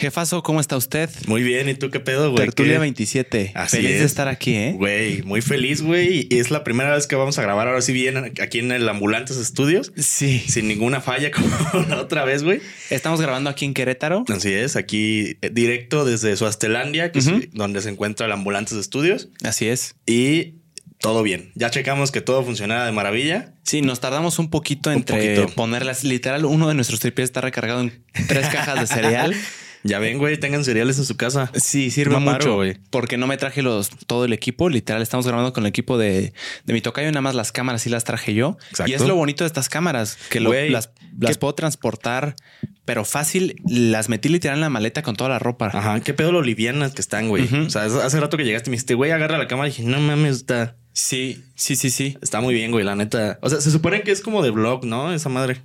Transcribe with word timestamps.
Jefazo, 0.00 0.42
¿cómo 0.42 0.60
está 0.60 0.76
usted? 0.76 1.10
Muy 1.26 1.42
bien, 1.42 1.68
¿y 1.68 1.74
tú 1.74 1.90
qué 1.90 2.00
pedo, 2.00 2.30
güey? 2.30 2.44
Tertulia 2.46 2.74
¿Qué? 2.74 2.78
27. 2.80 3.52
Así 3.54 3.76
Feliz 3.76 3.90
de 3.90 3.96
es. 3.98 4.02
estar 4.04 4.28
aquí, 4.28 4.54
¿eh? 4.54 4.72
Güey, 4.76 5.22
muy 5.22 5.42
feliz, 5.42 5.82
güey. 5.82 6.26
Y 6.30 6.38
es 6.38 6.50
la 6.50 6.64
primera 6.64 6.94
vez 6.94 7.06
que 7.06 7.16
vamos 7.16 7.38
a 7.38 7.42
grabar 7.42 7.68
ahora 7.68 7.82
sí 7.82 7.92
bien 7.92 8.16
aquí 8.40 8.58
en 8.58 8.72
el 8.72 8.88
Ambulantes 8.88 9.36
Estudios. 9.36 9.92
Sí. 9.96 10.42
Sin 10.48 10.68
ninguna 10.68 11.00
falla 11.00 11.30
como 11.32 11.50
la 11.88 12.00
otra 12.00 12.24
vez, 12.24 12.42
güey. 12.42 12.60
Estamos 12.88 13.20
grabando 13.20 13.50
aquí 13.50 13.66
en 13.66 13.74
Querétaro. 13.74 14.24
Así 14.28 14.52
es, 14.52 14.76
aquí 14.76 15.36
eh, 15.42 15.50
directo 15.52 16.04
desde 16.04 16.34
Suastelandia, 16.36 17.12
que 17.12 17.18
es 17.18 17.30
donde 17.52 17.82
se 17.82 17.90
encuentra 17.90 18.24
el 18.26 18.32
Ambulantes 18.32 18.78
Estudios. 18.78 19.28
Así 19.44 19.68
es. 19.68 19.96
Y 20.06 20.54
todo 21.00 21.22
bien. 21.22 21.52
Ya 21.54 21.70
checamos 21.70 22.10
que 22.10 22.20
todo 22.20 22.42
funcionaba 22.44 22.84
de 22.86 22.92
maravilla. 22.92 23.54
Sí, 23.64 23.80
nos 23.82 24.00
tardamos 24.00 24.38
un 24.38 24.50
poquito 24.50 24.90
Un 24.90 24.96
entre 24.96 25.36
poquito. 25.36 25.54
ponerlas. 25.54 26.04
Literal, 26.04 26.44
uno 26.44 26.68
de 26.68 26.74
nuestros 26.74 27.00
tripies 27.00 27.24
está 27.24 27.40
recargado 27.40 27.80
en 27.82 28.02
tres 28.28 28.48
cajas 28.48 28.80
de 28.80 28.86
cereal. 28.86 29.34
Ya 29.82 29.98
ven, 29.98 30.18
güey, 30.18 30.36
tengan 30.38 30.64
cereales 30.64 30.98
en 30.98 31.04
su 31.04 31.16
casa. 31.16 31.50
Sí, 31.54 31.90
sirve 31.90 32.18
mucho, 32.18 32.54
güey. 32.56 32.76
Porque 32.90 33.16
no 33.16 33.26
me 33.26 33.36
traje 33.38 33.62
los 33.62 33.88
todo 34.06 34.24
el 34.26 34.32
equipo. 34.32 34.68
Literal, 34.68 35.00
estamos 35.00 35.26
grabando 35.26 35.52
con 35.52 35.64
el 35.64 35.68
equipo 35.68 35.96
de, 35.96 36.32
de 36.64 36.72
mi 36.72 36.80
tocayo. 36.80 37.08
Nada 37.10 37.22
más 37.22 37.34
las 37.34 37.50
cámaras 37.52 37.82
sí 37.82 37.88
las 37.90 38.04
traje 38.04 38.34
yo. 38.34 38.58
Exacto. 38.70 38.90
Y 38.90 38.94
es 38.94 39.00
lo 39.02 39.14
bonito 39.14 39.44
de 39.44 39.48
estas 39.48 39.68
cámaras, 39.68 40.18
que 40.28 40.40
lo- 40.40 40.52
las, 40.52 40.90
las 41.18 41.32
¿qué- 41.32 41.38
puedo 41.40 41.54
transportar, 41.54 42.36
pero 42.84 43.04
fácil. 43.06 43.56
Las 43.66 44.08
metí 44.08 44.28
literal 44.28 44.58
en 44.58 44.62
la 44.62 44.68
maleta 44.70 45.02
con 45.02 45.16
toda 45.16 45.30
la 45.30 45.38
ropa. 45.38 45.70
Ajá, 45.72 46.00
qué 46.00 46.12
pedo 46.12 46.30
lo 46.32 46.42
livianas 46.42 46.92
que 46.92 47.00
están, 47.00 47.28
güey. 47.28 47.48
O 47.66 47.70
sea, 47.70 47.84
hace 47.84 48.20
rato 48.20 48.36
que 48.36 48.44
llegaste 48.44 48.68
y 48.68 48.72
me 48.72 48.74
dijiste, 48.76 48.94
güey, 48.94 49.12
agarra 49.12 49.38
la 49.38 49.46
cámara. 49.48 49.68
Y 49.68 49.70
dije, 49.72 49.82
no 49.84 49.98
mames, 50.00 50.36
está, 50.36 50.76
Sí, 50.92 51.42
sí, 51.54 51.76
sí, 51.76 51.88
sí. 51.88 52.18
está 52.20 52.40
muy 52.40 52.52
bien, 52.52 52.72
güey, 52.72 52.84
la 52.84 52.96
neta. 52.96 53.38
O 53.42 53.48
sea, 53.48 53.60
se 53.60 53.70
supone 53.70 54.02
que 54.02 54.10
es 54.10 54.20
como 54.20 54.42
de 54.42 54.50
vlog, 54.50 54.84
¿no? 54.84 55.12
Esa 55.14 55.28
madre. 55.28 55.62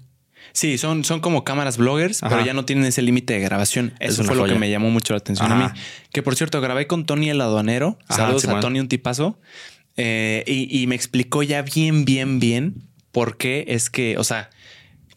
Sí, 0.56 0.78
son, 0.78 1.04
son 1.04 1.20
como 1.20 1.44
cámaras 1.44 1.76
bloggers, 1.76 2.24
Ajá. 2.24 2.34
pero 2.34 2.46
ya 2.46 2.54
no 2.54 2.64
tienen 2.64 2.86
ese 2.86 3.02
límite 3.02 3.34
de 3.34 3.42
grabación. 3.42 3.94
Es 4.00 4.14
Eso 4.14 4.22
una 4.22 4.30
fue 4.32 4.38
lo 4.38 4.46
que 4.54 4.58
me 4.58 4.70
llamó 4.70 4.90
mucho 4.90 5.12
la 5.14 5.18
atención 5.18 5.52
a 5.52 5.56
mí. 5.56 5.66
Que 6.14 6.24
por 6.24 6.38
cierto, 6.38 6.62
grabé 6.62 6.88
con 6.88 7.06
Tony 7.06 7.30
el 7.30 7.42
aduanero. 7.42 8.00
Ajá, 8.08 8.24
Saludos 8.24 8.46
a. 8.48 8.62
Tony, 8.62 8.80
un 8.80 8.88
tipazo. 8.88 9.38
Eh, 9.98 10.46
y, 10.48 10.82
y 10.82 10.88
me 10.88 10.96
explicó 10.96 11.44
ya 11.44 11.62
bien, 11.62 12.06
bien, 12.06 12.40
bien 12.40 12.86
por 13.12 13.36
qué 13.36 13.66
es 13.68 13.90
que, 13.90 14.18
o 14.18 14.24
sea, 14.24 14.50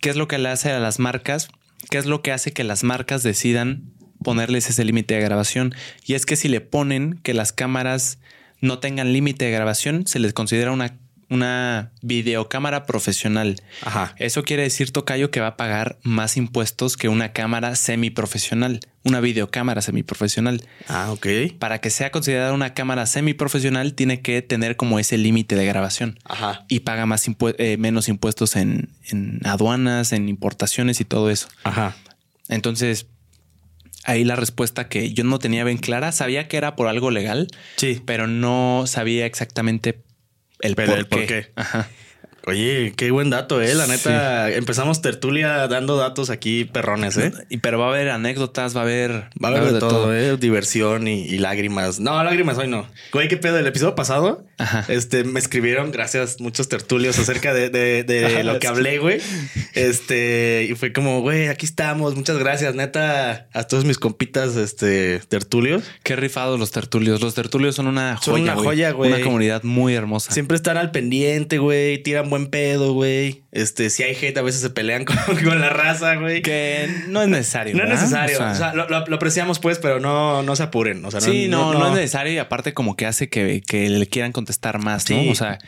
qué 0.00 0.10
es 0.10 0.16
lo 0.16 0.26
que 0.26 0.38
le 0.38 0.48
hace 0.48 0.72
a 0.72 0.80
las 0.80 0.98
marcas, 0.98 1.48
qué 1.88 1.98
es 1.98 2.06
lo 2.06 2.20
que 2.20 2.32
hace 2.32 2.52
que 2.52 2.64
las 2.64 2.82
marcas 2.82 3.22
decidan 3.22 3.92
ponerles 4.24 4.68
ese 4.68 4.84
límite 4.84 5.14
de 5.14 5.20
grabación. 5.20 5.72
Y 6.04 6.14
es 6.14 6.26
que 6.26 6.34
si 6.34 6.48
le 6.48 6.60
ponen 6.60 7.20
que 7.22 7.32
las 7.32 7.52
cámaras 7.52 8.18
no 8.60 8.80
tengan 8.80 9.12
límite 9.12 9.44
de 9.44 9.52
grabación, 9.52 10.04
se 10.08 10.18
les 10.18 10.32
considera 10.32 10.72
una, 10.72 10.96
una 11.30 11.92
videocámara 12.00 12.86
profesional. 12.86 13.56
Ajá. 13.82 14.14
Eso 14.18 14.42
quiere 14.44 14.62
decir, 14.62 14.92
Tocayo, 14.92 15.30
que 15.30 15.40
va 15.40 15.48
a 15.48 15.56
pagar 15.56 15.98
más 16.02 16.36
impuestos 16.36 16.96
que 16.96 17.08
una 17.08 17.32
cámara 17.32 17.74
semiprofesional, 17.76 18.80
una 19.04 19.20
videocámara 19.20 19.82
semiprofesional. 19.82 20.62
Ah, 20.88 21.10
ok. 21.12 21.26
Para 21.58 21.80
que 21.80 21.90
sea 21.90 22.10
considerada 22.10 22.52
una 22.54 22.72
cámara 22.72 23.04
semiprofesional, 23.06 23.94
tiene 23.94 24.22
que 24.22 24.40
tener 24.42 24.76
como 24.76 24.98
ese 24.98 25.18
límite 25.18 25.54
de 25.54 25.66
grabación 25.66 26.18
Ajá. 26.24 26.64
y 26.68 26.80
paga 26.80 27.04
más 27.06 27.26
eh, 27.58 27.76
menos 27.78 28.08
impuestos 28.08 28.56
en, 28.56 28.88
en 29.10 29.40
aduanas, 29.44 30.12
en 30.12 30.28
importaciones 30.28 31.00
y 31.00 31.04
todo 31.04 31.30
eso. 31.30 31.48
Ajá. 31.64 31.94
Entonces, 32.48 33.06
ahí 34.04 34.24
la 34.24 34.36
respuesta 34.36 34.88
que 34.88 35.12
yo 35.12 35.24
no 35.24 35.38
tenía 35.38 35.64
bien 35.64 35.76
clara, 35.76 36.12
sabía 36.12 36.48
que 36.48 36.56
era 36.56 36.74
por 36.76 36.88
algo 36.88 37.10
legal, 37.10 37.48
Sí. 37.76 38.00
pero 38.06 38.26
no 38.26 38.84
sabía 38.86 39.26
exactamente 39.26 40.00
el, 40.60 40.74
Pero 40.74 40.92
por, 40.92 40.98
el 40.98 41.06
qué. 41.08 41.16
por 41.16 41.26
qué. 41.26 41.46
Ajá. 41.56 41.88
Oye, 42.46 42.94
qué 42.96 43.10
buen 43.10 43.28
dato, 43.30 43.60
eh. 43.60 43.74
La 43.74 43.86
neta, 43.86 44.50
empezamos 44.50 45.02
tertulia 45.02 45.68
dando 45.68 45.96
datos 45.96 46.30
aquí 46.30 46.64
perrones, 46.64 47.16
eh. 47.18 47.32
Y, 47.50 47.58
pero 47.58 47.78
va 47.78 47.86
a 47.86 47.88
haber 47.90 48.08
anécdotas, 48.08 48.74
va 48.74 48.80
a 48.80 48.84
haber, 48.84 49.10
Va 49.42 49.48
a 49.48 49.56
haber 49.56 49.72
de 49.74 49.80
todo, 49.80 50.16
eh. 50.16 50.36
Diversión 50.38 51.08
y, 51.08 51.22
y 51.24 51.38
lágrimas. 51.38 52.00
No, 52.00 52.22
lágrimas 52.24 52.56
hoy 52.56 52.68
no. 52.68 52.86
Güey, 53.12 53.28
qué 53.28 53.36
pedo. 53.36 53.58
El 53.58 53.66
episodio 53.66 53.94
pasado, 53.94 54.44
Ajá. 54.56 54.84
este, 54.88 55.24
me 55.24 55.40
escribieron, 55.40 55.90
gracias, 55.90 56.40
muchos 56.40 56.68
tertulios 56.68 57.18
acerca 57.18 57.52
de, 57.52 57.68
de- 57.68 58.44
lo 58.44 58.58
que 58.58 58.66
hablé, 58.66 58.98
güey. 58.98 59.20
Este, 59.74 60.66
y 60.70 60.74
fue 60.74 60.92
como, 60.92 61.20
güey, 61.20 61.48
aquí 61.48 61.66
estamos. 61.66 62.14
Muchas 62.14 62.38
gracias, 62.38 62.74
neta, 62.74 63.48
a 63.52 63.64
todos 63.64 63.84
mis 63.84 63.98
compitas, 63.98 64.56
este, 64.56 65.20
tertulios. 65.28 65.82
Qué 66.02 66.16
rifados 66.16 66.58
los 66.58 66.70
tertulios. 66.70 67.20
Los 67.20 67.34
tertulios 67.34 67.74
son 67.74 67.86
una 67.88 68.16
joya. 68.16 68.24
Son 68.24 68.40
una 68.40 68.54
joya, 68.54 68.90
güey. 68.92 69.12
Una 69.12 69.22
comunidad 69.22 69.62
muy 69.64 69.94
hermosa. 69.94 70.32
Siempre 70.32 70.56
están 70.56 70.76
al 70.76 70.90
pendiente, 70.90 71.58
güey. 71.58 72.02
Tiran 72.02 72.27
buen 72.30 72.46
pedo, 72.48 72.92
güey. 72.92 73.44
Este, 73.52 73.90
si 73.90 74.02
hay 74.02 74.14
hate, 74.14 74.36
a 74.38 74.42
veces 74.42 74.60
se 74.60 74.70
pelean 74.70 75.04
con, 75.06 75.16
con 75.16 75.60
la 75.60 75.68
raza, 75.70 76.14
güey. 76.16 76.42
Que 76.42 76.88
no 77.08 77.22
es 77.22 77.28
necesario. 77.28 77.74
No 77.76 77.84
es 77.84 77.90
necesario. 77.90 78.36
O 78.36 78.38
sea, 78.38 78.50
O 78.52 78.54
sea, 78.54 78.74
lo, 78.74 78.88
lo- 78.88 79.06
lo 79.06 79.16
apreciamos, 79.16 79.58
pues, 79.58 79.78
pero 79.78 80.00
no, 80.00 80.42
no 80.42 80.56
se 80.56 80.62
apuren. 80.64 81.04
O 81.04 81.10
sea, 81.10 81.20
sí, 81.20 81.48
no, 81.48 81.72
no, 81.74 81.88
es 81.88 81.94
necesario. 81.94 82.32
Y 82.32 82.38
aparte, 82.38 82.74
como 82.74 82.96
que 82.96 83.06
hace 83.06 83.28
que, 83.28 83.62
que 83.66 83.88
le 83.88 84.06
quieran 84.06 84.32
contestar 84.32 84.78
más, 84.78 85.08
¿no? 85.10 85.20
Sí. 85.20 85.28
O 85.30 85.34
sea, 85.34 85.58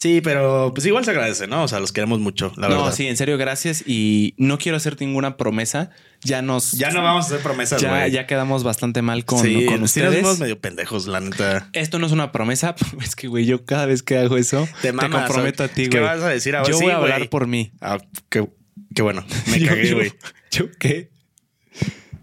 Sí, 0.00 0.22
pero 0.22 0.72
pues 0.74 0.86
igual 0.86 1.04
se 1.04 1.10
agradece, 1.10 1.46
¿no? 1.46 1.62
O 1.64 1.68
sea, 1.68 1.78
los 1.78 1.92
queremos 1.92 2.20
mucho, 2.20 2.54
la 2.56 2.68
no, 2.70 2.76
verdad. 2.78 2.94
sí, 2.94 3.06
en 3.06 3.18
serio, 3.18 3.36
gracias. 3.36 3.84
Y 3.86 4.32
no 4.38 4.56
quiero 4.56 4.76
hacer 4.78 4.96
ninguna 4.98 5.36
promesa. 5.36 5.90
Ya 6.24 6.40
nos. 6.40 6.72
Ya 6.72 6.90
no 6.90 7.02
vamos 7.02 7.24
a 7.24 7.28
hacer 7.28 7.40
promesas, 7.42 7.82
ya, 7.82 7.90
güey. 7.90 8.10
ya 8.10 8.26
quedamos 8.26 8.64
bastante 8.64 9.02
mal 9.02 9.26
con, 9.26 9.40
sí, 9.40 9.66
con 9.66 9.74
sí 9.74 10.00
nos 10.00 10.06
ustedes. 10.06 10.16
vimos 10.16 10.38
medio 10.38 10.58
pendejos, 10.58 11.06
la 11.06 11.20
neta. 11.20 11.68
Esto 11.74 11.98
no 11.98 12.06
es 12.06 12.12
una 12.12 12.32
promesa. 12.32 12.74
Es 13.04 13.14
que, 13.14 13.28
güey, 13.28 13.44
yo 13.44 13.66
cada 13.66 13.84
vez 13.84 14.02
que 14.02 14.16
hago 14.16 14.38
eso, 14.38 14.66
Te 14.80 14.92
mamas, 14.92 15.26
comprometo 15.26 15.64
a 15.64 15.68
ti, 15.68 15.88
¿qué 15.90 15.98
güey. 16.00 16.02
vas 16.10 16.22
a 16.22 16.28
decir 16.30 16.56
ahora? 16.56 16.70
Yo 16.70 16.78
Sí, 16.78 16.84
voy 16.84 16.92
a 16.92 16.96
hablar 16.96 17.28
por 17.28 17.46
mí. 17.46 17.72
Ah, 17.82 17.98
qué, 18.30 18.48
qué 18.94 19.02
bueno. 19.02 19.22
Me 19.50 19.62
cagué, 19.66 19.86
yo- 19.90 19.96
güey. 19.96 20.12
¿Yo 20.50 20.70
qué? 20.78 21.10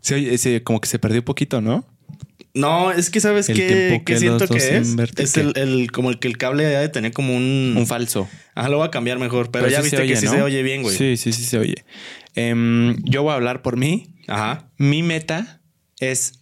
Se 0.01 0.15
oye, 0.15 0.35
se- 0.39 0.63
como 0.63 0.81
que 0.81 0.87
se 0.89 0.97
perdió 0.97 1.19
un 1.21 1.25
poquito, 1.25 1.61
¿no? 1.61 1.87
No, 2.57 2.91
es 2.91 3.09
que 3.09 3.19
sabes 3.19 3.47
qué, 3.47 4.01
que 4.05 4.17
siento 4.17 4.47
que 4.47 4.77
es. 4.77 4.95
Es 5.17 5.37
el, 5.37 5.53
el- 5.55 5.91
como 5.91 6.09
el 6.09 6.19
que 6.19 6.27
el 6.27 6.37
cable 6.37 6.63
debe 6.65 6.81
de 6.81 6.89
tener 6.89 7.11
como 7.13 7.35
un. 7.35 7.75
Un 7.77 7.87
falso. 7.87 8.27
Ajá, 8.55 8.69
lo 8.69 8.77
voy 8.77 8.87
a 8.87 8.91
cambiar 8.91 9.19
mejor. 9.19 9.51
Pero, 9.51 9.67
ya 9.69 9.77
sí 9.77 9.83
viste 9.83 9.97
oye, 10.01 10.13
que 10.13 10.19
sí 10.19 10.27
se 10.27 10.41
oye 10.41 10.63
bien, 10.63 10.81
güey. 10.81 10.95
Sí, 10.95 11.17
sí, 11.17 11.31
sí 11.33 11.43
se 11.43 11.57
oye. 11.59 11.85
Em, 12.35 12.95
yo 13.03 13.23
voy 13.23 13.31
a 13.31 13.35
hablar 13.35 13.61
por 13.61 13.77
mí. 13.77 14.15
Ajá. 14.27 14.69
Mi 14.77 15.03
meta 15.03 15.61
es 15.99 16.33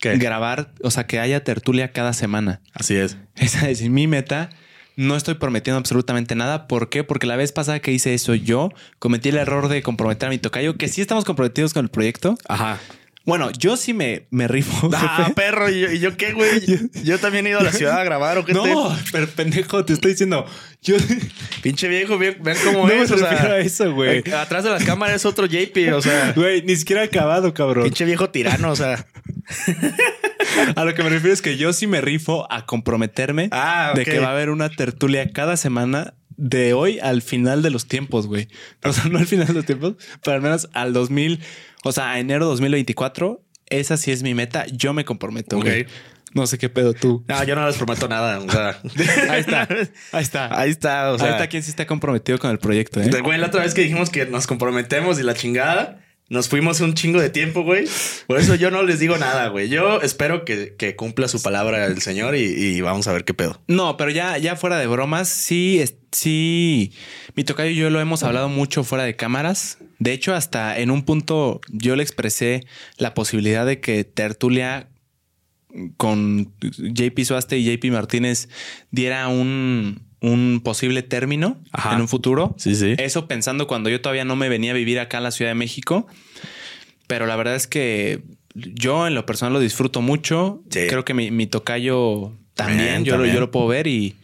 ¿Qué? 0.00 0.16
grabar, 0.16 0.74
o 0.82 0.90
sea, 0.90 1.06
que 1.06 1.20
haya 1.20 1.44
tertulia 1.44 1.92
cada 1.92 2.12
semana. 2.12 2.60
Así 2.74 2.94
es. 2.96 3.16
Esa 3.36 3.68
es 3.70 3.82
mi 3.88 4.06
meta. 4.06 4.50
No 4.94 5.16
estoy 5.16 5.34
prometiendo 5.36 5.78
absolutamente 5.78 6.34
nada. 6.34 6.68
¿Por 6.68 6.90
qué? 6.90 7.02
Porque 7.02 7.26
la 7.26 7.36
vez 7.36 7.50
pasada 7.52 7.80
que 7.80 7.92
hice 7.92 8.12
eso 8.12 8.34
yo, 8.34 8.70
cometí 8.98 9.30
el 9.30 9.36
error 9.38 9.68
de 9.68 9.82
comprometer 9.82 10.26
a 10.26 10.30
mi 10.30 10.38
tocayo, 10.38 10.76
que 10.76 10.88
sí 10.88 11.00
estamos 11.00 11.24
comprometidos 11.24 11.72
con 11.72 11.84
el 11.86 11.90
proyecto. 11.90 12.36
Ajá. 12.48 12.78
Bueno, 13.24 13.50
yo 13.52 13.76
sí 13.76 13.92
me, 13.94 14.26
me 14.30 14.48
rifo. 14.48 14.90
Ah, 14.94 15.16
jefe. 15.18 15.34
perro. 15.34 15.70
¿Y 15.70 15.80
yo, 15.80 15.92
y 15.92 15.98
yo 16.00 16.16
qué, 16.16 16.32
güey? 16.32 16.50
Yo 17.04 17.18
también 17.18 17.46
he 17.46 17.50
ido 17.50 17.60
a 17.60 17.62
la 17.62 17.72
ciudad 17.72 17.98
a 18.00 18.04
grabar 18.04 18.38
o 18.38 18.44
qué 18.44 18.52
No, 18.54 18.96
pero 19.12 19.28
pendejo, 19.28 19.84
te 19.84 19.92
estoy 19.92 20.12
diciendo. 20.12 20.44
Yo 20.82 20.96
Pinche 21.62 21.86
viejo, 21.88 22.18
vean, 22.18 22.36
cómo 22.64 22.80
no 22.80 22.86
me 22.86 23.02
es. 23.02 23.10
o 23.10 23.18
sea, 23.18 23.30
refiero 23.30 23.54
a 23.54 23.58
eso, 23.60 23.92
güey. 23.94 24.22
eh, 24.26 24.34
Atrás 24.34 24.64
de 24.64 24.70
las 24.70 24.82
cámaras 24.84 25.16
es 25.16 25.24
otro 25.26 25.46
JP, 25.46 25.92
o 25.94 26.02
sea, 26.02 26.32
Güey, 26.34 26.62
ni 26.62 26.74
siquiera 26.76 27.02
acabado, 27.02 27.54
cabrón. 27.54 27.84
pinche 27.84 28.04
viejo 28.04 28.30
tirano, 28.30 28.70
o 28.72 28.76
sea. 28.76 29.06
A 30.76 30.84
lo 30.84 30.94
que 30.94 31.02
me 31.02 31.08
refiero 31.10 31.32
es 31.32 31.42
que 31.42 31.56
yo 31.56 31.72
sí 31.72 31.86
me 31.86 32.00
rifo 32.00 32.46
a 32.50 32.66
comprometerme 32.66 33.48
Ah, 33.52 33.92
de 33.94 34.04
que 34.04 34.18
va 34.18 34.28
a 34.28 34.32
haber 34.32 34.50
una 34.50 34.68
tertulia 34.70 35.30
cada 35.32 35.56
semana 35.56 36.14
de 36.36 36.72
hoy 36.74 36.98
al 36.98 37.22
final 37.22 37.62
de 37.62 37.70
los 37.70 37.86
tiempos, 37.86 38.26
güey. 38.26 38.48
O 38.82 38.92
sea, 38.92 39.04
no 39.04 39.18
al 39.18 39.26
final 39.26 39.46
de 39.46 39.52
los 39.52 39.64
tiempos, 39.64 39.94
pero 40.24 40.36
al 40.36 40.42
menos 40.42 40.68
al 40.72 40.92
2000, 40.92 41.40
o 41.82 41.92
sea, 41.92 42.12
a 42.12 42.18
enero 42.18 42.46
2024. 42.46 43.42
Esa 43.68 43.96
sí 43.96 44.10
es 44.10 44.22
mi 44.22 44.34
meta. 44.34 44.66
Yo 44.66 44.92
me 44.92 45.04
comprometo. 45.04 45.60
No 46.34 46.46
sé 46.46 46.56
qué 46.56 46.68
pedo 46.68 46.94
tú. 46.94 47.24
No, 47.28 47.44
yo 47.44 47.54
no 47.54 47.66
les 47.66 47.76
prometo 47.76 48.08
nada, 48.08 48.38
o 48.38 48.50
sea. 48.50 48.80
Ahí 49.30 49.40
está. 49.40 49.68
Ahí 50.12 50.22
está. 50.22 50.58
Ahí 50.58 50.70
está, 50.70 51.12
o 51.12 51.18
sea. 51.18 51.26
Ahí 51.26 51.32
está 51.34 51.46
quien 51.48 51.62
sí 51.62 51.70
está 51.70 51.86
comprometido 51.86 52.38
con 52.38 52.50
el 52.50 52.58
proyecto, 52.58 53.02
¿eh? 53.02 53.10
Güey, 53.20 53.38
la 53.38 53.48
otra 53.48 53.62
vez 53.62 53.74
que 53.74 53.82
dijimos 53.82 54.08
que 54.08 54.24
nos 54.26 54.46
comprometemos 54.46 55.18
y 55.18 55.22
la 55.22 55.34
chingada, 55.34 56.00
nos 56.28 56.48
fuimos 56.48 56.80
un 56.80 56.94
chingo 56.94 57.20
de 57.20 57.30
tiempo, 57.30 57.62
güey. 57.62 57.84
Por 58.26 58.38
eso 58.38 58.54
yo 58.54 58.70
no 58.70 58.82
les 58.82 58.98
digo 58.98 59.18
nada, 59.18 59.48
güey. 59.48 59.68
Yo 59.68 60.00
espero 60.00 60.44
que, 60.44 60.74
que 60.76 60.96
cumpla 60.96 61.28
su 61.28 61.42
palabra 61.42 61.84
el 61.84 62.00
señor 62.00 62.36
y, 62.36 62.80
vamos 62.80 63.06
a 63.06 63.12
ver 63.12 63.24
qué 63.24 63.34
pedo. 63.34 63.60
No, 63.68 63.96
pero 63.96 64.10
ya, 64.10 64.38
ya 64.38 64.56
fuera 64.56 64.78
de 64.78 64.86
bromas, 64.86 65.28
sí, 65.28 65.82
sí. 66.10 66.92
Mi 67.34 67.44
tocayo 67.44 67.70
y 67.70 67.76
yo 67.76 67.90
lo 67.90 68.00
hemos 68.00 68.22
hablado 68.22 68.48
mucho 68.48 68.82
fuera 68.82 69.04
de 69.04 69.14
cámaras. 69.14 69.78
De 69.98 70.12
hecho, 70.12 70.34
hasta 70.34 70.78
en 70.78 70.90
un 70.90 71.04
punto 71.04 71.60
yo 71.68 71.96
le 71.96 72.02
expresé 72.02 72.64
la 72.96 73.14
posibilidad 73.14 73.66
de 73.66 73.80
que 73.80 74.04
Tertulia 74.04 74.88
con 75.96 76.52
JP 76.60 77.20
Suaste 77.24 77.58
y 77.58 77.64
JP 77.64 77.92
Martínez 77.92 78.48
diera 78.90 79.28
un, 79.28 80.02
un 80.22 80.60
posible 80.64 81.02
término 81.02 81.60
Ajá. 81.72 81.94
en 81.94 82.00
un 82.00 82.08
futuro. 82.08 82.54
Sí, 82.58 82.74
sí. 82.74 82.94
Eso 82.98 83.26
pensando 83.28 83.66
cuando 83.66 83.90
yo 83.90 84.00
todavía 84.00 84.24
no 84.24 84.36
me 84.36 84.48
venía 84.48 84.70
a 84.70 84.74
vivir 84.74 84.98
acá 85.00 85.18
en 85.18 85.24
la 85.24 85.30
Ciudad 85.32 85.50
de 85.50 85.54
México. 85.56 86.06
Pero 87.06 87.26
la 87.26 87.36
verdad 87.36 87.56
es 87.56 87.66
que 87.66 88.22
yo 88.54 89.06
en 89.06 89.14
lo 89.14 89.26
personal 89.26 89.52
lo 89.52 89.60
disfruto 89.60 90.00
mucho. 90.00 90.62
Sí. 90.70 90.86
Creo 90.88 91.04
que 91.04 91.12
mi, 91.14 91.30
mi 91.30 91.46
tocayo 91.46 92.32
también, 92.54 93.04
yo, 93.04 93.12
Lo, 93.12 93.18
también. 93.18 93.34
yo 93.34 93.40
lo 93.40 93.50
puedo 93.50 93.66
ver 93.66 93.86
y 93.86 94.16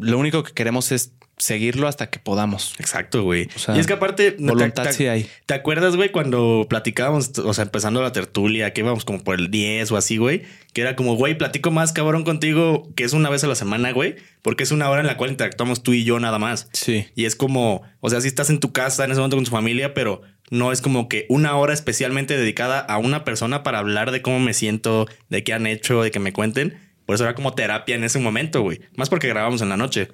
lo 0.00 0.18
único 0.18 0.42
que 0.42 0.52
queremos 0.52 0.92
es 0.92 1.12
seguirlo 1.42 1.88
hasta 1.88 2.08
que 2.08 2.18
podamos. 2.20 2.74
Exacto, 2.78 3.22
güey. 3.24 3.48
O 3.56 3.58
sea, 3.58 3.76
y 3.76 3.80
es 3.80 3.86
que 3.88 3.94
aparte, 3.94 4.36
¿no 4.38 4.52
te- 4.52 4.58
voluntad 4.58 4.84
te, 4.84 4.92
sí 4.92 5.06
hay. 5.08 5.28
¿Te 5.46 5.54
acuerdas, 5.54 5.96
güey, 5.96 6.10
cuando 6.12 6.66
platicábamos, 6.68 7.36
o 7.38 7.52
sea, 7.52 7.64
empezando 7.64 8.00
la 8.00 8.12
tertulia, 8.12 8.72
que 8.72 8.82
íbamos 8.82 9.04
como 9.04 9.24
por 9.24 9.38
el 9.38 9.50
10 9.50 9.90
o 9.90 9.96
así, 9.96 10.18
güey? 10.18 10.42
Que 10.72 10.82
era 10.82 10.94
como, 10.94 11.16
güey, 11.16 11.36
platico 11.36 11.70
más 11.72 11.92
cabrón 11.92 12.22
contigo, 12.24 12.88
que 12.94 13.02
es 13.04 13.12
una 13.12 13.28
vez 13.28 13.42
a 13.42 13.48
la 13.48 13.56
semana, 13.56 13.90
güey, 13.92 14.14
porque 14.42 14.62
es 14.62 14.70
una 14.70 14.88
hora 14.88 15.00
en 15.00 15.06
la 15.08 15.16
cual 15.16 15.30
interactuamos 15.30 15.82
tú 15.82 15.92
y 15.92 16.04
yo 16.04 16.20
nada 16.20 16.38
más. 16.38 16.68
Sí. 16.72 17.06
Y 17.16 17.24
es 17.24 17.34
como, 17.34 17.82
o 18.00 18.08
sea, 18.08 18.20
si 18.20 18.28
estás 18.28 18.48
en 18.48 18.60
tu 18.60 18.72
casa 18.72 19.04
en 19.04 19.10
ese 19.10 19.18
momento 19.18 19.36
con 19.36 19.44
tu 19.44 19.50
familia, 19.50 19.94
pero 19.94 20.22
no 20.50 20.70
es 20.70 20.80
como 20.80 21.08
que 21.08 21.26
una 21.28 21.56
hora 21.56 21.74
especialmente 21.74 22.36
dedicada 22.36 22.78
a 22.78 22.98
una 22.98 23.24
persona 23.24 23.62
para 23.62 23.78
hablar 23.80 24.10
de 24.12 24.22
cómo 24.22 24.38
me 24.38 24.54
siento, 24.54 25.08
de 25.28 25.42
qué 25.42 25.54
han 25.54 25.66
hecho, 25.66 26.02
de 26.02 26.10
que 26.12 26.20
me 26.20 26.32
cuenten. 26.32 26.78
Por 27.06 27.16
eso 27.16 27.24
era 27.24 27.34
como 27.34 27.54
terapia 27.54 27.96
en 27.96 28.04
ese 28.04 28.20
momento, 28.20 28.62
güey. 28.62 28.80
Más 28.96 29.08
porque 29.08 29.26
grabamos 29.28 29.60
en 29.60 29.68
la 29.70 29.76
noche. 29.76 30.08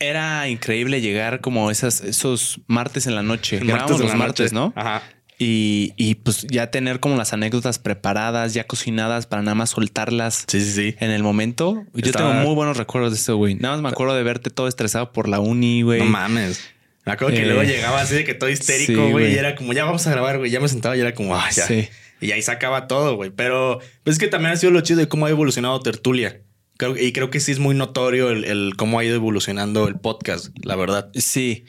Era 0.00 0.48
increíble 0.48 1.00
llegar 1.00 1.40
como 1.40 1.70
esas, 1.70 2.00
esos 2.02 2.60
martes 2.66 3.06
en 3.06 3.14
la 3.14 3.22
noche. 3.22 3.58
Grabamos 3.58 4.00
los 4.00 4.14
martes, 4.14 4.52
noche. 4.52 4.72
¿no? 4.76 4.80
Ajá. 4.80 5.02
Y, 5.38 5.92
y 5.96 6.14
pues 6.14 6.46
ya 6.48 6.70
tener 6.70 7.00
como 7.00 7.16
las 7.16 7.32
anécdotas 7.32 7.80
preparadas, 7.80 8.54
ya 8.54 8.64
cocinadas 8.68 9.26
para 9.26 9.42
nada 9.42 9.56
más 9.56 9.70
soltarlas 9.70 10.44
Sí, 10.46 10.60
sí, 10.60 10.72
sí. 10.72 10.96
en 11.00 11.10
el 11.10 11.22
momento. 11.24 11.84
Yo 11.92 12.06
Estaba- 12.06 12.30
tengo 12.30 12.44
muy 12.46 12.54
buenos 12.54 12.76
recuerdos 12.76 13.12
de 13.12 13.16
eso, 13.18 13.36
güey. 13.36 13.56
Nada 13.56 13.74
más 13.74 13.82
me 13.82 13.88
acuerdo 13.88 14.14
de 14.14 14.22
verte 14.22 14.50
todo 14.50 14.68
estresado 14.68 15.12
por 15.12 15.28
la 15.28 15.40
uni, 15.40 15.82
güey. 15.82 15.98
No 15.98 16.04
mames. 16.06 16.60
Me 17.04 17.12
acuerdo 17.12 17.34
que 17.34 17.42
Eh, 17.42 17.46
luego 17.46 17.62
llegaba 17.64 18.00
así 18.00 18.14
de 18.14 18.24
que 18.24 18.34
todo 18.34 18.48
histérico, 18.48 19.08
güey. 19.10 19.34
y 19.34 19.36
era 19.36 19.56
como, 19.56 19.72
ya 19.72 19.84
vamos 19.84 20.06
a 20.06 20.10
grabar, 20.12 20.38
güey. 20.38 20.50
Ya 20.50 20.60
me 20.60 20.68
sentaba 20.68 20.96
y 20.96 21.00
era 21.00 21.12
como, 21.14 21.34
ah, 21.36 21.50
ya. 21.50 21.66
Sí. 21.66 21.88
Y 22.20 22.30
ahí 22.30 22.40
se 22.40 22.52
acaba 22.52 22.86
todo, 22.86 23.16
güey. 23.16 23.30
Pero 23.30 23.80
pues 24.04 24.14
es 24.14 24.20
que 24.20 24.28
también 24.28 24.52
ha 24.52 24.56
sido 24.56 24.70
lo 24.72 24.80
chido 24.82 25.00
de 25.00 25.08
cómo 25.08 25.26
ha 25.26 25.30
evolucionado 25.30 25.78
Tertulia. 25.80 26.40
Creo, 26.76 26.96
y 26.96 27.12
creo 27.12 27.30
que 27.30 27.40
sí 27.40 27.52
es 27.52 27.58
muy 27.58 27.74
notorio 27.74 28.30
el, 28.30 28.44
el 28.44 28.74
cómo 28.76 28.98
ha 28.98 29.04
ido 29.04 29.14
evolucionando 29.14 29.86
el 29.86 29.96
podcast, 29.96 30.48
la 30.62 30.76
verdad. 30.76 31.10
Sí. 31.14 31.64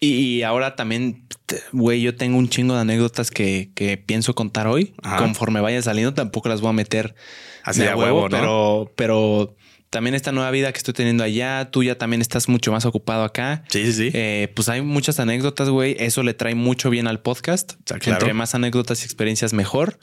Y, 0.00 0.14
y 0.14 0.42
ahora 0.42 0.76
también, 0.76 1.26
güey, 1.72 2.00
yo 2.00 2.14
tengo 2.14 2.38
un 2.38 2.48
chingo 2.48 2.74
de 2.74 2.80
anécdotas 2.80 3.30
que, 3.30 3.70
que 3.74 3.96
pienso 3.96 4.34
contar 4.34 4.66
hoy. 4.66 4.94
Ajá. 5.02 5.16
Conforme 5.18 5.60
vaya 5.60 5.82
saliendo, 5.82 6.14
tampoco 6.14 6.48
las 6.48 6.60
voy 6.60 6.70
a 6.70 6.72
meter 6.72 7.14
Así 7.64 7.80
de 7.80 7.88
a 7.88 7.96
huevo, 7.96 8.28
¿no? 8.28 8.36
pero, 8.36 8.92
pero 8.94 9.56
también 9.90 10.14
esta 10.14 10.32
nueva 10.32 10.50
vida 10.50 10.70
que 10.70 10.78
estoy 10.78 10.94
teniendo 10.94 11.24
allá, 11.24 11.70
tú 11.70 11.82
ya 11.82 11.96
también 11.96 12.20
estás 12.20 12.48
mucho 12.48 12.70
más 12.70 12.84
ocupado 12.84 13.24
acá. 13.24 13.64
Sí, 13.68 13.86
sí, 13.86 13.92
sí. 13.92 14.10
Eh, 14.12 14.52
pues 14.54 14.68
hay 14.68 14.82
muchas 14.82 15.18
anécdotas, 15.18 15.68
güey. 15.68 15.96
Eso 15.98 16.22
le 16.22 16.34
trae 16.34 16.54
mucho 16.54 16.90
bien 16.90 17.08
al 17.08 17.20
podcast. 17.20 17.72
sea, 17.86 17.98
claro. 17.98 18.20
Entre 18.20 18.34
más 18.34 18.54
anécdotas 18.54 19.02
y 19.02 19.04
experiencias, 19.04 19.52
mejor. 19.52 19.98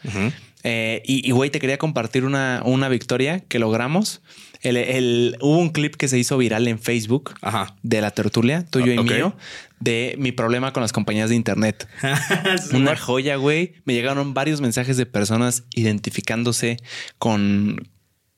Eh, 0.64 1.04
y, 1.06 1.28
y, 1.28 1.32
güey, 1.32 1.52
te 1.52 1.60
quería 1.60 1.78
compartir 1.78 2.26
una, 2.26 2.64
una 2.66 2.90
victoria 2.90 3.42
que 3.42 3.60
logramos. 3.60 4.24
El, 4.66 4.78
el- 4.78 5.38
hubo 5.42 5.58
un 5.58 5.70
clip 5.70 5.96
que 5.96 6.08
se 6.08 6.18
hizo 6.18 6.38
viral 6.38 6.68
en 6.68 6.80
Facebook 6.80 7.34
Ajá. 7.42 7.76
de 7.84 8.02
la 8.02 8.12
tertulia, 8.12 8.66
tuyo 8.70 8.92
y 8.94 8.98
Ah, 8.98 9.04
mío, 9.04 9.36
de 9.80 10.16
mi 10.18 10.32
problema 10.32 10.74
con 10.74 10.82
las 10.82 10.92
compañías 10.92 11.30
de 11.30 11.36
internet. 11.36 11.88
Una 12.74 12.96
joya, 12.96 13.36
güey. 13.36 13.74
Me 13.86 13.94
llegaron 13.94 14.34
varios 14.34 14.62
mensajes 14.62 14.98
de 14.98 15.06
personas 15.06 15.64
identificándose 15.76 16.78
con, 17.18 17.88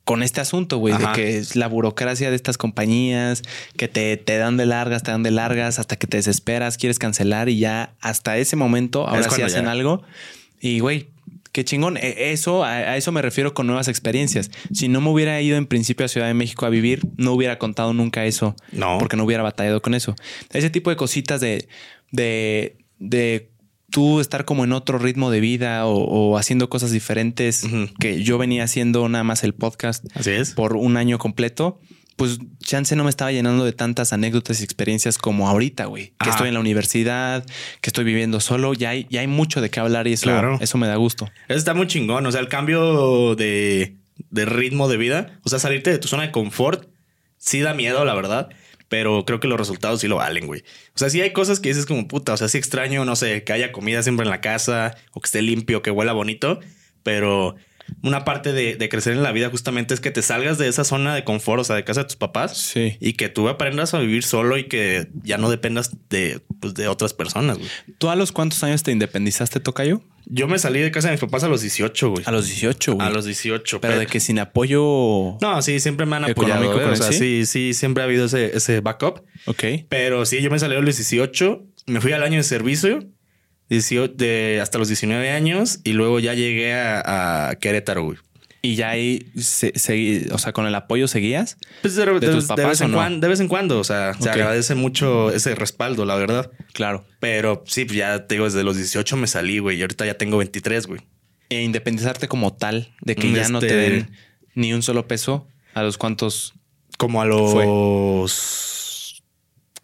con 0.03 0.23
este 0.23 0.41
asunto, 0.41 0.77
güey, 0.77 0.97
de 0.97 1.05
que 1.13 1.37
es 1.37 1.55
la 1.55 1.67
burocracia 1.67 2.29
de 2.29 2.35
estas 2.35 2.57
compañías, 2.57 3.43
que 3.77 3.87
te, 3.87 4.17
te 4.17 4.37
dan 4.37 4.57
de 4.57 4.65
largas, 4.65 5.03
te 5.03 5.11
dan 5.11 5.23
de 5.23 5.31
largas 5.31 5.79
hasta 5.79 5.95
que 5.95 6.07
te 6.07 6.17
desesperas, 6.17 6.77
quieres 6.77 6.99
cancelar 6.99 7.49
y 7.49 7.59
ya 7.59 7.93
hasta 7.99 8.37
ese 8.37 8.55
momento, 8.55 9.07
ahora 9.07 9.23
sí 9.23 9.29
cuando 9.29 9.45
hacen 9.47 9.65
ya. 9.65 9.71
algo. 9.71 10.03
Y, 10.59 10.79
güey, 10.79 11.07
qué 11.57 11.65
chingón. 11.65 11.97
E- 11.97 12.31
Eso, 12.31 12.63
a, 12.63 12.95
eso 12.97 13.11
me 13.11 13.23
refiero 13.23 13.55
con 13.55 13.65
nuevas 13.65 13.87
experiencias. 13.87 14.51
Si 14.71 14.89
no 14.89 15.01
me 15.01 15.09
hubiera 15.09 15.41
ido 15.41 15.57
en 15.57 15.65
principio 15.65 16.05
a 16.05 16.07
Ciudad 16.09 16.27
de 16.27 16.35
México 16.35 16.67
a 16.67 16.69
vivir, 16.69 17.01
no 17.17 17.33
hubiera 17.33 17.57
contado 17.57 17.93
nunca 17.93 18.25
eso. 18.25 18.55
No. 18.71 18.99
Porque 18.99 19.17
no 19.17 19.23
hubiera 19.23 19.41
batallado 19.41 19.81
con 19.81 19.95
eso. 19.95 20.13
Ese 20.53 20.69
tipo 20.69 20.91
de 20.91 20.97
cositas 20.97 21.41
de, 21.41 21.67
de, 22.11 22.77
de 22.99 23.49
tú 23.89 24.19
estar 24.19 24.45
como 24.45 24.65
en 24.65 24.71
otro 24.71 24.99
ritmo 24.99 25.31
de 25.31 25.39
vida 25.39 25.87
o, 25.87 25.95
o 26.03 26.37
haciendo 26.37 26.69
cosas 26.69 26.91
diferentes 26.91 27.65
que 27.99 28.21
yo 28.21 28.37
venía 28.37 28.63
haciendo 28.63 29.09
nada 29.09 29.23
más 29.23 29.43
el 29.43 29.53
podcast 29.55 30.05
Así 30.13 30.29
es. 30.29 30.51
por 30.51 30.75
un 30.75 30.95
año 30.97 31.17
completo. 31.17 31.79
Pues 32.17 32.39
chance 32.61 32.95
no 32.97 33.03
me 33.05 33.09
estaba 33.09 33.31
llenando 33.31 33.63
de 33.63 33.71
tantas 33.71 34.11
anécdotas 34.11 34.59
y 34.59 34.63
experiencias 34.63 35.17
como 35.17 35.47
ahorita, 35.47 35.85
güey. 35.85 36.13
Que 36.21 36.29
estoy 36.29 36.49
en 36.49 36.55
la 36.55 36.59
universidad, 36.59 37.45
que 37.79 37.89
estoy 37.89 38.03
viviendo 38.03 38.39
solo. 38.41 38.73
Ya 38.73 38.89
hay, 38.89 39.07
ya 39.09 39.21
hay 39.21 39.27
mucho 39.27 39.61
de 39.61 39.69
qué 39.69 39.79
hablar 39.79 40.07
y 40.07 40.13
eso, 40.13 40.23
Claro. 40.23 40.57
eso 40.59 40.77
me 40.77 40.87
da 40.87 40.95
gusto. 40.95 41.29
Eso 41.47 41.57
está 41.59 41.73
muy 41.73 41.87
chingón. 41.87 42.25
O 42.25 42.31
sea, 42.31 42.41
el 42.41 42.49
cambio 42.49 43.35
de, 43.35 43.95
de 44.31 44.45
ritmo 44.45 44.89
de 44.89 44.97
vida, 44.97 45.39
o 45.43 45.49
sea, 45.49 45.59
salirte 45.59 45.91
de 45.91 45.99
tu 45.99 46.07
zona 46.07 46.23
de 46.23 46.31
confort, 46.31 46.89
sí 47.37 47.61
da 47.61 47.73
miedo, 47.73 48.03
la 48.03 48.15
verdad. 48.15 48.49
Pero 48.89 49.23
creo 49.25 49.39
que 49.39 49.47
los 49.49 49.59
resultados 49.59 49.99
sí 50.01 50.07
lo 50.07 50.15
valen, 50.15 50.47
güey. 50.47 50.61
O 50.95 50.97
sea, 50.97 51.09
sí 51.09 51.21
hay 51.21 51.33
cosas 51.33 51.59
que 51.59 51.69
dices 51.69 51.85
como 51.85 52.07
puta. 52.07 52.33
O 52.33 52.37
sea, 52.37 52.47
sí 52.47 52.57
extraño, 52.57 53.05
no 53.05 53.15
sé, 53.15 53.43
que 53.43 53.53
haya 53.53 53.71
comida 53.71 54.01
siempre 54.01 54.23
en 54.23 54.29
la 54.31 54.41
casa 54.41 54.95
o 55.11 55.19
que 55.19 55.27
esté 55.27 55.41
limpio, 55.41 55.81
que 55.81 55.91
huela 55.91 56.13
bonito. 56.13 56.61
Pero 57.03 57.57
una 58.03 58.25
parte 58.25 58.53
de, 58.53 58.75
de 58.75 58.89
crecer 58.89 59.13
en 59.13 59.23
la 59.23 59.31
vida 59.31 59.49
justamente 59.49 59.93
es 59.93 59.99
que 59.99 60.11
te 60.11 60.21
salgas 60.21 60.57
de 60.57 60.67
esa 60.67 60.83
zona 60.83 61.15
de 61.15 61.23
confort, 61.23 61.61
o 61.61 61.63
sea, 61.63 61.75
de 61.75 61.83
casa 61.83 62.01
de 62.01 62.05
tus 62.07 62.15
papás. 62.15 62.57
Sí. 62.57 62.97
Y 62.99 63.13
que 63.13 63.29
tú 63.29 63.49
aprendas 63.49 63.93
a 63.93 63.99
vivir 63.99 64.23
solo 64.23 64.57
y 64.57 64.65
que 64.65 65.07
ya 65.23 65.37
no 65.37 65.49
dependas 65.49 65.91
de, 66.09 66.41
pues, 66.59 66.73
de 66.73 66.87
otras 66.87 67.13
personas, 67.13 67.57
güey. 67.57 67.69
¿Tú 67.97 68.09
a 68.09 68.15
los 68.15 68.31
cuántos 68.31 68.63
años 68.63 68.83
te 68.83 68.91
independizaste, 68.91 69.59
Tocayo? 69.59 70.01
Yo 70.29 70.47
me 70.47 70.59
salí 70.59 70.81
de 70.81 70.91
casa 70.91 71.07
de 71.07 71.13
mis 71.13 71.21
papás 71.21 71.43
a 71.43 71.47
los 71.47 71.61
18, 71.61 72.09
güey. 72.09 72.23
A 72.25 72.31
los 72.31 72.47
18, 72.47 72.95
güey. 72.95 73.07
A 73.07 73.09
los 73.09 73.25
18. 73.25 73.79
Pero 73.79 73.97
de 73.97 74.07
que 74.07 74.19
sin 74.19 74.39
apoyo. 74.39 75.37
No, 75.41 75.61
sí, 75.61 75.79
siempre 75.79 76.05
me 76.05 76.17
han 76.17 76.25
apoyado. 76.25 76.63
Económico. 76.63 76.91
O 76.91 76.95
sea, 76.95 77.13
sí, 77.13 77.45
sí, 77.45 77.73
siempre 77.73 78.03
ha 78.03 78.05
habido 78.05 78.25
ese, 78.25 78.57
ese 78.57 78.81
backup. 78.81 79.21
Ok. 79.45 79.63
Pero 79.87 80.25
sí, 80.25 80.41
yo 80.41 80.51
me 80.51 80.59
salí 80.59 80.75
a 80.75 80.81
los 80.81 80.97
18, 80.97 81.63
me 81.85 82.01
fui 82.01 82.11
al 82.11 82.23
año 82.23 82.37
de 82.37 82.43
servicio, 82.43 83.05
18, 83.69 84.13
de, 84.15 84.59
hasta 84.61 84.77
los 84.77 84.87
19 84.87 85.29
años, 85.31 85.79
y 85.83 85.93
luego 85.93 86.19
ya 86.19 86.33
llegué 86.33 86.73
a, 86.73 87.49
a 87.49 87.55
Querétaro, 87.55 88.03
güey. 88.03 88.17
Y 88.61 88.75
ya 88.75 88.89
ahí, 88.89 89.27
se, 89.39 89.71
se- 89.77 90.27
o 90.31 90.37
sea, 90.39 90.51
con 90.51 90.65
el 90.65 90.73
apoyo 90.75 91.07
seguías. 91.07 91.57
Pues 91.81 91.95
de, 91.95 92.05
de- 92.05 92.19
tus 92.27 92.47
de 92.47 92.55
papás 92.55 92.67
vez 92.69 92.81
en 92.81 92.91
no? 92.91 92.97
cuando, 92.97 93.19
de 93.25 93.27
vez 93.29 93.39
en 93.39 93.47
cuando, 93.47 93.79
o 93.79 93.83
sea, 93.83 94.13
se 94.19 94.29
agradece 94.29 94.73
mucho 94.75 95.31
ese 95.31 95.53
respaldo, 95.55 96.05
la 96.05 96.15
verdad. 96.15 96.51
Claro. 96.73 97.05
Pero 97.19 97.63
sí, 97.67 97.85
pues 97.85 97.97
ya 97.97 98.25
te 98.25 98.35
digo, 98.35 98.45
desde 98.45 98.63
los 98.63 98.75
18 98.75 99.15
me 99.15 99.27
salí, 99.27 99.59
güey, 99.59 99.77
y 99.77 99.81
ahorita 99.81 100.05
ya 100.05 100.15
tengo 100.17 100.37
23, 100.37 100.87
güey. 100.87 101.01
E 101.49 101.61
independizarte 101.61 102.27
como 102.27 102.53
tal, 102.53 102.93
de 103.01 103.15
que 103.15 103.31
ya 103.31 103.47
no 103.47 103.59
te 103.59 103.67
Este- 103.67 103.77
den 103.77 104.11
ni 104.55 104.73
un 104.73 104.81
solo 104.81 105.07
peso 105.07 105.47
a 105.73 105.83
los 105.83 105.97
cuantos, 105.97 106.53
Como 106.97 107.21
a 107.21 107.25
los... 107.25 107.53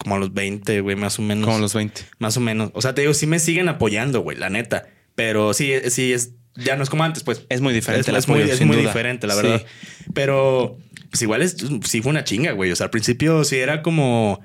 Como 0.04 0.14
a 0.16 0.18
los 0.20 0.32
20, 0.32 0.80
güey, 0.82 0.94
más 0.94 1.18
o 1.18 1.22
menos. 1.22 1.46
como 1.46 1.58
los 1.58 1.74
20. 1.74 2.02
Más 2.18 2.36
o 2.36 2.40
menos. 2.40 2.70
O 2.74 2.80
sea, 2.82 2.94
te 2.94 3.00
digo, 3.00 3.12
sí 3.14 3.26
me 3.26 3.40
siguen 3.40 3.68
apoyando, 3.68 4.20
güey, 4.20 4.36
la 4.38 4.50
neta. 4.50 4.86
Pero 5.16 5.52
sí, 5.54 5.72
sí, 5.88 6.12
es, 6.12 6.32
ya 6.54 6.76
no 6.76 6.82
es 6.84 6.90
como 6.90 7.02
antes, 7.04 7.22
pues. 7.24 7.44
Es 7.48 7.60
muy 7.60 7.72
diferente 7.74 8.10
Es, 8.10 8.16
es 8.16 8.24
apoyo, 8.24 8.42
muy, 8.44 8.50
es 8.52 8.60
muy 8.60 8.76
duda. 8.76 8.86
diferente, 8.88 9.26
la 9.26 9.34
Sí. 9.34 9.42
verdad. 9.42 9.66
Pero, 10.12 10.78
pues 11.10 11.22
igual 11.22 11.42
es, 11.42 11.56
sí 11.84 12.02
fue 12.02 12.10
una 12.10 12.22
chinga, 12.24 12.52
güey. 12.52 12.70
O 12.70 12.76
sea, 12.76 12.84
al 12.84 12.90
principio 12.90 13.42
sí 13.44 13.56
era 13.56 13.82
como, 13.82 14.40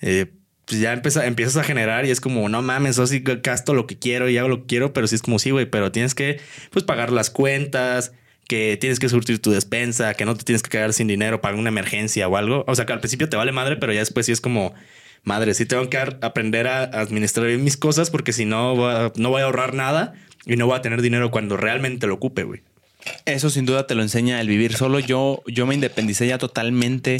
eh, 0.00 0.26
pues 0.64 0.80
ya 0.80 0.92
empieza, 0.92 1.26
empiezas 1.26 1.56
a 1.58 1.62
generar 1.64 2.04
y 2.06 2.10
es 2.10 2.20
como, 2.20 2.48
no 2.48 2.60
mames, 2.62 2.98
así 2.98 3.22
gasto 3.24 3.72
lo 3.74 3.86
que 3.86 3.98
quiero 3.98 4.28
y 4.28 4.36
hago 4.38 4.48
lo 4.48 4.60
que 4.62 4.66
quiero, 4.66 4.92
pero 4.92 5.06
sí 5.06 5.14
es 5.14 5.22
como, 5.22 5.38
sí, 5.38 5.50
güey, 5.50 5.66
pero 5.70 5.92
tienes 5.92 6.14
que, 6.16 6.40
pues, 6.70 6.84
pagar 6.84 7.12
las 7.12 7.30
cuentas, 7.30 8.12
que 8.48 8.76
tienes 8.80 8.98
que 8.98 9.08
surtir 9.08 9.40
tu 9.40 9.50
despensa, 9.50 10.14
que 10.14 10.24
no 10.24 10.36
te 10.36 10.44
tienes 10.44 10.62
que 10.62 10.70
quedar 10.70 10.92
sin 10.92 11.08
dinero 11.08 11.40
para 11.40 11.56
una 11.56 11.68
emergencia 11.68 12.28
o 12.28 12.36
algo. 12.36 12.64
O 12.66 12.74
sea, 12.74 12.86
que 12.86 12.92
al 12.92 13.00
principio 13.00 13.28
te 13.28 13.36
vale 13.36 13.52
madre, 13.52 13.76
pero 13.76 13.92
ya 13.92 14.00
después 14.00 14.26
sí 14.26 14.32
es 14.32 14.40
como, 14.40 14.74
madre, 15.24 15.54
sí 15.54 15.66
tengo 15.66 15.88
que 15.90 15.98
aprender 15.98 16.68
a 16.68 16.84
administrar 16.84 17.46
bien 17.48 17.64
mis 17.64 17.76
cosas 17.76 18.10
porque 18.10 18.32
si 18.32 18.44
no, 18.44 18.74
no 19.16 19.30
voy 19.30 19.40
a 19.42 19.44
ahorrar 19.44 19.74
nada 19.74 20.14
y 20.46 20.56
no 20.56 20.66
voy 20.66 20.76
a 20.76 20.82
tener 20.82 21.02
dinero 21.02 21.30
cuando 21.30 21.56
realmente 21.56 22.06
lo 22.06 22.14
ocupe, 22.14 22.44
güey. 22.44 22.62
Eso 23.24 23.50
sin 23.50 23.66
duda 23.66 23.86
te 23.86 23.94
lo 23.94 24.02
enseña 24.02 24.40
el 24.40 24.48
vivir 24.48 24.74
solo. 24.74 24.98
Yo, 24.98 25.42
yo 25.46 25.66
me 25.66 25.74
independicé 25.74 26.26
ya 26.26 26.38
totalmente 26.38 27.18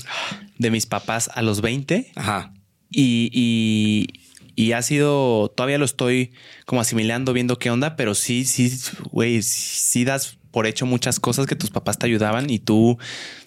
de 0.58 0.70
mis 0.70 0.86
papás 0.86 1.30
a 1.34 1.42
los 1.42 1.60
20 1.60 2.12
Ajá. 2.14 2.52
y, 2.90 3.30
y, 3.32 4.20
y 4.56 4.72
ha 4.72 4.82
sido, 4.82 5.52
todavía 5.54 5.78
lo 5.78 5.84
estoy 5.84 6.32
como 6.64 6.80
asimilando, 6.80 7.32
viendo 7.32 7.58
qué 7.58 7.70
onda, 7.70 7.94
pero 7.94 8.14
sí, 8.14 8.44
sí, 8.44 8.72
güey, 9.10 9.42
sí 9.42 10.04
das 10.04 10.38
por 10.56 10.66
hecho 10.66 10.86
muchas 10.86 11.20
cosas 11.20 11.46
que 11.46 11.54
tus 11.54 11.68
papás 11.68 11.98
te 11.98 12.06
ayudaban 12.06 12.48
y 12.48 12.58
tú 12.58 12.96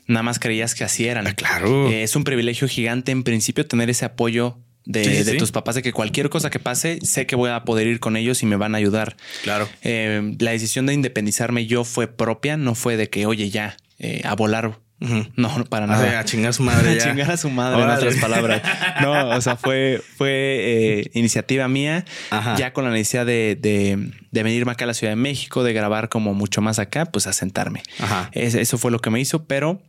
nada 0.06 0.22
más 0.22 0.38
creías 0.38 0.76
que 0.76 0.84
así 0.84 1.08
eran. 1.08 1.26
Ah, 1.26 1.34
claro. 1.34 1.90
Eh, 1.90 2.04
es 2.04 2.16
un 2.16 2.24
privilegio 2.24 2.68
gigante 2.68 3.12
en 3.12 3.24
principio 3.24 3.66
tener 3.66 3.90
ese 3.90 4.06
apoyo 4.06 4.60
de, 4.86 5.04
Sí, 5.04 5.10
sí, 5.16 5.24
de 5.24 5.32
sí. 5.32 5.38
tus 5.40 5.52
papás 5.52 5.74
de 5.74 5.82
que 5.82 5.92
cualquier 5.92 6.30
cosa 6.30 6.52
que 6.52 6.60
pase, 6.60 7.00
sé 7.02 7.26
que 7.26 7.36
voy 7.36 7.50
a 7.50 7.64
poder 7.64 7.88
ir 7.88 8.00
con 8.00 8.16
ellos 8.16 8.44
y 8.44 8.46
me 8.46 8.58
van 8.58 8.76
a 8.76 8.78
ayudar. 8.78 9.18
Claro. 9.42 9.68
Eh, 9.82 10.36
la 10.38 10.52
decisión 10.52 10.86
de 10.86 10.94
independizarme 10.94 11.66
yo 11.66 11.84
fue 11.84 12.06
propia, 12.06 12.58
no 12.58 12.76
fue 12.76 12.96
de 12.96 13.10
que, 13.10 13.26
oye, 13.26 13.50
ya, 13.50 13.76
eh, 13.98 14.22
a 14.24 14.36
volar. 14.36 14.78
No, 15.02 15.58
no, 15.58 15.64
para 15.66 15.88
nada. 15.88 16.20
a 16.20 16.26
chingar 16.26 16.50
a 16.50 16.54
su 16.54 16.62
madre 16.64 16.92
A 17.02 17.04
chingar 17.04 17.32
a 17.32 17.38
su 17.38 17.50
madre, 17.50 17.82
Órale. 17.82 18.02
en 18.02 18.08
otras 18.08 18.22
palabras. 18.22 18.62
No, 19.02 19.30
o 19.30 19.40
sea, 19.42 19.56
fue, 19.56 20.02
fue 20.18 20.30
eh, 20.32 21.12
iniciativa 21.14 21.68
mía, 21.70 22.04
Ajá. 22.32 22.56
ya 22.58 22.74
con 22.74 22.84
la 22.84 22.92
necesidad 22.92 23.26
de, 23.26 23.58
de, 23.60 24.12
de 24.32 24.44
venirme 24.44 24.72
acá 24.74 24.84
a 24.84 24.88
la 24.88 24.94
Ciudad 24.94 25.12
de 25.14 25.16
México, 25.16 25.64
de 25.64 25.72
grabar 25.74 26.10
como 26.10 26.34
mucho 26.34 26.62
más 26.62 26.80
acá, 26.80 27.06
pues 27.06 27.28
a 27.28 27.34
sentarme. 27.34 27.82
Ajá. 28.00 28.30
Es- 28.34 28.56
eso 28.56 28.78
fue 28.78 28.92
lo 28.92 29.00
que 29.00 29.10
me 29.10 29.22
hizo, 29.22 29.46
pero 29.46 29.82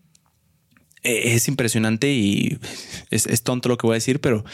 eh, 1.03 1.35
es 1.35 1.49
impresionante 1.49 2.11
y 2.13 2.59
es, 3.11 3.27
es 3.27 3.43
tonto 3.43 3.69
lo 3.69 3.77
que 3.79 3.87
voy 3.87 3.95
a 3.95 3.97
decir, 3.97 4.21
pero 4.21 4.45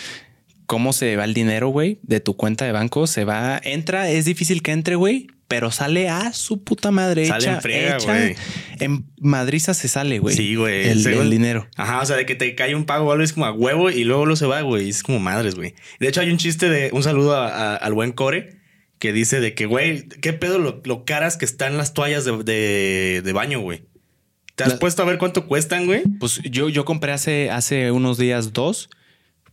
cómo 0.66 0.92
se 0.92 1.16
va 1.16 1.24
el 1.24 1.34
dinero, 1.34 1.68
güey, 1.68 1.98
de 2.02 2.20
tu 2.20 2.34
cuenta 2.36 2.64
de 2.64 2.72
banco, 2.72 3.06
se 3.06 3.24
va, 3.24 3.60
entra, 3.62 4.08
es 4.08 4.24
difícil 4.24 4.62
que 4.62 4.72
entre, 4.72 4.94
güey, 4.96 5.26
pero 5.48 5.70
sale 5.70 6.08
a 6.08 6.32
su 6.32 6.64
puta 6.64 6.90
madre. 6.90 7.26
Sale 7.26 7.44
hecha, 7.44 7.54
en 7.54 7.60
friega, 7.60 7.98
güey. 7.98 8.34
En 8.80 9.04
madriza 9.20 9.74
se 9.74 9.88
sale, 9.88 10.18
güey. 10.18 10.34
Sí, 10.36 10.54
güey. 10.56 10.88
El, 10.88 11.30
dinero. 11.30 11.68
Ajá, 11.76 12.00
o 12.00 12.06
sea, 12.06 12.16
de 12.16 12.26
que 12.26 12.34
te 12.34 12.54
cae 12.54 12.74
un 12.74 12.84
pago 12.84 13.06
o 13.08 13.12
algo 13.12 13.22
es 13.24 13.32
como 13.32 13.46
a 13.46 13.52
huevo 13.52 13.90
y 13.90 14.04
luego 14.04 14.26
lo 14.26 14.34
se 14.36 14.46
va, 14.46 14.60
güey. 14.62 14.88
Es 14.88 15.02
como 15.02 15.18
madres, 15.20 15.54
güey. 15.54 15.74
De 16.00 16.08
hecho, 16.08 16.20
hay 16.20 16.30
un 16.30 16.38
chiste 16.38 16.68
de 16.68 16.90
un 16.92 17.02
saludo 17.02 17.36
a- 17.36 17.48
a- 17.48 17.76
al 17.76 17.92
buen 17.94 18.12
Core 18.12 18.56
que 18.98 19.12
dice 19.12 19.40
de 19.40 19.54
que, 19.54 19.66
güey, 19.66 20.08
qué 20.08 20.32
pedo 20.32 20.58
lo, 20.58 20.80
lo 20.84 21.04
caras 21.04 21.36
que 21.36 21.44
están 21.44 21.76
las 21.76 21.92
toallas 21.94 22.24
de, 22.24 22.42
de- 22.42 23.22
de 23.24 23.32
baño, 23.32 23.60
güey. 23.60 23.84
¿Te 24.56 24.64
has 24.64 24.72
La- 24.72 24.78
puesto 24.78 25.02
a 25.02 25.04
ver 25.04 25.18
cuánto 25.18 25.46
cuestan, 25.46 25.84
güey? 25.86 26.02
Pues 26.18 26.40
yo, 26.42 26.68
yo 26.70 26.84
compré 26.86 27.12
hace, 27.12 27.50
hace 27.50 27.90
unos 27.92 28.16
días 28.16 28.52
dos, 28.54 28.88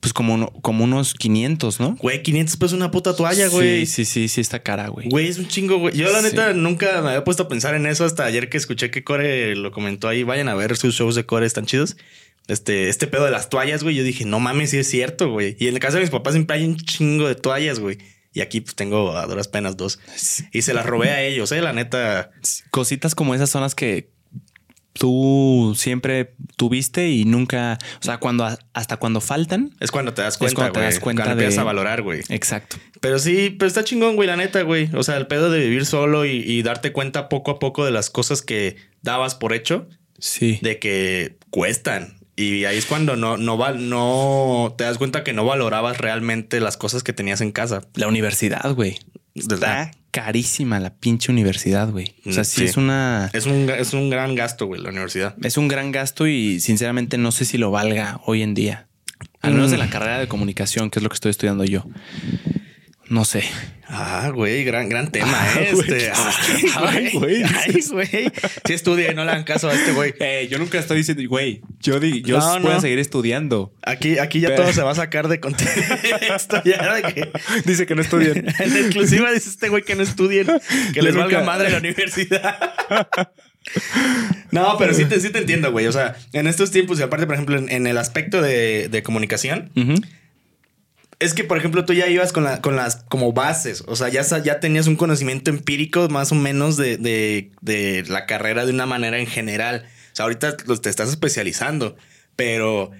pues 0.04 0.12
como, 0.12 0.52
como 0.62 0.84
unos 0.84 1.14
500, 1.14 1.80
¿no? 1.80 1.96
Güey, 1.96 2.22
500 2.24 2.58
pesos 2.58 2.74
una 2.74 2.92
puta 2.92 3.16
toalla, 3.16 3.48
güey. 3.48 3.86
Sí, 3.86 4.04
sí, 4.04 4.06
sí, 4.06 4.28
sí 4.28 4.42
está 4.42 4.62
cara, 4.62 4.90
güey. 4.90 5.08
Güey, 5.08 5.30
es 5.30 5.38
un 5.38 5.48
chingo, 5.48 5.78
güey. 5.78 5.96
Yo 5.96 6.12
la 6.12 6.20
Sí. 6.20 6.26
neta 6.26 6.52
nunca 6.52 7.02
me 7.02 7.08
había 7.08 7.24
puesto 7.24 7.44
a 7.44 7.48
pensar 7.48 7.74
en 7.74 7.86
eso 7.86 8.04
hasta 8.04 8.26
ayer 8.26 8.50
que 8.50 8.58
escuché 8.58 8.92
que 8.92 9.06
Core 9.06 9.56
lo 9.56 9.72
comentó 9.72 10.10
ahí. 10.10 10.24
Vayan 10.24 10.50
a 10.50 10.56
ver 10.56 10.76
sus 10.76 10.94
shows 10.94 11.16
de 11.16 11.26
Core, 11.26 11.46
están 11.46 11.66
chidos. 11.66 11.96
Este, 12.50 12.90
este 12.90 13.08
pedo 13.08 13.24
de 13.24 13.32
las 13.32 13.48
toallas, 13.48 13.82
güey. 13.82 13.96
Yo 13.96 14.04
dije, 14.04 14.26
no 14.26 14.42
mames, 14.42 14.72
sí 14.72 14.78
es 14.78 14.90
cierto, 14.90 15.30
güey. 15.32 15.56
Y 15.58 15.70
en 15.70 15.76
el 15.76 15.80
caso 15.80 15.96
de 15.96 16.02
mis 16.02 16.10
papás 16.10 16.34
siempre 16.34 16.58
hay 16.58 16.66
un 16.66 16.76
chingo 16.76 17.26
de 17.30 17.36
toallas, 17.36 17.80
güey. 17.80 17.98
Y 18.34 18.42
aquí 18.42 18.60
pues 18.60 18.76
tengo 18.76 19.16
a 19.16 19.26
duras 19.28 19.48
penas 19.48 19.78
dos. 19.78 20.00
Y 20.52 20.64
se 20.64 20.74
las 20.74 20.86
robé 20.86 21.12
a 21.12 21.22
ellos, 21.24 21.52
eh, 21.54 21.62
la 21.62 21.72
neta. 21.72 22.32
Cositas 22.72 23.16
como 23.16 23.36
esas 23.36 23.50
son 23.50 23.62
las 23.62 23.76
que 23.76 24.10
tú 24.94 25.74
siempre 25.78 26.34
tuviste 26.56 27.10
y 27.10 27.26
nunca, 27.26 27.78
o 28.00 28.04
sea, 28.04 28.18
cuando 28.18 28.48
hasta 28.74 28.98
cuando 28.98 29.22
faltan. 29.22 29.72
Es 29.80 29.92
cuando 29.92 30.14
te 30.14 30.22
das 30.22 30.36
Es 30.36 30.38
cuenta, 30.38 30.56
cuando 30.56 30.74
te 30.80 30.86
das 30.86 31.00
cuenta 31.00 31.24
Cuando 31.24 31.36
de- 31.38 31.44
empiezas 31.44 31.62
a 31.62 31.66
valorar, 31.66 32.02
güey. 32.02 32.22
Exacto. 32.30 32.78
Pero 33.02 33.20
sí, 33.20 33.50
pero 33.58 33.68
está 33.68 33.84
chingón, 33.84 34.16
güey, 34.16 34.28
la 34.28 34.38
neta, 34.38 34.62
güey. 34.62 34.90
O 34.96 35.04
sea, 35.04 35.18
el 35.18 35.28
pedo 35.28 35.50
de 35.52 35.60
vivir 35.60 35.86
solo 35.86 36.26
y, 36.26 36.38
y 36.38 36.62
darte 36.64 36.92
cuenta 36.92 37.28
poco 37.30 37.52
a 37.52 37.60
poco 37.60 37.84
de 37.86 37.92
las 37.92 38.10
cosas 38.10 38.42
que 38.42 38.78
dabas 39.02 39.36
por 39.36 39.54
hecho. 39.54 39.88
Sí. 40.20 40.60
de 40.62 40.80
que 40.80 41.36
cuestan. 41.50 42.18
Y 42.38 42.64
ahí 42.64 42.78
es 42.78 42.86
cuando 42.86 43.18
no, 43.18 43.36
no, 43.36 43.58
val- 43.58 43.90
no 43.90 44.74
te 44.78 44.86
das 44.86 44.98
cuenta 44.98 45.24
que 45.26 45.34
no 45.34 45.44
valorabas 45.46 45.98
realmente 45.98 46.62
las 46.62 46.78
cosas 46.78 47.04
que 47.04 47.12
tenías 47.12 47.42
en 47.42 47.52
casa. 47.52 47.82
La 47.96 48.08
universidad, 48.08 48.74
güey. 48.74 49.00
Está 49.36 49.92
carísima 50.12 50.80
la 50.80 50.94
pinche 50.94 51.32
universidad, 51.32 51.90
güey. 51.90 52.14
O 52.26 52.32
sea, 52.32 52.44
Mm, 52.44 52.46
sí, 52.46 52.56
sí. 52.60 52.64
es 52.66 52.78
una. 52.78 53.30
Es 53.34 53.46
un, 53.48 53.70
es 53.70 53.94
un 53.94 54.10
gran 54.10 54.36
gasto, 54.36 54.68
güey, 54.68 54.82
la 54.82 54.90
universidad. 54.90 55.36
Es 55.44 55.58
un 55.58 55.68
gran 55.68 55.92
gasto 55.92 56.28
y 56.28 56.60
sinceramente 56.60 57.18
no 57.18 57.32
sé 57.32 57.46
si 57.46 57.58
lo 57.58 57.72
valga 57.72 58.22
hoy 58.26 58.42
en 58.44 58.54
día. 58.54 58.88
Al 59.42 59.54
menos 59.54 59.72
de 59.72 59.78
Mm. 59.78 59.80
la 59.80 59.90
carrera 59.90 60.20
de 60.20 60.28
comunicación, 60.28 60.90
que 60.90 61.00
es 61.00 61.04
lo 61.04 61.10
que 61.10 61.16
estoy 61.16 61.32
estudiando 61.32 61.64
yo. 61.66 61.86
No 63.10 63.26
sé. 63.26 63.44
Ah, 63.88 64.32
güey, 64.34 64.64
gran, 64.64 64.88
gran 64.90 65.12
tema, 65.12 65.28
Ah, 65.36 65.54
¿eh? 65.60 65.72
güey. 65.74 65.92
Este, 65.92 66.12
Ay, 66.16 66.72
ay, 66.88 67.10
güey. 67.14 67.42
güey. 67.42 67.44
Ay, 67.44 67.82
güey. 67.92 68.32
Sí 68.66 68.74
estudia 68.74 69.12
y 69.12 69.16
no 69.16 69.24
le 69.26 69.32
hagan 69.32 69.44
caso 69.44 69.70
a 69.70 69.74
este 69.74 69.92
güey. 69.92 70.14
Eh, 70.20 70.48
yo 70.50 70.58
nunca 70.58 70.80
estoy 70.80 70.98
diciendo, 70.98 71.22
güey, 71.28 71.62
yo, 71.80 72.00
di- 72.00 72.22
yo 72.24 72.40
No, 72.40 72.62
puedo 72.62 72.76
no. 72.76 72.82
seguir 72.82 72.98
estudiando. 73.00 73.74
Aquí, 73.84 74.18
aquí 74.20 74.40
ya 74.40 74.50
Pero- 74.50 74.64
todo 74.64 74.74
se 74.74 74.82
va 74.82 74.92
a 74.92 74.96
sacar 74.96 75.28
de 75.28 75.40
contexto. 75.40 76.62
Ya 76.66 76.94
de 76.96 77.14
que... 77.14 77.32
Dice 77.66 77.86
que 77.86 77.94
no 77.94 78.02
estudien. 78.02 78.48
En 78.60 78.78
exclusiva 78.78 79.32
dice 79.32 79.50
este 79.50 79.70
güey 79.70 79.84
que 79.84 79.96
no 79.96 80.04
estudien, 80.04 80.48
que 80.48 80.94
Yo 80.94 81.04
les 81.04 81.16
valga 81.16 81.44
madre 81.44 81.70
la 81.70 81.78
universidad. 81.80 82.58
No, 84.52 84.78
pero 84.78 84.94
sí 84.94 85.06
te, 85.06 85.20
sí 85.20 85.30
te 85.30 85.40
entiendo, 85.40 85.72
güey. 85.72 85.88
O 85.88 85.92
sea, 85.92 86.16
en 86.34 86.48
estos 86.48 86.72
tiempos, 86.72 87.00
y 87.00 87.04
aparte, 87.04 87.26
por 87.26 87.36
ejemplo, 87.36 87.58
en, 87.58 87.70
en 87.70 87.88
el 87.88 87.98
aspecto 87.98 88.42
de, 88.42 88.88
de 88.90 89.04
comunicación. 89.04 89.72
Es 91.24 91.34
que, 91.34 91.44
por 91.44 91.58
ejemplo, 91.58 91.86
tú 91.86 91.94
ya 91.94 92.08
ibas 92.08 92.32
con, 92.34 92.44
la- 92.44 92.62
con 92.62 92.76
las 92.76 92.98
como 93.10 93.34
bases. 93.34 93.84
O 93.88 93.96
sea, 93.96 94.10
ya, 94.10 94.22
ya 94.44 94.60
tenías 94.60 94.88
un 94.88 94.96
conocimiento 94.96 95.50
empírico 95.50 96.08
más 96.10 96.32
o 96.32 96.36
menos 96.36 96.78
de, 96.78 96.98
de- 96.98 97.52
de 97.62 98.04
la 98.08 98.26
carrera 98.26 98.66
de 98.66 98.72
una 98.74 98.86
manera 98.86 99.20
en 99.20 99.28
general. 99.28 99.86
O 100.12 100.16
sea, 100.16 100.24
ahorita 100.24 100.58
te 100.58 100.90
estás 100.90 101.10
especializando, 101.10 101.96
pero 102.36 102.92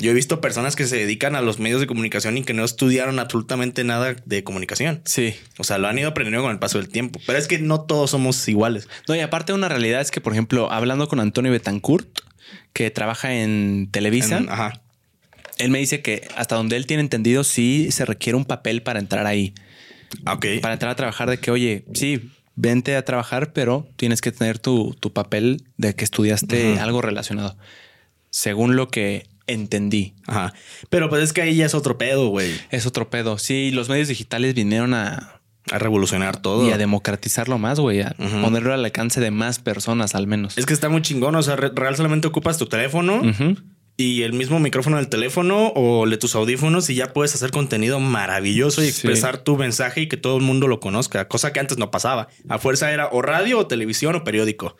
yo 0.00 0.10
he 0.12 0.14
visto 0.14 0.40
personas 0.40 0.76
que 0.76 0.86
se 0.86 0.96
dedican 0.96 1.34
a 1.34 1.40
los 1.40 1.58
medios 1.58 1.80
de 1.80 1.86
comunicación 1.88 2.36
y 2.38 2.44
que 2.44 2.54
no 2.54 2.64
estudiaron 2.64 3.18
absolutamente 3.18 3.82
nada 3.84 4.14
de 4.24 4.44
comunicación. 4.44 5.00
Sí. 5.04 5.34
O 5.58 5.64
sea, 5.64 5.78
lo 5.78 5.88
han 5.88 5.98
ido 5.98 6.08
aprendiendo 6.10 6.42
con 6.42 6.52
el 6.52 6.58
paso 6.60 6.78
del 6.78 6.88
tiempo. 6.88 7.20
Pero 7.26 7.38
es 7.38 7.48
que 7.48 7.58
no 7.58 7.80
todos 7.80 8.10
somos 8.10 8.46
iguales. 8.48 8.86
No, 9.08 9.16
y 9.16 9.20
aparte 9.20 9.52
una 9.52 9.68
realidad 9.68 10.00
es 10.00 10.10
que, 10.10 10.20
por 10.20 10.32
ejemplo, 10.34 10.70
hablando 10.70 11.08
con 11.08 11.18
Antonio 11.20 11.50
Betancourt, 11.50 12.06
que 12.72 12.90
trabaja 12.90 13.34
en 13.34 13.88
Televisa, 13.90 14.38
En- 14.38 14.48
ajá. 14.50 14.80
Él 15.58 15.70
me 15.70 15.78
dice 15.78 16.00
que 16.02 16.26
hasta 16.36 16.56
donde 16.56 16.76
él 16.76 16.86
tiene 16.86 17.02
entendido, 17.02 17.44
sí 17.44 17.90
se 17.90 18.04
requiere 18.04 18.36
un 18.36 18.44
papel 18.44 18.82
para 18.82 18.98
entrar 19.00 19.26
ahí. 19.26 19.54
Ah, 20.24 20.34
Ok. 20.34 20.46
Para 20.62 20.74
entrar 20.74 20.90
a 20.92 20.96
trabajar 20.96 21.28
de 21.30 21.38
que, 21.38 21.50
oye, 21.50 21.84
sí, 21.94 22.30
vente 22.56 22.96
a 22.96 23.04
trabajar, 23.04 23.52
pero 23.52 23.86
tienes 23.96 24.20
que 24.20 24.32
tener 24.32 24.58
tu, 24.58 24.96
tu 24.98 25.12
papel 25.12 25.62
de 25.76 25.94
que 25.94 26.04
estudiaste 26.04 26.78
algo 26.80 27.02
relacionado. 27.02 27.56
Según 28.30 28.76
lo 28.76 28.88
que 28.88 29.26
entendí. 29.46 30.14
Ajá. 30.26 30.52
Pero 30.90 31.08
pues 31.08 31.22
es 31.22 31.32
que 31.32 31.40
ahí 31.42 31.56
ya 31.56 31.66
es 31.66 31.74
otro 31.74 31.96
pedo, 31.98 32.28
güey. 32.28 32.50
Es 32.70 32.86
otro 32.86 33.08
pedo. 33.10 33.38
Sí, 33.38 33.70
los 33.70 33.88
medios 33.88 34.08
digitales 34.08 34.54
vinieron 34.54 34.92
a, 34.92 35.40
A 35.70 35.78
revolucionar 35.78 36.36
todo. 36.42 36.68
y 36.68 36.70
a 36.72 36.76
democratizarlo 36.78 37.56
más, 37.58 37.80
güey, 37.80 38.02
a 38.02 38.14
ponerlo 38.42 38.74
al 38.74 38.84
alcance 38.84 39.20
de 39.20 39.30
más 39.30 39.58
personas 39.58 40.14
al 40.14 40.26
menos. 40.26 40.58
Es 40.58 40.66
que 40.66 40.74
está 40.74 40.88
muy 40.90 41.00
chingón. 41.02 41.34
O 41.36 41.42
sea, 41.42 41.56
re- 41.56 41.70
real 41.74 41.96
solamente 41.96 42.28
ocupas 42.28 42.58
tu 42.58 42.66
teléfono 42.66 43.22
Ujú. 43.22 43.56
Y 44.00 44.22
el 44.22 44.32
mismo 44.32 44.60
micrófono 44.60 44.96
del 44.96 45.08
teléfono 45.08 45.72
o 45.74 46.06
de 46.08 46.16
tus 46.16 46.34
audífonos 46.36 46.88
y 46.88 46.94
ya 46.94 47.12
puedes 47.12 47.34
hacer 47.34 47.50
contenido 47.50 47.98
maravilloso 47.98 48.80
y 48.80 48.84
Sí. 48.84 48.90
expresar 48.90 49.38
tu 49.38 49.56
mensaje 49.56 50.02
y 50.02 50.06
que 50.08 50.16
todo 50.16 50.36
el 50.36 50.42
mundo 50.44 50.68
lo 50.68 50.78
conozca. 50.78 51.26
Cosa 51.26 51.52
que 51.52 51.58
antes 51.58 51.78
no 51.78 51.90
pasaba. 51.90 52.28
A 52.48 52.58
fuerza 52.58 52.92
era 52.92 53.08
o 53.10 53.22
radio 53.22 53.58
o 53.58 53.66
televisión 53.66 54.14
o 54.14 54.22
periódico. 54.22 54.76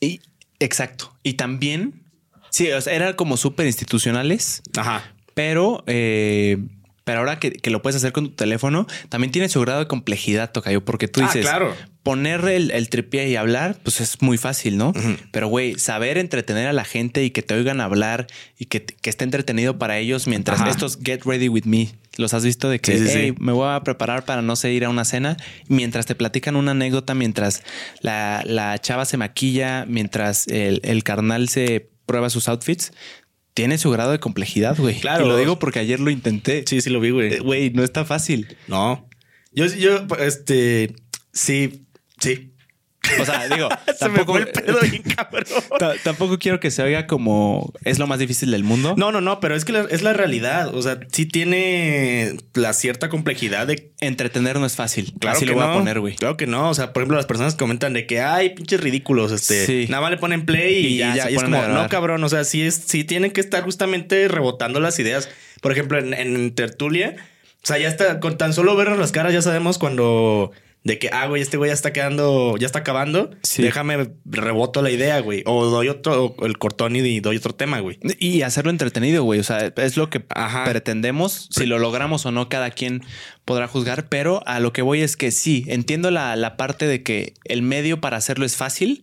Y 0.00 0.20
exacto. 0.60 1.16
Y 1.24 1.34
también, 1.34 2.04
sí, 2.50 2.70
o 2.70 2.80
sea, 2.80 2.94
eran 2.94 3.14
como 3.14 3.36
súper 3.36 3.66
institucionales, 3.66 4.62
Ajá. 4.76 5.12
pero, 5.34 5.82
eh, 5.88 6.58
pero 7.06 7.20
ahora 7.20 7.38
que, 7.38 7.52
que 7.52 7.70
lo 7.70 7.82
puedes 7.82 7.94
hacer 7.94 8.10
con 8.10 8.24
tu 8.30 8.34
teléfono, 8.34 8.88
también 9.08 9.30
tiene 9.30 9.48
su 9.48 9.60
grado 9.60 9.78
de 9.78 9.86
complejidad, 9.86 10.50
Tocayo, 10.50 10.84
porque 10.84 11.06
tú 11.06 11.20
Ah, 11.20 11.26
dices, 11.26 11.42
claro. 11.46 11.72
poner 12.02 12.44
el, 12.48 12.72
el 12.72 12.88
tripié 12.88 13.28
y 13.28 13.36
hablar, 13.36 13.76
pues 13.84 14.00
es 14.00 14.20
muy 14.22 14.38
fácil, 14.38 14.76
¿no? 14.76 14.92
Pero, 15.30 15.46
güey, 15.46 15.78
saber 15.78 16.18
entretener 16.18 16.66
a 16.66 16.72
la 16.72 16.84
gente 16.84 17.22
y 17.22 17.30
que 17.30 17.42
te 17.42 17.54
oigan 17.54 17.80
hablar 17.80 18.26
y 18.58 18.64
que, 18.64 18.84
que 18.84 19.08
esté 19.08 19.22
entretenido 19.22 19.78
para 19.78 19.98
ellos 19.98 20.26
mientras 20.26 20.60
Ajá. 20.62 20.70
estos 20.70 20.98
get 21.00 21.20
ready 21.24 21.48
with 21.48 21.62
me, 21.64 21.90
los 22.16 22.34
has 22.34 22.44
visto 22.44 22.68
de 22.68 22.80
que 22.80 22.98
Sí, 22.98 23.04
sí, 23.06 23.12
sí. 23.12 23.18
"Hey, 23.20 23.34
me 23.38 23.52
voy 23.52 23.68
a 23.72 23.80
preparar 23.84 24.24
para 24.24 24.42
no 24.42 24.56
sé 24.56 24.72
ir 24.72 24.84
a 24.84 24.88
una 24.88 25.04
cena, 25.04 25.36
mientras 25.68 26.06
te 26.06 26.16
platican 26.16 26.56
una 26.56 26.72
anécdota, 26.72 27.14
mientras 27.14 27.62
la, 28.00 28.42
la 28.44 28.80
chava 28.80 29.04
se 29.04 29.16
maquilla, 29.16 29.84
mientras 29.86 30.48
el, 30.48 30.80
el 30.82 31.04
carnal 31.04 31.48
se 31.48 31.88
prueba 32.04 32.30
sus 32.30 32.48
outfits. 32.48 32.90
Tiene 33.56 33.78
su 33.78 33.90
grado 33.90 34.10
de 34.12 34.20
complejidad, 34.20 34.76
güey. 34.76 35.00
Claro. 35.00 35.24
Y 35.24 35.28
lo 35.30 35.38
digo 35.38 35.58
porque 35.58 35.78
ayer 35.78 35.98
lo 35.98 36.10
intenté. 36.10 36.64
Sí, 36.66 36.82
sí 36.82 36.90
lo 36.90 37.00
vi, 37.00 37.08
güey. 37.08 37.32
Eh, 37.32 37.38
Güey, 37.40 37.70
no 37.70 37.84
está 37.84 38.04
fácil. 38.04 38.54
No. 38.68 39.08
Yo, 39.50 39.64
yo, 39.64 40.06
este, 40.18 40.94
sí, 41.32 41.86
sí. 42.20 42.52
O 43.20 43.24
sea, 43.24 43.48
digo, 43.48 43.68
tampoco, 44.00 44.34
pedo 44.34 44.78
bien 44.80 45.02
Tampoco 46.04 46.38
quiero 46.38 46.60
que 46.60 46.70
se 46.70 46.82
oiga 46.82 47.06
como 47.06 47.72
es 47.84 47.98
lo 47.98 48.06
más 48.06 48.18
difícil 48.18 48.50
del 48.50 48.64
mundo. 48.64 48.94
No, 48.96 49.12
no, 49.12 49.20
no, 49.20 49.40
pero 49.40 49.54
es 49.54 49.64
que 49.64 49.72
la- 49.72 49.86
es 49.90 50.02
la 50.02 50.12
realidad. 50.12 50.74
O 50.74 50.82
sea, 50.82 50.98
sí 51.12 51.26
tiene 51.26 52.36
la 52.54 52.72
cierta 52.72 53.08
complejidad 53.08 53.66
de. 53.66 53.92
Entretener 54.00 54.58
no 54.58 54.66
es 54.66 54.76
fácil. 54.76 55.14
Claro 55.18 55.36
Así 55.36 55.46
que 55.46 55.52
lo 55.52 55.56
voy 55.58 55.66
no. 55.66 55.72
a 55.72 55.76
poner, 55.78 56.00
güey. 56.00 56.16
Claro 56.16 56.36
que 56.36 56.46
no. 56.46 56.68
O 56.70 56.74
sea, 56.74 56.92
por 56.92 57.02
ejemplo, 57.02 57.16
las 57.16 57.26
personas 57.26 57.54
comentan 57.54 57.92
de 57.94 58.06
que 58.06 58.20
hay 58.20 58.50
pinches 58.50 58.80
ridículos. 58.80 59.32
Este, 59.32 59.66
Sí. 59.66 59.86
nada 59.88 60.02
más 60.02 60.10
le 60.10 60.18
ponen 60.18 60.44
play 60.44 60.74
y, 60.84 60.86
Y 60.94 60.96
ya. 60.98 61.14
ya 61.14 61.30
y 61.30 61.36
es 61.36 61.42
como, 61.42 61.60
no, 61.62 61.88
cabrón. 61.88 62.22
O 62.22 62.28
sea, 62.28 62.44
sí 62.44 62.62
es, 62.62 62.74
sí 62.86 63.04
tienen 63.04 63.30
que 63.30 63.40
estar 63.40 63.62
justamente 63.62 64.28
rebotando 64.28 64.80
las 64.80 64.98
ideas. 64.98 65.28
Por 65.62 65.72
ejemplo, 65.72 65.98
en, 65.98 66.12
en 66.14 66.54
tertulia, 66.54 67.16
o 67.62 67.66
sea, 67.66 67.78
ya 67.78 67.88
está, 67.88 68.20
con 68.20 68.36
tan 68.38 68.52
solo 68.52 68.76
vernos 68.76 68.98
las 68.98 69.12
caras, 69.12 69.32
ya 69.32 69.42
sabemos 69.42 69.78
cuando. 69.78 70.52
De 70.86 71.00
que, 71.00 71.10
ah, 71.12 71.26
güey, 71.26 71.42
este 71.42 71.56
güey 71.56 71.70
ya 71.70 71.74
está 71.74 71.92
quedando, 71.92 72.56
ya 72.58 72.66
está 72.66 72.78
acabando. 72.78 73.32
Sí. 73.42 73.60
Déjame 73.60 74.12
reboto 74.24 74.82
la 74.82 74.90
idea, 74.92 75.18
güey. 75.18 75.42
O 75.44 75.64
doy 75.64 75.88
otro, 75.88 76.36
o 76.38 76.46
el 76.46 76.58
cortón 76.58 76.94
y 76.94 77.18
doy 77.18 77.36
otro 77.36 77.56
tema, 77.56 77.80
güey. 77.80 77.98
Y 78.20 78.42
hacerlo 78.42 78.70
entretenido, 78.70 79.24
güey. 79.24 79.40
O 79.40 79.42
sea, 79.42 79.72
es 79.74 79.96
lo 79.96 80.10
que 80.10 80.24
Ajá. 80.28 80.62
pretendemos. 80.62 81.48
Si 81.50 81.66
lo 81.66 81.80
logramos 81.80 82.24
o 82.24 82.30
no, 82.30 82.48
cada 82.48 82.70
quien 82.70 83.02
podrá 83.44 83.66
juzgar. 83.66 84.08
Pero 84.08 84.46
a 84.46 84.60
lo 84.60 84.72
que 84.72 84.82
voy 84.82 85.00
es 85.00 85.16
que 85.16 85.32
sí, 85.32 85.64
entiendo 85.66 86.12
la, 86.12 86.36
la 86.36 86.56
parte 86.56 86.86
de 86.86 87.02
que 87.02 87.34
el 87.42 87.62
medio 87.62 88.00
para 88.00 88.16
hacerlo 88.16 88.46
es 88.46 88.54
fácil. 88.54 89.02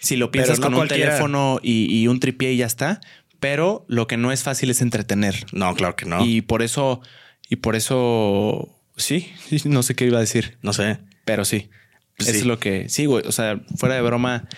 Si 0.00 0.16
lo 0.16 0.30
piensas 0.32 0.58
no 0.58 0.66
con 0.66 0.74
un 0.74 0.86
teléfono 0.86 1.60
y, 1.62 1.86
y 1.98 2.08
un 2.08 2.20
tripié 2.20 2.52
y 2.52 2.58
ya 2.58 2.66
está. 2.66 3.00
Pero 3.40 3.86
lo 3.88 4.06
que 4.06 4.18
no 4.18 4.32
es 4.32 4.42
fácil 4.42 4.68
es 4.68 4.82
entretener. 4.82 5.46
No, 5.52 5.74
claro 5.74 5.96
que 5.96 6.04
no. 6.04 6.26
Y 6.26 6.42
por 6.42 6.60
eso, 6.60 7.00
y 7.48 7.56
por 7.56 7.74
eso, 7.74 8.68
sí, 8.98 9.32
no 9.64 9.82
sé 9.82 9.94
qué 9.94 10.04
iba 10.04 10.18
a 10.18 10.20
decir. 10.20 10.58
No 10.60 10.74
sé. 10.74 10.98
Pero 11.24 11.44
sí. 11.44 11.68
Pues 12.16 12.30
sí. 12.30 12.36
es 12.38 12.44
lo 12.44 12.58
que 12.58 12.88
sí, 12.88 13.06
güey. 13.06 13.26
O 13.26 13.32
sea, 13.32 13.60
fuera 13.76 13.94
de 13.94 14.02
broma, 14.02 14.48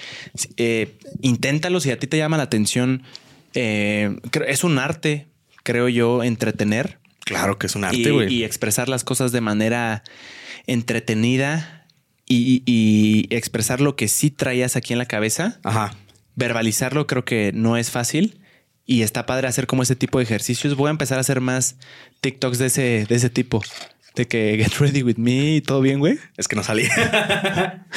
eh, 0.56 0.98
inténtalo 1.22 1.80
si 1.80 1.90
a 1.90 1.98
ti 1.98 2.06
te 2.06 2.16
llama 2.18 2.36
la 2.36 2.42
atención 2.44 3.02
Eh, 3.56 4.16
es 4.48 4.64
un 4.64 4.80
arte, 4.80 5.28
creo 5.62 5.88
yo, 5.88 6.24
entretener 6.24 6.98
Claro 7.24 7.56
que 7.56 7.68
es 7.68 7.76
un 7.76 7.84
arte, 7.84 8.10
güey. 8.10 8.34
y 8.34 8.42
expresar 8.44 8.88
las 8.88 9.04
cosas 9.04 9.30
de 9.30 9.40
manera 9.40 10.02
entretenida 10.66 11.86
y, 12.26 12.62
y 12.66 13.26
expresar 13.34 13.80
lo 13.80 13.96
que 13.96 14.08
sí 14.08 14.30
traías 14.30 14.76
aquí 14.76 14.92
en 14.92 14.98
la 14.98 15.06
cabeza. 15.06 15.60
Ajá. 15.62 15.94
Verbalizarlo 16.36 17.06
creo 17.06 17.24
que 17.24 17.52
no 17.54 17.76
es 17.76 17.90
fácil 17.90 18.40
y 18.86 19.02
está 19.02 19.24
padre 19.24 19.46
hacer 19.46 19.66
como 19.66 19.82
ese 19.82 19.96
tipo 19.96 20.18
de 20.18 20.24
ejercicios. 20.24 20.74
Voy 20.76 20.88
a 20.88 20.90
empezar 20.90 21.18
a 21.18 21.20
hacer 21.20 21.40
más 21.40 21.76
TikToks 22.20 22.58
de 22.58 22.66
ese, 22.66 23.06
de 23.08 23.14
ese 23.14 23.30
tipo. 23.30 23.62
De 24.14 24.26
que 24.28 24.56
get 24.56 24.78
ready 24.78 25.02
with 25.02 25.16
me 25.16 25.56
y 25.56 25.60
todo 25.60 25.80
bien, 25.80 25.98
güey. 25.98 26.18
Es 26.36 26.46
que 26.48 26.56
no 26.56 26.62
salía. 26.62 26.90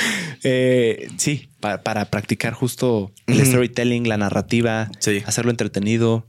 Eh, 0.43 1.07
sí, 1.17 1.49
pa- 1.59 1.81
para 1.81 2.05
practicar 2.11 2.53
justo 2.53 3.11
el 3.25 3.43
storytelling, 3.45 4.07
la 4.07 4.17
narrativa, 4.17 4.89
Sí. 4.99 5.23
hacerlo 5.25 5.49
entretenido. 5.51 6.25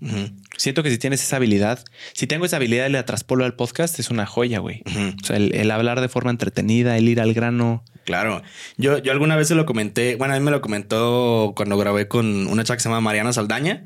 Siento 0.56 0.82
que 0.82 0.90
si 0.90 0.96
tienes 0.98 1.22
esa 1.22 1.36
habilidad, 1.36 1.84
si 2.14 2.26
tengo 2.26 2.46
esa 2.46 2.56
habilidad 2.56 2.88
y 2.88 2.92
la 2.92 3.04
traspolo 3.04 3.44
al 3.44 3.54
podcast, 3.54 3.98
es 4.00 4.10
una 4.10 4.24
joya, 4.26 4.58
güey. 4.60 4.82
O 5.22 5.24
sea, 5.24 5.36
el, 5.36 5.54
el 5.54 5.70
hablar 5.70 6.00
de 6.00 6.08
forma 6.08 6.30
entretenida, 6.30 6.96
el 6.96 7.08
ir 7.08 7.20
al 7.20 7.34
grano. 7.34 7.84
Claro. 8.04 8.42
Yo, 8.78 8.98
yo 8.98 9.12
alguna 9.12 9.36
vez 9.36 9.48
se 9.48 9.54
lo 9.54 9.66
comenté. 9.66 10.16
Bueno, 10.16 10.32
a 10.34 10.38
mí 10.38 10.44
me 10.44 10.50
lo 10.50 10.62
comentó 10.62 11.52
cuando 11.54 11.76
grabé 11.76 12.08
con 12.08 12.46
una 12.46 12.64
chica 12.64 12.76
que 12.76 12.82
se 12.82 12.88
llama 12.88 13.02
Mariana 13.02 13.32
Saldaña. 13.34 13.82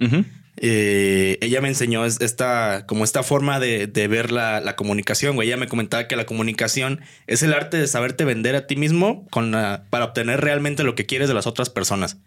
Eh, 0.58 1.38
ella 1.40 1.60
me 1.60 1.68
enseñó 1.68 2.04
es- 2.04 2.20
esta, 2.20 2.84
como 2.86 3.04
esta 3.04 3.22
forma 3.22 3.58
de, 3.58 3.86
de 3.86 4.06
ver 4.08 4.30
la, 4.30 4.60
la 4.60 4.76
comunicación, 4.76 5.34
güey. 5.34 5.48
Ella 5.48 5.56
me 5.56 5.66
comentaba 5.68 6.06
que 6.08 6.16
la 6.16 6.26
comunicación 6.26 7.00
es 7.26 7.42
el 7.42 7.54
arte 7.54 7.78
de 7.78 7.86
saberte 7.86 8.24
vender 8.24 8.54
a 8.54 8.66
ti 8.66 8.76
mismo 8.76 9.26
con 9.30 9.50
la- 9.50 9.84
para 9.90 10.04
obtener 10.06 10.40
realmente 10.40 10.82
lo 10.84 10.94
que 10.94 11.06
quieres 11.06 11.28
de 11.28 11.34
las 11.34 11.46
otras 11.46 11.70
personas. 11.70 12.18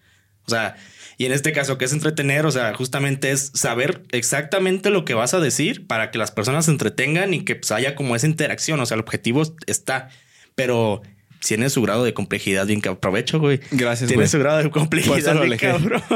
O 0.47 0.49
sea, 0.49 0.75
y 1.17 1.25
en 1.25 1.31
este 1.31 1.53
caso, 1.53 1.77
que 1.77 1.85
es 1.85 1.93
entretener, 1.93 2.45
o 2.45 2.51
sea, 2.51 2.73
justamente 2.73 3.31
es 3.31 3.51
saber 3.53 4.03
exactamente 4.11 4.89
lo 4.89 5.05
que 5.05 5.13
vas 5.13 5.33
a 5.33 5.39
decir 5.39 5.87
para 5.87 6.11
que 6.11 6.17
las 6.17 6.31
personas 6.31 6.65
se 6.65 6.71
entretengan 6.71 7.33
y 7.33 7.45
que 7.45 7.55
pues, 7.55 7.71
haya 7.71 7.95
como 7.95 8.15
esa 8.15 8.27
interacción. 8.27 8.79
O 8.81 8.85
sea, 8.85 8.95
el 8.95 9.01
objetivo 9.01 9.43
está, 9.65 10.09
pero 10.55 11.01
tiene 11.39 11.69
su 11.69 11.81
grado 11.83 12.03
de 12.03 12.13
complejidad 12.13 12.65
bien 12.65 12.81
que 12.81 12.89
aprovecho, 12.89 13.39
güey. 13.39 13.59
Gracias, 13.71 14.07
Tiene 14.07 14.23
güey. 14.23 14.27
su 14.27 14.39
grado 14.39 14.57
de 14.57 14.69
complejidad 14.71 15.39
bien 15.41 15.57
cabrón. 15.57 16.01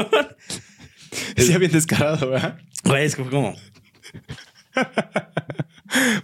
Ya 1.36 1.58
bien 1.58 1.72
descarado, 1.72 2.30
¿verdad? 2.30 2.58
Güey, 2.84 3.04
es 3.06 3.16
que 3.16 3.22
fue 3.22 3.30
como... 3.30 3.54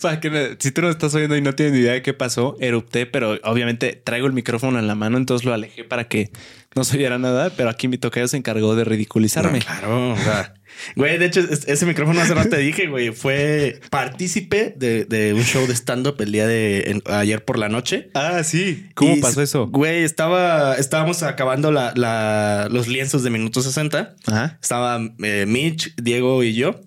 Para 0.00 0.20
que 0.20 0.30
me- 0.30 0.56
si 0.60 0.70
tú 0.70 0.80
no 0.82 0.88
estás 0.90 1.12
oyendo 1.14 1.36
y 1.36 1.40
no 1.42 1.54
tienes 1.54 1.74
ni 1.74 1.80
idea 1.80 1.92
de 1.94 2.02
qué 2.02 2.14
pasó, 2.14 2.56
erupté, 2.60 3.04
pero 3.06 3.38
obviamente 3.42 4.00
traigo 4.04 4.26
el 4.28 4.32
micrófono 4.32 4.78
en 4.78 4.86
la 4.86 4.94
mano, 4.94 5.16
entonces 5.16 5.44
lo 5.44 5.52
alejé 5.52 5.82
para 5.82 6.04
que 6.06 6.30
no 6.76 6.84
se 6.84 6.96
oyera 6.96 7.18
nada, 7.18 7.50
pero 7.50 7.68
aquí 7.68 7.88
mi 7.88 7.98
tocayo 7.98 8.28
se 8.28 8.36
encargó 8.36 8.76
de 8.76 8.84
ridiculizarme. 8.84 9.58
No, 9.58 9.64
claro, 9.64 10.12
o 10.12 10.16
sea, 10.16 10.54
güey, 10.94 11.18
de 11.18 11.26
hecho, 11.26 11.40
es- 11.40 11.66
ese 11.68 11.86
micrófono 11.86 12.20
hace 12.20 12.34
rato 12.34 12.50
te 12.50 12.58
dije, 12.58 12.86
güey, 12.86 13.12
fue 13.12 13.80
partícipe 13.90 14.74
de, 14.76 15.04
de 15.04 15.34
un 15.34 15.42
show 15.42 15.66
de 15.66 15.74
stand-up 15.74 16.16
el 16.20 16.32
día 16.32 16.46
de 16.46 16.90
en- 16.90 17.02
ayer 17.06 17.44
por 17.44 17.58
la 17.58 17.68
noche. 17.68 18.10
Ah, 18.14 18.42
sí. 18.44 18.86
¿Cómo 18.94 19.16
Y, 19.16 19.20
pasó 19.20 19.42
eso? 19.42 19.66
Güey, 19.68 20.02
estaba, 20.04 20.74
estábamos 20.76 21.22
acabando 21.22 21.70
la, 21.72 21.92
la- 21.96 22.68
los 22.70 22.88
lienzos 22.88 23.22
de 23.22 23.30
minuto 23.30 23.62
60. 23.62 24.14
Ajá. 24.26 24.58
Estaba 24.62 25.00
eh, 25.22 25.44
Mitch, 25.46 25.94
Diego 25.96 26.42
y 26.42 26.54
yo. 26.54 26.80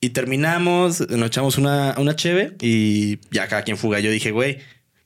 Y 0.00 0.10
terminamos, 0.10 1.08
nos 1.10 1.26
echamos 1.28 1.56
una, 1.58 1.94
una 1.98 2.14
cheve 2.16 2.54
y 2.60 3.18
ya 3.30 3.48
cada 3.48 3.62
quien 3.62 3.76
fuga. 3.78 3.98
Yo 4.00 4.10
dije, 4.10 4.30
güey, 4.30 4.58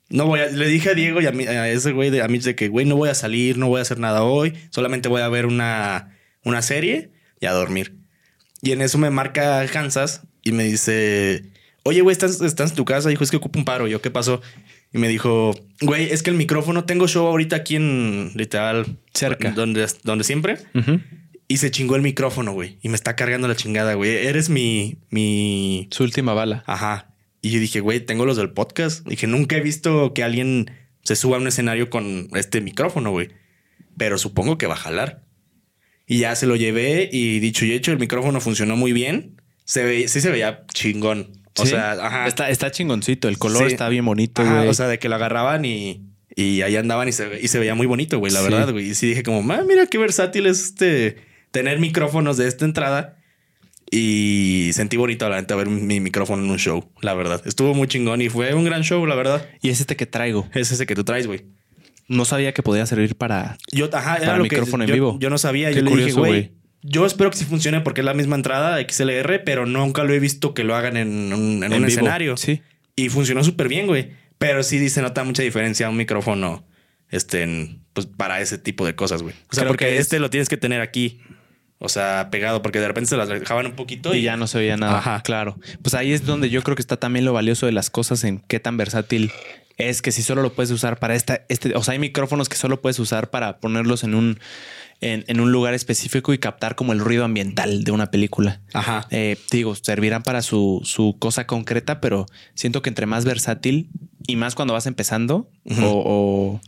no 0.09 0.27
voy 0.27 0.41
a. 0.41 0.47
Le 0.47 0.67
dije 0.67 0.91
a 0.91 0.95
Diego 0.95 1.21
y 1.21 1.27
a, 1.27 1.33
mí- 1.33 1.47
a 1.47 1.69
ese 1.71 1.93
güey 1.93 2.11
de 2.11 2.23
a 2.23 2.29
Mitch 2.29 2.43
de 2.43 2.57
que, 2.57 2.67
güey, 2.69 2.85
no 2.87 2.97
voy 2.97 3.09
a 3.09 3.15
salir, 3.15 3.57
no 3.57 3.69
voy 3.69 3.79
a 3.79 3.83
hacer 3.83 4.01
nada 4.01 4.25
hoy. 4.25 4.55
Solamente 4.71 5.09
voy 5.09 5.23
a 5.23 5.29
ver 5.29 5.47
una, 5.47 6.19
una 6.45 6.61
serie 6.61 7.13
y 7.41 7.47
a 7.47 7.53
dormir. 7.53 8.00
Y 8.63 8.73
en 8.73 8.83
eso 8.83 8.99
me 8.99 9.11
marca 9.11 9.67
Kansas 9.69 10.23
y 10.43 10.53
me 10.53 10.65
dice, 10.65 11.45
oye, 11.83 12.01
güey, 12.03 12.13
¿estás, 12.13 12.41
estás 12.41 12.71
en 12.71 12.77
tu 12.77 12.85
casa? 12.85 13.09
Dijo, 13.09 13.25
es 13.25 13.31
que 13.31 13.37
ocupo 13.37 13.59
un 13.59 13.65
paro. 13.65 13.87
Y 13.87 13.91
yo, 13.91 14.03
¿qué 14.03 14.11
pasó? 14.11 14.41
Y 14.93 14.99
me 14.99 15.09
dijo, 15.09 15.53
güey, 15.81 16.11
es 16.11 16.23
que 16.23 16.31
el 16.31 16.37
micrófono, 16.37 16.85
tengo 16.85 17.07
show 17.07 17.27
ahorita 17.27 17.57
aquí 17.57 17.77
en 17.77 18.33
literal 18.35 18.99
Cerca. 19.15 19.53
Donde, 19.53 19.87
donde 20.03 20.25
siempre. 20.25 20.59
Y 21.49 21.57
se 21.57 21.71
chingó 21.71 21.97
el 21.97 22.03
micrófono, 22.03 22.53
güey. 22.53 22.79
Y 22.83 22.89
me 22.89 22.97
está 22.97 23.17
cargando 23.17 23.49
la 23.49 23.57
chingada, 23.57 23.95
güey. 23.95 24.27
Eres 24.27 24.51
mi, 24.51 24.99
mi... 25.11 25.89
Su 25.91 26.05
última 26.05 26.35
bala. 26.35 26.65
Ajá. 26.67 27.15
Y 27.43 27.51
yo 27.51 27.61
dije, 27.61 27.81
güey, 27.81 28.01
tengo 28.01 28.27
los 28.27 28.37
del 28.37 28.51
podcast. 28.51 29.07
Dije, 29.07 29.27
nunca 29.27 29.57
he 29.57 29.61
visto 29.61 30.13
que 30.13 30.23
alguien 30.23 30.71
se 31.03 31.17
suba 31.17 31.37
a 31.37 31.41
un 31.41 31.47
escenario 31.47 31.89
con 31.89 32.29
este 32.35 32.61
micrófono, 32.61 33.11
güey. 33.11 33.31
Pero 33.97 34.19
supongo 34.19 34.59
que 34.59 34.67
va 34.67 34.75
a 34.75 34.79
jalar. 34.79 35.23
Y 36.13 36.19
ya 36.19 36.35
se 36.35 36.47
lo 36.47 36.57
llevé 36.57 37.09
y 37.13 37.39
dicho 37.39 37.65
y 37.65 37.73
hecho, 37.73 37.93
el 37.93 37.99
micrófono 38.01 38.41
funcionó 38.41 38.75
muy 38.75 38.93
bien. 38.93 39.41
Se 39.65 39.85
ve, 39.85 40.09
sí 40.09 40.21
se 40.21 40.29
veía 40.31 40.65
chingón. 40.75 41.31
O 41.57 41.65
Sí. 41.65 41.71
sea, 41.71 41.93
ajá. 41.93 42.27
Está, 42.27 42.51
está 42.51 42.73
chingoncito. 42.73 43.29
El 43.29 43.39
color 43.39 43.69
Sí. 43.69 43.73
está 43.75 43.89
bien 43.89 44.05
bonito, 44.05 44.43
Ajá, 44.43 44.57
güey. 44.57 44.69
o 44.69 44.75
sea, 44.75 44.89
de 44.89 44.99
que 44.99 45.09
lo 45.09 45.15
agarraban 45.15 45.65
y, 45.65 46.03
y 46.35 46.63
ahí 46.63 46.75
andaban 46.75 47.09
y 47.09 47.13
se, 47.13 47.39
y 47.41 47.47
se 47.47 47.61
veía 47.61 47.77
muy 47.77 47.87
bonito, 47.87 48.19
güey, 48.19 48.33
la 48.33 48.41
Sí. 48.41 48.45
verdad, 48.51 48.73
güey. 48.73 48.89
Y 48.91 48.95
sí 48.97 49.07
dije 49.07 49.23
como, 49.23 49.43
"Ma, 49.43 49.63
mira 49.63 49.87
qué 49.87 49.99
versátil 49.99 50.47
es 50.47 50.61
este 50.65 51.19
tener 51.53 51.79
micrófonos 51.79 52.37
de 52.37 52.49
esta 52.49 52.65
entrada. 52.65 53.17
Y 53.91 54.71
sentí 54.73 54.97
bonito, 54.97 55.29
la 55.29 55.41
neta, 55.41 55.57
ver 55.57 55.69
mi 55.69 56.01
micrófono 56.01 56.45
en 56.45 56.51
un 56.51 56.59
show, 56.59 56.91
la 57.01 57.15
verdad. 57.15 57.43
Estuvo 57.45 57.75
muy 57.75 57.89
chingón 57.89 58.21
y 58.23 58.29
fue 58.29 58.55
un 58.55 58.65
gran 58.65 58.83
show, 58.83 59.05
la 59.07 59.15
verdad. 59.15 59.49
y 59.63 59.69
es 59.71 59.81
este 59.81 59.97
que 59.97 60.07
traigo. 60.07 60.49
Es 60.55 60.71
ese 60.73 60.87
que 60.87 60.95
tú 60.95 61.05
traes, 61.05 61.27
güey. 61.27 61.45
No 62.11 62.25
sabía 62.25 62.53
que 62.53 62.63
podía 62.63 62.85
servir 62.87 63.15
para. 63.17 63.57
Yo, 63.73 63.89
ajá, 63.93 64.17
era 64.17 64.37
lo 64.37 64.43
micrófono 64.43 64.85
que 64.85 64.91
en 64.93 64.97
yo, 64.99 65.05
vivo. 65.05 65.19
yo 65.21 65.31
no 65.31 65.39
sabía. 65.39 65.69
Qué 65.71 65.77
yo 65.77 65.83
le 65.83 65.97
dije, 65.97 66.13
güey, 66.13 66.51
yo 66.83 67.07
espero 67.07 67.31
que 67.31 67.37
sí 67.37 67.45
funcione 67.45 67.81
porque 67.83 68.01
es 68.01 68.05
la 68.05 68.15
misma 68.15 68.37
entrada 68.37 68.79
XLR, 68.81 69.43
pero 69.45 69.65
nunca 69.65 70.03
lo 70.05 70.13
he 70.13 70.19
visto 70.19 70.53
que 70.53 70.65
lo 70.65 70.75
hagan 70.75 70.97
en 70.97 71.33
un, 71.33 71.63
en 71.63 71.73
un 71.73 71.79
vivo. 71.79 71.87
escenario. 71.87 72.37
Sí. 72.37 72.63
Y 72.97 73.09
funcionó 73.11 73.45
súper 73.45 73.69
bien, 73.69 73.87
güey. 73.87 74.11
Pero 74.39 74.63
sí 74.63 74.89
se 74.89 75.03
nota 75.03 75.23
mucha 75.23 75.43
diferencia 75.43 75.89
un 75.89 75.97
micrófono 75.97 76.67
este, 77.11 77.43
en- 77.43 77.83
pues, 77.93 78.07
para 78.07 78.41
ese 78.41 78.59
tipo 78.59 78.85
de 78.87 78.95
cosas, 78.95 79.23
güey. 79.23 79.35
O 79.51 79.55
sea, 79.55 79.63
Creo 79.63 79.69
porque 79.73 79.87
que 79.87 79.95
es- 79.95 80.01
este 80.01 80.19
lo 80.19 80.31
tienes 80.31 80.49
que 80.49 80.57
tener 80.57 80.81
aquí. 80.81 81.21
O 81.79 81.89
sea, 81.89 82.29
pegado, 82.31 82.61
porque 82.61 82.79
de 82.81 82.89
repente 82.89 83.09
se 83.11 83.17
las 83.17 83.29
dejaban 83.29 83.67
un 83.67 83.73
poquito 83.73 84.15
y, 84.15 84.19
Y 84.19 84.23
ya 84.23 84.37
no 84.37 84.47
se 84.47 84.59
oía 84.59 84.77
nada. 84.77 84.99
Ajá. 84.99 85.23
Claro. 85.23 85.59
Pues 85.83 85.95
ahí 85.95 86.13
es 86.13 86.27
donde 86.27 86.51
yo 86.51 86.63
creo 86.63 86.75
que 86.77 86.83
está 86.83 86.99
también 86.99 87.25
lo 87.25 87.33
valioso 87.33 87.67
de 87.67 87.73
las 87.73 87.89
cosas 87.89 88.25
en 88.25 88.39
qué 88.41 88.61
tan 88.61 88.77
versátil 88.77 89.31
es 89.89 90.03
que 90.03 90.13
si 90.13 90.23
solo 90.23 90.43
lo 90.43 90.53
puedes 90.53 90.71
usar 90.71 90.99
para 90.99 91.15
esta, 91.15 91.45
este, 91.49 91.75
o 91.77 91.83
sea, 91.83 91.93
hay 91.93 91.99
micrófonos 91.99 92.49
que 92.49 92.57
solo 92.57 92.81
puedes 92.81 92.99
usar 92.99 93.31
para 93.31 93.59
ponerlos 93.59 94.05
en 94.05 94.15
un, 94.15 94.39
en, 95.01 95.25
en 95.29 95.41
un 95.41 95.51
lugar 95.53 95.75
específico 95.75 96.33
y 96.33 96.39
captar 96.39 96.75
como 96.75 96.93
el 96.93 97.01
ruido 97.01 97.25
ambiental 97.25 97.85
de 97.85 97.91
una 97.93 98.11
película. 98.11 98.61
Ajá. 98.73 99.07
Eh, 99.11 99.37
digo, 99.51 99.75
servirán 99.75 100.23
para 100.23 100.43
su, 100.43 100.81
su 100.85 101.17
cosa 101.19 101.47
concreta, 101.47 102.01
pero 102.01 102.27
siento 102.55 102.83
que 102.83 102.91
entre 102.91 103.07
más 103.07 103.25
versátil 103.25 103.91
y 104.27 104.37
más 104.37 104.55
cuando 104.55 104.75
vas 104.75 104.87
empezando 104.87 105.49
o, 105.83 106.03
o- 106.05 106.61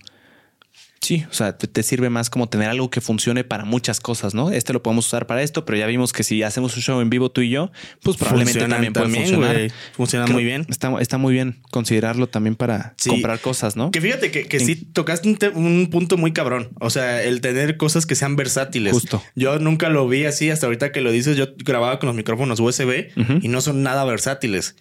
sí, 1.02 1.24
o 1.28 1.34
sea, 1.34 1.58
te, 1.58 1.82
sirve 1.82 2.08
más 2.10 2.30
como 2.30 2.48
tener 2.48 2.68
algo 2.70 2.88
que 2.88 3.00
funcione 3.00 3.42
para 3.44 3.64
muchas 3.64 4.00
cosas, 4.00 4.34
¿no? 4.34 4.50
Este 4.50 4.72
lo 4.72 4.82
podemos 4.82 5.06
usar 5.06 5.26
para 5.26 5.42
esto, 5.42 5.64
pero 5.64 5.76
ya 5.76 5.86
vimos 5.86 6.12
que 6.12 6.22
si 6.22 6.42
hacemos 6.42 6.76
un 6.76 6.82
show 6.82 7.00
en 7.00 7.10
vivo 7.10 7.30
tú 7.30 7.40
y 7.40 7.50
yo, 7.50 7.70
pues 8.02 8.16
probablemente 8.16 8.60
Funcionan 8.60 8.76
también 8.76 8.92
puede 8.92 9.08
funcionar. 9.26 9.56
güey. 9.56 9.72
Funciona 9.92 10.24
Creo- 10.26 10.34
muy 10.34 10.44
bien. 10.44 10.64
Está, 10.68 10.94
está 11.00 11.18
muy 11.18 11.34
bien 11.34 11.60
considerarlo 11.70 12.28
también 12.28 12.54
para 12.54 12.94
Sí. 12.96 13.10
comprar 13.10 13.40
cosas, 13.40 13.76
¿no? 13.76 13.90
Que 13.90 14.00
fíjate 14.00 14.30
que, 14.30 14.46
que 14.46 14.58
En- 14.58 14.66
sí 14.66 14.76
tocaste 14.76 15.28
un, 15.54 15.88
punto 15.90 16.16
muy 16.16 16.32
cabrón. 16.32 16.70
O 16.80 16.88
sea, 16.90 17.22
el 17.22 17.40
tener 17.40 17.76
cosas 17.76 18.06
que 18.06 18.14
sean 18.14 18.36
versátiles. 18.36 18.92
Justo. 18.92 19.22
Yo 19.34 19.58
nunca 19.58 19.88
lo 19.88 20.06
vi 20.08 20.24
así 20.24 20.50
hasta 20.50 20.66
ahorita 20.66 20.92
que 20.92 21.00
lo 21.00 21.10
dices. 21.10 21.36
Yo 21.36 21.48
grababa 21.64 21.98
con 21.98 22.06
los 22.06 22.16
micrófonos 22.16 22.60
USB 22.60 23.10
y 23.42 23.48
no 23.48 23.60
son 23.60 23.82
nada 23.82 24.04
versátiles. 24.04 24.76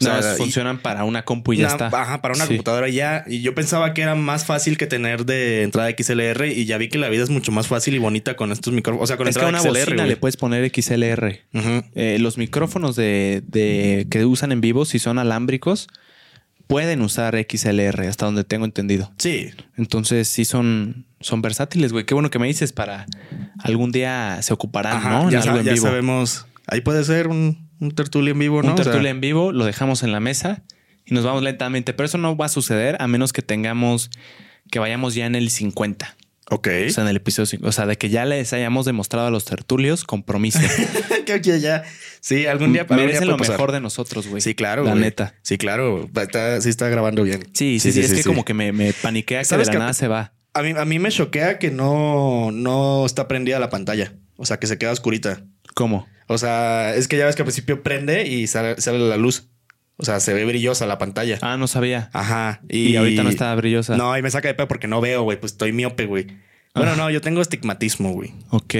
O 0.00 0.04
sea, 0.04 0.22
funcionan 0.36 0.78
para 0.78 1.02
una 1.04 1.24
compu 1.24 1.54
y 1.54 1.58
ya 1.58 1.68
está. 1.68 1.86
Ajá, 1.86 2.20
para 2.22 2.34
una 2.34 2.44
Sí. 2.44 2.50
computadora 2.50 2.88
y 2.88 2.92
ya. 2.94 3.24
Y 3.26 3.40
yo 3.42 3.54
pensaba 3.54 3.94
que 3.94 4.02
era 4.02 4.14
más 4.14 4.44
fácil 4.44 4.76
que 4.76 4.86
tener 4.86 5.24
de 5.26 5.62
entrada 5.64 5.88
XLR 5.90 6.46
y 6.52 6.66
ya 6.66 6.78
vi 6.78 6.88
que 6.88 6.98
la 6.98 7.08
vida 7.08 7.24
es 7.24 7.30
mucho 7.30 7.50
más 7.50 7.66
fácil 7.66 7.94
y 7.94 7.98
bonita 7.98 8.36
con 8.36 8.52
estos 8.52 8.72
micrófonos. 8.72 9.02
O 9.04 9.06
sea, 9.08 9.16
con 9.16 9.26
Es 9.26 9.36
que 9.36 9.40
entrada 9.44 9.50
una 9.50 9.70
XLR. 9.70 9.84
bocina 9.86 10.02
güey. 10.04 10.08
le 10.10 10.16
puedes 10.16 10.36
poner 10.36 10.64
XLR. 10.70 11.40
Eh, 11.94 12.18
los 12.20 12.38
micrófonos 12.38 12.94
de, 12.96 13.42
de- 13.46 14.06
que 14.10 14.24
usan 14.24 14.52
en 14.52 14.60
vivo, 14.60 14.84
si 14.84 14.98
son 15.00 15.18
alámbricos, 15.18 15.88
pueden 16.68 17.00
usar 17.02 17.34
XLR, 17.36 18.06
hasta 18.06 18.26
donde 18.26 18.44
tengo 18.44 18.66
entendido. 18.66 19.10
Sí. 19.18 19.50
Entonces, 19.76 20.28
sí 20.28 20.44
son, 20.44 21.06
son 21.20 21.40
versátiles, 21.42 21.92
güey. 21.92 22.04
Qué 22.04 22.14
bueno 22.14 22.30
que 22.30 22.38
me 22.38 22.46
dices 22.46 22.72
para 22.72 23.06
algún 23.64 23.90
día 23.90 24.38
se 24.42 24.52
ocuparán, 24.52 24.98
Ajá, 24.98 25.10
¿no? 25.10 25.22
En 25.24 25.30
ya, 25.30 25.40
algo 25.40 25.58
en 25.58 25.64
ya 25.64 25.72
vivo. 25.72 25.86
sabemos. 25.86 26.46
Ahí 26.66 26.82
puede 26.82 27.02
ser 27.04 27.28
un, 27.28 27.67
un 27.80 27.92
tertulio 27.92 28.32
en 28.32 28.38
vivo, 28.38 28.62
¿no? 28.62 28.68
Un 28.68 28.74
O 28.74 28.76
sea, 28.76 28.84
tertulia 28.84 29.10
en 29.10 29.20
vivo, 29.20 29.52
lo 29.52 29.64
dejamos 29.64 30.02
en 30.02 30.12
la 30.12 30.20
mesa 30.20 30.62
y 31.04 31.14
nos 31.14 31.24
vamos 31.24 31.42
lentamente. 31.42 31.92
Pero 31.94 32.06
eso 32.06 32.18
no 32.18 32.36
va 32.36 32.46
a 32.46 32.50
suceder 32.50 32.96
a 33.00 33.06
menos 33.08 33.32
que 33.32 33.42
tengamos, 33.42 34.10
que 34.70 34.78
vayamos 34.78 35.14
ya 35.14 35.26
en 35.26 35.34
el 35.34 35.50
50. 35.50 36.16
Ok. 36.50 36.68
O 36.88 36.90
sea, 36.90 37.04
en 37.04 37.10
el 37.10 37.16
episodio 37.16 37.46
50. 37.46 37.68
O 37.68 37.72
sea, 37.72 37.86
de 37.86 37.96
que 37.96 38.08
ya 38.08 38.24
les 38.24 38.52
hayamos 38.52 38.86
demostrado 38.86 39.26
a 39.26 39.30
los 39.30 39.44
tertulios 39.44 40.04
compromiso. 40.04 40.60
que 41.26 41.40
que 41.42 41.60
ya. 41.60 41.84
Sí, 42.20 42.46
algún 42.46 42.72
día. 42.72 42.86
Merecen 42.88 43.28
lo 43.28 43.36
pasar. 43.36 43.54
mejor 43.54 43.72
de 43.72 43.80
nosotros, 43.80 44.26
güey. 44.28 44.40
Sí, 44.40 44.54
claro. 44.54 44.84
La 44.84 44.92
güey. 44.92 45.02
neta. 45.02 45.34
Sí, 45.42 45.58
claro. 45.58 46.08
Está, 46.14 46.60
sí 46.60 46.70
está 46.70 46.88
grabando 46.88 47.22
bien. 47.22 47.46
Sí, 47.52 47.78
sí, 47.80 47.92
sí, 47.92 48.00
es 48.00 48.14
que 48.14 48.24
como 48.24 48.44
que 48.44 48.54
me, 48.54 48.72
me 48.72 48.92
paniquea 48.94 49.40
que 49.40 49.44
de 49.44 49.48
¿Sabes 49.48 49.66
la 49.68 49.72
qué? 49.72 49.78
nada 49.78 49.92
se 49.92 50.08
va. 50.08 50.32
A 50.54 50.62
mí, 50.62 50.72
a 50.76 50.84
mí 50.86 50.98
me 50.98 51.10
choquea 51.10 51.58
que 51.58 51.70
no, 51.70 52.50
no 52.50 53.04
está 53.04 53.28
prendida 53.28 53.58
la 53.58 53.68
pantalla. 53.68 54.14
O 54.36 54.46
sea, 54.46 54.58
que 54.58 54.66
se 54.66 54.78
queda 54.78 54.92
oscurita. 54.92 55.44
¿Cómo? 55.78 56.08
O 56.26 56.38
sea, 56.38 56.92
es 56.96 57.06
que 57.06 57.16
ya 57.16 57.24
ves 57.24 57.36
que 57.36 57.42
al 57.42 57.46
principio 57.46 57.84
prende 57.84 58.26
y 58.26 58.48
sale, 58.48 58.80
sale 58.80 58.98
la 58.98 59.16
luz. 59.16 59.48
O 59.96 60.04
sea, 60.04 60.18
se 60.18 60.34
ve 60.34 60.44
brillosa 60.44 60.86
la 60.86 60.98
pantalla. 60.98 61.38
Ah, 61.40 61.56
no 61.56 61.68
sabía. 61.68 62.10
Ajá. 62.12 62.62
Y, 62.68 62.96
ahorita 62.96 63.22
no 63.22 63.28
está 63.28 63.54
brillosa. 63.54 63.96
No, 63.96 64.18
y 64.18 64.20
me 64.20 64.28
saca 64.28 64.48
de 64.48 64.54
pedo 64.54 64.66
porque 64.66 64.88
no 64.88 65.00
veo, 65.00 65.22
güey. 65.22 65.38
Pues 65.38 65.52
estoy 65.52 65.72
miope, 65.72 66.06
güey. 66.06 66.26
Bueno, 66.74 66.96
no, 66.96 67.08
yo 67.10 67.20
tengo 67.20 67.40
estigmatismo, 67.40 68.10
güey. 68.10 68.34
Ok. 68.50 68.74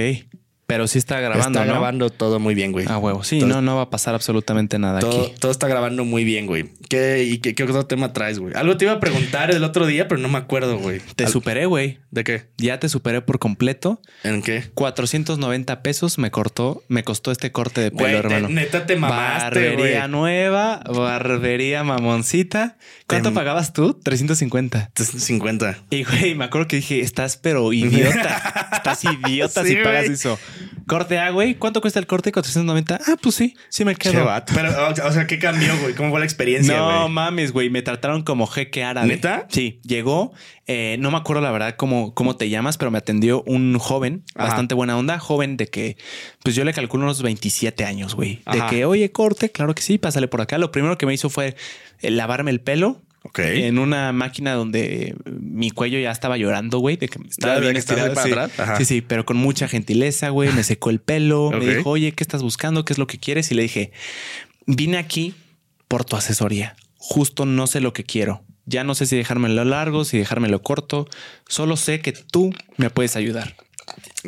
Pero 0.68 0.87
sí 0.87 0.98
está 0.98 1.18
grabando, 1.18 1.48
Está 1.48 1.64
¿no? 1.64 1.72
grabando 1.72 2.11
todo 2.11 2.38
muy 2.38 2.54
bien, 2.54 2.72
güey. 2.72 2.85
Ah, 2.90 2.98
huevo. 2.98 3.24
Sí, 3.24 3.38
Todo- 3.38 3.48
no, 3.48 3.62
no 3.62 3.76
va 3.76 3.83
a 3.85 3.90
pasar 3.90 4.14
absolutamente 4.14 4.78
nada 4.78 5.00
Todo, 5.00 5.22
aquí. 5.24 5.33
todo 5.40 5.50
está 5.50 5.66
grabando 5.66 6.04
muy 6.04 6.24
bien, 6.24 6.44
güey. 6.46 6.66
¿Qué, 6.90 7.24
¿Y 7.24 7.38
qué, 7.38 7.54
qué 7.54 7.62
otro 7.62 7.87
tema 7.87 8.12
traes, 8.12 8.38
güey? 8.38 8.52
Algo 8.54 8.76
te 8.76 8.85
iba 8.85 8.92
a 8.92 9.00
preguntar 9.00 9.50
el 9.50 9.64
otro 9.64 9.87
día, 9.87 10.09
pero 10.09 10.20
no 10.20 10.28
me 10.28 10.37
acuerdo, 10.37 10.76
güey. 10.78 11.00
Te 11.16 11.24
Al- 11.24 11.31
superé, 11.33 11.64
güey. 11.64 12.00
¿De 12.11 12.22
qué? 12.22 12.48
Ya 12.59 12.78
te 12.78 12.90
superé 12.90 13.22
por 13.22 13.38
completo. 13.38 14.02
¿En 14.24 14.42
qué? 14.42 14.64
490 14.74 15.83
pesos 15.83 16.18
me 16.18 16.31
cortó, 16.31 16.83
me 16.88 17.02
costó 17.02 17.33
este 17.33 17.50
corte 17.50 17.81
de 17.81 17.90
pelo, 17.90 18.00
Güey, 18.02 18.12
te- 18.12 18.18
hermano. 18.18 18.48
neta 18.50 18.85
te 18.85 18.96
mamaste, 18.96 19.44
Barbería 19.44 20.00
güey. 20.00 20.11
nueva, 20.11 20.83
barbería 20.87 21.83
mamoncita. 21.83 22.76
¿Cuánto 23.07 23.31
Te- 23.31 23.35
pagabas 23.35 23.72
tú? 23.72 23.94
350. 23.94 24.90
50. 24.94 25.78
Y 25.88 26.04
güey, 26.04 26.35
me 26.35 26.44
acuerdo 26.44 26.68
que 26.68 26.76
dije, 26.76 27.00
estás 27.00 27.38
pero 27.38 27.72
idiota. 27.72 28.68
estás 28.76 29.02
idiota 29.04 29.62
Sí, 29.64 29.70
si 29.70 29.76
pagas 29.76 30.04
eso. 30.11 30.38
Corte 30.87 31.18
A, 31.18 31.31
güey. 31.31 31.55
¿Cuánto 31.57 31.81
cuesta 31.81 31.99
el 31.99 32.07
corte? 32.07 32.33
490. 32.33 32.99
Ah, 33.07 33.16
pues 33.21 33.35
sí, 33.35 33.55
sí 33.68 33.85
me 33.85 33.94
quedo. 33.94 34.25
vato. 34.25 34.53
Pero, 34.55 34.71
o 35.07 35.12
sea, 35.12 35.27
¿qué 35.27 35.38
cambió, 35.38 35.77
güey? 35.81 35.94
¿Cómo 35.94 36.11
fue 36.11 36.18
la 36.21 36.25
experiencia, 36.27 36.77
No 36.79 37.09
mames, 37.09 37.53
güey. 37.53 37.68
Me 37.71 37.83
trataron 37.83 38.23
como 38.23 38.47
jeque 38.47 38.85
árabe. 38.85 39.09
¿Neta? 39.09 39.47
Sí, 39.51 39.81
llegó. 39.85 40.33
eh, 40.66 40.97
no 40.99 41.11
me 41.11 41.16
acuerdo 41.18 41.42
la 41.42 41.51
verdad 41.51 41.77
cómo, 41.77 42.14
cómo 42.14 42.37
te 42.37 42.49
llamas, 42.51 42.77
pero 42.79 42.90
me 42.90 42.99
atendió 42.99 43.42
un 43.47 43.79
joven, 43.79 44.23
Ajá. 44.35 44.49
bastante 44.49 44.75
buena 44.75 44.97
onda. 44.99 45.18
Joven 45.18 45.57
de 45.57 45.66
que, 45.68 45.97
pues 46.42 46.55
yo 46.55 46.64
le 46.64 46.73
calculo 46.73 47.05
unos 47.05 47.23
27 47.23 47.85
años, 47.85 48.14
güey. 48.14 48.37
De 48.51 48.59
Ajá. 48.61 48.68
que, 48.71 48.85
oye, 48.85 49.11
corte, 49.12 49.51
claro 49.51 49.75
que 49.75 49.83
sí, 49.83 49.99
pásale 49.99 50.29
por 50.29 50.40
acá. 50.40 50.59
Lo 50.59 50.71
primero 50.73 50.97
que 50.99 51.07
me 51.07 51.14
hizo 51.14 51.29
fue 51.31 51.57
eh, 52.01 52.11
lavarme 52.11 52.51
el 52.51 52.61
pelo. 52.61 53.01
En 53.37 53.79
una 53.79 54.12
máquina 54.12 54.55
donde 54.55 55.14
mi 55.27 55.71
cuello 55.71 55.99
ya 55.99 56.11
estaba 56.11 56.37
llorando, 56.37 56.79
güey, 56.79 56.97
de 56.97 57.09
que 57.09 57.19
estaba 57.29 57.55
¿De 57.55 57.61
bien 57.61 57.77
estirado. 57.77 58.14
sí. 58.23 58.33
sí, 58.79 58.85
sí, 58.85 59.01
pero 59.01 59.25
con 59.25 59.37
mucha 59.37 59.69
gentileza, 59.69 60.31
güey. 60.31 60.53
Me 60.53 60.62
secó 60.62 60.91
el 60.91 61.01
pelo. 61.01 61.51
Me 61.59 61.77
dijo, 61.77 61.91
oye, 61.91 62.12
¿qué 62.12 62.25
estás 62.25 62.43
buscando? 62.43 62.85
¿Qué 62.85 62.93
es 62.93 62.99
lo 62.99 63.07
que 63.07 63.19
quieres? 63.19 63.51
Y 63.51 63.55
le 63.55 63.62
dije, 63.62 63.93
vine 64.67 64.99
aquí 64.99 65.35
por 65.88 66.05
tu 66.05 66.17
asesoría. 66.17 66.77
Justo 66.97 67.47
no 67.47 67.67
sé 67.67 67.81
lo 67.81 67.93
que 67.93 68.05
quiero. 68.05 68.43
Ya 68.67 68.85
no 68.85 68.95
sé 68.95 69.07
si 69.07 69.17
dejármelo 69.17 69.64
largo, 69.64 70.05
si 70.05 70.19
dejármelo 70.19 70.62
corto. 70.62 71.09
Solo 71.49 71.77
sé 71.77 72.01
que 72.01 72.12
tú 72.12 72.53
me 72.77 72.91
puedes 72.91 73.17
ayudar. 73.17 73.55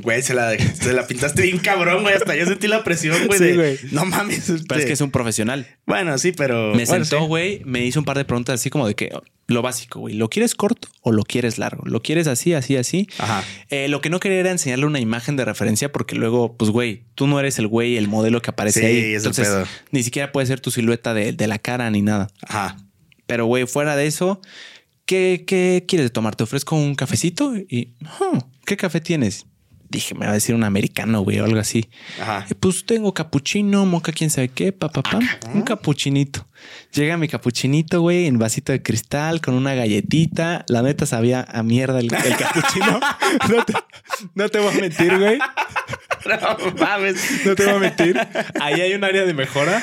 Güey, 0.02 0.22
se 0.22 0.34
la, 0.34 0.56
se 0.58 0.92
la 0.92 1.06
pintaste 1.06 1.42
bien 1.42 1.58
cabrón, 1.58 2.02
güey. 2.02 2.14
Hasta 2.14 2.34
yo 2.36 2.46
sentí 2.46 2.66
la 2.68 2.82
presión, 2.84 3.26
güey. 3.26 3.38
Sí, 3.38 3.54
güey. 3.54 3.78
No 3.92 4.04
mames. 4.04 4.44
Pero 4.46 4.54
es 4.56 4.60
este- 4.70 4.86
que 4.86 4.92
es 4.92 5.00
un 5.00 5.10
profesional. 5.10 5.66
Bueno, 5.86 6.16
sí, 6.18 6.32
pero... 6.32 6.74
Me 6.74 6.84
bueno, 6.84 7.04
sentó, 7.04 7.20
sí. 7.22 7.26
güey, 7.26 7.62
me 7.64 7.84
hizo 7.84 7.98
un 8.00 8.04
par 8.04 8.16
de 8.16 8.24
preguntas 8.24 8.54
así 8.60 8.70
como 8.70 8.86
de 8.86 8.94
que 8.94 9.10
lo 9.48 9.62
básico, 9.62 9.98
güey, 9.98 10.14
¿lo 10.14 10.28
quieres 10.30 10.54
corto 10.54 10.86
o 11.02 11.10
lo 11.10 11.24
quieres 11.24 11.58
largo? 11.58 11.82
¿Lo 11.84 12.02
quieres 12.02 12.28
así, 12.28 12.54
así, 12.54 12.76
así? 12.76 13.08
Ajá. 13.18 13.42
Eh, 13.68 13.88
lo 13.88 14.00
que 14.00 14.08
no 14.08 14.20
quería 14.20 14.38
era 14.38 14.50
enseñarle 14.52 14.86
una 14.86 15.00
imagen 15.00 15.34
de 15.36 15.44
referencia 15.44 15.90
porque 15.90 16.14
luego, 16.14 16.56
pues, 16.56 16.70
güey, 16.70 17.02
tú 17.16 17.26
no 17.26 17.40
eres 17.40 17.58
el 17.58 17.66
güey, 17.66 17.96
el 17.96 18.06
modelo 18.06 18.40
que 18.42 18.50
aparece 18.50 18.80
Sí, 18.80 18.86
ahí. 18.86 18.98
es 18.98 19.04
el 19.24 19.30
Entonces, 19.30 19.48
pedo. 19.48 19.66
ni 19.90 20.04
siquiera 20.04 20.30
puede 20.30 20.46
ser 20.46 20.60
tu 20.60 20.70
silueta 20.70 21.14
de, 21.14 21.32
de 21.32 21.46
la 21.48 21.58
cara 21.58 21.90
ni 21.90 22.00
nada. 22.00 22.28
Ajá. 22.42 22.76
Pero, 23.26 23.46
güey, 23.46 23.66
fuera 23.66 23.96
de 23.96 24.06
eso, 24.06 24.40
¿qué, 25.04 25.42
qué 25.46 25.84
quieres 25.88 26.12
tomar? 26.12 26.36
¿Te 26.36 26.44
ofrezco 26.44 26.76
un 26.76 26.94
cafecito? 26.94 27.56
Y, 27.56 27.94
"Oh, 28.20 28.38
¿qué 28.66 28.76
café 28.76 29.00
tienes? 29.00 29.46
Dije, 29.90 30.14
me 30.14 30.24
va 30.26 30.30
a 30.30 30.34
decir 30.34 30.54
un 30.54 30.62
americano, 30.64 31.20
güey, 31.22 31.40
o 31.40 31.44
algo 31.44 31.58
así. 31.58 31.90
Ajá. 32.20 32.46
Eh, 32.48 32.54
Pues 32.54 32.86
tengo 32.86 33.12
capuchino, 33.12 33.84
moca, 33.86 34.12
quién 34.12 34.30
sabe 34.30 34.48
qué, 34.48 34.72
pa, 34.72 34.88
pa, 34.88 35.02
pa. 35.02 35.18
Un 35.52 35.62
capuchinito. 35.62 36.46
Llega 36.92 37.16
mi 37.16 37.26
capuchinito, 37.26 38.00
güey, 38.00 38.26
en 38.26 38.38
vasito 38.38 38.70
de 38.70 38.82
cristal 38.82 39.40
con 39.40 39.54
una 39.54 39.74
galletita. 39.74 40.64
La 40.68 40.82
neta 40.82 41.06
sabía 41.06 41.44
a 41.48 41.62
mierda 41.64 41.98
el, 41.98 42.06
el 42.14 42.36
capuchino. 42.36 43.00
no, 43.50 43.64
te, 43.64 43.72
no 44.34 44.48
te 44.48 44.58
voy 44.60 44.68
a 44.76 44.80
mentir, 44.80 45.18
güey. 45.18 45.38
No 46.26 46.72
mames. 46.78 47.44
No 47.46 47.54
te 47.56 47.64
voy 47.66 47.74
a 47.74 47.78
mentir. 47.78 48.16
Ahí 48.60 48.80
hay 48.80 48.94
un 48.94 49.02
área 49.04 49.24
de 49.24 49.34
mejora, 49.34 49.82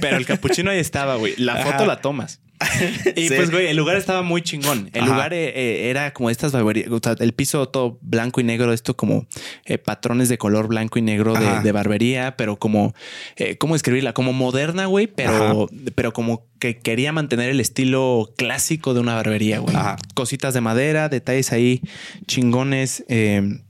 pero 0.00 0.16
el 0.16 0.26
capuchino 0.26 0.70
ahí 0.70 0.78
estaba, 0.78 1.16
güey. 1.16 1.34
La 1.38 1.56
foto 1.56 1.74
Ajá. 1.76 1.86
la 1.86 2.00
tomas. 2.00 2.40
Y 3.16 3.28
Sí. 3.28 3.34
pues, 3.36 3.50
güey, 3.50 3.66
el 3.68 3.76
lugar 3.76 3.96
estaba 3.96 4.22
muy 4.22 4.42
chingón. 4.42 4.90
El 4.92 5.02
Ajá. 5.04 5.12
lugar 5.12 5.34
eh, 5.34 5.48
eh, 5.54 5.90
era 5.90 6.12
como 6.12 6.30
estas 6.30 6.52
barberías, 6.52 6.90
o 6.90 7.00
sea, 7.02 7.14
el 7.18 7.32
piso 7.32 7.68
todo 7.68 7.98
blanco 8.02 8.40
y 8.40 8.44
negro, 8.44 8.72
esto 8.72 8.96
como 8.96 9.26
eh, 9.64 9.78
patrones 9.78 10.28
de 10.28 10.38
color 10.38 10.68
blanco 10.68 10.98
y 10.98 11.02
negro 11.02 11.34
de, 11.62 11.72
barbería, 11.72 12.36
pero 12.36 12.56
como, 12.56 12.94
eh, 13.36 13.56
¿cómo 13.56 13.74
escribirla? 13.76 14.12
Como 14.12 14.32
moderna, 14.32 14.86
güey, 14.86 15.06
pero, 15.06 15.68
pero 15.94 16.12
como 16.12 16.46
que 16.58 16.78
quería 16.78 17.12
mantener 17.12 17.48
el 17.50 17.60
estilo 17.60 18.32
clásico 18.36 18.92
de 18.94 19.00
una 19.00 19.14
barbería, 19.14 19.58
güey. 19.60 19.74
Cositas 20.14 20.52
de 20.54 20.60
madera, 20.60 21.08
detalles 21.08 21.52
ahí 21.52 21.80
chingones 22.26 23.04
eh, 23.08 23.60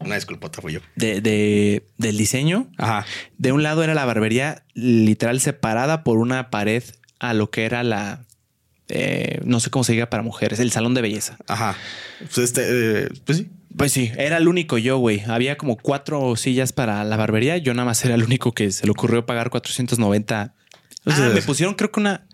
Una 0.00 0.14
disculpota, 0.16 0.60
fui 0.60 0.72
yo. 0.74 0.80
de, 0.96 1.20
de- 1.20 1.84
del 1.98 2.16
diseño. 2.18 2.68
Ajá. 2.78 3.06
De 3.38 3.52
un 3.52 3.62
lado 3.62 3.84
era 3.84 3.94
la 3.94 4.04
barbería 4.04 4.64
literal 4.74 5.40
separada 5.40 6.02
por 6.04 6.18
una 6.18 6.50
pared 6.50 6.82
a 7.20 7.34
lo 7.34 7.50
que 7.50 7.64
era 7.64 7.82
la, 7.84 8.24
eh, 8.94 9.40
no 9.44 9.58
sé 9.58 9.70
cómo 9.70 9.84
se 9.84 9.92
diga 9.92 10.10
para 10.10 10.22
mujeres, 10.22 10.60
el 10.60 10.70
salón 10.70 10.92
de 10.94 11.00
belleza. 11.02 11.38
Ajá. 11.48 11.74
Pues 12.20 12.38
este, 12.38 12.62
eh, 12.66 13.08
pues 13.24 13.38
sí. 13.38 13.48
Pues 13.74 13.90
sí, 13.90 14.12
era 14.18 14.36
el 14.36 14.48
único 14.48 14.76
yo, 14.76 14.98
güey. 14.98 15.22
Había 15.26 15.56
como 15.56 15.76
cuatro 15.78 16.36
sillas 16.36 16.74
para 16.74 17.02
la 17.04 17.16
barbería. 17.16 17.56
Yo 17.56 17.72
nada 17.72 17.86
más 17.86 18.04
era 18.04 18.14
el 18.14 18.22
único 18.22 18.52
que 18.52 18.70
se 18.70 18.84
le 18.84 18.90
ocurrió 18.92 19.24
pagar 19.24 19.48
490. 19.48 20.54
O 21.04 21.10
sea, 21.10 21.26
Ah, 21.26 21.30
me 21.30 21.40
pusieron 21.40 21.74
creo 21.74 21.90
que 21.90 22.00
una, 22.00 22.26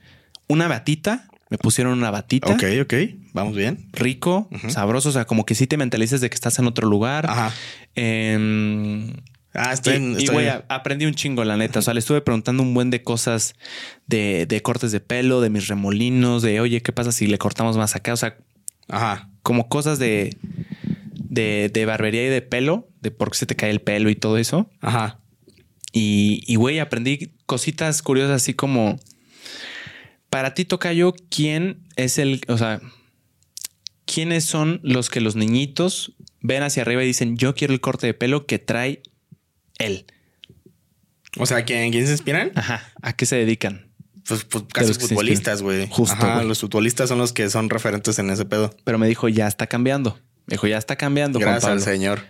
una 0.48 0.66
batita. 0.66 1.28
Me 1.48 1.56
pusieron 1.56 1.92
una 1.96 2.10
batita. 2.10 2.52
Ok, 2.52 2.64
ok. 2.82 2.94
Vamos 3.34 3.54
bien. 3.54 3.88
Rico, 3.92 4.50
sabroso. 4.68 5.10
O 5.10 5.12
sea, 5.12 5.26
como 5.26 5.46
que 5.46 5.54
sí 5.54 5.68
te 5.68 5.76
mentalizas 5.76 6.20
de 6.20 6.28
que 6.28 6.34
estás 6.34 6.58
en 6.58 6.66
otro 6.66 6.88
lugar. 6.88 7.26
Ajá. 7.30 7.52
Em, 7.94 9.12
Ah, 9.58 9.70
Y, 9.70 9.74
estoy, 9.74 9.96
en- 9.96 10.20
y, 10.20 10.26
güey, 10.26 10.48
aprendí 10.68 11.04
un 11.06 11.14
chingo, 11.14 11.44
la 11.44 11.56
neta. 11.56 11.78
O 11.78 11.82
sea, 11.82 11.94
le 11.94 12.00
estuve 12.00 12.20
preguntando 12.20 12.62
un 12.62 12.74
buen 12.74 12.90
de 12.90 13.02
cosas 13.02 13.54
de, 14.06 14.46
de 14.46 14.62
cortes 14.62 14.92
de 14.92 15.00
pelo, 15.00 15.40
de 15.40 15.50
mis 15.50 15.68
remolinos, 15.68 16.42
de 16.42 16.60
oye, 16.60 16.82
¿qué 16.82 16.92
pasa 16.92 17.12
si 17.12 17.26
le 17.26 17.38
cortamos 17.38 17.76
más 17.76 17.96
acá? 17.96 18.12
O 18.12 18.16
sea, 18.16 18.36
Ajá. 18.88 19.28
como 19.42 19.68
cosas 19.68 19.98
de, 19.98 20.36
de, 21.14 21.70
de 21.72 21.84
barbería 21.86 22.24
y 22.24 22.28
de 22.30 22.42
pelo, 22.42 22.88
de 23.00 23.10
por 23.10 23.30
qué 23.30 23.38
se 23.38 23.46
te 23.46 23.56
cae 23.56 23.70
el 23.70 23.80
pelo 23.80 24.10
y 24.10 24.16
todo 24.16 24.38
eso. 24.38 24.70
Ajá. 24.80 25.20
Y, 25.92 26.42
y 26.46 26.56
güey, 26.56 26.78
aprendí 26.80 27.32
cositas 27.46 28.02
curiosas 28.02 28.36
así 28.42 28.54
como 28.54 28.98
para 30.30 30.52
ti, 30.54 30.64
Tocayo, 30.66 31.14
¿quién 31.30 31.80
es 31.96 32.18
el, 32.18 32.42
o 32.48 32.58
sea, 32.58 32.80
quiénes 34.04 34.44
son 34.44 34.80
los 34.82 35.08
que 35.10 35.20
los 35.22 35.36
niñitos 35.36 36.12
ven 36.40 36.62
hacia 36.62 36.82
arriba 36.82 37.02
y 37.02 37.06
dicen, 37.06 37.36
yo 37.36 37.54
quiero 37.54 37.72
el 37.72 37.80
corte 37.80 38.06
de 38.06 38.14
pelo 38.14 38.46
que 38.46 38.58
trae 38.58 39.02
él? 39.78 40.06
O 41.36 41.46
sea, 41.46 41.64
¿quién, 41.64 41.90
quién 41.92 42.06
se 42.06 42.12
inspiran? 42.12 42.52
Ajá. 42.54 42.92
¿A 43.02 43.12
qué 43.12 43.26
se 43.26 43.36
dedican? 43.36 43.88
Pues, 44.26 44.44
pues 44.44 44.64
casi 44.72 44.92
futbolistas, 44.94 45.62
güey. 45.62 45.88
Justo, 45.88 46.14
Ajá, 46.14 46.42
los 46.42 46.60
futbolistas 46.60 47.08
son 47.08 47.18
los 47.18 47.32
que 47.32 47.48
son 47.48 47.70
referentes 47.70 48.18
en 48.18 48.28
ese 48.30 48.44
pedo. 48.44 48.74
Pero 48.84 48.98
me 48.98 49.08
dijo, 49.08 49.28
ya 49.28 49.46
está 49.46 49.66
cambiando. 49.66 50.18
Me 50.46 50.54
dijo, 50.54 50.66
ya 50.66 50.78
está 50.78 50.96
cambiando, 50.96 51.38
Juan 51.38 51.52
Gracias 51.52 51.72
al 51.72 51.80
señor. 51.80 52.20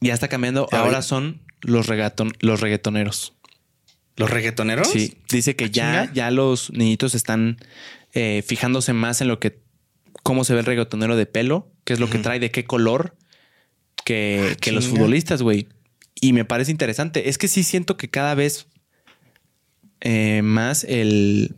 Ya 0.00 0.14
está 0.14 0.28
cambiando. 0.28 0.66
Ya 0.72 0.80
Ahora 0.80 0.98
vi. 0.98 1.04
son 1.04 1.42
los, 1.60 1.86
regaton, 1.86 2.32
los 2.40 2.60
reggaetoneros. 2.60 3.34
¿Los 4.16 4.30
reggaetoneros? 4.30 4.88
Sí. 4.88 5.18
Dice 5.28 5.56
que 5.56 5.70
ya, 5.70 6.02
chinga? 6.04 6.12
ya 6.14 6.30
los 6.30 6.72
niñitos 6.72 7.14
están 7.14 7.58
eh, 8.12 8.42
fijándose 8.46 8.94
más 8.94 9.20
en 9.20 9.28
lo 9.28 9.38
que, 9.38 9.60
cómo 10.22 10.44
se 10.44 10.54
ve 10.54 10.60
el 10.60 10.66
reggaetonero 10.66 11.16
de 11.16 11.26
pelo, 11.26 11.70
qué 11.84 11.92
es 11.92 12.00
lo 12.00 12.08
que 12.08 12.18
trae, 12.18 12.38
de 12.38 12.50
qué 12.50 12.64
color, 12.64 13.14
que, 14.04 14.52
Ah, 14.52 14.56
que 14.58 14.72
los 14.72 14.86
futbolistas, 14.86 15.42
güey. 15.42 15.68
Y 16.20 16.32
me 16.32 16.44
parece 16.44 16.70
interesante. 16.70 17.28
Es 17.28 17.38
que 17.38 17.46
sí 17.48 17.62
siento 17.62 17.96
que 17.96 18.08
cada 18.08 18.34
vez 18.34 18.66
eh, 20.00 20.40
más 20.42 20.84
el. 20.84 21.54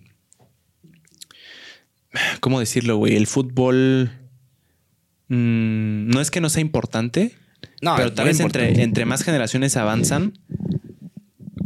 ¿Cómo 2.40 2.58
decirlo, 2.60 2.96
güey? 2.96 3.16
El 3.16 3.26
fútbol. 3.26 4.10
mm, 5.28 6.08
no 6.08 6.20
es 6.20 6.30
que 6.30 6.40
no 6.40 6.48
sea 6.48 6.62
importante, 6.62 7.36
No, 7.82 7.96
pero 7.96 8.12
tal 8.12 8.26
vez 8.26 8.40
entre, 8.40 8.62
importante. 8.62 8.82
entre 8.82 9.04
más 9.04 9.22
generaciones 9.22 9.76
avanzan. 9.76 10.32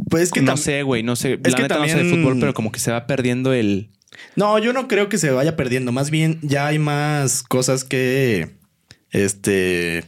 Pues 0.09 0.23
es 0.23 0.31
que 0.31 0.41
no 0.41 0.57
sé, 0.57 0.83
güey, 0.83 1.01
no 1.01 1.15
sé. 1.15 1.39
es 1.43 1.51
la 1.51 1.55
que 1.55 1.61
neta 1.63 1.77
no 1.79 1.85
sé 1.85 1.93
de 1.95 1.95
también- 2.01 2.21
fútbol, 2.21 2.37
pero 2.39 2.53
como 2.53 2.71
que 2.71 2.79
se 2.79 2.91
va 2.91 3.07
perdiendo 3.07 3.53
el. 3.53 3.89
No, 4.35 4.59
yo 4.59 4.73
no 4.73 4.87
creo 4.87 5.09
que 5.09 5.17
se 5.17 5.31
vaya 5.31 5.55
perdiendo. 5.55 5.91
Más 5.91 6.11
bien, 6.11 6.37
ya 6.43 6.67
hay 6.67 6.77
más 6.77 7.41
cosas 7.41 7.83
que. 7.83 8.49
Este. 9.09 10.03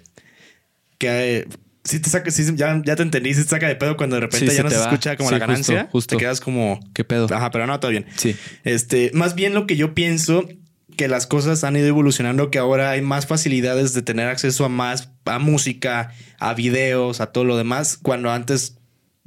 Que. 1.00 1.48
Si 1.86 2.00
te 2.00 2.10
saca, 2.10 2.30
sí, 2.32 2.44
ya, 2.56 2.82
ya 2.84 2.96
te 2.96 3.04
entendí, 3.04 3.34
si 3.34 3.44
te 3.44 3.50
saca 3.50 3.68
de 3.68 3.76
pedo 3.76 3.96
cuando 3.96 4.16
de 4.18 4.22
repente 4.22 4.50
Sí, 4.50 4.58
ya 4.58 4.64
no 4.64 4.70
se 4.70 4.76
escucha 4.82 5.16
como 5.16 5.30
Sí, 5.30 5.36
la 5.36 5.40
ganancia. 5.40 5.82
justo, 5.84 5.92
justo. 5.92 6.16
Te 6.18 6.20
quedas 6.24 6.42
como. 6.42 6.80
¿Qué 6.94 7.04
pedo? 7.04 7.28
Ajá, 7.32 7.52
pero 7.52 7.68
no, 7.68 7.80
todo 7.80 7.92
bien. 7.92 8.06
Sí. 8.18 8.36
Este, 8.64 9.12
más 9.14 9.36
bien 9.36 9.54
lo 9.54 9.68
que 9.68 9.76
yo 9.78 9.94
pienso 9.94 10.50
que 10.98 11.08
las 11.08 11.28
cosas 11.28 11.64
han 11.64 11.76
ido 11.76 11.88
evolucionando, 11.88 12.50
que 12.52 12.58
ahora 12.58 12.92
hay 12.92 13.02
más 13.02 13.28
facilidades 13.28 13.94
de 13.94 14.02
tener 14.02 14.28
acceso 14.28 14.66
a 14.66 14.70
más, 14.70 15.10
a 15.26 15.40
música, 15.40 16.14
a 16.40 16.54
videos, 16.54 17.22
a 17.22 17.28
todo 17.28 17.44
lo 17.44 17.58
demás, 17.58 17.98
cuando 18.02 18.32
antes 18.32 18.78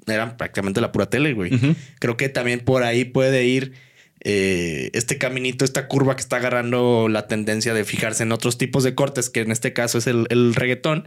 eran 0.06 0.36
prácticamente 0.36 0.80
la 0.80 0.92
pura 0.92 1.10
tele, 1.10 1.34
güey. 1.34 1.50
Creo 1.98 2.16
que 2.16 2.28
también 2.28 2.60
por 2.60 2.82
ahí 2.82 3.04
puede 3.04 3.44
ir 3.44 3.74
eh, 4.24 4.90
este 4.94 5.18
caminito, 5.18 5.64
esta 5.64 5.86
curva 5.86 6.16
que 6.16 6.22
está 6.22 6.36
agarrando 6.36 7.08
la 7.08 7.26
tendencia 7.28 7.74
de 7.74 7.84
fijarse 7.84 8.22
en 8.22 8.32
otros 8.32 8.58
tipos 8.58 8.82
de 8.82 8.94
cortes, 8.94 9.28
que 9.30 9.40
en 9.40 9.52
este 9.52 9.72
caso 9.72 9.98
es 9.98 10.06
el, 10.06 10.26
el 10.30 10.54
reggaetón, 10.54 11.06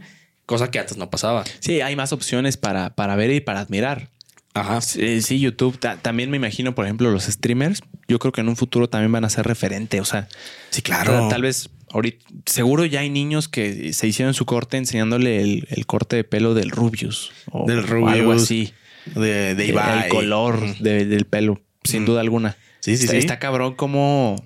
cosa 0.52 0.70
que 0.70 0.78
antes 0.78 0.98
no 0.98 1.08
pasaba. 1.08 1.44
Sí, 1.60 1.80
hay 1.80 1.96
más 1.96 2.12
opciones 2.12 2.58
para, 2.58 2.94
para 2.94 3.16
ver 3.16 3.30
y 3.30 3.40
para 3.40 3.60
admirar. 3.60 4.10
Ajá. 4.52 4.82
Sí, 4.82 5.40
YouTube. 5.40 5.78
también 5.78 6.30
me 6.30 6.36
imagino, 6.36 6.74
por 6.74 6.84
ejemplo, 6.84 7.10
los 7.10 7.24
streamers. 7.24 7.80
Yo 8.06 8.18
creo 8.18 8.32
que 8.32 8.42
en 8.42 8.50
un 8.50 8.56
futuro 8.56 8.86
también 8.86 9.10
van 9.10 9.24
a 9.24 9.30
ser 9.30 9.46
referente. 9.46 10.00
O 10.00 10.04
sea, 10.04 10.28
sí, 10.68 10.82
claro. 10.82 11.28
Tal 11.28 11.40
vez 11.40 11.70
ahorita, 11.90 12.26
seguro 12.44 12.84
ya 12.84 13.00
hay 13.00 13.08
niños 13.08 13.48
que 13.48 13.94
se 13.94 14.06
hicieron 14.06 14.34
su 14.34 14.44
corte 14.44 14.76
enseñándole 14.76 15.40
el, 15.40 15.86
corte 15.86 16.16
de 16.16 16.24
pelo 16.24 16.52
del 16.52 16.70
Rubius 16.70 17.32
o, 17.50 17.66
del 17.66 17.82
Rubius, 17.82 18.12
algo 18.12 18.32
así. 18.32 18.74
De, 19.14 19.54
de 19.54 19.70
El 19.70 20.08
color 20.10 20.76
del 20.78 21.24
pelo, 21.24 21.62
sin 21.82 22.04
duda 22.04 22.20
alguna. 22.20 22.58
Sí, 22.80 22.98
sí, 22.98 23.04
está, 23.04 23.12
sí. 23.12 23.18
Está 23.18 23.38
cabrón 23.38 23.74
como 23.74 24.36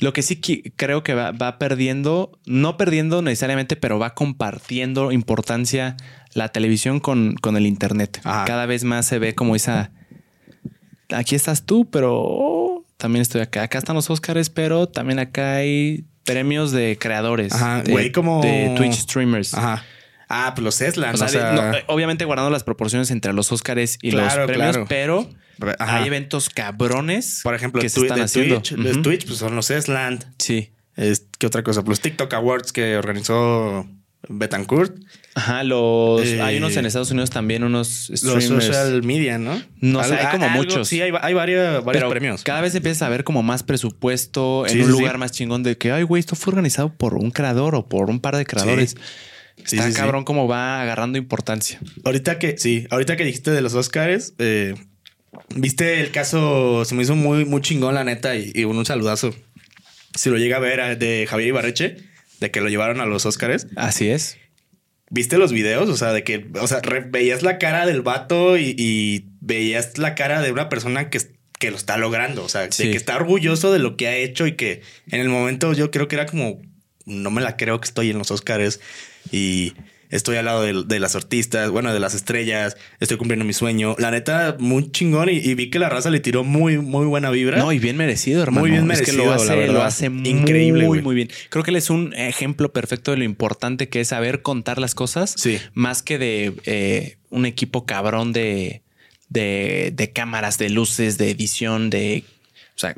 lo 0.00 0.12
que 0.12 0.22
sí 0.22 0.40
creo 0.76 1.02
que 1.02 1.14
va, 1.14 1.58
perdiendo, 1.58 2.38
no 2.46 2.76
perdiendo 2.76 3.22
necesariamente, 3.22 3.76
pero 3.76 3.98
va 3.98 4.14
compartiendo 4.14 5.12
importancia 5.12 5.96
la 6.32 6.48
televisión 6.48 7.00
con, 7.00 7.34
con 7.34 7.56
el 7.56 7.66
Internet. 7.66 8.20
Cada 8.22 8.66
vez 8.66 8.84
más 8.84 9.06
se 9.06 9.18
ve 9.18 9.34
como 9.34 9.54
esa... 9.54 9.92
Aquí 11.10 11.34
estás 11.34 11.66
tú, 11.66 11.90
pero 11.90 12.84
también 12.96 13.22
estoy 13.22 13.40
acá. 13.40 13.64
Acá 13.64 13.78
están 13.78 13.96
los 13.96 14.08
Oscars, 14.10 14.48
pero 14.48 14.88
también 14.88 15.18
acá 15.18 15.56
hay 15.56 16.04
premios 16.24 16.70
de 16.70 16.96
creadores. 16.98 17.52
Ajá, 17.52 17.82
de, 17.82 17.92
güey, 17.92 18.12
como... 18.12 18.40
De 18.42 18.74
Twitch 18.76 18.94
streamers. 18.94 19.54
Ajá. 19.54 19.84
Ah, 20.28 20.52
pues 20.54 20.64
los 20.64 20.80
Eslan. 20.80 21.16
obviamente 21.88 22.24
guardando 22.24 22.50
las 22.50 22.62
proporciones 22.62 23.10
entre 23.10 23.32
los 23.32 23.50
Oscars 23.50 23.98
y 24.00 24.12
los 24.12 24.32
premios, 24.32 24.78
pero 24.88 25.28
hay 25.78 26.06
eventos 26.06 26.50
cabrones. 26.50 27.40
Por 27.42 27.54
ejemplo, 27.54 27.80
que 27.80 27.88
se 27.88 28.00
están 28.00 28.20
haciendo. 28.20 28.62
Twitch, 28.62 29.02
Twitch, 29.02 29.26
pues 29.26 29.38
son 29.38 29.56
los 29.56 29.70
Esland. 29.70 30.24
Sí. 30.38 30.70
¿Qué 31.38 31.46
otra 31.46 31.62
cosa? 31.62 31.82
Los 31.86 32.00
TikTok 32.00 32.32
Awards 32.34 32.72
que 32.72 32.96
organizó 32.96 33.86
Betancourt. 34.28 34.94
Ajá, 35.34 35.64
los 35.64 36.22
hay 36.22 36.58
unos 36.58 36.76
en 36.76 36.84
eh, 36.84 36.88
Estados 36.88 37.10
Unidos 37.10 37.30
también, 37.30 37.64
unos 37.64 38.10
streamers. 38.14 38.50
Los 38.50 38.64
social 38.64 39.02
media, 39.02 39.38
¿no? 39.38 39.62
No 39.80 40.04
sé, 40.04 40.14
hay 40.14 40.26
como 40.36 40.48
muchos. 40.50 40.88
Sí, 40.88 41.00
hay, 41.00 41.10
varios, 41.10 41.82
premios. 41.84 42.42
Cada 42.42 42.60
vez 42.60 42.74
empieza 42.74 43.06
a 43.06 43.08
ver 43.08 43.24
como 43.24 43.42
más 43.42 43.62
presupuesto 43.62 44.66
en 44.66 44.82
un 44.82 44.90
lugar 44.90 45.18
más 45.18 45.32
chingón 45.32 45.62
de 45.62 45.78
que, 45.78 45.92
ay, 45.92 46.02
güey, 46.02 46.20
esto 46.20 46.36
fue 46.36 46.52
organizado 46.52 46.92
por 46.92 47.14
un 47.14 47.30
creador 47.30 47.74
o 47.74 47.88
por 47.88 48.10
un 48.10 48.20
par 48.20 48.36
de 48.36 48.44
creadores. 48.44 48.96
Está 49.56 49.92
cabrón 49.92 50.24
cómo 50.24 50.48
va 50.48 50.80
agarrando 50.82 51.18
importancia. 51.18 51.80
Ahorita 52.04 52.38
que, 52.38 52.56
sí, 52.58 52.86
ahorita 52.90 53.16
que 53.16 53.24
dijiste 53.24 53.50
de 53.50 53.60
los 53.60 53.74
Oscars, 53.74 54.34
eh, 54.38 54.74
viste 55.54 56.00
el 56.00 56.10
caso, 56.10 56.84
se 56.84 56.94
me 56.94 57.02
hizo 57.02 57.14
muy, 57.14 57.44
muy 57.44 57.60
chingón, 57.60 57.94
la 57.94 58.04
neta, 58.04 58.36
y, 58.36 58.64
un, 58.64 58.84
saludazo. 58.84 59.34
Si 60.14 60.30
lo 60.30 60.38
llega 60.38 60.56
a 60.56 60.60
ver 60.60 60.98
de 60.98 61.26
Javier 61.28 61.48
Ibarreche, 61.48 61.96
de 62.40 62.50
que 62.50 62.60
lo 62.60 62.68
llevaron 62.68 63.00
a 63.00 63.06
los 63.06 63.26
Oscars. 63.26 63.66
Así 63.76 64.08
es. 64.08 64.38
¿Viste 65.10 65.38
los 65.38 65.52
videos? 65.52 65.88
O 65.88 65.96
sea, 65.96 66.12
de 66.12 66.24
que, 66.24 66.48
o 66.60 66.66
sea, 66.66 66.80
veías 67.08 67.42
la 67.42 67.58
cara 67.58 67.86
del 67.86 68.02
vato 68.02 68.58
y, 68.58 69.26
veías 69.40 69.98
la 69.98 70.14
cara 70.14 70.40
de 70.40 70.52
una 70.52 70.68
persona 70.68 71.10
que, 71.10 71.20
que 71.58 71.70
lo 71.70 71.76
está 71.76 71.96
logrando. 71.96 72.44
O 72.44 72.48
sea, 72.48 72.62
de 72.62 72.68
que 72.68 72.96
está 72.96 73.16
orgulloso 73.16 73.72
de 73.72 73.78
lo 73.78 73.96
que 73.96 74.08
ha 74.08 74.16
hecho 74.16 74.46
y 74.46 74.52
que 74.52 74.82
en 75.10 75.20
el 75.20 75.28
momento 75.28 75.72
yo 75.72 75.90
creo 75.90 76.08
que 76.08 76.16
era 76.16 76.26
como, 76.26 76.60
no 77.06 77.30
me 77.30 77.40
la 77.40 77.56
creo 77.56 77.80
que 77.80 77.86
estoy 77.86 78.10
en 78.10 78.18
los 78.18 78.30
Oscars 78.30 78.80
y 79.32 79.74
estoy 80.10 80.36
al 80.36 80.44
lado 80.44 80.62
de, 80.62 81.00
las 81.00 81.14
artistas, 81.14 81.70
bueno, 81.70 81.92
de 81.94 82.00
las 82.00 82.14
estrellas, 82.14 82.76
estoy 82.98 83.16
cumpliendo 83.16 83.44
mi 83.44 83.52
sueño. 83.52 83.96
La 83.98 84.10
neta, 84.10 84.56
muy 84.58 84.90
chingón 84.90 85.28
y, 85.30 85.54
vi 85.54 85.70
que 85.70 85.78
la 85.78 85.88
raza 85.88 86.10
le 86.10 86.20
tiró 86.20 86.44
muy, 86.44 86.78
muy 86.78 87.06
buena 87.06 87.30
vibra. 87.30 87.58
No, 87.58 87.72
y 87.72 87.78
bien 87.78 87.96
merecido, 87.96 88.42
hermano. 88.42 88.60
Muy 88.60 88.70
bien 88.70 88.86
merecido. 88.86 89.10
Es 89.10 89.16
que 89.16 89.24
lo 89.24 89.32
hace, 89.32 89.66
lo 89.68 89.82
hace 89.82 90.06
increíble. 90.06 90.86
Muy, 90.86 91.00
muy 91.00 91.14
bien. 91.14 91.30
Creo 91.48 91.64
que 91.64 91.70
él 91.70 91.76
es 91.76 91.90
un 91.90 92.12
ejemplo 92.14 92.72
perfecto 92.72 93.12
de 93.12 93.18
lo 93.18 93.24
importante 93.24 93.88
que 93.88 94.00
es 94.00 94.08
saber 94.08 94.42
contar 94.42 94.78
las 94.78 94.94
cosas. 94.94 95.34
Sí. 95.36 95.58
Más 95.74 96.02
que 96.02 96.18
de 96.18 96.54
eh, 96.64 97.16
un 97.30 97.46
equipo 97.46 97.86
cabrón 97.86 98.32
de, 98.32 98.82
de, 99.28 99.92
de 99.94 100.12
cámaras, 100.12 100.58
de 100.58 100.70
luces, 100.70 101.18
de 101.18 101.30
edición, 101.30 101.88
de. 101.88 102.24
O 102.74 102.78
sea, 102.80 102.96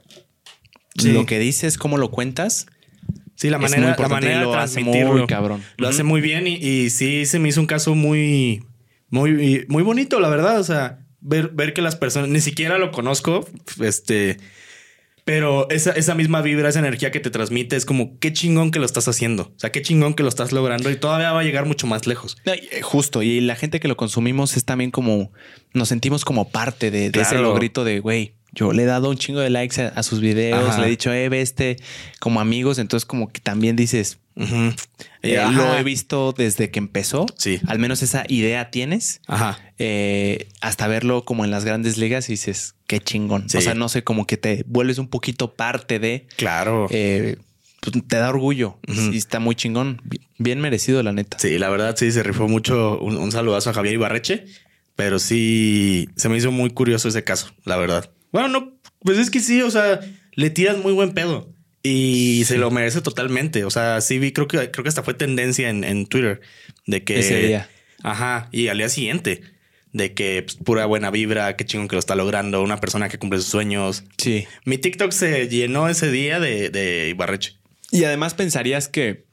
lo 1.05 1.27
que 1.27 1.38
dices, 1.38 1.79
cómo 1.79 1.98
lo 1.98 2.11
cuentas 2.11 2.66
Sí, 3.42 3.50
la 3.50 3.59
manera, 3.59 3.96
la 3.98 4.09
manera 4.09 4.40
lo 4.40 4.55
hace 4.55 4.85
muy 4.85 5.26
cabrón. 5.26 5.64
Lo 5.76 5.88
hace 5.88 6.05
muy 6.05 6.20
bien 6.20 6.46
y, 6.46 6.90
sí 6.90 7.26
se 7.26 7.40
me 7.40 7.48
hizo 7.48 7.61
un 7.61 7.66
caso 7.66 7.96
muy, 7.96 8.64
muy, 9.11 9.66
muy 9.66 9.83
bonito, 9.83 10.20
la 10.20 10.28
verdad. 10.28 10.61
O 10.61 10.62
sea, 10.62 11.00
ver, 11.20 11.48
ver 11.48 11.74
que 11.74 11.83
las 11.83 11.96
personas, 11.96 12.31
ni 12.31 12.40
siquiera 12.40 12.78
lo 12.78 12.92
conozco, 12.92 13.44
este, 13.81 14.37
pero 15.24 15.68
esa, 15.70 15.90
esa 15.90 16.14
misma 16.14 16.40
vibra, 16.40 16.68
esa 16.68 16.78
energía 16.78 17.11
que 17.11 17.18
te 17.18 17.31
transmite 17.31 17.74
es 17.74 17.85
como 17.85 18.16
qué 18.20 18.33
chingón 18.33 18.70
que 18.70 18.78
lo 18.78 18.87
estás 18.87 19.09
haciendo. 19.09 19.42
O 19.57 19.59
sea, 19.59 19.72
qué 19.72 19.83
chingón 19.83 20.14
que 20.14 20.22
lo 20.22 20.28
estás 20.28 20.52
logrando 20.52 20.88
y 20.88 20.94
todavía 20.94 21.33
va 21.33 21.40
a 21.40 21.42
llegar 21.42 21.66
mucho 21.66 21.88
más 21.88 22.07
lejos. 22.07 22.37
Eh, 22.44 22.81
justo. 22.83 23.24
Y 23.24 23.40
la 23.40 23.57
gente 23.57 23.81
que 23.81 23.88
lo 23.88 23.96
consumimos 23.96 24.57
es 24.57 24.64
también 24.64 24.92
como 24.92 25.33
nos 25.74 25.88
sentimos 25.88 26.24
como 26.24 26.48
parte 26.48 26.92
de, 26.92 27.07
ese 27.12 27.38
logrito 27.38 27.83
de 27.83 27.98
güey 27.98 28.37
yo 28.52 28.72
le 28.72 28.82
he 28.82 28.86
dado 28.86 29.10
un 29.10 29.16
chingo 29.16 29.40
de 29.40 29.50
likes 29.50 29.80
a, 29.80 30.02
sus 30.02 30.20
videos, 30.20 30.78
le 30.78 30.86
he 30.86 30.90
dicho, 30.90 31.12
eh, 31.12 31.28
ve 31.28 31.40
este 31.40 31.76
como 32.20 32.40
amigos, 32.40 32.78
entonces 32.78 33.06
como 33.06 33.32
que 33.32 33.40
también 33.40 33.76
dices, 33.76 34.18
eh, 35.22 35.44
lo 35.52 35.76
he 35.76 35.82
visto 35.82 36.32
desde 36.36 36.70
que 36.70 36.78
empezó. 36.78 37.26
Sí. 37.36 37.60
Al 37.66 37.78
menos 37.78 38.02
esa 38.02 38.24
idea 38.28 38.70
tienes. 38.70 39.20
Ajá. 39.26 39.58
Eh, 39.78 40.48
hasta 40.60 40.86
verlo 40.86 41.24
como 41.24 41.44
en 41.44 41.50
las 41.50 41.64
grandes 41.64 41.98
ligas 41.98 42.28
y 42.28 42.34
dices, 42.34 42.74
qué 42.86 43.00
chingón. 43.00 43.46
O 43.54 43.60
sea, 43.60 43.74
no 43.74 43.88
sé, 43.88 44.04
como 44.04 44.26
que 44.26 44.36
te 44.36 44.64
vuelves 44.66 44.98
un 44.98 45.08
poquito 45.08 45.54
parte 45.54 45.98
de. 45.98 46.26
Claro. 46.36 46.86
Eh, 46.90 47.36
pues 47.80 47.96
te 48.06 48.16
da 48.16 48.28
orgullo 48.28 48.78
y 48.86 49.16
está 49.16 49.40
muy 49.40 49.54
chingón. 49.54 50.00
Bien 50.38 50.60
merecido, 50.60 51.02
la 51.02 51.12
neta. 51.12 51.38
Sí, 51.38 51.58
la 51.58 51.68
verdad, 51.68 51.96
sí, 51.96 52.12
se 52.12 52.22
rifó 52.22 52.48
mucho. 52.48 53.00
Un, 53.00 53.16
un 53.16 53.32
saludazo 53.32 53.70
a 53.70 53.72
Javier 53.72 53.94
Ibarreche, 53.94 54.44
pero 54.94 55.18
sí 55.18 56.08
se 56.16 56.28
me 56.28 56.36
hizo 56.36 56.52
muy 56.52 56.70
curioso 56.70 57.08
ese 57.08 57.24
caso, 57.24 57.52
la 57.64 57.76
verdad. 57.76 58.10
Bueno, 58.33 58.49
no, 58.49 58.79
pues 59.01 59.18
es 59.18 59.31
que 59.31 59.40
sí, 59.40 59.62
o 59.62 59.71
sea, 59.71 60.01
le 60.33 60.51
tiras 60.51 60.79
muy 60.79 60.92
buen 60.92 61.12
pedo 61.12 61.53
y 61.83 62.42
se 62.47 62.59
lo 62.59 62.71
merece 62.71 63.01
totalmente. 63.01 63.64
O 63.64 63.71
sea, 63.71 64.01
sí 64.01 64.18
vi, 64.18 64.33
creo 64.33 64.49
que 64.49 64.71
creo 64.71 64.83
que 64.83 64.88
hasta 64.88 65.03
fue 65.03 65.14
tendencia 65.14 65.68
en, 65.68 66.07
Twitter 66.07 66.40
de 66.87 67.05
que 67.05 67.21
ese 67.21 67.47
día. 67.47 67.68
Ajá, 68.03 68.49
y 68.53 68.68
al 68.68 68.79
día 68.79 68.88
siguiente 68.88 69.42
de 69.92 70.14
que 70.14 70.42
pues, 70.42 70.57
pura 70.57 70.87
buena 70.87 71.11
vibra, 71.11 71.55
qué 71.57 71.64
chingón 71.64 71.88
que 71.88 71.97
lo 71.97 72.01
está 72.01 72.14
logrando, 72.14 72.62
una 72.62 72.81
persona 72.81 73.09
que 73.09 73.18
cumple 73.18 73.38
sus 73.40 73.49
sueños. 73.49 74.05
Sí. 74.16 74.47
Mi 74.64 74.79
TikTok 74.79 75.12
se 75.12 75.49
llenó 75.49 75.88
ese 75.88 76.11
día 76.11 76.40
de, 76.40 76.71
de 76.71 77.09
Ibarreche. 77.11 77.57
Y 77.90 78.05
además 78.05 78.35
pensarías 78.35 78.88
que 78.88 79.27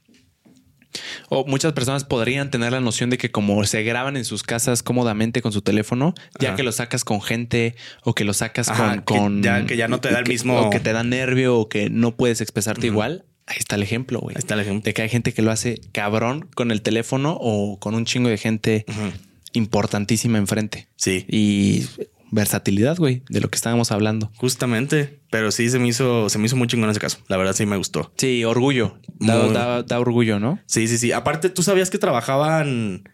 o 1.28 1.44
muchas 1.46 1.72
personas 1.72 2.04
podrían 2.04 2.50
tener 2.50 2.72
la 2.72 2.80
noción 2.80 3.10
de 3.10 3.18
que 3.18 3.30
como 3.30 3.64
se 3.64 3.82
graban 3.82 4.16
en 4.16 4.24
sus 4.24 4.42
casas 4.42 4.82
cómodamente 4.82 5.42
con 5.42 5.52
su 5.52 5.62
teléfono, 5.62 6.14
ya 6.38 6.54
que 6.54 6.62
lo 6.62 6.72
sacas 6.72 7.04
con 7.04 7.22
gente 7.22 7.74
o 8.04 8.14
que 8.14 8.24
lo 8.24 8.32
sacas 8.32 8.70
con, 9.04 9.42
ya, 9.42 9.66
que 9.66 9.76
ya 9.76 9.88
no 9.88 10.00
te 10.00 10.10
da 10.10 10.18
el 10.18 10.26
mismo 10.26 10.60
o 10.60 10.70
que 10.70 10.80
te 10.80 10.92
da 10.92 11.02
nervio 11.02 11.58
o 11.58 11.68
que 11.68 11.90
no 11.90 12.16
puedes 12.16 12.40
expresarte 12.40 12.86
igual. 12.86 13.24
Ahí 13.46 13.56
está 13.58 13.74
el 13.74 13.82
ejemplo, 13.82 14.20
güey. 14.20 14.36
Ahí 14.36 14.40
está 14.40 14.54
el 14.54 14.60
ejemplo. 14.60 14.84
De 14.84 14.94
que 14.94 15.02
hay 15.02 15.08
gente 15.08 15.32
que 15.32 15.42
lo 15.42 15.50
hace 15.50 15.80
cabrón 15.92 16.48
con 16.54 16.70
el 16.70 16.82
teléfono 16.82 17.36
o 17.40 17.80
con 17.80 17.94
un 17.94 18.04
chingo 18.04 18.28
de 18.28 18.38
gente 18.38 18.84
importantísima 19.52 20.38
enfrente. 20.38 20.86
Sí. 20.96 21.24
Y 21.28 21.86
versatilidad, 22.30 22.96
güey, 22.96 23.22
de 23.28 23.40
lo 23.40 23.50
que 23.50 23.56
estábamos 23.56 23.92
hablando. 23.92 24.30
Justamente, 24.36 25.20
pero 25.30 25.50
sí 25.50 25.68
se 25.70 25.78
me 25.78 25.88
hizo, 25.88 26.28
se 26.28 26.38
me 26.38 26.46
hizo 26.46 26.56
muy 26.56 26.66
chingón 26.66 26.90
ese 26.90 27.00
caso. 27.00 27.18
La 27.28 27.36
verdad 27.36 27.52
sí 27.52 27.66
me 27.66 27.76
gustó. 27.76 28.12
Sí, 28.16 28.44
orgullo. 28.44 28.98
Da, 29.18 29.82
da 29.82 30.00
orgullo, 30.00 30.40
¿no? 30.40 30.58
Sí, 30.66 30.88
sí, 30.88 30.98
sí. 30.98 31.12
Aparte, 31.12 31.50
tú 31.50 31.62
sabías 31.62 31.90
que 31.90 31.98
trabajaban 31.98 33.04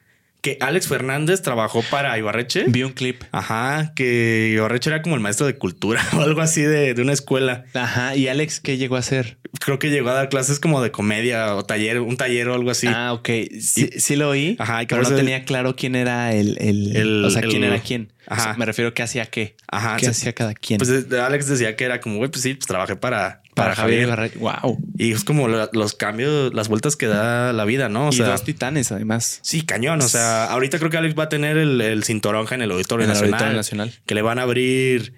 que 0.47 0.59
Alex 0.61 0.87
Fernández 0.87 1.43
trabajó 1.43 1.83
para 1.91 2.17
Ibarreche. 2.17 2.67
Vi 2.69 2.85
un 2.85 2.93
clip. 2.93 3.25
Ajá, 3.33 3.93
que 3.97 4.53
Ibarreche 4.55 4.91
era 4.91 5.03
como 5.03 5.17
el 5.17 5.21
maestro 5.21 5.45
de 5.45 5.59
cultura 5.59 6.01
o 6.17 6.21
algo 6.21 6.41
así 6.41 6.63
de, 6.63 6.95
una 7.03 7.13
escuela. 7.13 7.65
Ajá, 7.75 8.15
¿y 8.15 8.29
Alex 8.29 8.61
qué 8.61 8.77
llegó 8.77 8.95
a 8.95 9.01
hacer? 9.01 9.39
Creo 9.59 9.81
que 9.81 9.91
llegó 9.91 10.11
a 10.11 10.13
dar 10.13 10.29
clases 10.29 10.61
como 10.61 10.81
de 10.81 10.93
comedia 10.93 11.57
o 11.57 11.65
taller, 11.65 11.99
un 11.99 12.17
taller 12.17 12.47
o 12.47 12.55
algo 12.55 12.71
así. 12.71 12.87
Ah, 12.87 13.13
ok. 13.13 13.29
Sí, 13.61 13.91
sí 13.99 14.15
lo 14.15 14.29
oí, 14.29 14.55
Ajá, 14.61 14.83
pero 14.89 15.03
no 15.03 15.17
tenía 15.17 15.45
claro 15.45 15.75
quién 15.75 15.97
era 15.97 16.33
el, 16.33 16.59
el, 16.61 17.25
o 17.25 17.31
sea, 17.31 17.43
quién 17.43 17.65
era 17.65 17.81
quién. 17.81 18.13
Ajá. 18.29 18.55
me 18.57 18.67
refiero 18.67 18.91
a 18.91 18.95
qué 18.95 19.03
hacía 19.03 19.27
qué. 19.27 19.57
Ajá. 19.67 19.97
¿Qué 19.97 20.07
hacía 20.07 20.33
cada 20.33 20.55
quien? 20.55 20.79
Pues 20.79 21.13
Alex 21.13 21.49
decía 21.49 21.75
que 21.75 21.83
era 21.83 22.01
como, 22.01 22.19
güey, 22.19 22.31
pues 22.31 22.43
sí, 22.43 22.55
pues 22.55 22.69
trabajé 22.69 22.95
para, 22.95 23.43
para, 23.57 23.75
Javier. 23.75 24.33
Wow. 24.39 24.79
Y 24.99 25.13
es 25.13 25.25
como 25.25 25.49
los 25.49 25.95
cambios, 25.95 26.53
las 26.53 26.69
vueltas 26.69 26.95
que 26.95 27.07
da 27.07 27.55
la 27.55 27.65
vida, 27.65 27.89
¿no? 27.89 28.11
O 28.11 28.13
y 28.13 28.19
dos 28.19 28.45
titanes, 28.45 28.93
además. 28.93 29.41
Sí, 29.43 29.63
cañón. 29.63 30.03
O 30.03 30.09
sea, 30.09 30.45
ahorita 30.45 30.79
creo 30.79 30.91
que 30.91 30.99
Alex 30.99 31.19
va 31.19 31.25
a 31.25 31.29
tener 31.31 31.57
el, 31.57 31.81
el 31.81 32.05
cinturón 32.05 32.47
en 32.51 32.61
el 32.61 32.71
Auditorio, 32.71 33.07
Nacional, 33.07 33.57
Nacional. 33.57 33.95
Que 34.05 34.15
le 34.15 34.21
van 34.21 34.39
a 34.39 34.43
abrir 34.43 35.15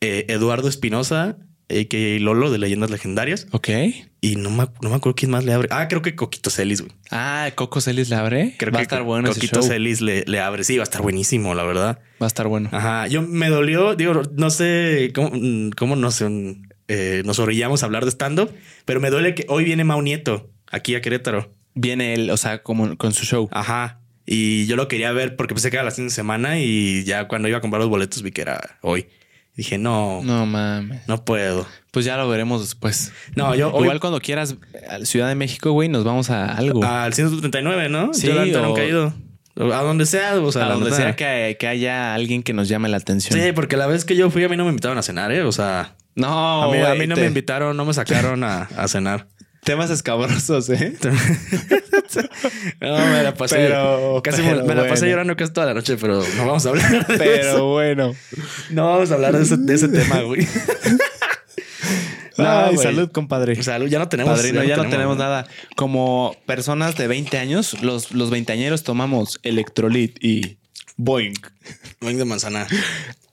eh, 0.00 0.26
Eduardo 0.28 0.68
Espinosa 0.68 1.36
a.k.a. 1.70 2.20
Lolo 2.20 2.50
de 2.50 2.58
Leyendas 2.58 2.90
Legendarias. 2.90 3.46
Ok. 3.52 3.68
Y 4.20 4.34
no 4.34 4.50
me, 4.50 4.66
no 4.80 4.90
me 4.90 4.96
acuerdo 4.96 5.14
quién 5.14 5.30
más 5.30 5.44
le 5.44 5.52
abre. 5.52 5.68
Ah, 5.70 5.86
creo 5.86 6.02
que 6.02 6.16
Coquito 6.16 6.50
Celis, 6.50 6.80
güey. 6.80 6.92
Ah, 7.12 7.50
Coco 7.54 7.80
Celis 7.80 8.08
le 8.08 8.16
abre. 8.16 8.56
Creo 8.58 8.72
va 8.72 8.78
que 8.78 8.80
a 8.80 8.82
estar 8.82 9.02
bueno 9.04 9.30
ese 9.30 9.38
Coquito 9.38 9.60
show. 9.60 9.70
Celis 9.70 10.00
le, 10.00 10.24
le 10.26 10.40
abre. 10.40 10.64
Sí, 10.64 10.76
va 10.76 10.82
a 10.82 10.84
estar 10.90 11.02
buenísimo, 11.02 11.54
la 11.54 11.62
verdad. 11.62 12.00
Va 12.20 12.26
a 12.26 12.28
estar 12.28 12.48
bueno. 12.48 12.68
Ajá. 12.72 13.06
Yo 13.06 13.22
me 13.22 13.48
dolió, 13.48 13.94
digo, 13.94 14.22
no 14.34 14.50
sé 14.50 15.12
cómo, 15.14 15.30
cómo 15.76 15.94
nos, 15.94 16.20
eh, 16.88 17.22
nos 17.24 17.38
orillamos 17.38 17.82
a 17.82 17.86
hablar 17.86 18.04
de 18.04 18.10
stand-up, 18.10 18.50
pero 18.84 19.00
me 19.00 19.10
duele 19.10 19.34
que 19.34 19.44
hoy 19.48 19.64
viene 19.64 19.84
Mau 19.84 20.00
Nieto 20.02 20.50
aquí 20.70 20.94
a 20.94 21.00
Querétaro. 21.00 21.52
Viene 21.74 22.14
él, 22.14 22.30
o 22.30 22.36
sea, 22.36 22.62
como 22.62 22.96
con 22.96 23.12
su 23.12 23.24
show. 23.26 23.48
Ajá. 23.52 24.00
Y 24.24 24.66
yo 24.66 24.76
lo 24.76 24.88
quería 24.88 25.12
ver 25.12 25.36
porque 25.36 25.54
pensé 25.54 25.70
que 25.70 25.76
era 25.76 25.84
la 25.84 25.90
siguiente 25.90 26.14
semana 26.14 26.58
y 26.58 27.04
ya 27.04 27.28
cuando 27.28 27.48
iba 27.48 27.58
a 27.58 27.60
comprar 27.60 27.80
los 27.80 27.90
boletos 27.90 28.22
vi 28.22 28.32
que 28.32 28.40
era 28.42 28.78
hoy. 28.82 29.06
Dije, 29.54 29.78
no, 29.78 30.20
no, 30.22 30.40
No 30.40 30.46
mames. 30.46 31.00
puedo. 31.24 31.66
Pues 31.90 32.04
ya 32.04 32.16
lo 32.18 32.28
veremos 32.28 32.60
después. 32.62 33.12
No, 33.36 33.54
yo 33.54 33.72
hoy 33.72 33.84
Igual 33.84 34.00
cuando 34.00 34.20
quieras 34.20 34.56
a 34.88 34.98
la 34.98 35.06
Ciudad 35.06 35.28
de 35.28 35.34
México, 35.34 35.70
güey, 35.72 35.88
nos 35.88 36.04
vamos 36.04 36.28
a 36.30 36.44
algo. 36.52 36.84
al 36.84 37.14
139, 37.14 37.88
¿no? 37.88 38.12
Sí, 38.12 38.26
yo 38.26 38.34
o- 38.62 38.66
nunca 38.66 38.82
he 38.82 38.88
ido. 38.88 39.14
A 39.58 39.82
donde 39.82 40.04
sea, 40.06 40.34
o 40.38 40.52
sea, 40.52 40.66
a 40.66 40.72
donde 40.72 40.90
neta. 40.90 40.96
sea 40.96 41.16
que, 41.16 41.56
que 41.58 41.66
haya 41.66 42.14
alguien 42.14 42.42
que 42.42 42.52
nos 42.52 42.68
llame 42.68 42.88
la 42.90 42.98
atención. 42.98 43.40
Sí, 43.40 43.52
porque 43.52 43.76
la 43.76 43.86
vez 43.86 44.04
que 44.04 44.14
yo 44.14 44.30
fui 44.30 44.44
a 44.44 44.48
mí 44.48 44.56
no 44.56 44.64
me 44.64 44.70
invitaron 44.70 44.98
a 44.98 45.02
cenar, 45.02 45.32
¿eh? 45.32 45.42
O 45.42 45.52
sea, 45.52 45.94
No, 46.14 46.64
a 46.64 46.70
mí, 46.72 46.78
a 46.78 46.88
güey, 46.88 46.98
mí 47.00 47.06
no 47.06 47.14
te- 47.14 47.22
me 47.22 47.26
invitaron, 47.28 47.76
no 47.76 47.84
me 47.86 47.94
sacaron 47.94 48.44
a, 48.44 48.62
a 48.76 48.86
cenar. 48.88 49.28
Temas 49.64 49.90
escabrosos, 49.90 50.68
¿eh? 50.70 50.94
No, 52.80 52.98
me 53.06 53.22
la 53.22 53.34
pasé. 53.34 53.56
Pero- 53.56 54.20
casi 54.22 54.42
me- 54.42 54.50
pero 54.54 54.64
me, 54.64 54.74
la 54.74 54.82
pasé 54.82 55.00
bueno. 55.02 55.06
llorando 55.10 55.36
casi 55.36 55.52
toda 55.52 55.66
la 55.66 55.74
noche, 55.74 55.96
pero 56.00 56.22
no 56.36 56.46
vamos 56.46 56.64
a 56.66 56.68
hablar 56.70 57.06
de 57.06 57.14
eso. 57.14 57.18
Pero 57.18 57.66
bueno. 57.72 58.14
No 58.70 58.86
vamos 58.92 59.10
a 59.10 59.14
hablar 59.14 59.36
de 59.36 59.42
ese, 59.42 59.56
de 59.56 59.74
ese 59.74 59.88
tema, 59.88 60.20
güey. 60.22 60.46
No, 62.38 62.48
Ay, 62.48 62.74
güey. 62.74 62.86
salud, 62.86 63.10
compadre. 63.10 63.62
Salud, 63.62 63.88
ya 63.88 63.98
no 63.98 64.08
tenemos. 64.08 64.38
Padrino, 64.38 64.62
ya, 64.64 64.76
no 64.76 64.88
tenemos 64.88 65.16
nada. 65.16 65.46
Como 65.74 66.36
personas 66.46 66.96
de 66.96 67.06
20 67.08 67.38
años, 67.38 67.80
los, 67.82 68.12
los 68.12 68.30
veinteañeros 68.30 68.82
tomamos 68.82 69.38
electrolit 69.42 70.22
y 70.22 70.58
boing. 70.96 71.34
Boing 72.00 72.18
de 72.18 72.24
manzana. 72.24 72.66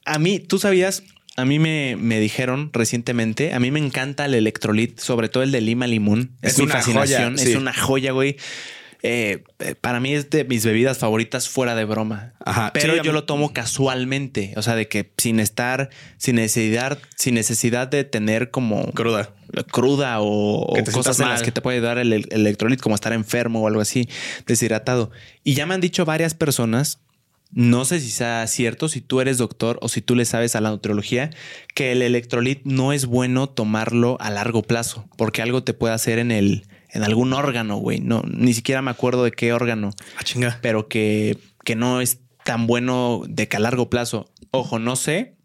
A 0.05 0.19
mí, 0.19 0.39
tú 0.39 0.59
sabías, 0.59 1.03
a 1.35 1.45
mí 1.45 1.59
me, 1.59 1.95
me 1.97 2.19
dijeron 2.19 2.69
recientemente, 2.73 3.53
a 3.53 3.59
mí 3.59 3.71
me 3.71 3.79
encanta 3.79 4.25
el 4.25 4.35
electrolit, 4.35 4.99
sobre 4.99 5.29
todo 5.29 5.43
el 5.43 5.51
de 5.51 5.61
lima 5.61 5.87
limón. 5.87 6.31
Es, 6.41 6.53
Es 6.53 6.59
mi 6.59 6.65
una 6.65 6.75
fascinación, 6.75 7.33
joya, 7.33 7.43
sí. 7.43 7.51
es 7.51 7.55
una 7.57 7.73
joya, 7.73 8.11
güey. 8.11 8.37
Eh, 9.05 9.43
eh, 9.59 9.75
para 9.75 9.99
mí 9.99 10.13
es 10.13 10.29
de 10.29 10.45
mis 10.45 10.65
bebidas 10.65 10.97
favoritas 10.97 11.49
fuera 11.49 11.75
de 11.75 11.83
broma. 11.83 12.33
Ajá. 12.39 12.71
Pero 12.73 12.93
Sí, 12.93 12.99
yo 13.03 13.11
mí- 13.11 13.13
lo 13.13 13.25
tomo 13.25 13.51
casualmente, 13.51 14.53
o 14.55 14.61
sea, 14.61 14.75
de 14.75 14.87
que 14.87 15.11
sin 15.17 15.41
estar, 15.41 15.89
sin 16.17 16.37
necesidad, 16.37 16.97
sin 17.17 17.35
necesidad 17.35 17.89
de 17.89 18.05
tener 18.05 18.49
como 18.49 18.85
Cruda. 18.93 19.31
cruda 19.71 20.17
o, 20.21 20.73
cosas 20.93 21.19
en 21.19 21.27
las 21.27 21.43
que 21.43 21.51
te 21.51 21.59
puede 21.61 21.81
dar 21.81 21.97
el, 21.97 22.13
el 22.13 22.27
electrolit, 22.31 22.79
como 22.79 22.95
estar 22.95 23.11
enfermo 23.11 23.61
o 23.61 23.67
algo 23.67 23.81
así, 23.81 24.07
deshidratado. 24.47 25.11
Y 25.43 25.53
ya 25.53 25.65
me 25.65 25.73
han 25.73 25.81
dicho 25.81 26.05
varias 26.05 26.33
personas, 26.33 26.99
no 27.51 27.83
sé 27.85 27.99
si 27.99 28.09
sea 28.09 28.47
cierto, 28.47 28.87
si 28.87 29.01
tú 29.01 29.19
eres 29.19 29.37
doctor 29.37 29.77
o 29.81 29.89
si 29.89 30.01
tú 30.01 30.15
le 30.15 30.23
sabes 30.23 30.55
a 30.55 30.61
la 30.61 30.69
nutriología, 30.69 31.29
que 31.75 31.91
el 31.91 32.01
electrolit 32.01 32.61
no 32.63 32.93
es 32.93 33.05
bueno 33.05 33.47
tomarlo 33.49 34.15
a 34.21 34.29
largo 34.31 34.63
plazo, 34.63 35.07
porque 35.17 35.41
algo 35.41 35.61
te 35.63 35.73
puede 35.73 35.93
hacer 35.93 36.19
en 36.19 36.31
el 36.31 36.65
en 36.93 37.03
algún 37.03 37.33
órgano, 37.33 37.77
güey. 37.77 37.99
No, 37.99 38.21
ni 38.25 38.53
siquiera 38.53 38.81
me 38.81 38.91
acuerdo 38.91 39.23
de 39.23 39.31
qué 39.31 39.51
órgano, 39.53 39.91
Ah, 40.17 40.23
chinga. 40.23 40.59
pero 40.61 40.87
que, 40.87 41.37
que 41.65 41.75
no 41.75 41.99
es 42.01 42.19
tan 42.45 42.67
bueno 42.67 43.23
de 43.27 43.47
que 43.47 43.57
a 43.57 43.59
largo 43.59 43.89
plazo. 43.89 44.31
Ojo, 44.51 44.79
no 44.79 44.95
sé. 44.95 45.35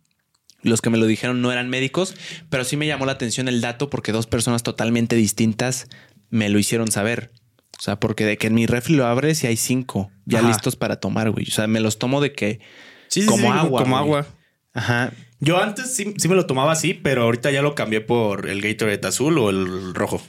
Los 0.62 0.80
que 0.82 0.90
me 0.90 0.98
lo 0.98 1.06
dijeron 1.06 1.40
no 1.40 1.52
eran 1.52 1.68
médicos, 1.70 2.14
pero 2.50 2.64
sí 2.64 2.76
me 2.76 2.87
llamó 2.87 3.06
la 3.06 3.12
atención 3.12 3.46
el 3.48 3.61
dato 3.61 3.90
porque 3.90 4.11
dos 4.12 4.26
personas 4.26 4.62
totalmente 4.64 5.14
distintas 5.16 5.87
me 6.30 6.48
lo 6.48 6.58
hicieron 6.58 6.90
saber. 6.90 7.30
O 7.78 7.80
sea, 7.80 8.00
porque 8.00 8.24
de 8.26 8.37
que 8.38 8.48
en 8.48 8.54
mi 8.54 8.66
refri 8.66 8.94
lo 8.96 9.06
abres 9.06 9.44
y 9.44 9.46
hay 9.46 9.56
cinco 9.56 10.11
ya 10.26 10.40
Ajá. 10.40 10.48
listos 10.48 10.74
para 10.74 10.96
tomar, 10.98 11.30
güey. 11.30 11.46
O 11.46 11.50
sea, 11.52 11.68
me 11.68 11.78
los 11.78 11.98
tomo 12.00 12.20
de 12.20 12.32
que 12.32 12.58
Sí, 13.06 13.22
sí, 13.22 13.28
como 13.28 13.52
sí, 13.52 13.58
agua. 13.58 13.82
Como 13.82 13.94
güey. 14.04 14.20
agua. 14.20 14.26
Ajá. 14.74 15.12
Yo 15.40 15.62
antes 15.62 15.94
sí, 15.94 16.12
sí 16.18 16.28
me 16.28 16.34
lo 16.34 16.46
tomaba 16.46 16.72
así, 16.72 16.92
pero 16.92 17.22
ahorita 17.22 17.52
ya 17.52 17.62
lo 17.62 17.76
cambié 17.76 18.00
por 18.00 18.48
el 18.48 18.61
Gatorade 18.61 19.06
azul 19.06 19.38
o 19.38 19.50
el 19.50 19.94
rojo. 19.94 20.20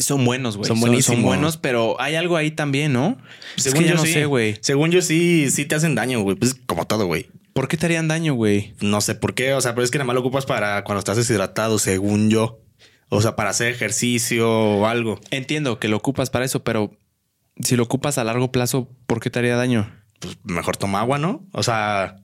Son 0.00 0.24
buenos, 0.24 0.56
güey. 0.56 0.68
Son 0.68 0.80
buenísimos. 0.80 1.16
son 1.16 1.24
buenos, 1.24 1.56
pero 1.56 2.00
hay 2.00 2.14
algo 2.14 2.36
ahí 2.36 2.50
también, 2.50 2.92
¿no? 2.92 3.18
es 3.56 3.72
que 3.74 3.84
ya 3.84 3.94
no 3.94 4.04
sí. 4.04 4.12
sé, 4.12 4.24
güey. 4.26 4.56
Según 4.60 4.90
yo 4.90 5.02
sí, 5.02 5.50
sí 5.50 5.64
te 5.64 5.74
hacen 5.74 5.94
daño, 5.94 6.20
güey. 6.20 6.36
Pues 6.36 6.54
como 6.66 6.86
todo, 6.86 7.06
güey. 7.06 7.28
¿Por 7.52 7.68
qué 7.68 7.76
te 7.76 7.86
harían 7.86 8.08
daño, 8.08 8.34
güey? 8.34 8.74
No 8.80 9.00
sé 9.00 9.14
por 9.14 9.34
qué, 9.34 9.54
o 9.54 9.60
sea, 9.60 9.74
pero 9.74 9.84
es 9.84 9.90
que 9.90 9.98
nada 9.98 10.06
más 10.06 10.14
lo 10.14 10.20
ocupas 10.20 10.46
para 10.46 10.84
cuando 10.84 11.00
estás 11.00 11.16
deshidratado, 11.16 11.78
según 11.78 12.30
yo. 12.30 12.60
O 13.08 13.20
sea, 13.20 13.34
para 13.34 13.50
hacer 13.50 13.72
ejercicio 13.72 14.48
o 14.48 14.86
algo. 14.86 15.18
Entiendo 15.30 15.78
que 15.80 15.88
lo 15.88 15.96
ocupas 15.96 16.30
para 16.30 16.44
eso, 16.44 16.62
pero 16.62 16.96
si 17.62 17.76
lo 17.76 17.82
ocupas 17.82 18.18
a 18.18 18.24
largo 18.24 18.52
plazo, 18.52 18.88
¿por 19.06 19.20
qué 19.20 19.30
te 19.30 19.40
haría 19.40 19.56
daño? 19.56 19.90
Pues 20.20 20.38
mejor 20.44 20.76
toma 20.76 21.00
agua, 21.00 21.18
¿no? 21.18 21.44
O 21.52 21.62
sea, 21.62 22.16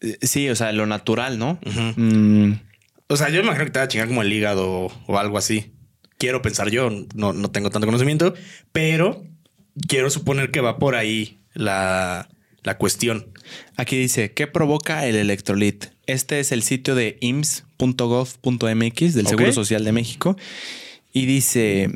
Eh, 0.00 0.16
Sí, 0.22 0.48
o 0.48 0.54
sea, 0.54 0.70
lo 0.72 0.86
natural, 0.86 1.38
¿no? 1.40 1.58
Mm, 1.96 2.52
o 3.08 3.16
sea, 3.16 3.30
yo 3.30 3.40
me 3.40 3.46
imagino 3.48 3.64
que 3.64 3.70
te 3.72 3.78
va 3.80 3.86
a 3.86 3.88
chingar 3.88 4.06
como 4.06 4.22
el 4.22 4.32
hígado 4.32 4.92
o 5.06 5.18
algo 5.18 5.36
así. 5.36 5.72
Quiero 6.18 6.42
pensar 6.42 6.68
yo, 6.70 6.90
no, 7.14 7.32
no 7.32 7.50
tengo 7.50 7.70
tanto 7.70 7.86
conocimiento, 7.86 8.34
pero 8.72 9.24
quiero 9.86 10.10
suponer 10.10 10.50
que 10.50 10.60
va 10.60 10.78
por 10.78 10.94
ahí 10.96 11.38
la, 11.54 12.28
la 12.62 12.76
cuestión. 12.76 13.28
Aquí 13.76 13.96
dice, 13.96 14.32
¿qué 14.32 14.46
provoca 14.46 15.06
el 15.06 15.14
electrolit? 15.16 15.86
Este 16.06 16.40
es 16.40 16.52
el 16.52 16.62
sitio 16.62 16.94
de 16.94 17.16
ims.gov.mx 17.20 19.14
del. 19.14 19.26
Seguro 19.26 19.52
Social 19.52 19.84
de 19.84 19.92
México 19.92 20.36
y 21.12 21.26
dice 21.26 21.90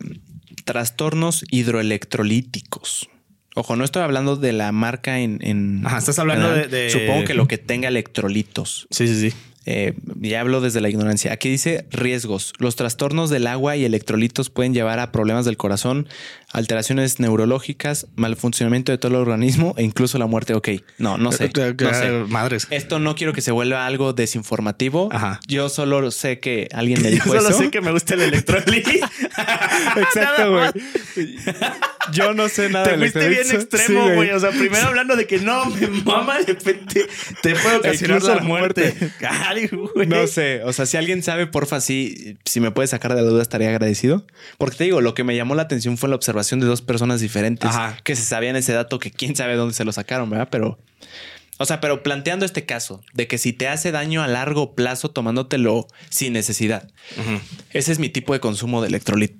trastornos 0.64 1.44
hidroelectrolíticos. 1.50 3.08
Ojo, 3.54 3.76
no 3.76 3.84
estoy 3.84 4.02
hablando 4.02 4.36
de 4.36 4.52
la 4.52 4.72
marca 4.72 5.18
en... 5.20 5.38
en- 5.42 5.86
Ajá, 5.86 5.98
estás 5.98 6.18
hablando 6.18 6.48
de- 6.54 6.90
Supongo 6.90 7.24
que 7.24 7.34
lo 7.34 7.46
que 7.48 7.58
tenga 7.58 7.88
electrolitos. 7.88 8.86
Sí, 8.90 9.06
sí, 9.08 9.30
sí. 9.30 9.36
Eh, 9.64 9.94
ya 10.20 10.40
hablo 10.40 10.60
desde 10.60 10.80
la 10.80 10.88
ignorancia. 10.88 11.32
Aquí 11.32 11.48
dice 11.48 11.86
riesgos. 11.90 12.52
Los 12.58 12.74
trastornos 12.76 13.30
del 13.30 13.46
agua 13.46 13.76
y 13.76 13.84
electrolitos 13.84 14.50
pueden 14.50 14.74
llevar 14.74 14.98
a 14.98 15.12
problemas 15.12 15.44
del 15.44 15.56
corazón, 15.56 16.08
alteraciones 16.52 17.20
neurológicas, 17.20 18.06
mal 18.16 18.34
funcionamiento 18.36 18.90
de 18.92 18.98
todo 18.98 19.12
el 19.12 19.18
organismo 19.20 19.74
e 19.76 19.84
incluso 19.84 20.18
la 20.18 20.26
muerte. 20.26 20.54
Ok, 20.54 20.68
no, 20.98 21.16
no 21.18 21.30
sé. 21.32 21.50
No 21.82 21.94
sé. 21.94 22.10
Madres. 22.28 22.66
Esto 22.70 22.98
no 22.98 23.14
quiero 23.14 23.32
que 23.32 23.40
se 23.40 23.52
vuelva 23.52 23.86
algo 23.86 24.12
desinformativo. 24.12 25.08
Ajá. 25.12 25.40
Yo 25.46 25.68
solo 25.68 26.10
sé 26.10 26.40
que 26.40 26.68
alguien 26.72 27.00
me 27.02 27.10
dijo 27.12 27.26
Yo 27.32 27.40
solo 27.40 27.50
eso. 27.50 27.58
sé 27.58 27.70
que 27.70 27.80
me 27.80 27.92
gusta 27.92 28.14
el 28.14 28.22
electrolit. 28.22 28.86
Exacto, 29.96 30.50
güey. 30.50 31.36
Yo 32.10 32.34
no 32.34 32.48
sé 32.48 32.68
nada 32.68 32.84
Te 32.84 32.96
fuiste 32.96 33.28
bien 33.28 33.50
extremo, 33.50 34.14
güey. 34.14 34.30
O 34.30 34.40
sea, 34.40 34.50
primero 34.50 34.88
hablando 34.88 35.14
de 35.16 35.26
que 35.26 35.38
no, 35.38 35.64
me 35.70 35.86
mama, 35.86 36.38
de 36.38 36.46
repente 36.46 37.06
te 37.42 37.54
puede 37.54 37.76
ocasionar 37.76 38.22
la 38.22 38.40
muerte. 38.40 38.94
muerte. 38.98 39.26
Ay, 39.28 39.68
güey. 39.68 40.06
No 40.06 40.26
sé, 40.26 40.62
o 40.64 40.72
sea, 40.72 40.86
si 40.86 40.96
alguien 40.96 41.22
sabe, 41.22 41.46
porfa, 41.46 41.80
sí, 41.80 42.36
si 42.44 42.60
me 42.60 42.70
puede 42.70 42.88
sacar 42.88 43.14
de 43.14 43.22
la 43.22 43.28
duda, 43.28 43.42
estaría 43.42 43.68
agradecido. 43.68 44.26
Porque 44.58 44.76
te 44.76 44.84
digo, 44.84 45.00
lo 45.00 45.14
que 45.14 45.24
me 45.24 45.36
llamó 45.36 45.54
la 45.54 45.62
atención 45.62 45.96
fue 45.96 46.08
la 46.08 46.16
observación 46.16 46.60
de 46.60 46.66
dos 46.66 46.82
personas 46.82 47.20
diferentes 47.20 47.70
Ajá. 47.70 47.96
que 48.02 48.16
se 48.16 48.22
sabían 48.24 48.56
ese 48.56 48.72
dato 48.72 48.98
que 48.98 49.10
quién 49.10 49.36
sabe 49.36 49.54
dónde 49.54 49.74
se 49.74 49.84
lo 49.84 49.92
sacaron, 49.92 50.28
¿verdad? 50.30 50.48
Pero, 50.50 50.78
o 51.58 51.64
sea, 51.64 51.80
pero 51.80 52.02
planteando 52.02 52.44
este 52.44 52.64
caso 52.66 53.02
de 53.12 53.26
que 53.26 53.38
si 53.38 53.52
te 53.52 53.68
hace 53.68 53.92
daño 53.92 54.22
a 54.22 54.26
largo 54.26 54.74
plazo 54.74 55.10
tomándotelo 55.10 55.86
sin 56.10 56.32
necesidad, 56.32 56.90
ese 57.70 57.92
es 57.92 57.98
mi 57.98 58.08
tipo 58.08 58.32
de 58.32 58.40
consumo 58.40 58.82
de 58.82 58.88
electrolit. 58.88 59.34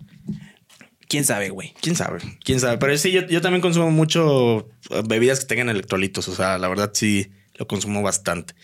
¿Quién 1.12 1.24
sabe, 1.26 1.50
güey? 1.50 1.74
¿Quién 1.82 1.94
sabe? 1.94 2.20
¿Quién 2.42 2.58
sabe? 2.58 2.78
Pero 2.78 2.96
sí, 2.96 3.10
yo, 3.12 3.26
yo 3.26 3.42
también 3.42 3.60
consumo 3.60 3.90
mucho 3.90 4.70
eh, 4.88 5.02
bebidas 5.06 5.40
que 5.40 5.44
tengan 5.46 5.68
electrolitos. 5.68 6.26
O 6.28 6.34
sea, 6.34 6.56
la 6.56 6.68
verdad 6.68 6.90
sí 6.94 7.30
lo 7.56 7.66
consumo 7.66 8.00
bastante. 8.00 8.54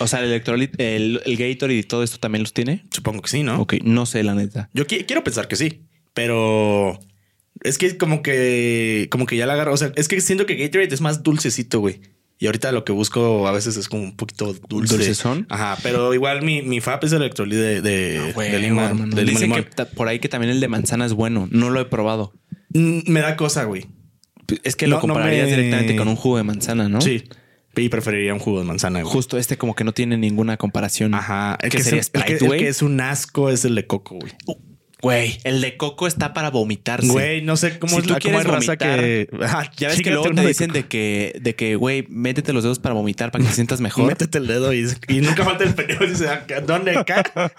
O 0.00 0.08
sea, 0.08 0.18
el 0.18 0.24
electrolit, 0.26 0.74
el, 0.80 1.22
el 1.24 1.36
Gatorade 1.36 1.78
y 1.78 1.82
todo 1.84 2.02
esto 2.02 2.18
también 2.18 2.42
los 2.42 2.52
tiene. 2.52 2.84
Supongo 2.90 3.22
que 3.22 3.28
sí, 3.30 3.44
¿no? 3.44 3.60
Ok, 3.60 3.74
no 3.84 4.04
sé, 4.06 4.24
la 4.24 4.34
neta. 4.34 4.68
Yo 4.74 4.84
qui- 4.84 5.06
quiero 5.06 5.22
pensar 5.22 5.46
que 5.46 5.54
sí, 5.54 5.82
pero 6.12 6.98
es 7.62 7.78
que 7.78 7.96
como 7.96 8.20
que 8.20 9.06
como 9.12 9.26
que 9.26 9.36
ya 9.36 9.46
la 9.46 9.52
agarro. 9.52 9.72
O 9.72 9.76
sea, 9.76 9.92
es 9.94 10.08
que 10.08 10.20
siento 10.20 10.44
que 10.44 10.56
Gatorade 10.56 10.92
es 10.92 11.00
más 11.00 11.22
dulcecito, 11.22 11.78
güey. 11.78 12.00
Y 12.42 12.46
ahorita 12.46 12.72
lo 12.72 12.84
que 12.84 12.90
busco 12.90 13.46
a 13.46 13.52
veces 13.52 13.76
es 13.76 13.88
como 13.88 14.02
un 14.02 14.16
poquito 14.16 14.52
dulce. 14.68 14.96
¿Dulcezón? 14.96 15.46
Ajá, 15.48 15.78
pero 15.84 16.12
igual 16.12 16.42
mi, 16.42 16.60
mi 16.62 16.80
FAP 16.80 17.04
es 17.04 17.12
el 17.12 17.22
electrolit 17.22 17.56
de, 17.56 17.80
de, 17.82 18.18
Ah, 18.18 18.32
güey, 18.34 18.50
de 18.50 18.58
limón. 18.58 18.84
hermano. 18.84 19.14
de 19.14 19.22
limón, 19.22 19.26
Dicen 19.42 19.50
limón. 19.50 19.64
que 19.76 19.84
por 19.86 20.08
ahí 20.08 20.18
que 20.18 20.28
también 20.28 20.50
el 20.50 20.58
de 20.58 20.66
manzana 20.66 21.06
es 21.06 21.12
bueno. 21.12 21.46
No 21.52 21.70
lo 21.70 21.78
he 21.80 21.84
probado. 21.84 22.32
Mm, 22.70 23.02
Me 23.06 23.20
da 23.20 23.36
cosa, 23.36 23.62
güey. 23.62 23.86
Es 24.64 24.74
que 24.74 24.88
lo 24.88 24.96
no 24.96 25.02
compararías 25.02 25.48
me- 25.48 25.56
directamente 25.56 25.94
con 25.94 26.08
un 26.08 26.16
jugo 26.16 26.36
de 26.38 26.42
manzana, 26.42 26.88
¿no? 26.88 27.00
Sí. 27.00 27.22
Y 27.76 27.88
preferiría 27.90 28.34
un 28.34 28.40
jugo 28.40 28.58
de 28.58 28.64
manzana, 28.64 29.00
güey. 29.02 29.12
Justo 29.12 29.38
este 29.38 29.56
como 29.56 29.76
que 29.76 29.84
no 29.84 29.92
tiene 29.92 30.16
ninguna 30.18 30.56
comparación. 30.56 31.14
Ajá. 31.14 31.56
El 31.62 31.70
que 31.70 31.76
que, 31.78 31.84
sería 31.84 32.00
es, 32.00 32.10
el 32.12 32.24
que- 32.24 32.44
el 32.44 32.64
es 32.64 32.82
un 32.82 33.00
asco 33.00 33.50
es 33.50 33.64
el 33.64 33.76
de 33.76 33.86
coco, 33.86 34.16
güey. 34.16 34.32
Güey, 35.02 35.38
el 35.42 35.60
de 35.60 35.76
coco 35.76 36.06
está 36.06 36.32
para 36.32 36.50
vomitarse. 36.50 37.08
Güey, 37.08 37.42
no 37.42 37.56
sé 37.56 37.76
cómo 37.80 37.94
Si 37.94 37.98
es 37.98 38.02
tú 38.06 38.12
la 38.12 38.20
cómo 38.20 38.38
quieres 38.38 38.44
raza 38.46 38.66
vomitar, 38.76 39.00
que. 39.00 39.28
Ah, 39.42 39.68
Ya 39.76 39.88
ves 39.88 40.00
que 40.00 40.10
luego 40.12 40.30
te 40.30 40.46
dicen 40.46 40.70
de 40.72 40.86
que, 40.86 41.38
de 41.42 41.56
que, 41.56 41.74
güey, 41.74 42.06
métete 42.08 42.52
los 42.52 42.62
dedos 42.62 42.78
para 42.78 42.94
vomitar, 42.94 43.32
para 43.32 43.42
que 43.42 43.48
te 43.50 43.54
sientas 43.56 43.80
mejor. 43.80 44.06
Métete 44.06 44.38
el 44.38 44.46
dedo 44.46 44.72
y, 44.72 44.86
y 45.08 45.20
nunca 45.20 45.44
falta 45.44 45.64
el 45.64 45.74
pendejo 45.74 46.04
y 46.04 46.10
dice, 46.10 46.28
"Acá, 46.28 46.60
¿dónde 46.60 46.96
acá? 46.96 47.24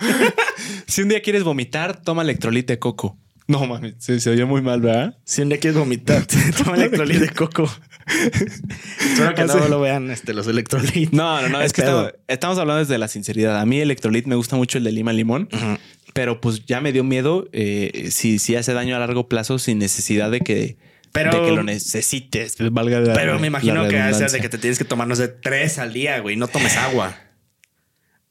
Si 0.88 1.02
un 1.02 1.10
día 1.10 1.22
quieres 1.22 1.44
vomitar, 1.44 2.02
toma 2.02 2.22
electrolit 2.22 2.66
de 2.68 2.80
coco. 2.80 3.18
No 3.46 3.66
mames, 3.66 3.96
se, 3.98 4.22
se 4.22 4.30
oyó 4.30 4.48
muy 4.48 4.62
mal, 4.62 4.80
¿verdad? 4.80 5.18
Si 5.26 5.42
un 5.42 5.50
día 5.50 5.60
quieres 5.60 5.78
vomitar, 5.78 6.26
toma 6.64 6.78
electrolit 6.78 7.20
de 7.20 7.30
coco. 7.30 7.70
Espero 8.08 9.36
que 9.36 9.44
no 9.44 9.54
Hace- 9.54 9.70
lo 9.70 9.80
vean 9.82 10.10
este, 10.12 10.34
los 10.34 10.48
electrolit. 10.48 11.12
No, 11.12 11.42
no, 11.42 11.50
no, 11.50 11.62
es, 11.62 11.74
que 11.74 11.82
estamos, 11.82 12.14
estamos 12.28 12.58
hablando 12.58 12.80
desde 12.80 12.98
la 12.98 13.08
sinceridad. 13.10 13.60
A 13.60 13.66
mí 13.66 13.80
electrolit 13.82 14.26
me 14.28 14.36
gusta 14.36 14.56
mucho 14.56 14.78
el 14.78 14.84
de 14.86 14.92
lima 14.94 15.12
limón, 15.14 15.50
Ujú. 15.52 15.78
Pero 16.14 16.40
pues 16.42 16.66
ya 16.66 16.80
me 16.82 16.92
dio 16.92 17.04
miedo 17.04 17.48
eh, 17.54 18.10
si, 18.12 18.40
si 18.40 18.56
hace 18.56 18.74
daño 18.74 18.96
a 18.96 19.00
largo 19.00 19.28
plazo 19.28 19.60
sin 19.60 19.80
necesidad 19.80 20.30
de 20.32 20.40
que, 20.42 20.78
Pero- 21.12 21.32
de 21.42 21.50
que 21.50 21.56
lo 21.56 21.64
necesites. 21.64 22.56
Valga 22.72 23.00
la- 23.02 23.14
Pero 23.14 23.40
me 23.40 23.48
imagino 23.48 23.88
que 23.88 24.00
hace 24.00 24.26
de 24.28 24.40
que 24.40 24.50
te 24.50 24.58
tienes 24.58 24.78
que 24.78 24.86
tomar, 24.86 25.08
no 25.08 25.16
sé, 25.16 25.28
tres 25.28 25.80
al 25.80 25.94
día, 25.94 26.20
güey. 26.20 26.36
No 26.36 26.48
tomes 26.48 26.76
agua. 26.78 27.16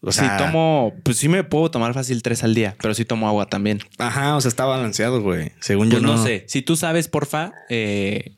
O 0.05 0.11
sea, 0.11 0.37
si 0.37 0.45
tomo, 0.45 0.95
pues 1.05 1.17
sí 1.19 1.29
me 1.29 1.45
puedo 1.45 1.71
tomar 1.71 1.95
fácil 1.95 2.23
tres 2.23 2.43
al 2.43 2.55
día, 2.57 2.75
pero 2.83 2.93
sí 2.93 3.05
tomo 3.05 3.29
agua 3.29 3.47
también. 3.47 3.79
Ajá, 3.99 4.35
o 4.37 4.41
sea, 4.41 4.49
está 4.49 4.65
balanceado, 4.65 5.21
güey. 5.23 5.53
Según 5.61 5.91
Pues 5.91 6.03
yo 6.03 6.09
no, 6.09 6.21
sé. 6.25 6.45
Si 6.49 6.61
tú 6.63 6.75
sabes, 6.75 7.07
porfa, 7.07 7.53
eh, 7.69 8.33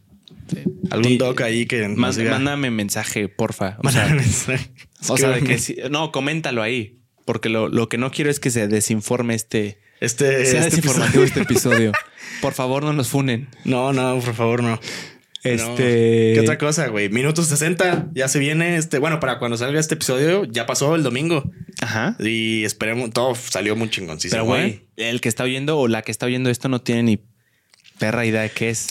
Algún 0.91 1.17
doc 1.17 1.41
ahí 1.41 1.65
que 1.65 1.89
diga- 1.89 2.31
mándame 2.33 2.71
mensaje, 2.71 3.29
porfa. 3.29 3.79
O 3.83 3.91
sea, 3.91 4.03
Mándame 4.03 4.21
mensaje. 4.23 4.71
o 5.09 5.17
sea, 5.17 5.31
de 5.31 5.41
que 5.43 5.59
sí- 5.59 5.77
no, 5.91 6.13
coméntalo 6.13 6.61
ahí, 6.63 6.99
porque 7.25 7.49
lo, 7.49 7.69
lo 7.69 7.89
que 7.89 7.99
no 7.99 8.11
quiero 8.11 8.31
es 8.31 8.41
que 8.41 8.51
se 8.51 8.69
desinforme 8.69 9.35
este, 9.35 9.79
Este, 10.01 10.45
sea 10.47 10.61
este 10.67 10.77
desinformativo 10.77 11.25
episodio- 11.25 11.25
este 11.25 11.41
episodio. 11.41 11.93
Por 12.41 12.53
favor, 12.55 12.83
no 12.85 12.93
nos 12.93 13.09
funen. 13.09 13.49
No, 13.65 13.93
no, 13.93 14.19
por 14.21 14.35
favor, 14.35 14.63
no. 14.63 14.79
Este. 15.45 15.63
No. 15.63 15.77
¿Qué 15.77 16.39
otra 16.41 16.59
cosa, 16.59 16.89
güey? 16.89 17.09
Minutos 17.11 17.47
60. 17.49 18.09
Ya 18.15 18.29
se 18.29 18.39
viene 18.39 18.77
este. 18.77 18.99
Bueno, 18.99 19.21
para 19.21 19.39
cuando 19.39 19.57
salga 19.57 19.79
este 19.79 19.95
episodio, 19.95 20.45
ya 20.45 20.67
pasó 20.67 20.95
el 20.95 21.03
domingo. 21.03 21.51
Ajá. 21.81 22.17
Y 22.19 22.65
esperemos, 22.65 23.11
todo 23.11 23.35
salió 23.35 23.77
muy 23.77 23.91
chingoncísimo. 23.91 24.43
Pero, 24.43 24.45
güey, 24.47 24.87
el 24.97 25.21
que 25.21 25.29
está 25.29 25.45
oyendo 25.45 25.79
o 25.79 25.87
la 25.89 26.03
que 26.03 26.11
está 26.13 26.27
oyendo 26.27 26.51
esto 26.51 26.69
no 26.69 26.81
tiene 26.81 27.03
ni 27.03 27.21
perra 27.99 28.25
idea 28.27 28.43
de 28.43 28.51
qué 28.51 28.71
es. 28.71 28.89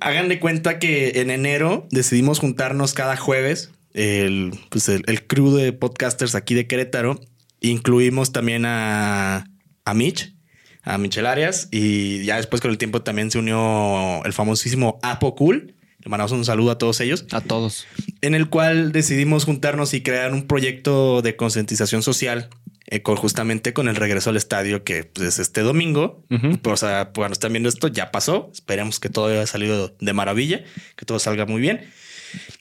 Hagan 0.00 0.28
de 0.28 0.40
cuenta 0.40 0.78
que 0.78 1.20
en 1.20 1.30
enero 1.30 1.86
decidimos 1.90 2.40
juntarnos 2.40 2.94
cada 2.94 3.16
jueves. 3.16 3.70
El, 3.94 4.52
pues 4.70 4.88
el, 4.88 5.02
el 5.06 5.24
crew 5.26 5.54
de 5.54 5.72
podcasters 5.72 6.34
aquí 6.34 6.54
de 6.54 6.66
Querétaro. 6.66 7.20
Incluimos 7.62 8.32
también 8.32 8.64
a, 8.66 9.46
a 9.84 9.94
Mitch, 9.94 10.34
a 10.82 10.98
Michel 10.98 11.26
Arias. 11.26 11.68
Y 11.70 12.24
ya 12.24 12.36
después 12.36 12.60
con 12.60 12.70
el 12.70 12.78
tiempo 12.78 13.02
también 13.02 13.30
se 13.30 13.38
unió 13.38 14.22
el 14.24 14.32
famosísimo 14.32 14.98
Apo 15.02 15.34
Cool. 15.34 15.74
Le 16.00 16.10
mandamos 16.10 16.32
un 16.32 16.44
saludo 16.44 16.72
a 16.72 16.78
todos 16.78 17.00
ellos. 17.00 17.26
A 17.30 17.40
todos. 17.40 17.86
en 18.20 18.34
el 18.34 18.48
cual 18.48 18.90
decidimos 18.90 19.44
juntarnos 19.44 19.94
y 19.94 20.02
crear 20.02 20.32
un 20.32 20.48
proyecto 20.48 21.22
de 21.22 21.36
concientización 21.36 22.02
social 22.02 22.50
eh, 22.88 23.02
con, 23.02 23.16
justamente 23.16 23.72
con 23.72 23.88
el 23.88 23.94
regreso 23.94 24.30
al 24.30 24.36
estadio 24.36 24.82
que 24.82 25.04
pues, 25.04 25.28
es 25.28 25.38
este 25.38 25.60
domingo. 25.60 26.24
Pues, 26.28 26.72
o 26.72 26.76
sea, 26.76 27.10
cuando 27.14 27.34
están 27.34 27.52
viendo 27.52 27.68
esto 27.68 27.86
ya 27.86 28.10
pasó. 28.10 28.50
Esperemos 28.52 28.98
que 28.98 29.08
todo 29.08 29.26
haya 29.26 29.46
salido 29.46 29.94
de 30.00 30.12
maravilla, 30.12 30.64
que 30.96 31.06
todo 31.06 31.20
salga 31.20 31.46
muy 31.46 31.60
bien. 31.60 31.88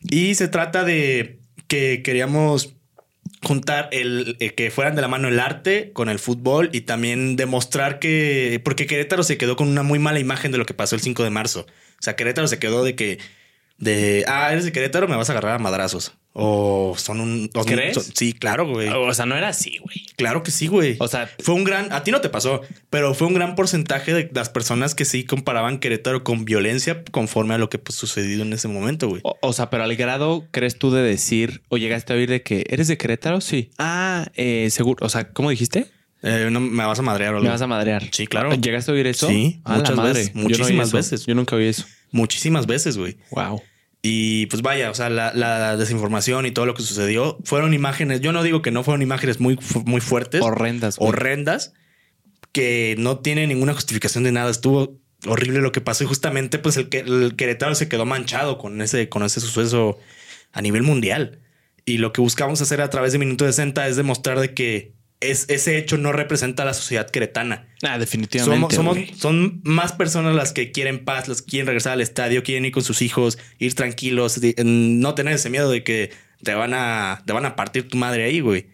Y 0.04 0.36
se 0.36 0.48
trata 0.48 0.84
de 0.84 1.40
que 1.68 2.04
queríamos 2.04 2.76
juntar 3.44 3.90
el 3.92 4.38
eh, 4.40 4.54
que 4.54 4.70
fueran 4.72 4.96
de 4.96 5.02
la 5.02 5.08
mano 5.08 5.28
el 5.28 5.40
arte 5.40 5.92
con 5.94 6.10
el 6.10 6.20
fútbol 6.20 6.70
y 6.74 6.82
también 6.82 7.36
demostrar 7.36 8.00
que 8.00 8.62
porque 8.64 8.86
Querétaro 8.86 9.24
se 9.24 9.38
quedó 9.38 9.56
con 9.56 9.68
una 9.68 9.84
muy 9.84 10.00
mala 10.00 10.20
imagen 10.20 10.52
de 10.52 10.58
lo 10.58 10.66
que 10.66 10.74
pasó 10.74 10.96
el 10.96 11.02
5 11.02 11.24
de 11.24 11.30
marzo. 11.30 11.62
O 11.62 12.02
sea, 12.04 12.16
Querétaro 12.16 12.48
se 12.48 12.60
quedó 12.60 12.84
de 12.84 12.96
que 12.96 13.20
de 13.78 14.26
ah, 14.28 14.52
eres 14.52 14.66
de 14.66 14.72
Querétaro, 14.72 15.08
me 15.08 15.16
vas 15.16 15.30
a 15.30 15.34
agarrar 15.34 15.56
a 15.56 15.60
madrazos. 15.60 16.14
O 16.34 16.96
son 16.98 17.20
un 17.20 17.50
¿Crees? 17.66 17.96
son- 17.96 18.04
sí, 18.16 18.32
claro, 18.32 18.66
güey. 18.68 18.88
O 18.90 19.14
sea, 19.14 19.26
no 19.26 19.36
era 19.36 19.50
así, 19.50 19.78
güey. 19.80 20.06
Claro 20.16 20.44
que 20.44 20.52
sí, 20.52 20.68
güey. 20.68 20.96
O 21.00 21.08
sea, 21.10 21.30
Fue 21.40 21.54
un 21.56 21.66
gran, 21.66 21.92
a 21.92 22.04
ti 22.04 22.12
no 22.12 22.22
te 22.22 22.30
pasó, 22.30 22.62
pero 22.90 23.14
fue 23.14 23.28
un 23.28 23.34
gran 23.34 23.56
porcentaje 23.56 24.14
de 24.14 24.30
las 24.34 24.50
personas 24.50 24.96
que 24.96 25.04
sí 25.04 25.26
comparaban 25.26 25.80
Querétaro 25.80 26.24
con 26.24 26.46
violencia 26.46 27.04
conforme 27.12 27.56
a 27.56 27.58
lo 27.58 27.70
que 27.70 27.80
pues, 27.80 27.96
sucedido 27.98 28.44
en 28.44 28.54
ese 28.54 28.70
momento, 28.70 29.10
güey. 29.10 29.20
O, 29.26 29.38
o 29.42 29.52
sea, 29.54 29.70
pero 29.70 29.84
al 29.84 29.96
grado 29.98 30.48
crees 30.52 30.78
tú 30.80 30.90
de 30.92 31.02
decir 31.02 31.64
o 31.68 31.78
llegaste 31.78 32.14
a 32.14 32.16
oír 32.16 32.30
de 32.30 32.44
que 32.44 32.64
eres 32.70 32.88
de 32.88 32.98
Querétaro? 32.98 33.42
Sí. 33.42 33.72
Ah, 33.78 34.28
eh, 34.36 34.70
seguro. 34.72 35.06
O 35.06 35.10
sea, 35.10 35.30
¿cómo 35.34 35.50
dijiste? 35.50 35.88
Eh, 36.24 36.48
no 36.52 36.60
me 36.62 36.86
vas 36.86 37.00
a 37.00 37.02
madrear 37.02 37.34
o 37.34 37.38
algo. 37.38 37.46
Me 37.46 37.50
vas 37.52 37.62
a 37.62 37.68
madrear. 37.68 38.04
Sí, 38.12 38.28
claro. 38.28 38.54
¿Llegaste 38.54 38.92
a 38.92 38.94
oír 38.94 39.08
eso? 39.08 39.28
Sí, 39.28 39.60
Ah, 39.66 39.72
la 39.74 39.78
muchas 39.80 39.96
madre. 39.98 40.14
veces, 40.14 40.28
Yo 40.34 40.40
no 40.40 40.44
muchísimas 40.44 40.92
veces. 40.94 41.26
Yo 41.26 41.36
nunca 41.36 41.56
oí 41.58 41.66
eso. 41.68 41.86
Muchísimas 42.12 42.68
veces, 42.68 42.98
güey. 42.98 43.18
Wow. 43.32 43.62
Y 44.04 44.48
pues 44.48 44.64
vaya, 44.64 44.90
o 44.90 44.96
sea, 44.96 45.10
la, 45.10 45.32
la 45.34 45.78
desinformación 45.78 46.46
y 46.48 46.52
todo 46.52 46.66
lo 46.66 46.74
que 46.74 46.82
sucedió 46.82 47.38
fueron 47.44 47.74
imágenes. 47.74 48.22
Yo 48.22 48.32
no 48.32 48.42
digo 48.42 48.62
que 48.64 48.72
no 48.72 48.84
fueron 48.84 49.02
imágenes 49.04 49.40
muy, 49.40 49.60
muy 49.86 50.02
fuertes, 50.02 50.42
Horrendas. 50.42 50.98
güey. 50.98 51.10
horrendas, 51.10 51.74
que 52.52 52.96
no 52.98 53.20
tienen 53.20 53.50
ninguna 53.50 53.74
justificación 53.74 54.24
de 54.24 54.32
nada. 54.32 54.50
Estuvo 54.50 54.98
horrible 55.28 55.62
lo 55.62 55.72
que 55.72 55.82
pasó 55.82 56.04
y 56.04 56.08
justamente 56.08 56.58
pues 56.58 56.78
el, 56.78 56.90
que, 56.90 57.00
el 57.00 57.36
Querétaro 57.36 57.76
se 57.76 57.88
quedó 57.88 58.06
manchado 58.08 58.58
con 58.58 58.82
ese, 58.82 59.08
con 59.08 59.22
ese 59.24 59.40
suceso 59.40 60.00
a 60.52 60.62
nivel 60.64 60.82
mundial. 60.82 61.40
Y 61.86 61.98
lo 62.00 62.12
que 62.12 62.22
buscamos 62.22 62.60
hacer 62.62 62.82
a 62.82 62.90
través 62.90 63.12
de 63.12 63.20
Minuto 63.20 63.46
60 63.46 63.88
es 63.88 63.96
demostrar 63.98 64.40
de 64.40 64.54
que 64.56 64.94
es, 65.22 65.46
ese 65.50 65.78
hecho 65.78 65.98
no 65.98 66.12
representa 66.12 66.64
a 66.64 66.66
la 66.66 66.74
sociedad 66.74 67.10
queretana. 67.10 67.68
Ah, 67.84 67.98
definitivamente. 67.98 68.76
Somos, 68.76 68.76
somos, 68.76 68.98
güey. 68.98 69.14
son 69.16 69.62
más 69.64 69.94
personas 69.94 70.36
las 70.36 70.52
que 70.52 70.72
quieren 70.72 71.06
paz, 71.06 71.28
las 71.28 71.42
que 71.42 71.52
quieren 71.52 71.68
regresar 71.68 71.94
al 71.94 72.02
estadio, 72.02 72.44
quieren 72.44 72.66
ir 72.66 72.72
con 72.72 72.84
sus 72.84 73.02
hijos, 73.02 73.38
ir 73.60 73.74
tranquilos, 73.76 74.40
no 74.64 75.16
tener 75.16 75.36
ese 75.36 75.50
miedo 75.50 75.72
de 75.72 75.84
que 75.84 76.12
te 76.44 76.54
van 76.54 76.74
a, 76.74 77.24
te 77.26 77.34
van 77.34 77.46
a 77.46 77.56
partir 77.56 77.88
tu 77.88 77.98
madre 77.98 78.26
ahí, 78.26 78.40
güey. 78.42 78.68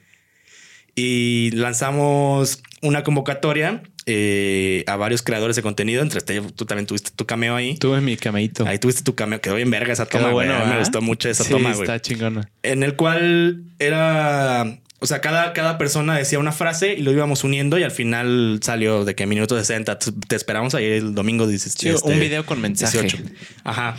Y 0.95 1.51
lanzamos 1.51 2.63
una 2.81 3.03
convocatoria 3.03 3.83
eh, 4.07 4.83
a 4.87 4.95
varios 4.95 5.21
creadores 5.21 5.55
de 5.55 5.61
contenido. 5.61 6.01
Entre 6.01 6.17
este, 6.19 6.41
tú 6.41 6.65
también 6.65 6.87
tuviste 6.87 7.11
tu 7.15 7.25
cameo 7.25 7.55
ahí. 7.55 7.75
Tuve 7.77 8.01
mi 8.01 8.17
cameíto. 8.17 8.65
Ahí 8.65 8.79
tuviste 8.79 9.03
tu 9.03 9.13
cameo. 9.13 9.39
Quedó 9.39 9.55
bien 9.55 9.69
verga 9.69 9.93
esa 9.93 10.07
Quedó 10.07 10.21
toma, 10.21 10.33
güey. 10.33 10.47
bueno, 10.47 10.65
mí 10.65 10.71
me 10.71 10.79
gustó 10.79 11.01
mucho 11.01 11.29
esa 11.29 11.43
Sí, 11.43 11.51
toma, 11.51 11.69
güey 11.71 11.81
Está 11.81 12.01
chingona. 12.01 12.49
en 12.63 12.81
el 12.83 12.95
cual 12.95 13.65
era, 13.77 14.79
o 14.99 15.05
sea, 15.05 15.21
cada, 15.21 15.53
cada 15.53 15.77
persona 15.77 16.15
decía 16.15 16.39
una 16.39 16.51
frase 16.51 16.93
y 16.95 17.01
lo 17.01 17.11
íbamos 17.11 17.43
uniendo 17.43 17.77
y 17.77 17.83
al 17.83 17.91
final 17.91 18.59
salió 18.63 19.05
de 19.05 19.13
que 19.15 19.25
minuto 19.27 19.57
60, 19.57 19.99
te 19.99 20.35
esperamos 20.35 20.73
ahí 20.75 20.85
el 20.85 21.13
domingo. 21.13 21.45
Dices, 21.47 21.73
Sí, 21.77 21.89
un 22.03 22.19
video 22.19 22.45
con 22.45 22.59
mensaje. 22.61 23.01
18. 23.01 23.23
Ajá. 23.63 23.97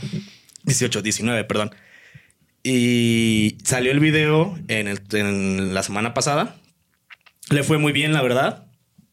18, 0.64 1.02
19, 1.02 1.44
perdón. 1.44 1.70
Y 2.62 3.56
salió 3.64 3.92
el 3.92 4.00
video 4.00 4.58
en, 4.68 4.88
el- 4.88 5.00
en 5.12 5.74
la 5.74 5.82
semana 5.82 6.12
pasada. 6.14 6.56
Le 7.50 7.62
fue 7.62 7.78
muy 7.78 7.92
bien, 7.92 8.12
la 8.12 8.22
verdad. 8.22 8.66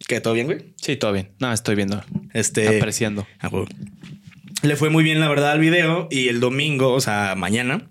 ¿Qué? 0.07 0.19
¿Todo 0.19 0.33
bien, 0.33 0.47
güey? 0.47 0.73
Sí, 0.81 0.95
todo 0.97 1.13
bien. 1.13 1.31
No, 1.39 1.53
estoy 1.53 1.75
viendo. 1.75 2.03
Este... 2.33 2.67
Apreciando. 2.77 3.25
Le 4.61 4.75
fue 4.75 4.89
muy 4.89 5.03
bien, 5.03 5.19
la 5.19 5.29
verdad, 5.29 5.51
al 5.51 5.59
video. 5.59 6.07
Y 6.11 6.27
el 6.27 6.39
domingo, 6.39 6.91
o 6.93 6.99
sea, 6.99 7.35
mañana, 7.37 7.87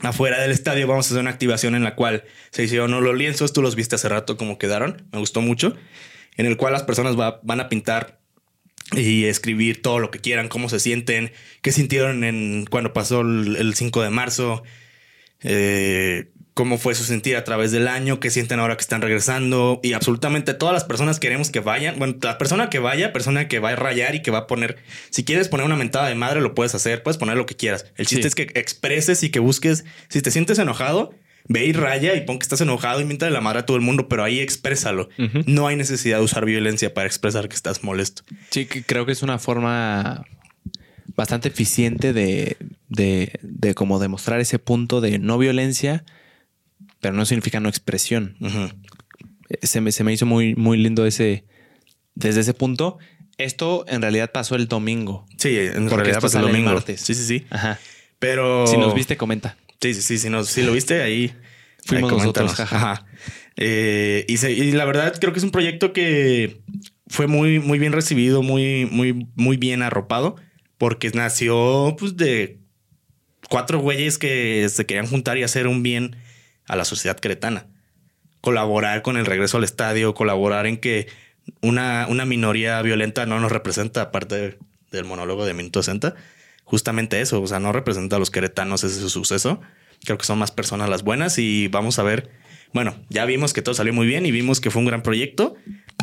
afuera 0.00 0.40
del 0.40 0.50
estadio, 0.50 0.86
vamos 0.86 1.06
a 1.06 1.08
hacer 1.10 1.20
una 1.20 1.30
activación 1.30 1.74
en 1.74 1.84
la 1.84 1.94
cual 1.94 2.24
se 2.50 2.64
hicieron 2.64 2.90
los 3.02 3.16
lienzos. 3.16 3.52
Tú 3.52 3.62
los 3.62 3.74
viste 3.76 3.94
hace 3.94 4.08
rato 4.08 4.36
cómo 4.36 4.58
quedaron. 4.58 5.06
Me 5.12 5.18
gustó 5.18 5.40
mucho. 5.40 5.76
En 6.36 6.46
el 6.46 6.56
cual 6.56 6.72
las 6.74 6.82
personas 6.82 7.18
va- 7.18 7.40
van 7.42 7.60
a 7.60 7.68
pintar 7.68 8.20
y 8.92 9.24
escribir 9.24 9.82
todo 9.82 9.98
lo 9.98 10.10
que 10.10 10.20
quieran, 10.20 10.48
cómo 10.48 10.68
se 10.68 10.78
sienten, 10.80 11.32
qué 11.62 11.72
sintieron 11.72 12.22
en 12.24 12.66
cuando 12.70 12.92
pasó 12.92 13.22
el, 13.22 13.56
el 13.56 13.74
5 13.74 14.02
de 14.02 14.10
marzo, 14.10 14.62
eh, 15.42 16.30
cómo 16.56 16.78
fue 16.78 16.94
su 16.94 17.04
sentir 17.04 17.36
a 17.36 17.44
través 17.44 17.70
del 17.70 17.86
año, 17.86 18.18
qué 18.18 18.30
sienten 18.30 18.60
ahora 18.60 18.78
que 18.78 18.80
están 18.80 19.02
regresando 19.02 19.78
y 19.82 19.92
absolutamente 19.92 20.54
todas 20.54 20.72
las 20.72 20.84
personas 20.84 21.20
queremos 21.20 21.50
que 21.50 21.60
vayan. 21.60 21.98
Bueno, 21.98 22.14
la 22.22 22.38
persona 22.38 22.70
que 22.70 22.78
vaya, 22.78 23.12
persona 23.12 23.46
que 23.46 23.58
va 23.58 23.68
a 23.72 23.76
rayar 23.76 24.14
y 24.14 24.22
que 24.22 24.30
va 24.30 24.38
a 24.38 24.46
poner, 24.46 24.78
si 25.10 25.22
quieres 25.22 25.50
poner 25.50 25.66
una 25.66 25.76
mentada 25.76 26.08
de 26.08 26.14
madre, 26.14 26.40
lo 26.40 26.54
puedes 26.54 26.74
hacer, 26.74 27.02
puedes 27.02 27.18
poner 27.18 27.36
lo 27.36 27.44
que 27.44 27.56
quieras. 27.56 27.84
El 27.96 28.06
chiste 28.06 28.22
Sí. 28.22 28.28
es 28.28 28.34
que 28.34 28.58
expreses 28.58 29.22
y 29.22 29.28
que 29.28 29.38
busques, 29.38 29.84
si 30.08 30.22
te 30.22 30.30
sientes 30.30 30.58
enojado, 30.58 31.12
ve 31.46 31.66
y 31.66 31.74
raya 31.74 32.14
y 32.14 32.22
pon 32.22 32.38
que 32.38 32.44
estás 32.44 32.62
enojado 32.62 33.02
y 33.02 33.04
mientras 33.04 33.30
la 33.30 33.42
madre 33.42 33.58
a 33.58 33.66
todo 33.66 33.76
el 33.76 33.82
mundo, 33.82 34.08
pero 34.08 34.24
ahí 34.24 34.40
exprésalo. 34.40 35.10
No 35.44 35.66
hay 35.66 35.76
necesidad 35.76 36.16
de 36.16 36.24
usar 36.24 36.46
violencia 36.46 36.94
para 36.94 37.06
expresar 37.06 37.50
que 37.50 37.54
estás 37.54 37.84
molesto. 37.84 38.22
Sí, 38.48 38.64
que 38.64 38.82
creo 38.82 39.04
que 39.04 39.12
es 39.12 39.22
una 39.22 39.38
forma 39.38 40.24
bastante 41.14 41.48
eficiente 41.48 42.12
de, 42.14 42.56
de, 42.88 43.38
de 43.42 43.74
como 43.74 43.98
demostrar 43.98 44.40
ese 44.40 44.58
punto 44.58 45.02
de 45.02 45.18
no 45.18 45.36
violencia, 45.38 46.02
pero 47.00 47.14
no 47.14 47.24
significa 47.26 47.60
no 47.60 47.68
expresión. 47.68 48.36
Ujú. 48.40 48.68
Se 49.62 49.80
me, 49.80 49.92
se 49.92 50.04
me 50.04 50.12
hizo 50.12 50.26
muy, 50.26 50.54
muy 50.54 50.76
lindo 50.78 51.06
ese, 51.06 51.44
desde 52.14 52.40
ese 52.40 52.54
punto. 52.54 52.98
Esto 53.38 53.84
en 53.88 54.02
realidad 54.02 54.32
pasó 54.32 54.56
el 54.56 54.66
domingo. 54.66 55.26
Sí, 55.38 55.56
en 55.58 55.88
realidad 55.90 56.20
pasó 56.20 56.38
el 56.38 56.46
domingo. 56.46 56.72
martes. 56.72 57.00
Sí, 57.00 57.14
sí, 57.14 57.24
sí. 57.24 57.46
Ajá. 57.50 57.78
Pero. 58.18 58.66
Si 58.66 58.76
nos 58.78 58.94
viste, 58.94 59.16
comenta. 59.16 59.56
Sí, 59.80 59.92
sí, 59.94 60.02
sí. 60.02 60.18
Si, 60.18 60.30
nos, 60.30 60.48
si 60.48 60.62
lo 60.62 60.72
viste 60.72 61.02
ahí. 61.02 61.32
Fuimos 61.84 62.10
ahí 62.10 62.18
nosotros, 62.18 62.54
jaja. 62.54 62.76
Ajá. 62.76 63.06
Eh, 63.56 64.24
y, 64.28 64.38
se- 64.38 64.52
y 64.52 64.72
la 64.72 64.84
verdad, 64.84 65.14
creo 65.20 65.32
que 65.32 65.38
es 65.38 65.44
un 65.44 65.50
proyecto 65.50 65.92
que 65.92 66.60
fue 67.06 67.26
muy, 67.26 67.60
muy 67.60 67.78
bien 67.78 67.92
recibido, 67.92 68.42
muy, 68.42 68.86
muy, 68.90 69.28
muy 69.36 69.56
bien 69.56 69.82
arropado, 69.82 70.36
porque 70.78 71.10
nació 71.10 71.94
pues, 71.98 72.16
de 72.16 72.58
cuatro 73.48 73.78
güeyes 73.78 74.18
que 74.18 74.66
se 74.68 74.84
querían 74.86 75.06
juntar 75.06 75.38
y 75.38 75.42
hacer 75.44 75.68
un 75.68 75.82
bien 75.82 76.16
a 76.66 76.76
la 76.76 76.84
sociedad 76.84 77.18
cretana. 77.20 77.66
Colaborar 78.40 79.02
con 79.02 79.16
el 79.16 79.26
regreso 79.26 79.56
al 79.58 79.64
estadio, 79.64 80.14
colaborar 80.14 80.66
en 80.66 80.78
que 80.78 81.08
una, 81.62 82.06
una 82.08 82.24
minoría 82.24 82.80
violenta 82.82 83.26
no 83.26 83.40
nos 83.40 83.52
representa, 83.52 84.02
aparte 84.02 84.58
del 84.90 85.04
monólogo 85.04 85.46
de 85.46 85.54
Minuto 85.54 85.82
60. 85.82 86.14
Justamente 86.64 87.20
eso, 87.20 87.40
o 87.40 87.46
sea, 87.46 87.60
no 87.60 87.72
representa 87.72 88.16
a 88.16 88.18
los 88.18 88.30
queretanos 88.30 88.82
ese 88.84 89.08
suceso. 89.08 89.60
Creo 90.04 90.18
que 90.18 90.24
son 90.24 90.38
más 90.38 90.50
personas 90.50 90.88
las 90.88 91.02
buenas 91.02 91.38
y 91.38 91.68
vamos 91.68 91.98
a 91.98 92.02
ver. 92.02 92.30
Bueno, 92.72 92.96
ya 93.08 93.24
vimos 93.24 93.52
que 93.52 93.62
todo 93.62 93.74
salió 93.74 93.92
muy 93.92 94.06
bien 94.06 94.26
y 94.26 94.32
vimos 94.32 94.60
que 94.60 94.70
fue 94.70 94.80
un 94.80 94.86
gran 94.86 95.02
proyecto. 95.02 95.54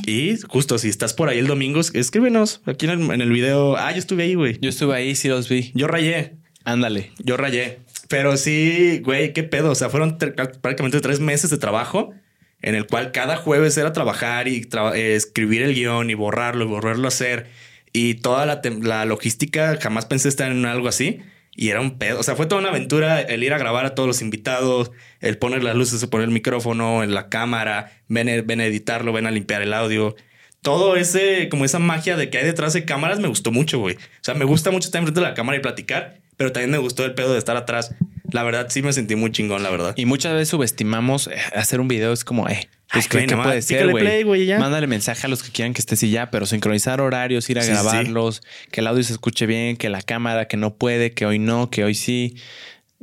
Y 0.06 0.38
justo 0.48 0.78
si 0.78 0.90
estás 0.90 1.14
por 1.14 1.30
ahí 1.30 1.40
el 1.40 1.48
domingo, 1.48 1.82
escríbenos 1.82 2.62
aquí 2.66 2.86
en 2.86 2.92
el, 2.92 3.12
en 3.12 3.22
el 3.22 3.30
video. 3.30 3.78
Ah, 3.78 3.92
yo 3.92 4.00
estuve 4.00 4.24
ahí, 4.24 4.36
güey. 4.36 4.58
Yo 4.62 4.70
estuve 4.70 4.96
ahí, 4.96 5.16
sí 5.16 5.28
los 5.28 5.50
vi. 5.50 5.72
Yo 5.76 5.88
rayé. 5.88 6.38
Ándale. 6.64 7.12
Yo 7.20 7.36
rayé. 7.38 7.80
Pero 8.14 8.38
sí, 8.38 9.00
güey, 9.04 9.34
qué 9.34 9.42
pedo. 9.42 9.72
O 9.72 9.76
sea, 9.76 9.90
fueron 9.90 10.20
prácticamente 10.20 11.02
tres 11.02 11.20
meses 11.20 11.50
de 11.50 11.58
trabajo 11.58 12.14
en 12.62 12.76
el 12.76 12.86
cual 12.86 13.12
cada 13.12 13.38
jueves 13.38 13.76
era 13.76 13.92
trabajar 13.92 14.48
y 14.48 14.70
eh, 14.94 15.16
escribir 15.16 15.64
el 15.64 15.74
guion 15.74 16.12
y 16.12 16.14
borrarlo 16.14 16.64
y 16.64 16.68
volverlo 16.68 17.06
a 17.06 17.08
hacer. 17.08 17.48
Y 17.92 18.14
toda 18.14 18.46
la, 18.46 18.62
la, 18.84 19.06
logística, 19.06 19.80
jamás 19.82 20.06
pensé 20.06 20.30
estar 20.30 20.52
en 20.52 20.64
algo 20.68 20.88
así. 20.88 21.22
Y 21.56 21.70
era 21.70 21.82
un 21.82 21.98
pedo. 21.98 22.20
O 22.20 22.24
sea, 22.24 22.36
fue 22.36 22.46
toda 22.46 22.62
una 22.62 22.70
aventura 22.70 23.20
el 23.20 23.44
ir 23.44 23.52
a 23.52 23.58
grabar 23.58 23.88
a 23.88 23.96
todos 23.96 24.06
los 24.06 24.22
invitados, 24.22 24.92
el 25.20 25.40
poner 25.40 25.64
las 25.64 25.76
luces, 25.76 26.04
el 26.04 26.10
poner 26.10 26.28
el 26.28 26.34
micrófono 26.36 27.04
en 27.04 27.16
la 27.16 27.30
cámara, 27.30 27.94
ven, 28.10 28.46
ven 28.46 28.62
a 28.62 28.66
editarlo, 28.66 29.12
ven 29.12 29.26
a 29.26 29.32
limpiar 29.32 29.64
el 29.64 29.74
audio. 29.74 30.16
Todo 30.62 30.98
ese, 30.98 31.50
como 31.50 31.66
esa 31.66 31.80
magia 31.80 32.16
de 32.16 32.30
que 32.30 32.38
hay 32.38 32.46
detrás 32.46 32.74
de 32.74 32.86
cámaras 32.86 33.20
me 33.20 33.28
gustó 33.28 33.52
mucho, 33.52 33.80
güey. 33.80 33.96
O 33.96 34.00
sea, 34.22 34.36
me 34.36 34.46
gusta 34.46 34.70
mucho 34.70 34.86
estar 34.86 35.00
enfrente 35.00 35.20
de 35.20 35.26
la 35.26 35.34
cámara 35.34 35.58
y 35.58 35.62
platicar, 35.62 36.22
pero 36.44 36.52
también 36.52 36.72
me 36.72 36.78
gustó 36.78 37.06
el 37.06 37.14
pedo 37.14 37.32
de 37.32 37.40
estar 37.40 37.56
atrás. 37.56 37.96
La 38.30 38.44
verdad, 38.44 38.68
sí 38.70 38.82
me 38.82 38.92
sentí 38.92 39.16
muy 39.16 39.32
chingón, 39.32 39.64
la 39.64 39.70
verdad. 39.70 39.94
Y 39.96 40.06
muchas 40.06 40.34
veces 40.34 40.50
subestimamos 40.50 41.28
eh, 41.28 41.38
hacer 41.56 41.80
un 41.80 41.88
video. 41.88 42.12
Es 42.12 42.26
como, 42.26 42.50
eh, 42.50 42.68
pues 42.92 43.08
¿qué, 43.08 43.26
puede 43.28 43.62
ser, 43.62 43.90
güey? 44.26 44.50
Mándale 44.60 44.88
mensaje 44.88 45.26
a 45.26 45.30
los 45.30 45.42
que 45.42 45.54
quieran 45.54 45.74
que 45.74 45.80
estés 45.80 46.04
y 46.04 46.10
ya, 46.10 46.32
pero 46.32 46.46
sincronizar 46.46 47.00
horarios, 47.00 47.50
ir 47.50 47.60
a 47.60 47.64
grabarlos, 47.64 48.42
que 48.72 48.82
el 48.82 48.88
audio 48.88 49.02
se 49.04 49.14
escuche 49.14 49.46
bien, 49.46 49.78
que 49.78 49.88
la 49.88 50.02
cámara, 50.02 50.50
que 50.50 50.58
no 50.58 50.76
puede, 50.76 51.14
que 51.14 51.26
hoy 51.26 51.40
no, 51.40 51.70
que 51.70 51.86
hoy 51.86 51.96
sí. 51.96 52.36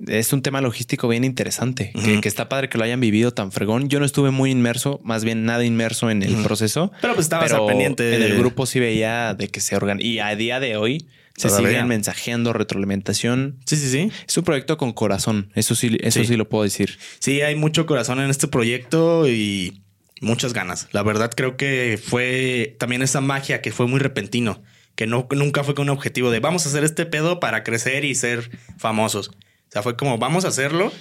Es 0.06 0.34
un 0.34 0.42
tema 0.42 0.60
logístico 0.60 1.08
bien 1.08 1.24
interesante, 1.24 1.92
que, 2.20 2.28
está 2.28 2.50
padre 2.50 2.68
que 2.68 2.76
lo 2.76 2.84
hayan 2.84 3.00
vivido 3.00 3.32
tan 3.32 3.52
fregón. 3.52 3.88
Yo 3.88 4.00
no 4.00 4.04
estuve 4.04 4.30
muy 4.30 4.50
inmerso, 4.50 5.00
más 5.02 5.24
bien 5.24 5.46
nada 5.46 5.64
inmerso 5.64 6.10
en 6.10 6.22
el 6.22 6.42
proceso. 6.42 6.92
Pero 7.00 7.14
pues 7.14 7.24
estabas 7.24 7.50
pendiente. 7.66 8.16
En 8.16 8.22
el 8.22 8.36
grupo 8.36 8.66
sí 8.66 8.80
veía 8.80 9.32
de 9.32 9.48
que 9.48 9.60
se 9.60 9.76
organiza. 9.76 10.06
Y 10.06 10.18
a 10.18 10.36
día 10.36 10.60
de 10.60 10.76
hoy, 10.76 11.06
se 11.40 11.50
siguen 11.50 11.88
mensajeando, 11.88 12.52
retroalimentación. 12.52 13.58
Sí, 13.66 13.76
sí, 13.76 13.90
sí. 13.90 14.12
Es 14.28 14.36
un 14.36 14.44
proyecto 14.44 14.76
con 14.76 14.92
corazón. 14.92 15.50
Eso 15.54 15.74
sí, 15.74 15.96
eso 16.00 16.22
sí. 16.24 16.36
lo 16.36 16.48
puedo 16.48 16.64
decir. 16.64 16.98
Sí, 17.18 17.40
hay 17.40 17.56
mucho 17.56 17.86
corazón 17.86 18.20
en 18.20 18.30
este 18.30 18.48
proyecto 18.48 19.28
y 19.28 19.82
muchas 20.20 20.52
ganas. 20.52 20.88
La 20.92 21.02
verdad 21.02 21.30
creo 21.34 21.56
que 21.56 21.98
fue 22.02 22.76
también 22.78 23.02
esa 23.02 23.20
magia 23.20 23.62
que 23.62 23.72
fue 23.72 23.86
muy 23.86 23.98
repentino, 23.98 24.62
que 24.94 25.06
no, 25.06 25.26
nunca 25.30 25.64
fue 25.64 25.74
con 25.74 25.84
un 25.84 25.96
objetivo 25.96 26.30
de 26.30 26.40
vamos 26.40 26.66
a 26.66 26.68
hacer 26.68 26.84
este 26.84 27.06
pedo 27.06 27.40
para 27.40 27.64
crecer 27.64 28.04
y 28.04 28.14
ser 28.14 28.50
famosos. 28.78 29.28
O 29.28 29.72
sea, 29.72 29.82
fue 29.82 29.96
como 29.96 30.18
vamos 30.18 30.44
a 30.44 30.48
hacerlo 30.48 30.92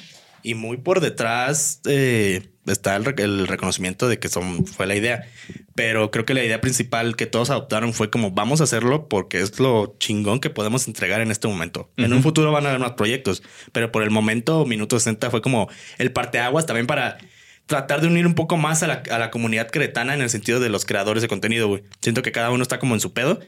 y 0.43 0.53
muy 0.55 0.77
por 0.77 1.01
detrás 1.01 1.81
eh, 1.85 2.49
está 2.72 2.95
el, 2.95 3.47
reconocimiento 3.47 4.07
de 4.07 4.20
que 4.20 4.30
son, 4.30 4.65
fue 4.65 4.88
la 4.88 4.95
idea. 4.95 5.28
Pero 5.76 6.11
creo 6.11 6.26
que 6.26 6.34
la 6.34 6.43
idea 6.43 6.61
principal 6.61 7.15
que 7.15 7.26
todos 7.26 7.49
adoptaron 7.49 7.93
fue 7.93 8.09
como 8.09 8.32
vamos 8.32 8.61
a 8.61 8.65
hacerlo 8.65 9.07
porque 9.07 9.41
es 9.41 9.59
lo 9.59 9.95
chingón 9.99 10.39
que 10.39 10.49
podemos 10.49 10.88
entregar 10.88 11.22
en 11.22 11.32
este 11.32 11.47
momento. 11.47 11.89
En 11.97 12.13
un 12.13 12.24
futuro 12.24 12.51
van 12.51 12.65
a 12.65 12.70
haber 12.70 12.82
más 12.82 12.91
proyectos, 12.93 13.43
pero 13.72 13.91
por 13.91 14.03
el 14.03 14.11
momento, 14.11 14.65
Minuto 14.65 14.99
60 14.99 15.30
fue 15.30 15.41
como 15.41 15.70
el 15.97 16.11
parteaguas 16.11 16.65
también 16.65 16.88
para 16.88 17.17
tratar 17.65 18.01
de 18.01 18.07
unir 18.07 18.26
un 18.26 18.34
poco 18.34 18.57
más 18.57 18.82
a 18.84 18.88
la, 18.88 19.03
a 19.11 19.20
la 19.20 19.30
comunidad 19.32 19.70
cretana 19.70 20.13
en 20.13 20.22
el 20.22 20.30
sentido 20.30 20.59
de 20.59 20.70
los 20.70 20.86
creadores 20.86 21.22
de 21.22 21.28
contenido, 21.28 21.67
güey. 21.67 21.84
Siento 22.01 22.22
que 22.22 22.32
cada 22.32 22.51
uno 22.51 22.63
está 22.63 22.80
como 22.80 22.95
en 22.95 23.01
su 23.01 23.13
pedo 23.13 23.39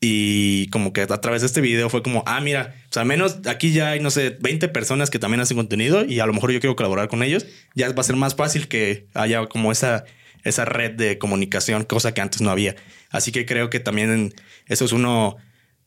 y 0.00 0.68
como 0.68 0.92
que 0.92 1.02
a 1.02 1.20
través 1.20 1.42
de 1.42 1.46
este 1.46 1.60
video 1.60 1.90
fue 1.90 2.02
como, 2.02 2.22
ah, 2.26 2.40
mira, 2.40 2.74
o 2.88 2.92
sea, 2.92 3.04
menos 3.04 3.40
aquí 3.46 3.72
ya 3.72 3.90
hay, 3.90 4.00
no 4.00 4.10
sé, 4.10 4.36
20 4.40 4.68
personas 4.68 5.10
que 5.10 5.18
también 5.18 5.40
hacen 5.40 5.56
contenido 5.56 6.04
y 6.04 6.20
a 6.20 6.26
lo 6.26 6.32
mejor 6.32 6.52
yo 6.52 6.60
quiero 6.60 6.76
colaborar 6.76 7.08
con 7.08 7.22
ellos. 7.22 7.46
Ya 7.74 7.92
va 7.92 8.00
a 8.00 8.04
ser 8.04 8.16
más 8.16 8.36
fácil 8.36 8.68
que 8.68 9.08
haya 9.14 9.46
como 9.46 9.72
esa, 9.72 10.04
esa 10.44 10.64
red 10.64 10.92
de 10.92 11.18
comunicación, 11.18 11.84
cosa 11.84 12.14
que 12.14 12.20
antes 12.20 12.40
no 12.40 12.50
había. 12.50 12.76
Así 13.10 13.32
que 13.32 13.44
creo 13.44 13.70
que 13.70 13.80
también 13.80 14.34
eso 14.66 14.84
es 14.84 14.92
uno 14.92 15.36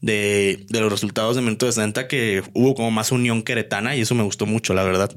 de, 0.01 0.66
de 0.68 0.82
los 0.82 0.91
resultados 0.91 1.38
de 1.38 1.41
Minuto 1.43 1.66
de 1.66 1.72
60 1.72 2.07
que 2.09 2.43
hubo 2.53 2.76
como 2.76 2.91
más 2.91 3.14
unión 3.14 3.43
queretana 3.43 3.95
y 3.95 4.01
eso 4.01 4.14
me 4.16 4.24
gustó 4.24 4.45
mucho, 4.45 4.74
la 4.74 4.84
verdad. 4.84 5.16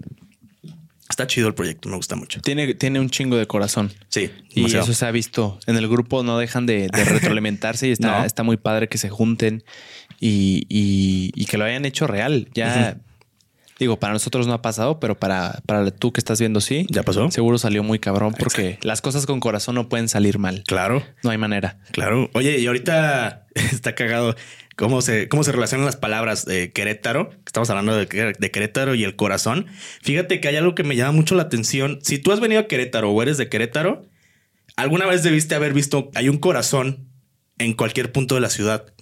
Está 1.09 1.27
chido 1.27 1.49
el 1.49 1.55
proyecto, 1.55 1.89
me 1.89 1.97
gusta 1.97 2.17
mucho. 2.17 2.41
Tiene, 2.41 2.75
tiene 2.75 2.99
un 2.99 3.11
chingo 3.11 3.37
de 3.37 3.47
corazón. 3.47 3.93
Sí. 4.09 4.31
Y 4.51 4.65
eso 4.65 4.93
se 4.95 5.05
ha 5.05 5.11
visto. 5.11 5.59
En 5.67 5.77
el 5.77 5.87
grupo 5.87 6.23
no 6.23 6.39
dejan 6.39 6.65
de, 6.65 6.89
retroalimentarse 6.93 7.89
y 7.89 7.91
está, 7.93 8.25
está 8.25 8.43
muy 8.43 8.57
padre 8.57 8.89
que 8.89 8.97
se 8.97 9.11
junten 9.11 9.65
y, 10.19 11.45
que 11.47 11.59
lo 11.59 11.65
hayan 11.65 11.85
hecho 11.85 12.07
real. 12.07 12.49
Ya, 12.55 12.97
digo, 13.79 13.99
para 13.99 14.15
nosotros 14.15 14.47
no 14.47 14.55
ha 14.55 14.63
pasado, 14.63 14.99
pero 14.99 15.15
para, 15.15 15.61
para 15.67 15.91
tú 15.91 16.13
que 16.13 16.21
estás 16.21 16.41
viendo, 16.41 16.61
sí. 16.61 16.87
Ya 16.89 17.03
pasó. 17.03 17.31
Seguro 17.31 17.59
salió 17.59 17.83
muy 17.83 17.99
cabrón 17.99 18.35
porque 18.39 18.79
las 18.83 19.03
cosas 19.03 19.27
con 19.27 19.41
corazón 19.41 19.75
no 19.75 19.89
pueden 19.91 20.09
salir 20.09 20.39
mal. 20.39 20.63
Claro. 20.67 21.03
No 21.23 21.31
hay 21.31 21.39
manera. 21.39 21.79
Claro. 21.93 22.31
Oye, 22.33 22.59
y 22.59 22.67
ahorita 22.67 23.47
está 23.55 23.95
cagado 23.95 24.35
cómo 24.77 25.03
se, 25.03 25.29
cómo 25.29 25.45
se 25.45 25.53
relacionan 25.53 25.87
las 25.87 25.97
palabras 25.97 26.45
de 26.45 26.73
Querétaro, 26.73 27.31
estamos 27.47 27.71
hablando 27.71 27.97
de, 27.97 28.07
Querétaro 28.07 28.95
y 28.95 29.05
el 29.05 29.17
corazón. 29.17 29.67
Fíjate 30.03 30.41
que 30.41 30.49
hay 30.49 30.57
algo 30.57 30.75
que 30.75 30.85
me 30.85 30.97
llama 30.97 31.13
mucho 31.13 31.35
la 31.35 31.43
atención. 31.43 31.99
Si 32.03 32.19
tú 32.19 32.33
has 32.33 32.41
venido 32.41 32.61
a 32.61 32.67
Querétaro 32.67 33.11
o 33.11 33.23
eres 33.23 33.39
de 33.39 33.49
Querétaro, 33.49 34.05
alguna 34.77 35.07
vez 35.07 35.23
debiste 35.23 35.55
haber 35.55 35.73
visto, 35.73 36.11
hay 36.15 36.29
un 36.29 36.39
corazón 36.39 37.09
en 37.59 37.75
cualquier 37.75 38.13
punto 38.13 38.35
de 38.35 38.41
la 38.41 38.51
ciudad. 38.51 38.93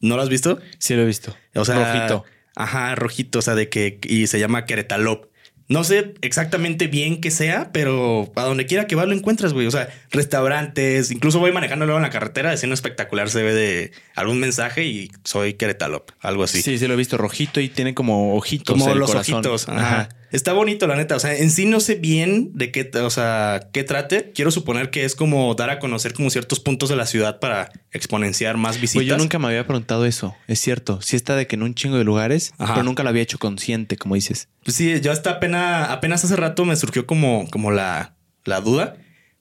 ¿No 0.00 0.16
lo 0.16 0.22
has 0.22 0.28
visto? 0.28 0.60
Sí, 0.78 0.94
lo 0.94 1.02
he 1.02 1.06
visto. 1.06 1.36
O 1.54 1.64
sea, 1.64 1.94
rojito. 1.94 2.24
Ajá, 2.54 2.94
rojito, 2.94 3.40
o 3.40 3.42
sea, 3.42 3.54
de 3.54 3.68
que 3.68 4.00
y 4.04 4.26
se 4.26 4.38
llama 4.38 4.64
Queretalop. 4.64 5.26
No 5.68 5.84
sé 5.84 6.14
exactamente 6.22 6.86
bien 6.86 7.20
qué 7.20 7.30
sea, 7.30 7.70
pero 7.72 8.32
a 8.36 8.42
donde 8.42 8.64
quiera 8.64 8.86
que 8.86 8.94
vas 8.94 9.06
lo 9.06 9.12
encuentras, 9.12 9.52
güey. 9.52 9.66
O 9.66 9.70
sea, 9.70 9.88
restaurantes, 10.10 11.10
incluso 11.10 11.40
voy 11.40 11.52
manejando 11.52 11.84
luego 11.84 11.98
en 11.98 12.04
la 12.04 12.10
carretera, 12.10 12.50
diciendo 12.50 12.72
espectacular, 12.72 13.28
se 13.28 13.42
ve 13.42 13.52
de 13.52 13.92
algún 14.14 14.40
mensaje 14.40 14.84
y 14.84 15.10
soy 15.24 15.54
Queretalop, 15.54 16.10
algo 16.20 16.42
así. 16.42 16.62
Sí, 16.62 16.78
sí, 16.78 16.86
lo 16.86 16.94
he 16.94 16.96
visto 16.96 17.18
rojito 17.18 17.60
y 17.60 17.68
tiene 17.68 17.94
como 17.94 18.34
ojitos. 18.34 18.78
Como 18.78 18.94
los 18.94 19.14
ojitos. 19.14 19.68
Ajá. 19.68 20.08
Está 20.30 20.52
bonito, 20.52 20.86
la 20.86 20.96
neta. 20.96 21.16
O 21.16 21.18
sea, 21.18 21.36
en 21.36 21.50
sí 21.50 21.66
no 21.66 21.80
sé 21.80 21.94
bien 21.94 22.50
de 22.54 22.70
qué, 22.70 22.90
o 22.98 23.10
sea, 23.10 23.68
qué 23.72 23.84
trate. 23.84 24.32
Quiero 24.34 24.50
suponer 24.50 24.90
que 24.90 25.04
es 25.04 25.14
como 25.14 25.54
dar 25.54 25.70
a 25.70 25.78
conocer 25.78 26.12
como 26.12 26.30
ciertos 26.30 26.60
puntos 26.60 26.88
de 26.88 26.96
la 26.96 27.06
ciudad 27.06 27.40
para 27.40 27.70
exponenciar 27.92 28.56
más 28.56 28.80
visitas. 28.80 28.94
Pues 28.94 29.06
yo 29.06 29.16
nunca 29.16 29.38
me 29.38 29.48
había 29.48 29.66
preguntado 29.66 30.04
eso. 30.04 30.36
Es 30.46 30.60
cierto. 30.60 31.00
Sí 31.00 31.16
está 31.16 31.36
de 31.36 31.46
que 31.46 31.56
en 31.56 31.62
un 31.62 31.74
chingo 31.74 31.96
de 31.96 32.04
lugares, 32.04 32.52
pero 32.58 32.82
nunca 32.82 33.02
lo 33.02 33.08
había 33.08 33.22
hecho 33.22 33.38
consciente, 33.38 33.96
como 33.96 34.14
dices. 34.14 34.48
Pues 34.64 34.76
sí, 34.76 35.00
yo 35.00 35.12
hasta 35.12 35.30
apenas, 35.30 35.90
apenas 35.90 36.24
hace 36.24 36.36
rato 36.36 36.64
me 36.64 36.76
surgió 36.76 37.06
como, 37.06 37.48
como 37.50 37.70
la, 37.70 38.14
la 38.44 38.60
duda, 38.60 38.96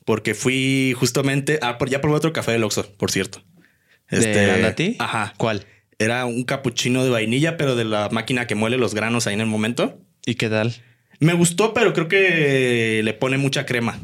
porque 0.06 0.36
fui 0.36 0.94
justamente, 0.98 1.60
ah, 1.62 1.78
ya 1.90 2.02
probé 2.02 2.16
otro 2.16 2.34
café 2.34 2.54
del 2.54 2.64
Oxxo, 2.64 2.94
por 2.98 3.12
cierto. 3.12 3.44
Este, 4.10 4.30
¿De 4.30 4.96
Ajá. 5.00 5.34
¿Cuál? 5.38 5.66
Era 6.00 6.26
un 6.26 6.44
capuchino 6.44 7.04
de 7.04 7.10
vainilla, 7.10 7.58
pero 7.58 7.76
de 7.76 7.84
la 7.84 8.10
máquina 8.12 8.48
que 8.48 8.56
muele 8.56 8.78
los 8.78 8.94
granos 8.94 9.28
ahí 9.28 9.34
en 9.34 9.42
el 9.42 9.48
momento. 9.48 10.00
¿Y 10.28 10.36
qué 10.36 10.50
tal? 10.50 10.76
Me 11.22 11.34
gustó, 11.34 11.74
pero 11.74 11.94
creo 11.94 12.10
que 12.10 13.00
le 13.02 13.14
pone 13.14 13.38
mucha 13.38 13.66
crema. 13.66 13.98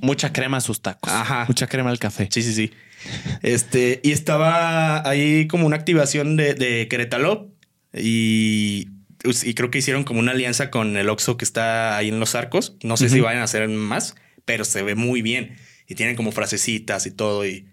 Mucha 0.00 0.32
crema 0.32 0.56
a 0.56 0.60
sus 0.62 0.80
tacos. 0.80 1.12
Ajá. 1.12 1.44
Mucha 1.46 1.66
crema 1.66 1.90
al 1.90 1.98
café. 1.98 2.28
Sí, 2.30 2.42
sí, 2.42 2.54
sí. 2.54 2.70
Este, 3.42 4.00
y 4.02 4.12
estaba 4.12 5.06
ahí 5.06 5.46
como 5.48 5.66
una 5.66 5.76
activación 5.76 6.38
de, 6.38 6.54
de 6.54 6.88
Querétalo 6.88 7.50
y, 7.92 8.88
y, 9.22 9.54
creo 9.54 9.70
que 9.70 9.78
hicieron 9.78 10.04
como 10.04 10.20
una 10.20 10.32
alianza 10.32 10.70
con 10.70 10.96
el 10.96 11.10
Oxxo 11.10 11.36
que 11.36 11.44
está 11.44 11.98
ahí 11.98 12.08
en 12.08 12.20
los 12.20 12.34
arcos. 12.34 12.76
No 12.82 12.96
sé 12.96 13.10
si 13.10 13.20
vayan 13.20 13.42
a 13.42 13.44
hacer 13.44 13.68
más, 13.68 14.16
pero 14.46 14.64
se 14.64 14.82
ve 14.82 14.94
muy 14.94 15.20
bien 15.20 15.56
y 15.86 15.94
tienen 15.94 16.16
como 16.16 16.32
frasecitas 16.32 17.04
y 17.04 17.10
todo 17.10 17.46
y 17.46 17.66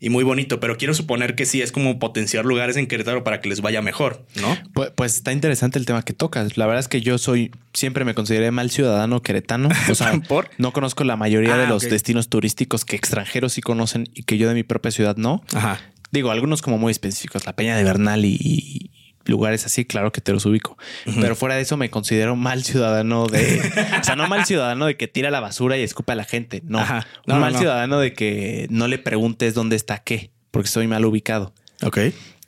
y 0.00 0.10
muy 0.10 0.22
bonito, 0.22 0.60
pero 0.60 0.76
quiero 0.76 0.94
suponer 0.94 1.34
que 1.34 1.44
sí 1.44 1.60
es 1.60 1.72
como 1.72 1.98
potenciar 1.98 2.44
lugares 2.44 2.76
en 2.76 2.86
Querétaro 2.86 3.24
para 3.24 3.40
que 3.40 3.48
les 3.48 3.60
vaya 3.60 3.82
mejor, 3.82 4.24
¿no? 4.40 4.56
Pues, 4.72 4.92
pues 4.94 5.16
está 5.16 5.32
interesante 5.32 5.78
el 5.78 5.86
tema 5.86 6.04
que 6.04 6.12
tocas. 6.12 6.56
La 6.56 6.66
verdad 6.66 6.80
es 6.80 6.88
que 6.88 7.00
yo 7.00 7.18
soy, 7.18 7.50
siempre 7.72 8.04
me 8.04 8.14
consideré 8.14 8.52
mal 8.52 8.70
ciudadano 8.70 9.22
queretano. 9.22 9.68
O 9.90 9.94
sea, 9.96 10.12
¿Por? 10.28 10.50
no 10.56 10.72
conozco 10.72 11.02
la 11.02 11.16
mayoría 11.16 11.56
de 11.56 11.64
ah, 11.64 11.68
los 11.68 11.82
destinos 11.82 12.28
turísticos 12.28 12.84
que 12.84 12.94
extranjeros 12.94 13.54
sí 13.54 13.60
conocen 13.60 14.08
y 14.14 14.22
que 14.22 14.38
yo 14.38 14.48
de 14.48 14.54
mi 14.54 14.62
propia 14.62 14.92
ciudad 14.92 15.16
no. 15.16 15.42
Ajá. 15.52 15.80
Digo, 16.12 16.30
algunos 16.30 16.62
como 16.62 16.78
muy 16.78 16.92
específicos, 16.92 17.44
la 17.44 17.54
Peña 17.54 17.76
de 17.76 17.84
Bernal 17.84 18.24
y, 18.24 18.90
lugares 19.28 19.64
así, 19.66 19.84
claro 19.84 20.10
que 20.10 20.20
te 20.20 20.32
los 20.32 20.44
ubico. 20.46 20.76
Pero 21.20 21.36
fuera 21.36 21.54
de 21.54 21.62
eso 21.62 21.76
me 21.76 21.90
considero 21.90 22.34
mal 22.34 22.64
ciudadano 22.64 23.26
de... 23.26 23.60
o 24.00 24.04
sea, 24.04 24.16
no 24.16 24.26
mal 24.26 24.44
ciudadano 24.46 24.86
de 24.86 24.96
que 24.96 25.06
tira 25.06 25.30
la 25.30 25.40
basura 25.40 25.76
y 25.78 25.82
escupe 25.82 26.12
a 26.12 26.16
la 26.16 26.24
gente. 26.24 26.62
No. 26.64 26.80
Ajá. 26.80 27.06
Un 27.26 27.34
No, 27.34 27.40
mal 27.40 27.52
no. 27.52 27.58
ciudadano 27.60 28.00
de 28.00 28.12
que 28.14 28.66
no 28.70 28.88
le 28.88 28.98
preguntes 28.98 29.54
dónde 29.54 29.76
está 29.76 29.98
qué, 29.98 30.30
porque 30.50 30.68
soy 30.68 30.86
mal 30.88 31.04
ubicado. 31.04 31.54
Ok. 31.82 31.98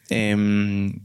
Em, 0.09 1.01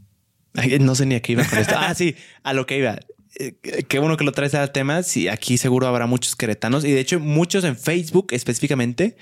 no 0.80 0.96
sé 0.96 1.06
ni 1.06 1.16
a 1.16 1.22
qué 1.22 1.34
iba 1.34 1.44
con 1.44 1.60
esto. 1.60 1.76
Ah, 1.78 1.94
sí, 1.94 2.16
a 2.44 2.54
lo 2.54 2.66
que 2.66 2.78
iba. 2.78 2.98
Eh, 3.38 3.54
Qué 3.88 4.00
bueno 4.00 4.16
que 4.18 4.24
lo 4.24 4.32
traes 4.32 4.56
al 4.56 4.72
tema. 4.72 5.04
Sí, 5.04 5.28
aquí 5.28 5.58
seguro 5.58 5.88
habrá 5.88 6.06
muchos 6.08 6.36
queretanos 6.36 6.86
y 6.86 6.92
de 6.92 7.02
hecho 7.02 7.20
muchos 7.20 7.64
en 7.66 7.76
Facebook 7.78 8.28
específicamente 8.32 9.18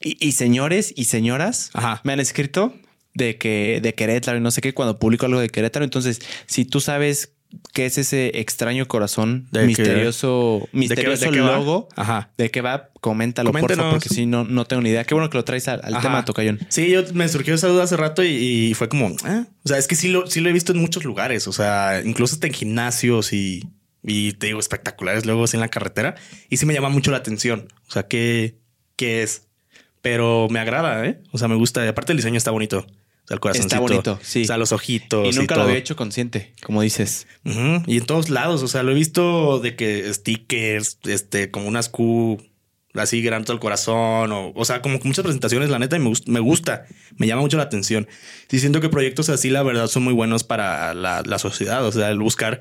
y, 0.00 0.16
y 0.24 0.32
señores 0.32 0.92
y 0.96 1.04
señoras 1.04 1.70
Ajá. 1.74 2.00
me 2.04 2.12
han 2.12 2.20
escrito 2.20 2.74
de 3.16 3.36
que 3.38 3.80
de 3.82 3.94
Querétaro 3.94 4.38
y 4.38 4.40
no 4.40 4.50
sé 4.50 4.60
qué 4.60 4.74
cuando 4.74 4.98
publico 4.98 5.26
algo 5.26 5.40
de 5.40 5.48
Querétaro. 5.48 5.84
Entonces, 5.84 6.20
si 6.46 6.64
tú 6.64 6.80
sabes 6.80 7.32
qué 7.72 7.86
es 7.86 7.96
ese 7.96 8.40
extraño 8.40 8.86
corazón 8.88 9.46
De 9.52 9.60
que- 9.60 9.66
misterioso, 9.66 10.68
misterioso 10.72 11.30
de 11.30 11.40
va? 11.40 11.56
logo 11.56 11.88
Ajá. 11.96 12.30
de 12.36 12.50
qué 12.50 12.60
va, 12.60 12.90
coméntalo 13.00 13.52
por 13.52 13.60
Coméntenos. 13.60 13.84
favor, 13.84 13.98
porque 14.00 14.14
si 14.14 14.26
no, 14.26 14.44
no 14.44 14.64
tengo 14.66 14.82
ni 14.82 14.90
idea. 14.90 15.04
Qué 15.04 15.14
bueno 15.14 15.30
que 15.30 15.38
lo 15.38 15.44
traes 15.44 15.66
al, 15.68 15.80
al 15.82 16.02
tema, 16.02 16.24
Tocayón. 16.24 16.58
Sí, 16.68 16.90
yo 16.90 17.02
me 17.14 17.28
surgió 17.28 17.54
esa 17.54 17.68
duda 17.68 17.84
hace 17.84 17.96
rato 17.96 18.22
y, 18.24 18.28
y 18.70 18.74
fue 18.74 18.88
como, 18.88 19.14
ah, 19.24 19.46
o 19.64 19.68
sea, 19.68 19.78
es 19.78 19.86
que 19.86 19.94
sí 19.94 20.08
lo, 20.08 20.26
sí 20.26 20.40
lo 20.40 20.48
he 20.50 20.52
visto 20.52 20.72
en 20.72 20.78
muchos 20.78 21.04
lugares, 21.04 21.46
o 21.48 21.52
sea, 21.52 22.02
incluso 22.04 22.34
hasta 22.34 22.48
en 22.48 22.52
gimnasios 22.52 23.32
y, 23.32 23.62
y 24.02 24.32
te 24.34 24.48
digo, 24.48 24.58
espectaculares 24.60 25.24
luego 25.24 25.44
así 25.44 25.56
en 25.56 25.60
la 25.60 25.68
carretera 25.68 26.16
y 26.50 26.56
sí 26.58 26.66
me 26.66 26.74
llama 26.74 26.88
mucho 26.90 27.10
la 27.12 27.18
atención, 27.18 27.68
o 27.88 27.92
sea, 27.92 28.06
¿qué, 28.08 28.56
qué 28.96 29.22
es? 29.22 29.46
Pero 30.02 30.48
me 30.50 30.58
agrada, 30.60 31.04
¿eh? 31.06 31.20
O 31.32 31.38
sea, 31.38 31.48
me 31.48 31.54
gusta, 31.56 31.84
y 31.84 31.88
aparte 31.88 32.12
el 32.12 32.18
diseño 32.18 32.36
está 32.36 32.50
bonito. 32.50 32.86
O 33.26 33.28
sea, 33.28 33.34
el 33.34 33.40
corazoncito. 33.40 33.74
Está 33.74 33.80
bonito, 33.80 34.20
sí. 34.22 34.42
O 34.42 34.46
sea, 34.46 34.56
los 34.56 34.70
ojitos. 34.70 35.34
Y 35.34 35.36
nunca 35.36 35.56
lo 35.56 35.62
había 35.62 35.76
hecho 35.76 35.96
consciente, 35.96 36.52
como 36.62 36.80
dices. 36.82 37.26
Y 37.44 37.98
en 37.98 38.06
todos 38.06 38.30
lados, 38.30 38.62
o 38.62 38.68
sea, 38.68 38.84
lo 38.84 38.92
he 38.92 38.94
visto 38.94 39.58
de 39.58 39.74
que 39.74 40.14
stickers, 40.14 40.98
este, 41.04 41.50
como 41.50 41.66
unas 41.66 41.88
Q 41.88 42.40
así 42.94 43.20
grande 43.22 43.52
al 43.52 43.58
corazón, 43.58 44.30
o, 44.32 44.52
o 44.54 44.64
sea, 44.64 44.80
como 44.80 44.98
muchas 45.02 45.24
presentaciones, 45.24 45.70
la 45.70 45.78
neta, 45.80 45.96
y 45.96 45.98
me, 45.98 46.12
me 46.26 46.40
gusta, 46.40 46.86
me 47.16 47.26
llama 47.26 47.42
mucho 47.42 47.56
la 47.56 47.64
atención. 47.64 48.06
Y 48.50 48.58
siento 48.60 48.80
que 48.80 48.88
proyectos 48.88 49.28
así, 49.28 49.50
la 49.50 49.62
verdad, 49.64 49.88
son 49.88 50.04
muy 50.04 50.14
buenos 50.14 50.44
para 50.44 50.94
la, 50.94 51.22
la 51.26 51.38
sociedad, 51.38 51.84
o 51.84 51.92
sea, 51.92 52.10
el 52.10 52.20
buscar 52.20 52.60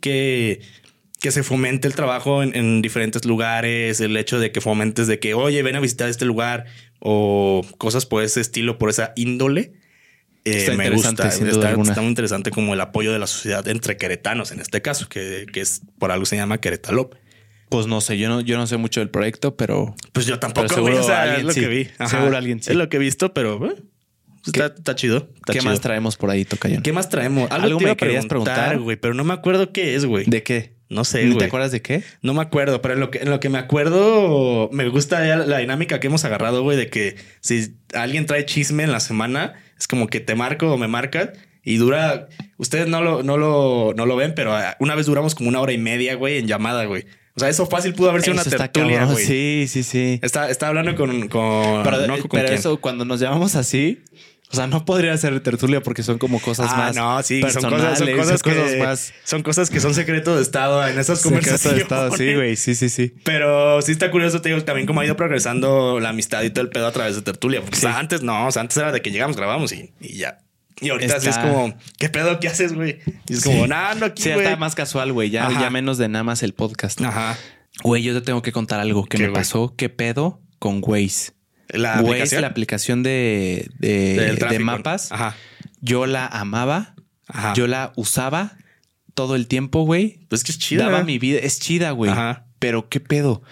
que, 0.00 0.60
que 1.20 1.30
se 1.30 1.42
fomente 1.42 1.86
el 1.86 1.94
trabajo 1.94 2.42
en, 2.42 2.56
en 2.56 2.82
diferentes 2.82 3.26
lugares, 3.26 4.00
el 4.00 4.16
hecho 4.16 4.40
de 4.40 4.50
que 4.50 4.60
fomentes 4.60 5.06
de 5.06 5.20
que, 5.20 5.34
oye, 5.34 5.62
ven 5.62 5.76
a 5.76 5.80
visitar 5.80 6.08
este 6.08 6.24
lugar, 6.24 6.64
o 6.98 7.64
cosas 7.78 8.06
por 8.06 8.22
ese 8.24 8.40
estilo, 8.40 8.78
por 8.78 8.90
esa 8.90 9.12
índole. 9.14 9.74
Eh, 10.46 10.58
Está 10.58 10.72
me 10.74 10.88
gusta, 10.90 11.28
está, 11.28 12.00
muy 12.00 12.08
interesante 12.08 12.50
como 12.50 12.74
el 12.74 12.80
apoyo 12.80 13.12
de 13.12 13.18
la 13.18 13.26
sociedad 13.26 13.66
entre 13.68 13.96
queretanos 13.96 14.52
en 14.52 14.60
este 14.60 14.80
caso, 14.80 15.08
que, 15.08 15.46
que 15.52 15.60
es 15.60 15.82
por 15.98 16.12
algo 16.12 16.24
se 16.24 16.36
llama 16.36 16.58
Querétalo. 16.58 17.10
Pues 17.68 17.88
no 17.88 18.00
sé, 18.00 18.16
yo 18.16 18.28
no, 18.28 18.40
yo 18.42 18.56
no 18.56 18.66
sé 18.68 18.76
mucho 18.76 19.00
del 19.00 19.10
proyecto, 19.10 19.56
pero 19.56 19.96
Pues 20.12 20.24
yo 20.26 20.38
tampoco, 20.38 20.68
seguro 20.72 21.00
o 21.00 21.02
sea, 21.02 21.22
alguien 21.22 21.40
es 21.40 21.46
lo 21.46 21.52
sí. 21.52 21.60
que 21.60 21.68
vi. 21.68 21.88
Seguro 22.08 22.36
alguien 22.36 22.62
sí. 22.62 22.70
Es 22.70 22.76
lo 22.76 22.88
que 22.88 22.96
he 22.96 23.00
visto, 23.00 23.34
pero 23.34 23.66
eh, 23.72 23.74
está, 24.46 24.66
está 24.66 24.94
chido. 24.94 25.28
está 25.34 25.52
¿qué 25.52 25.58
chido. 25.58 25.72
más 25.72 25.80
traemos 25.80 26.16
por 26.16 26.30
ahí, 26.30 26.44
Tocayón? 26.44 26.82
¿Qué 26.82 26.92
más 26.92 27.08
traemos? 27.08 27.50
Algo 27.50 27.78
te 27.78 27.82
iba 27.82 27.88
me 27.88 27.90
a 27.90 27.96
querías 27.96 28.26
preguntar. 28.26 28.78
güey, 28.78 28.96
pero 28.96 29.14
no 29.14 29.24
me 29.24 29.34
acuerdo 29.34 29.72
qué 29.72 29.96
es, 29.96 30.04
güey. 30.04 30.26
¿De 30.26 30.44
qué? 30.44 30.76
No 30.88 31.02
sé, 31.04 31.24
¿Ni 31.24 31.30
güey. 31.30 31.38
te 31.38 31.44
acuerdas 31.46 31.72
de 31.72 31.82
qué? 31.82 32.04
No 32.22 32.32
me 32.34 32.42
acuerdo, 32.42 32.80
pero 32.80 32.94
en 32.94 33.00
lo 33.00 33.10
que, 33.10 33.18
en 33.18 33.30
lo 33.30 33.40
que 33.40 33.48
me 33.48 33.58
acuerdo, 33.58 34.70
me 34.72 34.88
gusta 34.88 35.24
la 35.36 35.58
dinámica 35.58 35.98
que 35.98 36.06
hemos 36.06 36.24
agarrado, 36.24 36.62
güey, 36.62 36.76
de 36.76 36.88
que 36.88 37.16
si 37.40 37.74
alguien 37.94 38.26
trae 38.26 38.44
chisme 38.46 38.84
en 38.84 38.92
la 38.92 39.00
semana, 39.00 39.54
es 39.78 39.88
como 39.88 40.06
que 40.06 40.20
te 40.20 40.34
marco 40.34 40.72
o 40.72 40.78
me 40.78 40.88
marcan 40.88 41.32
y 41.64 41.76
dura. 41.76 42.28
Ustedes 42.56 42.88
no 42.88 43.02
lo, 43.02 43.22
no 43.22 43.36
lo, 43.36 43.92
no 43.96 44.06
lo 44.06 44.16
ven, 44.16 44.34
pero 44.34 44.54
ah, 44.54 44.76
una 44.80 44.94
vez 44.94 45.06
duramos 45.06 45.34
como 45.34 45.48
una 45.48 45.60
hora 45.60 45.72
y 45.72 45.78
media, 45.78 46.14
güey, 46.14 46.38
en 46.38 46.46
llamada, 46.46 46.84
güey. 46.84 47.04
O 47.34 47.40
sea, 47.40 47.50
eso 47.50 47.66
fácil 47.66 47.92
pudo 47.92 48.08
haber 48.08 48.22
sido 48.22 48.34
Eso 48.34 48.48
una 48.48 48.58
tertulia, 48.58 49.04
güey. 49.04 49.24
Sí, 49.24 49.66
sí, 49.68 49.82
sí. 49.82 50.18
Está, 50.22 50.48
está 50.48 50.68
hablando 50.68 50.94
con, 50.94 51.28
con, 51.28 51.82
Pero, 51.82 52.06
no, 52.06 52.18
¿con 52.18 52.30
pero 52.30 52.48
eso, 52.48 52.80
cuando 52.80 53.04
nos 53.04 53.20
llamamos 53.20 53.56
así, 53.56 54.02
o 54.56 54.60
sea, 54.60 54.66
no 54.66 54.84
podría 54.84 55.16
ser 55.18 55.38
tertulia 55.40 55.82
porque 55.82 56.02
son 56.02 56.16
como 56.18 56.40
cosas 56.40 56.70
Ah, 56.72 56.76
más. 56.76 56.96
no, 56.96 57.22
sí, 57.22 57.40
son 57.42 57.70
cosas, 57.70 57.98
son 57.98 58.12
cosas, 58.16 58.42
que, 58.42 58.76
más. 58.82 59.12
son 59.24 59.42
cosas 59.42 59.68
que 59.70 59.80
son 59.80 59.94
secreto 59.94 60.34
de 60.34 60.42
estado 60.42 60.86
en 60.86 60.98
esas 60.98 61.18
secreto 61.20 61.36
de 61.36 61.40
conversaciones. 61.42 61.82
estado, 61.82 62.16
sí, 62.16 62.34
güey. 62.34 62.56
Sí, 62.56 62.74
sí, 62.74 62.88
sí. 62.88 63.14
Pero 63.24 63.82
sí 63.82 63.92
está 63.92 64.10
curioso, 64.10 64.40
te 64.40 64.48
digo, 64.48 64.62
también 64.64 64.86
cómo 64.86 65.00
ha 65.00 65.04
ido 65.04 65.16
progresando 65.16 66.00
la 66.00 66.08
amistad 66.08 66.42
y 66.42 66.50
todo 66.50 66.62
el 66.62 66.70
pedo 66.70 66.86
a 66.86 66.92
través 66.92 67.14
de 67.16 67.22
tertulia. 67.22 67.60
Porque 67.60 67.76
o 67.76 67.80
sea, 67.80 67.98
antes 67.98 68.22
no, 68.22 68.46
o 68.46 68.50
sea, 68.50 68.62
antes 68.62 68.76
era 68.78 68.92
de 68.92 69.02
que 69.02 69.10
llegamos, 69.10 69.36
grabamos 69.36 69.72
y, 69.72 69.92
y 70.00 70.16
ya. 70.16 70.38
Y 70.80 70.90
ahorita 70.90 71.20
sí 71.20 71.28
es 71.28 71.38
como, 71.38 71.74
¿qué 71.98 72.08
pedo? 72.08 72.38
¿Qué 72.40 72.48
haces, 72.48 72.74
güey? 72.74 72.98
Y 73.28 73.34
es 73.34 73.44
como, 73.44 73.66
no, 73.66 73.94
no, 73.94 74.06
aquí, 74.06 74.22
Sí, 74.22 74.30
está 74.30 74.56
más 74.56 74.74
casual, 74.74 75.12
güey. 75.12 75.30
Ya, 75.30 75.46
Ajá. 75.46 75.60
ya 75.60 75.70
menos 75.70 75.96
de 75.98 76.08
nada 76.08 76.22
más 76.24 76.42
el 76.42 76.52
podcast. 76.52 77.00
Ajá. 77.02 77.36
Güey, 77.82 78.02
yo 78.02 78.12
te 78.14 78.20
tengo 78.22 78.42
que 78.42 78.52
contar 78.52 78.80
algo 78.80 79.04
que 79.04 79.18
¿Qué, 79.18 79.26
me 79.28 79.32
pasó. 79.32 79.74
¿Qué 79.76 79.88
pedo 79.88 80.40
con 80.58 80.80
Waze? 80.82 81.32
La 81.68 82.00
Waze, 82.00 82.08
aplicación 82.08 82.42
la 82.42 82.48
aplicación 82.48 83.02
de, 83.02 83.70
de, 83.78 84.58
mapas. 84.60 85.10
Ajá. 85.12 85.36
Yo 85.80 86.06
la 86.06 86.26
amaba. 86.26 86.94
Ajá. 87.28 87.54
Yo 87.54 87.66
la 87.66 87.92
usaba 87.96 88.56
todo 89.14 89.34
el 89.34 89.48
tiempo, 89.48 89.82
güey. 89.82 90.20
Pues 90.28 90.44
que 90.44 90.52
es 90.52 90.58
chida. 90.58 90.84
Daba 90.84 91.02
mi 91.02 91.18
vida. 91.18 91.40
Es 91.40 91.58
chida, 91.58 91.90
güey. 91.90 92.10
Ajá. 92.10 92.46
Pero 92.58 92.88
qué 92.88 93.00
pedo. 93.00 93.42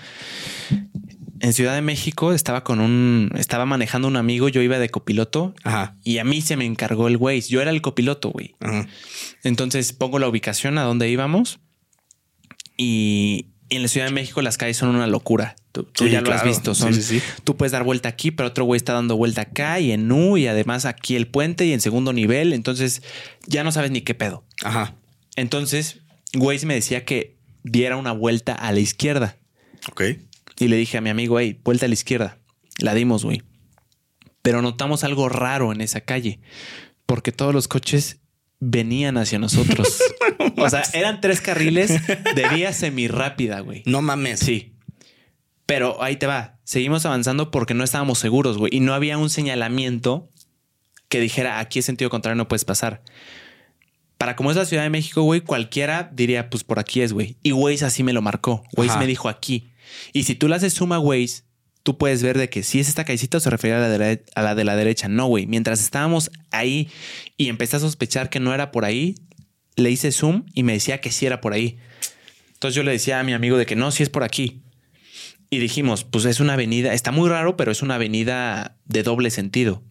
En 1.41 1.53
Ciudad 1.53 1.75
de 1.75 1.83
México 1.83 2.33
estaba 2.33 2.65
con 2.65 2.81
un. 2.81 3.31
Estaba 3.37 3.67
manejando 3.67 4.07
un 4.09 4.17
amigo. 4.17 4.49
Yo 4.49 4.63
iba 4.63 4.79
de 4.79 4.89
copiloto. 4.89 5.55
Ajá. 5.65 5.97
Y 6.05 6.19
a 6.19 6.25
mí 6.25 6.41
se 6.41 6.57
me 6.57 6.65
encargó 6.65 7.09
el 7.09 7.17
Waze. 7.17 7.49
Yo 7.49 7.61
era 7.61 7.71
el 7.71 7.83
copiloto, 7.83 8.31
güey. 8.31 8.55
Entonces 9.43 9.93
pongo 9.93 10.19
la 10.19 10.29
ubicación 10.29 10.79
a 10.79 10.83
donde 10.83 11.11
íbamos. 11.11 11.61
Y 12.77 13.49
en 13.71 13.83
la 13.83 13.89
Ciudad 13.89 14.07
de 14.07 14.13
México 14.13 14.43
las 14.43 14.57
calles 14.57 14.77
son 14.77 14.95
una 14.95 15.07
locura. 15.07 15.57
Tú, 15.75 15.83
tú 15.83 16.05
Sí, 16.05 16.11
ya 16.11 16.21
lo 16.21 16.33
has 16.33 16.45
visto. 16.45 16.73
Sí, 16.73 16.83
Son, 16.83 16.95
sí, 16.95 17.03
sí. 17.03 17.21
Tú 17.43 17.57
puedes 17.57 17.73
dar 17.73 17.83
vuelta 17.83 18.09
aquí, 18.09 18.31
pero 18.31 18.49
otro 18.49 18.65
güey 18.65 18.77
está 18.77 18.93
dando 18.93 19.17
vuelta 19.17 19.41
acá 19.41 19.81
y 19.81 19.91
en 19.91 20.13
U 20.13 20.37
y 20.37 20.47
además 20.47 20.85
aquí 20.85 21.17
el 21.17 21.27
puente 21.27 21.67
y 21.67 21.73
en 21.73 21.81
segundo 21.81 22.13
nivel. 22.13 22.53
Entonces 22.53 23.03
ya 23.49 23.65
no 23.65 23.73
sabes 23.73 23.91
ni 23.91 24.01
qué 24.01 24.15
pedo. 24.15 24.45
Ajá. 24.63 24.95
Entonces 25.35 25.99
Waze 26.37 26.65
me 26.65 26.75
decía 26.75 27.05
que 27.05 27.37
diera 27.65 27.97
una 27.97 28.13
vuelta 28.13 28.55
a 28.55 28.71
la 28.71 28.79
izquierda. 28.79 29.37
Ok. 29.91 30.03
Y 30.61 30.69
le 30.69 30.77
dije 30.77 30.97
a 30.97 31.01
mi 31.01 31.11
amigo, 31.11 31.41
hey, 31.41 31.61
vuelta 31.65 31.87
a 31.87 31.89
la 31.89 31.95
izquierda. 31.95 32.39
La 32.79 32.95
dimos, 32.95 33.25
güey. 33.25 33.43
Pero 34.43 34.63
notamos 34.63 35.03
algo 35.03 35.29
raro 35.29 35.73
en 35.73 35.81
esa 35.81 36.03
calle, 36.03 36.39
porque 37.05 37.33
todos 37.33 37.53
los 37.53 37.67
coches 37.67 38.21
venían 38.61 39.17
hacia 39.17 39.41
nosotros. 39.41 40.01
o 40.57 40.71
sea, 40.71 40.85
eran 40.93 41.21
tres 41.21 41.41
carriles 41.41 41.91
de 42.07 42.49
vía 42.55 42.73
semirápida, 42.73 43.61
güey. 43.61 43.83
No 43.87 44.03
mames. 44.03 44.39
Sí. 44.39 44.74
Pero 45.67 46.03
ahí 46.03 46.17
te 46.17 46.27
va. 46.27 46.59
Seguimos 46.65 47.07
avanzando 47.07 47.51
porque 47.51 47.75
no 47.75 47.85
estábamos 47.85 48.19
seguros, 48.19 48.59
güey. 48.59 48.75
Y 48.75 48.81
no 48.81 48.95
había 48.95 49.19
un 49.19 49.31
señalamiento 49.31 50.31
que 51.09 51.21
dijera 51.21 51.59
aquí 51.59 51.79
es 51.79 51.85
sentido 51.85 52.11
contrario, 52.11 52.37
no 52.37 52.49
puedes 52.49 52.65
pasar. 52.65 53.03
Para 54.19 54.37
como 54.37 54.51
es 54.51 54.57
la 54.57 54.65
Ciudad 54.65 54.83
de 54.83 54.91
México, 54.91 55.23
güey, 55.23 55.41
cualquiera 55.41 56.11
diría, 56.13 56.51
pues 56.51 56.65
por 56.65 56.79
aquí 56.79 57.01
es, 57.01 57.13
güey. 57.13 57.37
Y 57.43 57.53
Waze 57.53 57.85
así 57.85 58.03
me 58.03 58.13
lo 58.13 58.23
marcó. 58.23 58.65
Waze 58.77 58.91
Ajá. 58.91 59.01
me 59.01 59.07
dijo 59.07 59.29
aquí. 59.29 59.71
Y 60.13 60.25
si 60.25 60.35
tú 60.35 60.49
le 60.49 60.57
haces 60.57 60.75
suma 60.75 60.97
a 60.97 61.01
Waze, 61.01 61.43
tú 61.83 61.99
puedes 61.99 62.23
ver 62.23 62.39
de 62.39 62.49
que 62.49 62.63
si 62.63 62.81
es 62.81 62.89
esta 62.89 63.05
callecita 63.05 63.37
o 63.37 63.41
se 63.41 63.51
refiere 63.51 63.77
a 63.77 63.81
la 63.81 63.89
de 63.89 63.99
la, 63.99 64.21
a 64.35 64.43
la, 64.43 64.55
de 64.55 64.65
la 64.65 64.77
derecha. 64.77 65.09
No, 65.09 65.27
güey. 65.27 65.47
Mientras 65.47 65.81
estábamos 65.81 66.31
ahí 66.51 66.89
y 67.37 67.49
empecé 67.49 67.77
a 67.77 67.81
sospechar 67.81 68.31
que 68.31 68.41
no 68.41 68.55
era 68.55 68.73
por 68.73 68.85
ahí, 68.85 69.15
le 69.77 69.91
hice 69.91 70.13
zoom 70.13 70.45
y 70.55 70.63
me 70.63 70.73
decía 70.73 71.01
que 71.01 71.11
sí 71.13 71.27
era 71.27 71.41
por 71.41 71.53
ahí. 71.53 71.79
Entonces 72.55 72.75
yo 72.75 72.83
le 72.83 72.93
decía 72.93 73.21
a 73.21 73.25
mi 73.25 73.35
amigo 73.35 73.59
de 73.59 73.67
que 73.67 73.77
no, 73.77 73.91
sí 73.91 74.03
es 74.03 74.09
por 74.09 74.25
aquí. 74.25 74.64
Y 75.51 75.59
dijimos, 75.59 76.05
pues 76.05 76.25
es 76.25 76.41
una 76.41 76.55
avenida, 76.55 76.93
está 76.95 77.13
muy 77.13 77.29
raro, 77.29 77.57
pero 77.57 77.71
es 77.71 77.83
una 77.83 77.95
avenida 77.97 78.77
de 78.87 79.03
doble 79.03 79.31
sentido. 79.31 79.83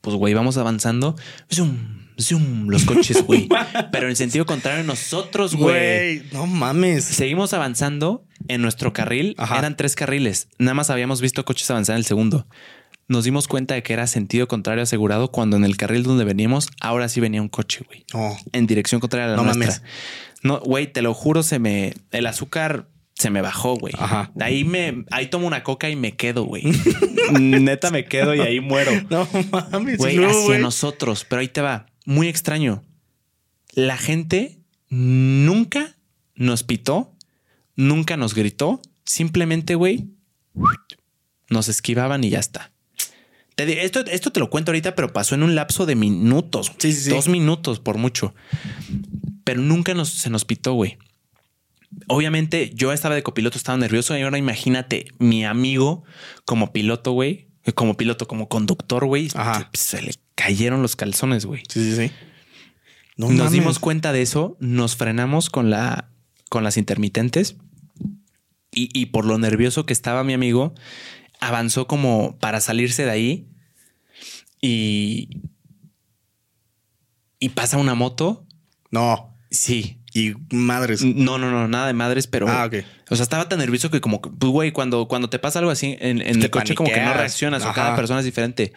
Pues, 0.00 0.16
güey, 0.16 0.32
vamos 0.34 0.56
avanzando. 0.56 1.16
Zoom, 1.52 2.06
zoom, 2.20 2.68
los 2.68 2.84
coches, 2.84 3.24
güey. 3.26 3.48
pero 3.92 4.08
en 4.08 4.16
sentido 4.16 4.46
contrario, 4.46 4.84
nosotros, 4.84 5.54
güey. 5.56 6.22
No 6.32 6.46
mames. 6.46 7.04
Seguimos 7.04 7.52
avanzando 7.52 8.24
en 8.46 8.62
nuestro 8.62 8.92
carril. 8.92 9.34
Ajá. 9.38 9.58
Eran 9.58 9.76
tres 9.76 9.96
carriles. 9.96 10.48
Nada 10.58 10.74
más 10.74 10.90
habíamos 10.90 11.20
visto 11.20 11.44
coches 11.44 11.70
avanzar 11.70 11.94
en 11.94 11.98
el 11.98 12.04
segundo. 12.04 12.46
Nos 13.08 13.24
dimos 13.24 13.48
cuenta 13.48 13.74
de 13.74 13.82
que 13.82 13.94
era 13.94 14.06
sentido 14.06 14.46
contrario 14.48 14.82
asegurado 14.82 15.32
cuando 15.32 15.56
en 15.56 15.64
el 15.64 15.76
carril 15.78 16.02
donde 16.02 16.24
veníamos, 16.24 16.68
ahora 16.80 17.08
sí 17.08 17.20
venía 17.20 17.40
un 17.40 17.48
coche, 17.48 17.82
güey. 17.86 18.04
No. 18.12 18.36
En 18.52 18.66
dirección 18.66 19.00
contraria 19.00 19.26
a 19.26 19.30
la 19.30 19.36
No 19.36 19.44
nuestra. 19.44 19.66
mames. 19.66 19.82
No, 20.42 20.60
güey, 20.60 20.92
te 20.92 21.02
lo 21.02 21.14
juro, 21.14 21.42
se 21.42 21.58
me. 21.58 21.94
El 22.12 22.26
azúcar 22.26 22.86
se 23.18 23.30
me 23.30 23.42
bajó, 23.42 23.76
güey. 23.76 23.92
Ajá. 23.98 24.30
Ahí 24.40 24.64
me. 24.64 25.04
Ahí 25.10 25.26
tomo 25.26 25.46
una 25.46 25.64
coca 25.64 25.90
y 25.90 25.96
me 25.96 26.16
quedo, 26.16 26.44
güey. 26.44 26.62
Neta 27.32 27.90
me 27.90 28.04
quedo 28.04 28.34
y 28.34 28.40
ahí 28.40 28.60
muero. 28.60 28.92
No 29.10 29.28
mames. 29.50 29.98
Güey, 29.98 30.16
no, 30.16 30.28
hacia 30.28 30.58
nosotros. 30.58 31.26
Pero 31.28 31.40
ahí 31.40 31.48
te 31.48 31.60
va. 31.60 31.86
Muy 32.04 32.28
extraño. 32.28 32.84
La 33.72 33.96
gente 33.96 34.60
nunca 34.88 35.96
nos 36.34 36.62
pitó, 36.62 37.12
nunca 37.74 38.16
nos 38.16 38.34
gritó. 38.34 38.80
Simplemente, 39.04 39.74
güey, 39.74 40.06
nos 41.48 41.68
esquivaban 41.68 42.22
y 42.22 42.30
ya 42.30 42.38
está. 42.38 42.70
Te 43.56 43.84
esto, 43.84 44.00
esto 44.00 44.30
te 44.30 44.38
lo 44.38 44.50
cuento 44.50 44.70
ahorita, 44.70 44.94
pero 44.94 45.12
pasó 45.12 45.34
en 45.34 45.42
un 45.42 45.54
lapso 45.54 45.86
de 45.86 45.96
minutos. 45.96 46.72
Sí, 46.78 46.92
sí, 46.92 47.00
sí. 47.04 47.10
Dos 47.10 47.28
minutos 47.28 47.80
por 47.80 47.98
mucho. 47.98 48.34
Pero 49.42 49.60
nunca 49.60 49.94
nos, 49.94 50.10
se 50.10 50.30
nos 50.30 50.44
pitó, 50.44 50.74
güey. 50.74 50.98
Obviamente 52.06 52.70
yo 52.74 52.92
estaba 52.92 53.14
de 53.14 53.22
copiloto, 53.22 53.56
estaba 53.56 53.78
nervioso 53.78 54.16
y 54.16 54.22
ahora 54.22 54.38
imagínate 54.38 55.06
mi 55.18 55.44
amigo 55.44 56.04
como 56.44 56.72
piloto, 56.72 57.12
güey. 57.12 57.48
Como 57.74 57.96
piloto, 57.96 58.26
como 58.26 58.48
conductor, 58.48 59.04
güey. 59.06 59.30
Se 59.74 60.00
le 60.00 60.14
cayeron 60.34 60.80
los 60.82 60.96
calzones, 60.96 61.44
güey. 61.44 61.62
Sí, 61.68 61.82
sí, 61.84 61.96
sí. 61.96 62.12
No 63.16 63.26
nos 63.28 63.36
mames. 63.36 63.52
dimos 63.52 63.78
cuenta 63.78 64.12
de 64.12 64.22
eso, 64.22 64.56
nos 64.60 64.96
frenamos 64.96 65.50
con 65.50 65.70
la 65.70 66.10
con 66.48 66.64
las 66.64 66.76
intermitentes 66.78 67.56
y, 68.70 68.88
y 68.98 69.06
por 69.06 69.26
lo 69.26 69.38
nervioso 69.38 69.84
que 69.84 69.92
estaba 69.92 70.24
mi 70.24 70.32
amigo, 70.32 70.72
avanzó 71.40 71.86
como 71.86 72.38
para 72.38 72.60
salirse 72.60 73.04
de 73.04 73.10
ahí 73.10 73.48
y 74.62 75.28
y 77.40 77.50
pasa 77.50 77.76
una 77.76 77.94
moto. 77.94 78.46
No. 78.90 79.36
Sí. 79.50 79.97
Y 80.18 80.34
madres. 80.50 81.04
No, 81.04 81.38
no, 81.38 81.50
no, 81.50 81.68
nada 81.68 81.86
de 81.86 81.92
madres, 81.92 82.26
pero 82.26 82.48
Ah, 82.48 82.64
ok. 82.66 82.74
o 83.10 83.16
sea, 83.16 83.22
estaba 83.22 83.48
tan 83.48 83.58
nervioso 83.58 83.90
que 83.90 84.00
como 84.00 84.20
pues, 84.20 84.52
güey, 84.52 84.72
cuando, 84.72 85.06
cuando 85.06 85.30
te 85.30 85.38
pasa 85.38 85.58
algo 85.58 85.70
así 85.70 85.96
en, 86.00 86.20
el 86.22 86.50
coche, 86.50 86.74
como 86.74 86.90
que 86.90 87.00
no 87.00 87.14
reaccionas 87.14 87.64
o 87.64 87.72
cada 87.72 87.94
persona 87.94 88.20
es 88.20 88.24
diferente. 88.24 88.72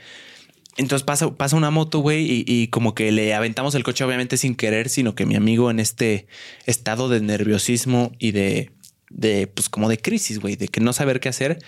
Entonces 0.77 1.03
pasa, 1.03 1.35
pasa 1.35 1.55
una 1.57 1.69
moto, 1.69 1.99
güey, 1.99 2.23
y, 2.23 2.43
y 2.47 2.67
como 2.67 2.95
que 2.95 3.11
le 3.11 3.33
aventamos 3.33 3.75
el 3.75 3.83
coche, 3.83 4.03
obviamente 4.05 4.37
sin 4.37 4.55
querer, 4.55 4.87
sino 4.87 5.15
que 5.15 5.25
mi 5.25 5.35
amigo 5.35 5.69
en 5.69 5.79
este 5.79 6.27
estado 6.65 7.09
de 7.09 7.19
nerviosismo 7.19 8.13
y 8.19 8.31
de, 8.31 8.71
de 9.09 9.47
pues 9.47 9.67
como 9.67 9.89
de 9.89 9.97
crisis, 9.97 10.39
güey, 10.39 10.55
de 10.55 10.67
que 10.69 10.79
no 10.79 10.93
saber 10.93 11.19
qué 11.19 11.27
hacer. 11.29 11.59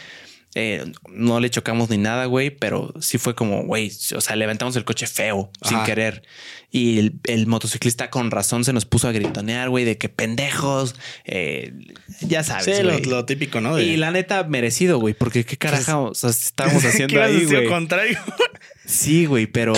Eh, 0.55 0.91
no 1.09 1.39
le 1.39 1.49
chocamos 1.49 1.89
ni 1.89 1.97
nada, 1.97 2.25
güey, 2.25 2.49
pero 2.51 2.93
sí 2.99 3.17
fue 3.17 3.33
como, 3.35 3.63
güey, 3.63 3.91
o 4.15 4.21
sea, 4.21 4.35
le 4.35 4.45
aventamos 4.45 4.75
el 4.75 4.85
coche 4.85 5.07
feo, 5.07 5.51
sin 5.61 5.83
querer. 5.83 6.23
Y 6.69 6.99
el, 6.99 7.19
el 7.25 7.45
motociclista 7.47 8.09
con 8.09 8.31
razón 8.31 8.63
se 8.63 8.73
nos 8.73 8.85
puso 8.85 9.07
a 9.07 9.11
gritonear, 9.11 9.69
güey, 9.69 9.85
de 9.85 9.97
que 9.97 10.09
pendejos, 10.09 10.95
eh, 11.25 11.73
ya 12.21 12.43
sabes. 12.43 12.77
Sí, 12.77 12.83
lo, 12.83 13.25
típico, 13.25 13.61
¿no? 13.61 13.75
De- 13.75 13.83
Y 13.83 13.97
la 13.97 14.11
neta, 14.11 14.43
merecido, 14.43 14.99
güey, 14.99 15.13
porque 15.13 15.45
qué 15.45 15.57
caraja 15.57 15.99
o 15.99 16.13
sea, 16.13 16.29
estábamos 16.31 16.83
haciendo 16.83 17.07
¿Qué 17.09 17.15
ibas 17.15 17.29
a 17.29 17.33
ahí, 17.33 17.45
güey. 17.45 17.67
contrario? 17.67 18.17
Sí, 18.85 19.25
güey, 19.27 19.47
pero, 19.47 19.73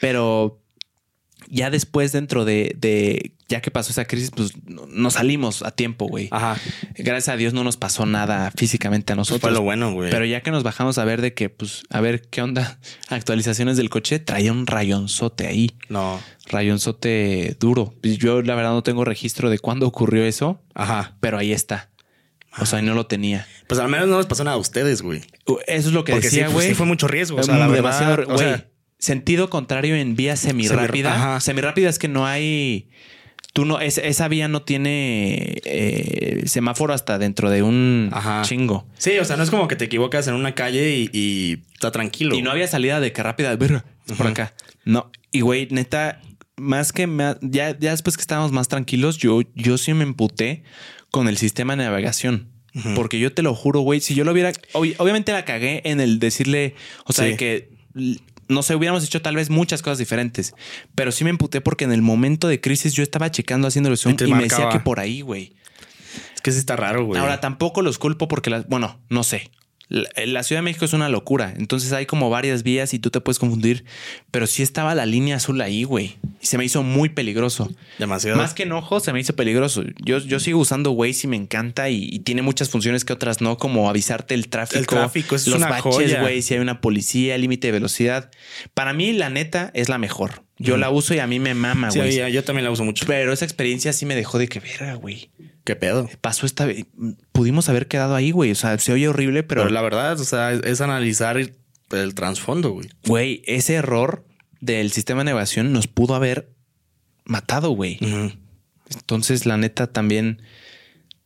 pero 0.00 0.62
ya 1.48 1.70
después 1.70 2.12
dentro 2.12 2.44
de, 2.44 2.74
de, 2.78 3.32
ya 3.48 3.60
que 3.60 3.70
pasó 3.70 3.90
esa 3.92 4.04
crisis, 4.04 4.30
pues 4.30 4.52
no- 4.64 4.86
nos 4.86 5.14
salimos 5.14 5.62
a 5.62 5.70
tiempo, 5.70 6.06
güey. 6.06 6.28
Ajá. 6.30 6.56
Gracias 6.96 7.28
a 7.28 7.36
Dios 7.36 7.52
no 7.54 7.64
nos 7.64 7.76
pasó 7.76 8.06
nada 8.06 8.50
físicamente 8.56 9.12
a 9.12 9.16
nosotros. 9.16 9.40
Fue 9.40 9.50
lo 9.52 9.62
bueno, 9.62 9.92
güey. 9.92 10.10
Pero 10.10 10.24
ya 10.24 10.40
que 10.42 10.50
nos 10.50 10.62
bajamos 10.62 10.98
a 10.98 11.04
ver 11.04 11.20
de 11.22 11.34
que, 11.34 11.48
pues, 11.48 11.82
a 11.90 12.00
ver 12.00 12.22
qué 12.28 12.42
onda, 12.42 12.78
actualizaciones 13.08 13.76
del 13.76 13.90
coche, 13.90 14.18
traía 14.18 14.52
un 14.52 14.66
rayonzote 14.66 15.46
ahí, 15.46 15.70
No. 15.88 16.20
rayonzote 16.76 17.56
duro. 17.60 17.94
Yo 18.02 18.42
la 18.42 18.54
verdad 18.54 18.70
no 18.72 18.82
tengo 18.82 19.04
registro 19.04 19.50
de 19.50 19.58
cuándo 19.58 19.86
ocurrió 19.86 20.24
eso, 20.24 20.60
Ajá. 20.74 21.16
pero 21.20 21.38
ahí 21.38 21.52
está. 21.52 21.90
O 22.58 22.66
sea, 22.66 22.80
no 22.82 22.94
lo 22.94 23.06
tenía. 23.06 23.46
Pues 23.68 23.80
al 23.80 23.88
menos 23.88 24.08
no 24.08 24.16
les 24.16 24.26
pasó 24.26 24.42
nada 24.42 24.56
a 24.56 24.60
ustedes, 24.60 25.02
güey. 25.02 25.20
Eso 25.66 25.88
es 25.88 25.92
lo 25.92 26.04
que 26.04 26.12
Porque 26.12 26.30
sí, 26.30 26.36
decía, 26.36 26.48
güey. 26.52 26.68
sí 26.68 26.74
fue 26.74 26.86
mucho 26.86 27.06
riesgo. 27.06 27.38
O 27.38 27.42
sea, 27.42 27.56
la 27.58 27.66
Mm, 27.68 27.72
verdad, 27.72 27.76
demasiado, 28.00 28.34
o 28.34 28.38
sea, 28.38 28.48
güey. 28.48 28.64
Sentido 28.98 29.50
contrario 29.50 29.96
en 29.96 30.16
vía 30.16 30.36
semirrápida. 30.36 31.40
Semirrápida 31.40 31.88
es 31.88 31.98
que 31.98 32.08
no 32.08 32.26
hay. 32.26 32.88
Tú 33.52 33.64
no, 33.64 33.80
es- 33.80 33.96
esa 33.98 34.28
vía 34.28 34.48
no 34.48 34.62
tiene 34.62 35.62
eh, 35.64 36.42
semáforo 36.46 36.92
hasta 36.92 37.18
dentro 37.18 37.48
de 37.50 37.62
un 37.62 38.10
Ajá. 38.12 38.42
chingo. 38.42 38.86
Sí, 38.98 39.18
o 39.18 39.24
sea, 39.24 39.36
no 39.36 39.42
es 39.44 39.50
como 39.50 39.66
que 39.66 39.76
te 39.76 39.86
equivocas 39.86 40.28
en 40.28 40.34
una 40.34 40.54
calle 40.54 40.94
y, 40.94 41.10
y 41.12 41.62
está 41.72 41.90
tranquilo. 41.90 42.34
Y 42.34 42.42
no 42.42 42.50
había 42.50 42.68
salida 42.68 43.00
de 43.00 43.12
que 43.12 43.22
rápida, 43.22 43.52
es 43.54 44.12
por 44.16 44.26
acá. 44.26 44.52
No. 44.84 45.10
Y 45.32 45.40
güey, 45.40 45.68
neta, 45.70 46.20
más 46.56 46.92
que 46.92 47.06
me- 47.06 47.36
ya, 47.40 47.78
ya 47.78 47.92
después 47.92 48.16
que 48.16 48.20
estábamos 48.20 48.52
más 48.52 48.68
tranquilos, 48.68 49.16
yo, 49.16 49.40
yo 49.54 49.78
sí 49.78 49.94
me 49.94 50.04
emputé 50.04 50.62
con 51.10 51.26
el 51.28 51.38
sistema 51.38 51.76
de 51.76 51.84
navegación. 51.84 52.50
Porque 52.94 53.18
yo 53.18 53.32
te 53.32 53.40
lo 53.40 53.54
juro, 53.54 53.80
güey, 53.80 54.00
si 54.02 54.14
yo 54.14 54.24
lo 54.24 54.32
hubiera, 54.32 54.52
ob- 54.74 54.94
obviamente 54.98 55.32
la 55.32 55.46
cagué 55.46 55.80
en 55.86 55.98
el 55.98 56.18
decirle, 56.18 56.74
o 57.06 57.14
sea, 57.14 57.24
Sí. 57.24 57.30
de 57.30 57.36
que, 57.38 57.70
no 58.48 58.62
sé, 58.62 58.74
hubiéramos 58.74 59.04
hecho 59.04 59.22
tal 59.22 59.36
vez 59.36 59.50
muchas 59.50 59.82
cosas 59.82 59.98
diferentes, 59.98 60.54
pero 60.94 61.12
sí 61.12 61.24
me 61.24 61.30
emputé 61.30 61.60
porque 61.60 61.84
en 61.84 61.92
el 61.92 62.02
momento 62.02 62.48
de 62.48 62.60
crisis 62.60 62.92
yo 62.92 63.02
estaba 63.02 63.30
checando 63.30 63.68
haciendo 63.68 63.90
el 63.90 63.96
zoom 63.96 64.16
Y 64.18 64.24
y, 64.24 64.34
me 64.34 64.42
decía 64.44 64.68
que 64.68 64.80
por 64.80 65.00
ahí, 65.00 65.20
güey. 65.20 65.54
Es 66.34 66.40
que 66.40 66.52
sí 66.52 66.58
está 66.58 66.76
raro, 66.76 67.04
güey. 67.04 67.20
Ahora 67.20 67.40
tampoco 67.40 67.82
los 67.82 67.98
culpo 67.98 68.28
porque 68.28 68.50
las, 68.50 68.66
bueno, 68.68 68.98
no 69.08 69.24
sé. 69.24 69.50
La, 69.88 70.08
la 70.26 70.42
Ciudad 70.42 70.60
de 70.60 70.64
México 70.64 70.84
es 70.84 70.92
una 70.92 71.08
locura. 71.08 71.54
Entonces 71.56 71.92
hay 71.92 72.06
como 72.06 72.30
varias 72.30 72.62
vías 72.62 72.92
y 72.94 72.98
tú 72.98 73.10
te 73.10 73.20
puedes 73.20 73.38
confundir. 73.38 73.84
Pero 74.30 74.46
sí 74.46 74.62
estaba 74.62 74.94
la 74.94 75.06
línea 75.06 75.36
azul 75.36 75.60
ahí, 75.60 75.84
güey. 75.84 76.16
Y 76.40 76.46
se 76.46 76.58
me 76.58 76.64
hizo 76.64 76.82
muy 76.82 77.08
peligroso. 77.08 77.70
Demasiado. 77.98 78.36
Más 78.36 78.54
que 78.54 78.64
enojo, 78.64 79.00
se 79.00 79.12
me 79.12 79.20
hizo 79.20 79.36
peligroso. 79.36 79.84
Yo, 80.04 80.18
yo 80.18 80.40
sigo 80.40 80.58
usando 80.58 80.90
Waze 80.92 81.26
y 81.26 81.26
me 81.28 81.36
encanta 81.36 81.88
y, 81.90 82.08
y 82.10 82.18
tiene 82.20 82.42
muchas 82.42 82.68
funciones 82.68 83.04
que 83.04 83.12
otras 83.12 83.40
no, 83.40 83.58
como 83.58 83.88
avisarte 83.88 84.34
el 84.34 84.48
tráfico. 84.48 84.80
El 84.80 84.86
tráfico, 84.86 85.36
eso 85.36 85.50
es 85.50 85.60
los 85.60 85.62
una 85.62 85.68
baches, 85.68 86.20
güey, 86.20 86.42
si 86.42 86.54
hay 86.54 86.60
una 86.60 86.80
policía, 86.80 87.38
límite 87.38 87.68
de 87.68 87.72
velocidad. 87.72 88.30
Para 88.74 88.92
mí, 88.92 89.12
la 89.12 89.30
neta, 89.30 89.70
es 89.74 89.88
la 89.88 89.98
mejor. 89.98 90.45
Yo 90.58 90.76
la 90.78 90.88
uso 90.90 91.12
y 91.14 91.18
a 91.18 91.26
mí 91.26 91.38
me 91.38 91.54
mama, 91.54 91.90
Sí, 91.90 91.98
güey. 91.98 92.14
ya- 92.16 92.28
yo 92.30 92.42
también 92.42 92.64
la 92.64 92.70
uso 92.70 92.82
mucho. 92.84 93.04
Pero 93.06 93.32
esa 93.32 93.44
experiencia 93.44 93.92
sí 93.92 94.06
me 94.06 94.14
dejó 94.14 94.38
de 94.38 94.48
que 94.48 94.58
verga, 94.60 94.94
güey. 94.94 95.30
¿Qué 95.64 95.76
pedo? 95.76 96.08
Pasó 96.22 96.46
esta 96.46 96.64
vez. 96.64 96.86
Pudimos 97.32 97.68
haber 97.68 97.88
quedado 97.88 98.14
ahí, 98.14 98.30
güey. 98.30 98.52
O 98.52 98.54
sea, 98.54 98.78
se 98.78 98.92
oye 98.92 99.06
horrible, 99.08 99.42
pero, 99.42 99.62
Pero 99.62 99.74
la 99.74 99.82
verdad, 99.82 100.18
o 100.18 100.24
sea, 100.24 100.52
es, 100.52 100.62
es 100.64 100.80
analizar 100.80 101.36
el, 101.36 101.56
el 101.90 102.14
trasfondo, 102.14 102.70
güey. 102.70 102.88
güey, 103.04 103.42
ese 103.46 103.74
error 103.74 104.24
del 104.60 104.90
sistema 104.92 105.20
de 105.20 105.26
navegación 105.26 105.72
nos 105.72 105.88
pudo 105.88 106.14
haber 106.14 106.48
matado, 107.24 107.70
güey. 107.70 107.98
Entonces, 108.94 109.44
la 109.46 109.56
neta, 109.56 109.88
también 109.92 110.40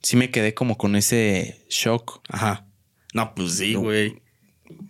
sí 0.03 0.17
me 0.17 0.31
quedé 0.31 0.55
como 0.55 0.77
con 0.79 0.97
ese 0.97 1.65
shock. 1.69 2.23
Ajá. 2.29 2.67
No, 3.15 3.35
pues 3.35 3.53
sí, 3.55 3.75
güey. 3.75 4.23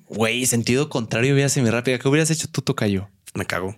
Güey, 0.08 0.46
sentido 0.46 0.88
contrario, 0.88 1.34
vía 1.34 1.48
semirápida. 1.48 1.98
¿Qué 1.98 2.08
hubieras 2.08 2.30
hecho 2.30 2.48
tú, 2.48 2.62
Tocayo? 2.62 3.08
Me 3.34 3.44
cago. 3.46 3.76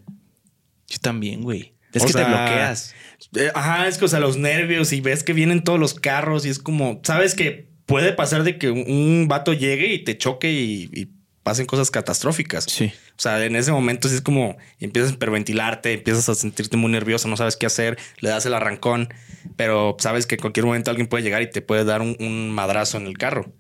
Yo 0.93 0.99
también, 1.01 1.43
güey. 1.43 1.72
Es 1.95 2.03
O 2.03 2.07
que 2.07 2.12
te 2.12 2.24
bloqueas. 2.24 2.95
Eh, 3.34 3.51
ajá, 3.55 3.88
es 3.88 3.97
que, 3.97 4.05
o 4.05 4.09
sea, 4.09 4.20
los 4.20 4.36
nervios 4.36 4.93
y 4.93 5.01
ves 5.01 5.22
que 5.22 5.32
vienen 5.32 5.64
todos 5.64 5.80
los 5.80 5.95
carros 5.95 6.45
y 6.45 6.51
es 6.51 6.59
como, 6.59 7.01
sabes 7.03 7.34
que 7.34 7.70
puede 7.86 8.12
pasar 8.12 8.43
de 8.43 8.59
que 8.59 8.70
un, 8.70 8.84
un 8.90 9.28
vato 9.28 9.55
llegue 9.55 9.93
y 9.95 10.05
te 10.05 10.18
choque 10.18 10.53
y, 10.53 10.90
y 10.93 11.09
pasen 11.43 11.64
cosas 11.64 11.90
catastróficas. 11.90 12.64
Sí. 12.64 12.93
O 13.16 13.20
sea, 13.22 13.43
en 13.45 13.57
ese 13.57 13.72
momento 13.72 14.09
sí 14.09 14.16
es 14.16 14.20
como 14.20 14.57
empiezas 14.80 15.12
a 15.12 15.14
hiperventilarte, 15.14 15.95
empiezas 15.95 16.28
a 16.28 16.34
sentirte 16.34 16.76
muy 16.76 16.90
nervioso, 16.90 17.28
no 17.28 17.36
sabes 17.36 17.57
qué 17.57 17.66
hacer, 17.66 17.99
le 18.20 18.28
das 18.28 18.45
el 18.45 18.55
arrancón, 18.55 19.09
pero 19.57 19.97
sabes 19.99 20.26
que 20.26 20.34
en 20.34 20.40
cualquier 20.43 20.66
momento 20.66 20.90
alguien 20.90 21.09
puede 21.09 21.22
llegar 21.22 21.40
y 21.40 21.51
te 21.51 21.62
puede 21.62 21.84
dar 21.84 22.03
un, 22.03 22.16
un 22.20 22.51
madrazo 22.51 22.99
en 22.99 23.07
el 23.07 23.16
carro. 23.16 23.53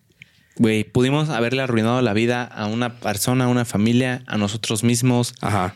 Güey, 0.56 0.84
pudimos 0.84 1.30
haberle 1.30 1.62
arruinado 1.62 2.02
la 2.02 2.12
vida 2.12 2.44
a 2.44 2.66
una 2.66 3.00
persona, 3.00 3.44
a 3.44 3.48
una 3.48 3.64
familia, 3.64 4.22
a 4.26 4.36
nosotros 4.36 4.84
mismos. 4.84 5.34
Ajá. 5.40 5.74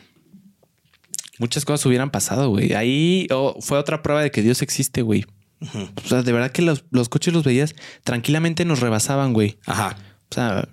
Muchas 1.39 1.65
cosas 1.65 1.85
hubieran 1.85 2.09
pasado, 2.09 2.49
güey. 2.49 2.73
Ahí 2.73 3.27
oh, 3.31 3.57
fue 3.61 3.77
otra 3.77 4.01
prueba 4.01 4.21
de 4.21 4.31
que 4.31 4.41
Dios 4.41 4.61
existe, 4.61 5.01
güey. 5.01 5.25
O 6.03 6.07
sea, 6.07 6.21
de 6.21 6.31
verdad 6.31 6.51
que 6.51 6.61
los, 6.61 6.85
los 6.91 7.09
coches 7.09 7.33
los 7.33 7.43
veías 7.43 7.75
tranquilamente 8.03 8.65
nos 8.65 8.79
rebasaban, 8.79 9.33
güey. 9.33 9.57
Ajá. 9.65 9.97
O 10.29 10.35
sea, 10.35 10.69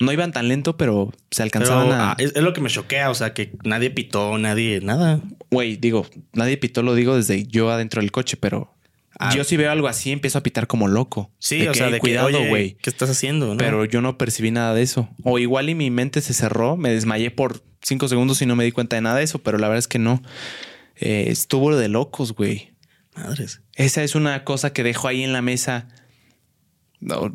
no 0.00 0.12
iban 0.12 0.32
tan 0.32 0.48
lento, 0.48 0.76
pero 0.76 1.12
se 1.30 1.42
Pero 1.42 1.44
alcanzaban 1.44 1.92
a. 1.92 2.12
ah, 2.12 2.16
es, 2.18 2.34
es 2.34 2.42
lo 2.42 2.52
que 2.52 2.60
me 2.60 2.70
choquea, 2.70 3.10
o 3.10 3.14
sea, 3.14 3.34
que 3.34 3.52
nadie 3.64 3.90
pitó, 3.90 4.38
nadie, 4.38 4.80
nada. 4.82 5.20
Güey, 5.50 5.76
digo, 5.76 6.06
nadie 6.32 6.56
pitó, 6.56 6.82
lo 6.82 6.94
digo 6.94 7.16
desde 7.16 7.46
yo 7.46 7.70
adentro 7.70 8.00
del 8.00 8.12
coche, 8.12 8.36
pero 8.36 8.74
Ah. 9.18 9.34
yo 9.34 9.44
si 9.44 9.56
veo 9.56 9.70
algo 9.70 9.86
así 9.88 10.10
empiezo 10.12 10.38
a 10.38 10.42
pitar 10.42 10.66
como 10.66 10.88
loco. 10.88 11.30
Sí, 11.38 11.58
De 11.58 11.68
o 11.68 11.72
que, 11.72 11.78
sea, 11.78 11.86
"Ey, 11.88 11.92
de 11.94 11.98
cuidado, 12.00 12.44
güey. 12.48 12.76
¿qué 12.82 12.90
estás 12.90 13.10
haciendo? 13.10 13.46
no? 13.48 13.56
Pero 13.56 13.84
yo 13.84 14.00
no 14.00 14.18
percibí 14.18 14.50
nada 14.50 14.74
de 14.74 14.82
eso. 14.82 15.08
O 15.22 15.38
igual 15.38 15.68
y 15.70 15.74
mi 15.74 15.90
mente 15.90 16.20
se 16.20 16.34
cerró, 16.34 16.76
me 16.76 16.90
desmayé 16.90 17.30
por 17.30 17.62
cinco 17.82 18.08
segundos 18.08 18.40
y 18.42 18.46
no 18.46 18.56
me 18.56 18.64
di 18.64 18.72
cuenta 18.72 18.96
de 18.96 19.02
nada 19.02 19.16
de 19.18 19.24
eso, 19.24 19.38
pero 19.40 19.58
la 19.58 19.68
verdad 19.68 19.78
es 19.80 19.88
que 19.88 19.98
no. 19.98 20.22
Eh, 20.96 21.26
estuvo 21.28 21.76
de 21.76 21.88
locos, 21.88 22.32
güey. 22.34 22.72
Madres. 23.16 23.60
Esa 23.74 24.02
es 24.02 24.14
una 24.14 24.42
cosa 24.44 24.72
que 24.72 24.82
dejo 24.82 25.06
ahí 25.06 25.22
en 25.22 25.32
la 25.32 25.42
mesa. 25.42 25.86
No, 27.00 27.32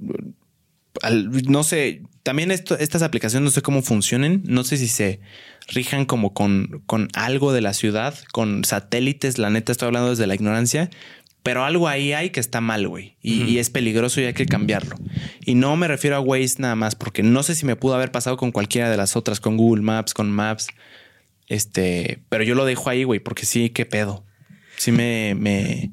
no 1.48 1.64
sé, 1.64 2.02
también 2.24 2.52
esto- 2.52 2.78
estas 2.78 3.02
aplicaciones 3.04 3.46
no 3.46 3.52
sé 3.52 3.62
cómo 3.62 3.82
funcionen. 3.82 4.44
No 4.46 4.64
sé 4.64 4.78
si 4.78 4.88
se 4.88 5.22
rijan 5.68 6.06
como 6.06 6.34
con, 6.34 6.82
con 6.86 7.08
algo 7.14 7.54
de 7.54 7.62
la 7.62 7.74
ciudad, 7.74 8.16
con 8.32 8.66
satélites. 8.66 9.38
La 9.38 9.50
neta, 9.50 9.72
estoy 9.72 9.88
hablando 9.88 10.10
desde 10.10 10.28
la 10.28 10.36
ignorancia. 10.36 10.90
Pero 11.42 11.64
algo 11.64 11.88
ahí 11.88 12.14
hay 12.14 12.32
que 12.32 12.40
está 12.40 12.60
mal, 12.62 12.88
güey. 12.88 13.16
Y, 13.22 13.44
y 13.44 13.60
es 13.60 13.70
peligroso 13.70 14.20
y 14.22 14.26
hay 14.26 14.34
que 14.34 14.46
cambiarlo. 14.46 14.98
Y 15.46 15.56
no 15.56 15.76
me 15.78 15.88
refiero 15.88 16.18
a 16.18 16.20
Waze 16.20 16.56
nada 16.60 16.76
más, 16.76 16.96
porque 16.96 17.24
no 17.24 17.44
sé 17.44 17.56
si 17.56 17.66
me 17.66 17.76
pudo 17.76 17.96
haber 17.96 18.12
pasado 18.12 18.36
con 18.38 18.52
cualquiera 18.52 18.90
de 18.90 18.98
las 18.98 19.16
otras, 19.16 19.40
con 19.40 19.56
Google 19.58 19.82
Maps, 19.82 20.14
con 20.14 20.30
Maps. 20.32 20.68
Este, 21.48 22.20
pero 22.30 22.44
yo 22.44 22.56
lo 22.56 22.66
dejo 22.66 22.90
ahí, 22.90 23.04
güey, 23.04 23.20
porque 23.20 23.46
sí, 23.46 23.70
qué 23.70 23.86
pedo. 23.86 24.26
Sí 24.78 24.92
me, 24.92 25.36
me, 25.36 25.92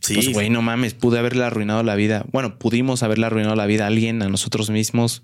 Sí. 0.00 0.14
pues, 0.14 0.32
güey, 0.32 0.50
no 0.50 0.62
mames, 0.62 0.94
pude 0.94 1.18
haberle 1.18 1.44
arruinado 1.44 1.82
la 1.82 1.94
vida. 1.94 2.24
Bueno, 2.32 2.58
pudimos 2.58 3.02
haberle 3.02 3.26
arruinado 3.26 3.54
la 3.54 3.66
vida 3.66 3.84
a 3.84 3.86
alguien, 3.86 4.22
a 4.22 4.28
nosotros 4.28 4.68
mismos. 4.70 5.22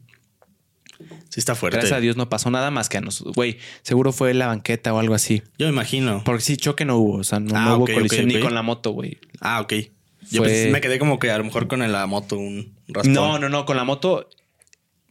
Sí 1.28 1.38
está 1.40 1.54
fuerte. 1.54 1.76
Gracias 1.78 1.96
a 1.96 2.00
Dios 2.00 2.16
no 2.16 2.28
pasó 2.28 2.50
nada 2.50 2.70
más 2.70 2.88
que 2.88 2.98
a 2.98 3.00
nosotros. 3.00 3.34
Güey, 3.36 3.58
seguro 3.82 4.12
fue 4.12 4.34
la 4.34 4.46
banqueta 4.48 4.92
o 4.92 4.98
algo 4.98 5.14
así. 5.14 5.42
Yo 5.58 5.66
me 5.66 5.72
imagino. 5.72 6.22
Porque 6.24 6.42
sí, 6.42 6.56
choque 6.56 6.84
no 6.84 6.96
hubo. 6.98 7.18
O 7.18 7.24
sea, 7.24 7.38
no, 7.40 7.56
Ah, 7.56 7.64
no 7.66 7.76
hubo 7.76 7.84
ok, 7.84 7.90
ok, 7.90 7.94
colisión 7.96 8.26
ni 8.28 8.40
con 8.40 8.54
la 8.54 8.62
moto, 8.62 8.90
güey. 8.90 9.18
Ah, 9.40 9.60
ok. 9.60 9.72
Yo 10.30 10.42
Fue- 10.42 10.48
pensé- 10.48 10.70
me 10.70 10.80
quedé 10.80 10.98
como 10.98 11.18
que 11.18 11.30
a 11.30 11.38
lo 11.38 11.44
mejor 11.44 11.68
con 11.68 11.80
la 11.90 12.06
moto 12.06 12.36
un 12.36 12.74
raspón. 12.88 13.12
No, 13.12 13.38
no, 13.38 13.48
no. 13.48 13.64
Con 13.64 13.76
la 13.76 13.84
moto 13.84 14.28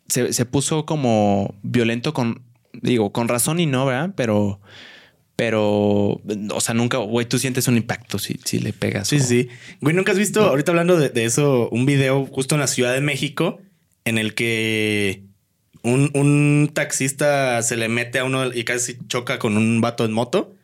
se, 0.07 0.33
se 0.33 0.45
puso 0.45 0.85
como 0.85 1.55
violento 1.63 2.13
con, 2.13 2.41
digo, 2.73 3.11
con 3.11 3.27
razón 3.27 3.59
y 3.59 3.65
no, 3.65 3.85
¿verdad? 3.85 4.11
Pero, 4.15 4.59
pero, 5.35 6.21
o 6.53 6.61
sea, 6.61 6.73
nunca, 6.73 6.97
güey, 6.97 7.25
tú 7.27 7.39
sientes 7.39 7.67
un 7.67 7.77
impacto 7.77 8.17
si, 8.19 8.39
si 8.43 8.59
le 8.59 8.73
pegas. 8.73 9.07
Sí, 9.07 9.17
o- 9.17 9.19
sí. 9.23 9.47
Güey, 9.81 9.95
¿nunca 9.95 10.11
has 10.11 10.17
visto, 10.17 10.41
ahorita 10.41 10.71
hablando 10.71 10.97
de, 10.97 11.09
de 11.09 11.25
eso, 11.25 11.69
un 11.69 11.85
video 11.85 12.25
justo 12.25 12.55
en 12.55 12.61
la 12.61 12.67
Ciudad 12.67 12.93
de 12.93 13.01
México 13.01 13.59
en 14.05 14.17
el 14.17 14.33
que 14.33 15.23
un, 15.87 16.11
un 16.13 16.71
taxista 16.73 17.61
se 17.61 17.77
le 17.77 17.89
mete 17.89 18.19
a 18.19 18.23
uno 18.23 18.53
y 18.53 18.63
casi 18.63 18.97
choca 19.07 19.39
con 19.39 19.57
un 19.57 19.81
vato 19.81 20.05
en 20.05 20.13
moto? 20.13 20.55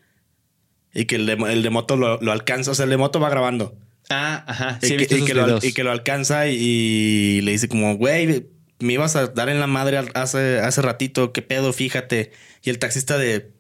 Y 0.94 1.06
que 1.06 1.16
el 1.16 1.26
de, 1.26 1.34
el 1.34 1.64
de 1.64 1.70
moto 1.70 1.96
lo, 1.98 2.20
lo 2.22 2.32
alcanza, 2.32 2.72
o 2.72 2.76
sea, 2.76 2.84
el 2.84 2.92
de 2.92 2.98
moto 2.98 3.20
va 3.20 3.30
grabando. 3.30 3.76
Ah, 4.10 4.44
ajá. 4.48 4.80
Y 4.82 4.88
Sí, 4.88 4.94
he 4.94 5.08
que, 5.08 5.18
y 5.18 5.26
que 5.26 5.34
lo, 5.34 5.58
y 5.62 5.74
que 5.74 5.84
lo 5.84 5.92
alcanza 5.92 6.48
y, 6.48 6.56
y 6.56 7.42
le 7.42 7.52
dice 7.52 7.68
como, 7.68 7.96
güey, 7.96 8.46
me 8.80 8.94
ibas 8.94 9.16
a 9.16 9.28
dar 9.28 9.50
en 9.50 9.60
la 9.60 9.68
madre 9.68 10.00
hace, 10.14 10.60
hace 10.60 10.82
ratito, 10.82 11.32
qué 11.32 11.42
pedo, 11.42 11.74
fíjate. 11.74 12.32
Y 12.62 12.70
el 12.70 12.80
taxista 12.80 13.18
de, 13.18 13.52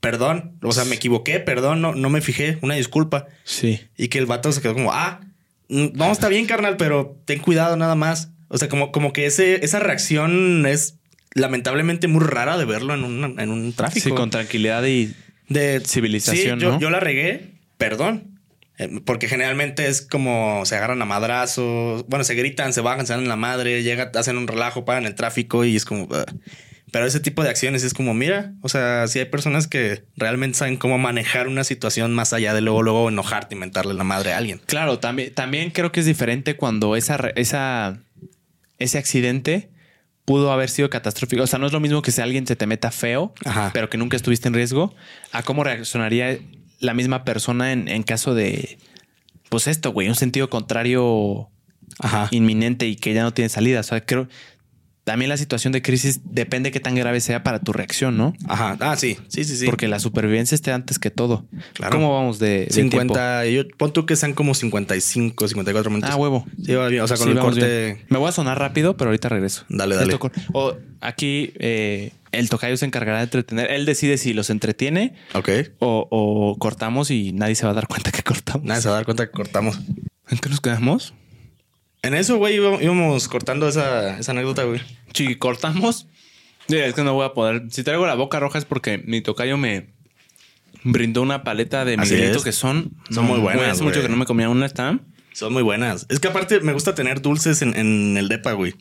perdón, 0.00 0.58
o 0.62 0.72
sea, 0.72 0.84
me 0.84 0.96
equivoqué, 0.96 1.40
perdón, 1.40 1.80
no, 1.80 1.94
no 1.94 2.10
me 2.10 2.20
fijé, 2.20 2.58
una 2.60 2.74
disculpa. 2.74 3.26
Sí. 3.44 3.80
Y 3.96 4.08
que 4.08 4.18
el 4.18 4.26
vato 4.26 4.52
se 4.52 4.60
quedó 4.60 4.74
como, 4.74 4.92
ah, 4.92 5.20
mm, 5.68 5.88
no, 5.94 6.10
está 6.10 6.28
bien, 6.28 6.46
carnal, 6.46 6.76
pero 6.76 7.18
ten 7.24 7.38
cuidado 7.38 7.76
nada 7.76 7.94
más. 7.94 8.30
O 8.48 8.58
sea, 8.58 8.68
como, 8.68 8.92
como 8.92 9.12
que 9.12 9.26
ese, 9.26 9.64
esa 9.64 9.78
reacción 9.78 10.66
es 10.66 10.98
lamentablemente 11.34 12.08
muy 12.08 12.24
rara 12.24 12.56
de 12.56 12.64
verlo 12.64 12.94
en 12.94 13.04
un, 13.04 13.38
en 13.38 13.50
un 13.50 13.72
tráfico. 13.72 14.08
Sí, 14.08 14.14
con 14.14 14.30
tranquilidad 14.30 14.84
y 14.84 15.14
de 15.48 15.80
civilización, 15.84 16.58
Sí, 16.58 16.64
yo, 16.64 16.72
¿no? 16.72 16.80
yo 16.80 16.90
la 16.90 17.00
regué, 17.00 17.52
perdón. 17.76 18.38
Eh, 18.78 18.88
Porque 19.04 19.28
generalmente 19.28 19.86
es 19.88 20.02
como 20.02 20.62
se 20.64 20.76
agarran 20.76 21.00
a 21.00 21.04
madrazos, 21.04 22.06
bueno, 22.08 22.24
se 22.24 22.34
gritan, 22.34 22.72
se 22.72 22.80
bajan, 22.80 23.06
se 23.06 23.12
dan 23.12 23.22
en 23.22 23.28
la 23.28 23.36
madre, 23.36 23.82
llega, 23.82 24.10
hacen 24.14 24.36
un 24.36 24.48
relajo, 24.48 24.84
paran 24.84 25.04
el 25.04 25.14
tráfico 25.14 25.64
y 25.64 25.76
es 25.76 25.84
como. 25.84 26.04
"Ugh". 26.04 26.24
Pero 26.90 27.06
ese 27.06 27.18
tipo 27.18 27.42
de 27.42 27.50
acciones 27.50 27.82
es 27.82 27.92
como, 27.92 28.14
mira, 28.14 28.52
o 28.62 28.68
sea, 28.68 29.08
si 29.08 29.18
hay 29.18 29.24
personas 29.24 29.66
que 29.66 30.04
realmente 30.16 30.56
saben 30.58 30.76
cómo 30.76 30.96
manejar 30.96 31.48
una 31.48 31.64
situación 31.64 32.14
más 32.14 32.32
allá 32.32 32.54
de 32.54 32.60
luego, 32.60 32.84
luego 32.84 33.08
enojarte 33.08 33.56
y 33.56 33.58
mentarle 33.58 33.94
la 33.94 34.04
madre 34.04 34.32
a 34.32 34.38
alguien. 34.38 34.60
Claro, 34.66 35.00
también, 35.00 35.34
también 35.34 35.70
creo 35.70 35.90
que 35.90 35.98
es 35.98 36.06
diferente 36.06 36.54
cuando 36.56 36.94
esa, 36.94 37.16
esa, 37.34 37.98
ese 38.78 38.98
accidente 38.98 39.70
pudo 40.24 40.52
haber 40.52 40.70
sido 40.70 40.90
catastrófico. 40.90 41.42
O 41.42 41.46
sea, 41.46 41.58
no 41.58 41.66
es 41.66 41.72
lo 41.72 41.80
mismo 41.80 42.02
que 42.02 42.12
si 42.12 42.20
alguien 42.20 42.46
se 42.46 42.56
te 42.56 42.66
meta 42.66 42.90
feo, 42.90 43.34
Ajá. 43.44 43.70
pero 43.72 43.90
que 43.90 43.98
nunca 43.98 44.16
estuviste 44.16 44.48
en 44.48 44.54
riesgo, 44.54 44.94
a 45.32 45.42
cómo 45.42 45.64
reaccionaría 45.64 46.38
la 46.80 46.94
misma 46.94 47.24
persona 47.24 47.72
en, 47.72 47.88
en 47.88 48.02
caso 48.02 48.34
de, 48.34 48.78
pues 49.48 49.66
esto, 49.66 49.92
güey, 49.92 50.08
un 50.08 50.14
sentido 50.14 50.50
contrario 50.50 51.48
Ajá. 51.98 52.28
inminente 52.30 52.86
y 52.86 52.96
que 52.96 53.14
ya 53.14 53.22
no 53.22 53.32
tiene 53.32 53.48
salida. 53.48 53.80
O 53.80 53.84
sea, 53.84 54.04
creo 54.04 54.28
también 55.04 55.28
la 55.28 55.36
situación 55.36 55.72
de 55.72 55.82
crisis 55.82 56.20
depende 56.24 56.70
qué 56.70 56.80
tan 56.80 56.94
grave 56.94 57.20
sea 57.20 57.42
para 57.42 57.60
tu 57.60 57.72
reacción, 57.72 58.16
¿no? 58.16 58.34
Ajá. 58.48 58.76
Ah, 58.80 58.96
sí, 58.96 59.18
sí, 59.28 59.44
sí, 59.44 59.56
sí. 59.56 59.66
Porque 59.66 59.86
la 59.86 60.00
supervivencia 60.00 60.54
esté 60.54 60.72
antes 60.72 60.98
que 60.98 61.10
todo. 61.10 61.44
Claro. 61.74 61.96
¿Cómo 61.96 62.14
vamos 62.14 62.38
de, 62.38 62.60
de 62.60 62.66
tiempo? 62.68 62.92
50, 62.98 63.46
yo 63.46 63.68
pon 63.76 63.92
tú 63.92 64.06
que 64.06 64.16
sean 64.16 64.32
como 64.32 64.54
55, 64.54 65.46
54 65.48 65.90
minutos. 65.90 66.10
Ah, 66.10 66.16
huevo. 66.16 66.46
Sí, 66.64 66.72
va 66.74 66.88
bien. 66.88 67.02
O 67.02 67.08
sea, 67.08 67.16
con 67.18 67.26
Sí, 67.26 67.32
el 67.32 67.38
corte. 67.38 67.60
bien. 67.94 68.06
Me 68.08 68.18
voy 68.18 68.28
a 68.28 68.32
sonar 68.32 68.58
rápido, 68.58 68.96
pero 68.96 69.10
ahorita 69.10 69.28
regreso. 69.28 69.64
Dale, 69.68 69.94
dale. 69.96 70.18
O 70.52 70.74
aquí 71.00 71.52
eh, 71.58 72.12
el 72.32 72.48
tocayo 72.48 72.76
se 72.78 72.86
encargará 72.86 73.18
de 73.18 73.24
entretener. 73.24 73.70
Él 73.72 73.84
decide 73.84 74.16
si 74.16 74.32
los 74.32 74.48
entretiene 74.50 75.14
Ok. 75.34 75.50
o, 75.80 76.08
o 76.10 76.58
cortamos 76.58 77.10
y 77.10 77.32
nadie 77.32 77.54
se 77.56 77.66
va 77.66 77.72
a 77.72 77.74
dar 77.74 77.88
cuenta 77.88 78.10
que 78.10 78.22
cortamos. 78.22 78.64
Nadie 78.64 78.80
se 78.80 78.88
va 78.88 78.94
a 78.94 78.98
dar 78.98 79.04
cuenta 79.04 79.26
que 79.26 79.32
cortamos. 79.32 79.78
¿En 80.30 80.38
qué 80.38 80.48
nos 80.48 80.60
quedamos? 80.62 81.12
En 82.04 82.14
eso, 82.14 82.36
güey, 82.36 82.56
íbamos, 82.56 83.28
cortando 83.28 83.68
esa, 83.68 84.18
esa 84.18 84.32
anécdota, 84.32 84.64
güey. 84.64 84.80
Si 85.14 85.36
cortamos. 85.36 86.06
Es 86.68 86.94
que 86.94 87.02
no 87.02 87.14
voy 87.14 87.26
a 87.26 87.32
poder. 87.34 87.62
Si 87.70 87.82
traigo 87.82 88.06
la 88.06 88.14
boca 88.14 88.40
roja 88.40 88.58
es 88.58 88.64
porque 88.64 88.98
mi 88.98 89.20
tocayo 89.20 89.56
me 89.56 89.88
brindó 90.82 91.22
una 91.22 91.44
paleta 91.44 91.84
de 91.84 91.96
Miguelito 91.96 92.38
es. 92.38 92.44
que 92.44 92.52
son. 92.52 92.92
Son 93.10 93.24
muy 93.26 93.38
buenas, 93.40 93.68
Hace 93.68 93.82
mucho 93.82 94.00
que 94.02 94.08
no 94.08 94.16
me 94.16 94.26
comía 94.26 94.48
una. 94.48 94.66
Está. 94.66 94.98
Son 95.32 95.52
muy 95.52 95.62
buenas. 95.62 96.06
Es 96.08 96.20
que 96.20 96.28
aparte 96.28 96.60
me 96.60 96.72
gusta 96.72 96.94
tener 96.94 97.20
dulces 97.20 97.60
en, 97.62 97.76
en 97.76 98.16
el 98.16 98.28
depa, 98.28 98.52
güey. 98.52 98.74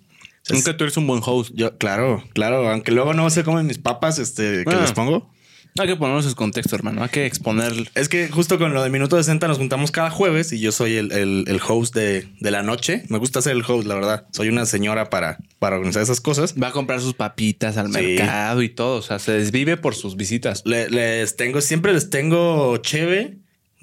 Nunca 0.49 0.75
tú 0.75 0.83
eres 0.83 0.97
un 0.97 1.07
buen 1.07 1.21
host. 1.25 1.51
Yo, 1.55 1.77
claro, 1.77 2.23
claro. 2.33 2.69
Aunque 2.69 2.91
luego 2.91 3.13
no 3.13 3.29
se 3.29 3.43
comen 3.43 3.65
mis 3.65 3.77
papas, 3.79 4.19
este, 4.19 4.63
que 4.65 4.75
Ah. 4.75 4.81
les 4.81 4.91
pongo. 4.91 5.31
Hay 5.79 5.87
que 5.87 5.95
ponernos 5.95 6.27
en 6.27 6.33
contexto, 6.33 6.75
hermano. 6.75 7.01
Hay 7.01 7.09
que 7.09 7.25
exponer. 7.25 7.73
Es 7.95 8.07
que 8.07 8.27
justo 8.29 8.59
con 8.59 8.73
lo 8.75 8.83
de 8.83 8.91
Minuto 8.91 9.17
60 9.17 9.47
nos 9.47 9.57
juntamos 9.57 9.89
cada 9.91 10.11
jueves 10.11 10.53
y 10.53 10.59
yo 10.59 10.71
soy 10.71 10.97
el, 10.97 11.11
el- 11.11 11.45
el 11.47 11.59
host 11.67 11.95
de, 11.95 12.27
de 12.39 12.51
la 12.51 12.61
noche. 12.61 13.03
Me 13.09 13.17
gusta 13.17 13.41
ser 13.41 13.53
el 13.53 13.63
host, 13.67 13.87
la 13.87 13.95
verdad. 13.95 14.27
Soy 14.31 14.49
una 14.49 14.67
señora 14.67 15.09
para, 15.09 15.39
para 15.57 15.77
organizar 15.77 16.03
esas 16.03 16.21
cosas. 16.21 16.53
Va 16.61 16.67
a 16.67 16.71
comprar 16.71 17.01
sus 17.01 17.15
papitas 17.15 17.77
al 17.77 17.87
Sí. 17.91 17.99
mercado 17.99 18.61
y 18.61 18.69
todo. 18.69 18.97
O 18.97 19.01
sea, 19.01 19.17
se 19.17 19.31
desvive 19.31 19.75
por 19.77 19.95
sus 19.95 20.15
visitas. 20.15 20.61
Le- 20.65 20.89
les 20.91 21.35
tengo, 21.37 21.59
siempre 21.59 21.91
les 21.91 22.11
tengo 22.11 22.77
cheve, 22.77 23.37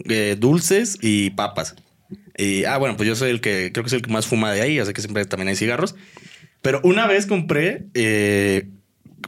eh, 0.09 0.36
dulces 0.38 0.97
y 1.03 1.30
papas. 1.30 1.74
Y, 2.38 2.64
ah, 2.66 2.78
bueno, 2.78 2.97
pues 2.97 3.09
yo 3.09 3.16
soy 3.16 3.30
el 3.30 3.41
que 3.41 3.70
creo 3.72 3.82
que 3.82 3.91
soy 3.91 3.97
el 3.97 4.03
que 4.05 4.12
más 4.12 4.26
fuma 4.26 4.53
de 4.53 4.61
ahí, 4.62 4.78
así 4.78 4.93
que 4.93 5.01
siempre 5.03 5.24
también 5.24 5.49
hay 5.49 5.57
cigarros. 5.57 5.97
Pero 6.62 6.80
una 6.84 7.09
vez 7.09 7.26
compré, 7.26 7.86
eh, 7.95 8.68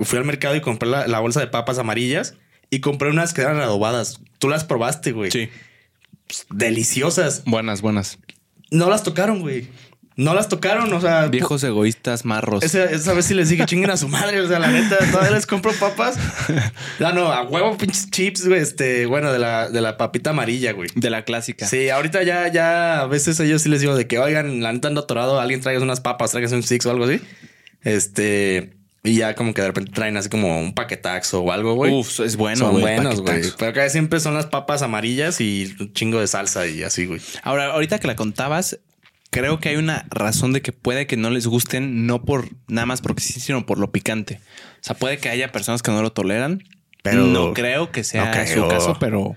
fui 0.01 0.19
al 0.19 0.25
mercado 0.25 0.55
y 0.55 0.61
compré 0.61 0.89
la, 0.89 1.09
la 1.09 1.19
bolsa 1.19 1.41
de 1.41 1.49
papas 1.49 1.79
amarillas 1.79 2.37
y 2.73 2.81
compré 2.81 3.11
unas 3.11 3.35
que 3.35 3.43
eran 3.43 3.61
adobadas. 3.61 4.19
Tú 4.39 4.49
las 4.49 4.65
probaste, 4.65 5.13
güey. 5.13 5.31
Sí. 5.31 5.51
Deliciosas. 6.49 7.45
Buenas, 7.45 7.83
buenas. 7.83 8.19
No 8.71 8.89
las 8.89 9.03
tocaron, 9.03 9.41
güey. 9.41 9.69
No 10.17 10.33
las 10.33 10.49
tocaron, 10.49 10.91
o 10.91 10.99
sea. 10.99 11.27
Viejos 11.27 11.63
egoístas 11.65 12.25
marros. 12.25 12.65
Esa, 12.65 12.85
esa 12.85 13.13
vez 13.13 13.27
sí 13.27 13.35
les 13.35 13.51
dije 13.51 13.67
chinguen 13.67 13.91
a 13.91 13.99
su 13.99 14.09
madre. 14.09 14.41
O 14.41 14.49
sea, 14.49 14.59
la 14.59 14.69
neta, 14.69 14.97
todavía 15.11 15.33
les 15.33 15.47
compro 15.47 15.71
papas. 15.73 16.17
No, 16.99 17.13
no, 17.13 17.31
a 17.31 17.43
huevo, 17.43 17.77
pinches 17.77 18.11
chips, 18.11 18.49
güey. 18.49 18.63
Este, 18.63 19.05
bueno, 19.05 19.35
de 19.35 19.39
la, 19.39 19.69
de 19.69 19.83
la 19.83 19.99
papita 19.99 20.31
amarilla, 20.31 20.73
güey. 20.73 20.89
De 20.95 21.11
la 21.11 21.25
clásica. 21.27 21.67
Sí, 21.67 21.91
ahorita 21.91 22.23
ya, 22.23 22.49
ya 22.49 23.03
a 23.03 23.07
veces 23.07 23.39
a 23.39 23.45
ellos 23.45 23.61
sí 23.63 23.69
les 23.69 23.83
digo 23.83 23.95
de 23.95 24.07
que, 24.07 24.19
oigan, 24.19 24.63
la 24.63 24.73
neta 24.73 24.89
ando 24.89 25.03
atorado, 25.03 25.39
alguien 25.39 25.61
traigas 25.61 25.83
unas 25.83 26.01
papas, 26.01 26.31
traigas 26.31 26.53
un 26.53 26.63
six 26.63 26.87
o 26.87 26.91
algo 26.91 27.05
así. 27.05 27.21
Este, 27.83 28.73
y 29.03 29.15
ya 29.17 29.35
como 29.35 29.53
que 29.53 29.63
de 29.63 29.69
repente 29.69 29.91
traen 29.93 30.17
así 30.17 30.29
como 30.29 30.61
un 30.61 30.75
paquetaxo 30.75 31.43
o 31.43 31.53
algo, 31.53 31.75
güey. 31.75 31.93
Uf, 31.93 32.21
es 32.21 32.37
bueno, 32.37 32.59
Son 32.67 32.81
buenos, 32.81 33.21
güey. 33.21 33.43
Pero 33.59 33.71
acá 33.71 33.89
siempre 33.91 34.21
son 34.21 34.35
las 34.35 34.47
papas 34.47 34.83
amarillas 34.83 35.41
y 35.41 35.75
un 35.81 35.93
chingo 35.93 36.21
de 36.21 36.27
salsa 36.29 36.67
y 36.67 36.83
así, 36.83 37.07
güey. 37.07 37.21
Ahora, 37.43 37.67
ahorita 37.73 37.99
que 37.99 38.07
la 38.07 38.15
contabas, 38.15 38.79
creo 39.31 39.59
que 39.59 39.71
hay 39.71 39.77
una 39.77 40.07
razón 40.11 40.53
de 40.53 40.63
que 40.63 40.73
puede 40.73 41.07
que 41.07 41.17
no 41.17 41.31
les 41.31 41.47
gusten, 41.47 42.07
no 42.07 42.23
por 42.25 42.51
nada 42.69 42.87
más 42.87 43.01
porque 43.01 43.23
sí, 43.23 43.41
sino 43.41 43.67
por 43.67 43.79
lo 43.79 43.91
picante. 43.91 44.41
O 44.77 44.85
sea, 44.85 44.97
puede 44.97 45.19
que 45.19 45.29
haya 45.29 45.51
personas 45.51 45.83
que 45.83 45.91
no 45.91 46.01
lo 46.03 46.13
toleran. 46.13 46.63
Pero- 47.03 47.27
no 47.27 47.53
creo 47.53 47.91
que 47.91 48.05
sea 48.05 48.27
no 48.27 48.31
creo. 48.31 48.63
su 48.65 48.69
caso, 48.69 48.97
pero 49.01 49.37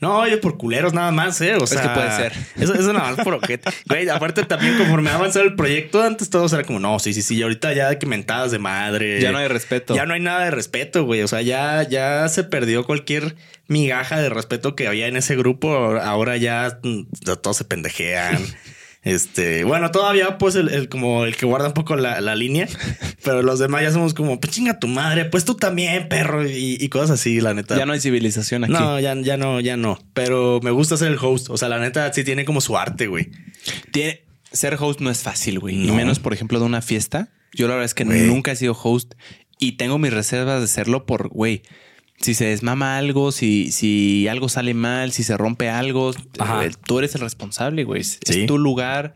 No, 0.00 0.20
oye, 0.20 0.38
por 0.38 0.56
culeros 0.56 0.94
nada 0.94 1.10
más, 1.10 1.40
¿eh? 1.42 1.56
O 1.56 1.66
sea, 1.66 1.82
que 1.82 1.88
puede 1.90 2.10
ser. 2.16 2.32
Eso, 2.56 2.74
eso 2.74 2.92
nada 2.92 3.12
más 3.12 3.24
por 3.24 3.34
ojete. 3.34 3.70
Güey, 3.86 4.08
aparte 4.08 4.44
también 4.44 4.78
conforme 4.78 5.10
ha 5.10 5.16
avanzado 5.16 5.44
el 5.44 5.54
proyecto, 5.54 6.02
antes 6.02 6.30
todo 6.30 6.46
era 6.46 6.64
como, 6.64 6.80
no, 6.80 6.98
sí, 6.98 7.12
sí, 7.12 7.22
sí, 7.22 7.36
y 7.36 7.42
ahorita 7.42 7.72
ya 7.74 7.98
que 7.98 8.06
mentadas 8.06 8.50
de 8.50 8.58
madre. 8.58 9.20
ya 9.20 9.30
no 9.30 9.38
hay 9.38 9.48
respeto. 9.48 9.94
Ya 9.94 10.06
no 10.06 10.14
hay 10.14 10.20
nada 10.20 10.44
de 10.44 10.50
respeto, 10.50 11.04
güey. 11.04 11.22
O 11.22 11.28
sea, 11.28 11.42
ya, 11.42 11.86
ya 11.88 12.28
se 12.28 12.44
perdió 12.44 12.84
cualquier 12.84 13.36
migaja 13.68 14.18
de 14.18 14.30
respeto 14.30 14.74
que 14.74 14.88
había 14.88 15.06
en 15.06 15.16
ese 15.16 15.36
grupo. 15.36 15.70
Ahora 16.00 16.36
ya 16.38 16.78
mm, 16.82 17.02
todos 17.42 17.58
se 17.58 17.64
pendejean. 17.64 18.42
Este, 19.02 19.64
bueno, 19.64 19.90
todavía 19.90 20.36
pues 20.36 20.54
el, 20.56 20.68
el- 20.68 20.88
como 20.90 21.24
el 21.24 21.34
que 21.36 21.46
guarda 21.46 21.68
un 21.68 21.72
poco 21.74 21.96
la, 21.96 22.20
la 22.20 22.34
línea, 22.34 22.68
pero 23.24 23.42
los 23.42 23.58
demás 23.58 23.82
ya 23.82 23.92
somos 23.92 24.12
como, 24.12 24.38
pues 24.40 24.52
chinga 24.52 24.78
tu 24.78 24.88
madre, 24.88 25.24
pues 25.24 25.44
tú 25.46 25.54
también, 25.54 26.08
perro, 26.08 26.46
y, 26.46 26.76
y 26.78 26.88
cosas 26.90 27.12
así, 27.12 27.40
la 27.40 27.54
neta. 27.54 27.76
Ya 27.78 27.86
no 27.86 27.92
hay 27.94 28.00
civilización 28.00 28.64
aquí. 28.64 28.72
No, 28.74 29.00
ya, 29.00 29.14
ya 29.20 29.36
no, 29.38 29.60
ya 29.60 29.76
no. 29.78 29.98
Pero 30.12 30.60
me 30.62 30.70
gusta 30.70 30.96
ser 30.98 31.12
el 31.12 31.18
host. 31.20 31.48
O 31.48 31.56
sea, 31.56 31.68
la 31.70 31.78
neta 31.78 32.12
sí 32.12 32.24
tiene 32.24 32.44
como 32.44 32.60
su 32.60 32.76
arte, 32.76 33.06
güey. 33.06 33.30
Tiene- 33.90 34.22
ser 34.52 34.76
host 34.78 35.00
no 35.00 35.10
es 35.10 35.22
fácil, 35.22 35.60
güey. 35.60 35.76
Y 35.84 35.86
No. 35.86 35.94
menos, 35.94 36.18
por 36.18 36.32
ejemplo, 36.34 36.58
de 36.58 36.66
una 36.66 36.82
fiesta. 36.82 37.28
Yo 37.54 37.68
la 37.68 37.74
verdad 37.74 37.86
es 37.86 37.94
que 37.94 38.04
Güey. 38.04 38.22
nunca 38.26 38.52
he 38.52 38.56
sido 38.56 38.76
host 38.80 39.14
y 39.58 39.72
tengo 39.72 39.98
mis 39.98 40.12
reservas 40.12 40.60
de 40.60 40.66
serlo 40.68 41.06
por, 41.06 41.28
güey, 41.28 41.62
si 42.20 42.34
se 42.34 42.44
desmama 42.46 42.98
algo, 42.98 43.32
si, 43.32 43.72
si 43.72 44.28
algo 44.28 44.48
sale 44.48 44.74
mal, 44.74 45.12
si 45.12 45.22
se 45.22 45.36
rompe 45.36 45.68
algo, 45.68 46.12
Ajá. 46.38 46.64
eh, 46.66 46.70
tú 46.86 46.98
eres 46.98 47.14
el 47.14 47.20
responsable, 47.22 47.84
güey. 47.84 48.00
Es, 48.02 48.18
es 48.26 48.34
Sí. 48.34 48.46
tu 48.46 48.58
lugar, 48.58 49.14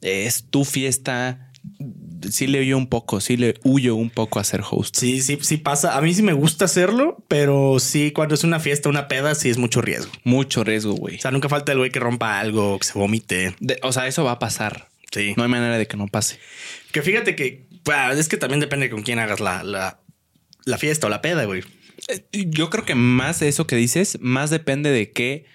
es 0.00 0.44
tu 0.50 0.64
fiesta. 0.64 1.52
Sí 2.30 2.46
le 2.46 2.60
huyo 2.60 2.78
un 2.78 2.86
poco, 2.86 3.20
sí 3.20 3.36
le 3.36 3.54
huyo 3.64 3.94
un 3.96 4.08
poco 4.10 4.38
a 4.38 4.44
ser 4.44 4.62
host. 4.68 4.96
Sí, 4.96 5.20
sí, 5.20 5.38
sí 5.42 5.56
pasa. 5.56 5.96
A 5.96 6.00
mí 6.00 6.14
sí 6.14 6.22
me 6.22 6.32
gusta 6.32 6.64
hacerlo, 6.64 7.24
pero 7.28 7.78
sí, 7.80 8.12
cuando 8.12 8.34
es 8.36 8.44
una 8.44 8.60
fiesta, 8.60 8.88
una 8.88 9.08
peda, 9.08 9.34
sí 9.34 9.50
es 9.50 9.58
mucho 9.58 9.82
riesgo. 9.82 10.12
Mucho 10.24 10.62
riesgo, 10.64 10.94
güey. 10.94 11.16
O 11.16 11.20
sea, 11.20 11.30
nunca 11.32 11.48
falta 11.48 11.72
el 11.72 11.78
güey 11.78 11.90
que 11.90 11.98
rompa 12.00 12.38
algo, 12.40 12.78
que 12.78 12.86
se 12.86 12.98
vomite. 12.98 13.54
De- 13.60 13.78
o 13.82 13.92
sea, 13.92 14.06
eso 14.06 14.24
va 14.24 14.32
a 14.32 14.38
pasar. 14.38 14.88
Sí. 15.12 15.34
No 15.36 15.42
hay 15.42 15.48
manera 15.48 15.76
de 15.78 15.86
que 15.86 15.96
no 15.96 16.06
pase. 16.08 16.38
Que 16.92 17.02
fíjate 17.02 17.34
que 17.36 17.66
Pues, 17.82 18.18
es 18.18 18.28
que 18.28 18.36
también 18.36 18.60
depende 18.60 18.88
con 18.90 19.02
quién 19.02 19.18
hagas 19.18 19.38
la, 19.40 19.62
la, 19.62 20.00
la 20.64 20.78
fiesta 20.78 21.06
o 21.06 21.10
la 21.10 21.22
peda, 21.22 21.44
güey. 21.44 21.62
Eh, 22.08 22.24
Yo 22.48 22.70
creo 22.70 22.84
que 22.84 22.94
más 22.94 23.40
de 23.40 23.48
eso 23.48 23.66
que 23.66 23.76
dices, 23.76 24.18
más 24.20 24.50
depende 24.50 24.90
de 24.90 25.12
qué, 25.12 25.46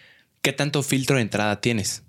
qué 0.42 0.54
tanto 0.54 0.84
filtro 0.84 1.16
de 1.18 1.22
entrada 1.22 1.62
tienes. 1.62 2.04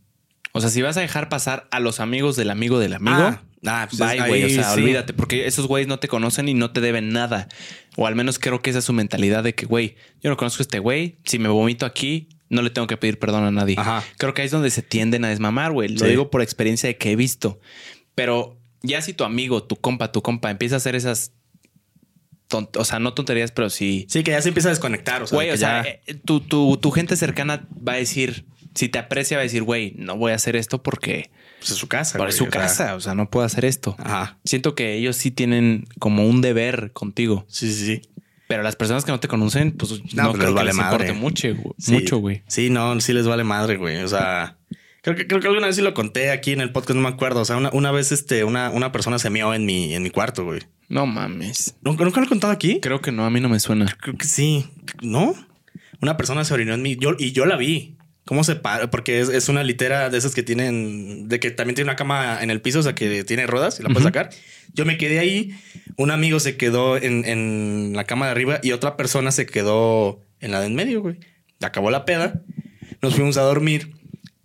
O 0.52 0.60
sea, 0.60 0.68
si 0.70 0.82
vas 0.82 0.96
a 0.96 1.00
dejar 1.00 1.28
pasar 1.28 1.66
a 1.70 1.80
los 1.80 2.00
amigos 2.00 2.36
del 2.36 2.50
amigo 2.50 2.78
del 2.78 2.94
amigo, 2.94 3.16
Ah, 3.16 3.42
ah, 3.66 3.86
pues 3.88 3.98
bye, 4.00 4.28
güey. 4.28 4.44
O 4.44 4.48
sea, 4.50 4.74
sí. 4.74 4.80
olvídate, 4.80 5.12
porque 5.14 5.46
esos 5.46 5.66
güeyes 5.66 5.88
no 5.88 5.98
te 5.98 6.08
conocen 6.08 6.48
y 6.48 6.54
no 6.54 6.72
te 6.72 6.80
deben 6.80 7.10
nada. 7.10 7.48
O 7.96 8.06
al 8.06 8.14
menos 8.16 8.38
creo 8.38 8.60
que 8.60 8.70
esa 8.70 8.80
es 8.80 8.84
su 8.84 8.92
mentalidad 8.92 9.42
de 9.44 9.54
que, 9.54 9.64
güey, 9.66 9.96
yo 10.20 10.28
no 10.30 10.36
conozco 10.36 10.60
a 10.60 10.64
este 10.64 10.78
güey. 10.78 11.16
Si 11.24 11.38
me 11.38 11.48
vomito 11.48 11.86
aquí, 11.86 12.28
no 12.50 12.60
le 12.60 12.68
tengo 12.70 12.86
que 12.86 12.96
pedir 12.98 13.18
perdón 13.18 13.44
a 13.44 13.50
nadie. 13.50 13.76
Ajá. 13.78 14.04
Creo 14.18 14.34
que 14.34 14.42
ahí 14.42 14.46
es 14.46 14.52
donde 14.52 14.70
se 14.70 14.82
tienden 14.82 15.24
a 15.24 15.28
desmamar, 15.28 15.72
güey. 15.72 15.88
Lo 15.88 16.00
Sí. 16.00 16.06
digo 16.10 16.30
por 16.30 16.42
experiencia 16.42 16.86
de 16.88 16.98
que 16.98 17.12
he 17.12 17.16
visto. 17.16 17.60
Pero 18.14 18.58
ya 18.82 19.00
si 19.00 19.14
tu 19.14 19.24
amigo, 19.24 19.62
tu 19.62 19.76
compa, 19.76 20.12
tu 20.12 20.20
compa 20.22 20.50
empieza 20.50 20.74
a 20.74 20.78
hacer 20.78 20.94
esas. 20.96 21.32
Tont- 22.52 22.76
o 22.76 22.84
sea, 22.84 22.98
no 23.00 23.14
tonterías, 23.14 23.50
pero 23.50 23.70
sí. 23.70 24.06
Sí, 24.08 24.22
que 24.22 24.30
ya 24.32 24.42
se 24.42 24.48
empieza 24.48 24.68
a 24.68 24.72
desconectar. 24.72 25.22
O 25.22 25.26
sea, 25.26 25.34
Güey, 25.36 25.48
que 25.48 25.54
o 25.54 25.56
sea, 25.56 25.82
ya- 25.82 25.90
eh, 26.06 26.14
tu, 26.24 26.40
tu, 26.40 26.76
tu 26.76 26.90
gente 26.92 27.16
cercana 27.16 27.66
va 27.86 27.94
a 27.94 27.96
decir, 27.96 28.44
si 28.74 28.88
te 28.88 28.98
aprecia, 28.98 29.36
va 29.38 29.40
a 29.40 29.44
decir, 29.44 29.62
güey, 29.62 29.94
no 29.96 30.16
voy 30.16 30.32
a 30.32 30.34
hacer 30.36 30.54
esto 30.56 30.82
porque 30.82 31.30
pues 31.58 31.70
es 31.72 31.76
su 31.78 31.88
casa. 31.88 32.18
güey, 32.18 32.30
su 32.32 32.44
o 32.44 32.50
sea, 32.50 32.60
casa, 32.62 32.94
o 32.96 33.00
sea, 33.00 33.14
no 33.14 33.28
puedo 33.30 33.46
hacer 33.46 33.64
esto. 33.64 33.96
Ajá. 33.98 34.38
Siento 34.44 34.74
que 34.74 34.94
ellos 34.94 35.16
sí 35.16 35.30
tienen 35.30 35.86
como 35.98 36.26
un 36.26 36.40
deber 36.42 36.92
contigo, 36.92 37.44
Sí, 37.48 37.72
sí, 37.72 37.84
sí. 37.86 38.02
pero 38.48 38.62
las 38.62 38.76
personas 38.76 39.04
que 39.04 39.12
no 39.12 39.20
te 39.20 39.28
conocen, 39.28 39.72
pues 39.72 39.92
no, 40.14 40.24
No, 40.24 40.32
creo 40.32 40.32
les 40.32 40.46
que 40.48 40.52
vale 40.54 40.66
les 40.68 40.76
madre. 40.76 40.92
importe 41.08 41.12
mucho, 41.12 41.48
güey. 41.54 41.74
Sí. 41.78 41.92
Mucho, 41.92 42.18
güey. 42.18 42.42
Sí, 42.48 42.68
no, 42.70 43.00
sí 43.00 43.12
les 43.12 43.26
vale 43.26 43.44
madre, 43.44 43.76
güey. 43.76 43.98
O 44.02 44.08
sea, 44.08 44.56
creo 45.02 45.16
que, 45.16 45.26
creo 45.26 45.40
que 45.40 45.48
alguna 45.48 45.66
vez 45.66 45.76
sí 45.76 45.82
lo 45.82 45.92
conté 45.92 46.30
aquí 46.30 46.52
en 46.52 46.60
el 46.60 46.72
podcast, 46.72 46.96
no 46.96 47.02
me 47.02 47.08
acuerdo. 47.08 47.40
O 47.40 47.44
sea, 47.44 47.56
una, 47.56 47.70
una 47.72 47.90
vez 47.92 48.12
este, 48.12 48.44
una, 48.44 48.70
una 48.70 48.92
persona 48.92 49.18
se 49.18 49.28
meó 49.28 49.52
en 49.52 49.66
mi, 49.66 49.94
en 49.94 50.02
mi 50.02 50.10
cuarto, 50.10 50.44
güey. 50.44 50.60
No 50.88 51.06
mames. 51.06 51.76
¿Nunca, 51.82 52.04
¿Nunca 52.04 52.20
lo 52.20 52.26
he 52.26 52.28
contado 52.28 52.52
aquí? 52.52 52.80
Creo 52.80 53.00
que 53.00 53.12
no, 53.12 53.24
a 53.24 53.30
mí 53.30 53.40
no 53.40 53.48
me 53.48 53.60
suena. 53.60 53.94
Creo 54.00 54.16
que 54.16 54.26
sí. 54.26 54.66
¿No? 55.02 55.34
Una 56.00 56.16
persona 56.16 56.44
se 56.44 56.54
orinó 56.54 56.74
en 56.74 56.82
mí 56.82 56.96
yo, 56.98 57.12
y 57.18 57.32
yo 57.32 57.46
la 57.46 57.56
vi. 57.56 57.96
¿Cómo 58.24 58.44
se 58.44 58.54
para? 58.54 58.88
Porque 58.88 59.20
es, 59.20 59.28
es 59.28 59.48
una 59.48 59.64
litera 59.64 60.08
de 60.08 60.16
esas 60.16 60.32
que 60.32 60.44
tienen, 60.44 61.28
de 61.28 61.40
que 61.40 61.50
también 61.50 61.74
tiene 61.74 61.90
una 61.90 61.96
cama 61.96 62.40
en 62.40 62.50
el 62.50 62.60
piso, 62.60 62.78
o 62.78 62.82
sea, 62.82 62.94
que 62.94 63.24
tiene 63.24 63.48
ruedas 63.48 63.80
y 63.80 63.82
la 63.82 63.88
puedes 63.88 64.04
sacar. 64.04 64.30
Yo 64.74 64.84
me 64.84 64.96
quedé 64.96 65.18
ahí, 65.18 65.58
un 65.96 66.12
amigo 66.12 66.38
se 66.38 66.56
quedó 66.56 66.96
en, 66.96 67.24
en 67.24 67.94
la 67.96 68.04
cama 68.04 68.26
de 68.26 68.32
arriba 68.32 68.60
y 68.62 68.70
otra 68.70 68.96
persona 68.96 69.32
se 69.32 69.46
quedó 69.46 70.20
en 70.38 70.52
la 70.52 70.60
de 70.60 70.66
en 70.66 70.76
medio, 70.76 71.02
güey. 71.02 71.18
Acabó 71.62 71.90
la 71.90 72.04
peda, 72.04 72.42
nos 73.00 73.16
fuimos 73.16 73.36
a 73.38 73.42
dormir 73.42 74.01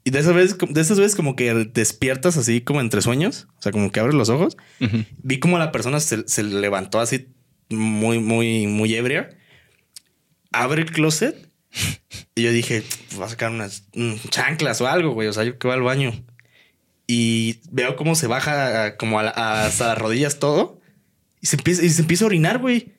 y 0.07 0.11
de 0.11 0.19
esas 0.19 0.33
veces, 0.33 0.57
de 0.69 0.79
esas 0.81 0.97
veces 0.99 1.15
como 1.15 1.35
que 1.35 1.53
despiertas 1.53 2.37
así 2.37 2.61
como 2.61 2.79
entre 2.81 3.01
sueños, 3.01 3.47
o 3.57 3.61
sea, 3.61 3.71
como 3.73 3.91
que 3.91 3.99
abres 3.99 4.15
los 4.15 4.29
ojos 4.29 4.55
Ujú. 4.79 5.03
vi 5.21 5.39
como 5.39 5.57
la 5.59 5.71
persona 5.71 5.99
se, 5.99 6.27
se 6.27 6.43
levantó 6.43 6.99
así 6.99 7.27
muy, 7.69 8.19
muy, 8.19 8.67
muy 8.67 8.95
ebria. 8.95 9.29
Abre 10.51 10.81
el 10.83 10.91
closet 10.91 11.35
y 12.35 12.43
yo 12.43 12.51
dije, 12.51 12.83
va 13.19 13.25
a 13.25 13.29
sacar 13.29 13.51
unas 13.51 13.83
chanclas 14.29 14.79
o 14.81 14.87
algo, 14.87 15.11
güey. 15.13 15.27
O 15.27 15.33
sea, 15.33 15.43
yo 15.43 15.57
que 15.59 15.67
voy 15.67 15.75
al 15.75 15.83
baño 15.83 16.13
y 17.05 17.59
veo 17.71 17.95
cómo 17.95 18.15
se 18.15 18.27
baja 18.27 18.97
como 18.97 19.19
a 19.19 19.23
la- 19.23 19.65
hasta 19.65 19.87
las 19.89 19.97
rodillas 19.97 20.39
todo 20.39 20.79
y 21.41 21.47
se 21.47 21.57
empieza, 21.57 21.83
y 21.83 21.89
se 21.89 22.01
empieza 22.01 22.23
a 22.23 22.27
orinar, 22.27 22.59
güey. 22.59 22.93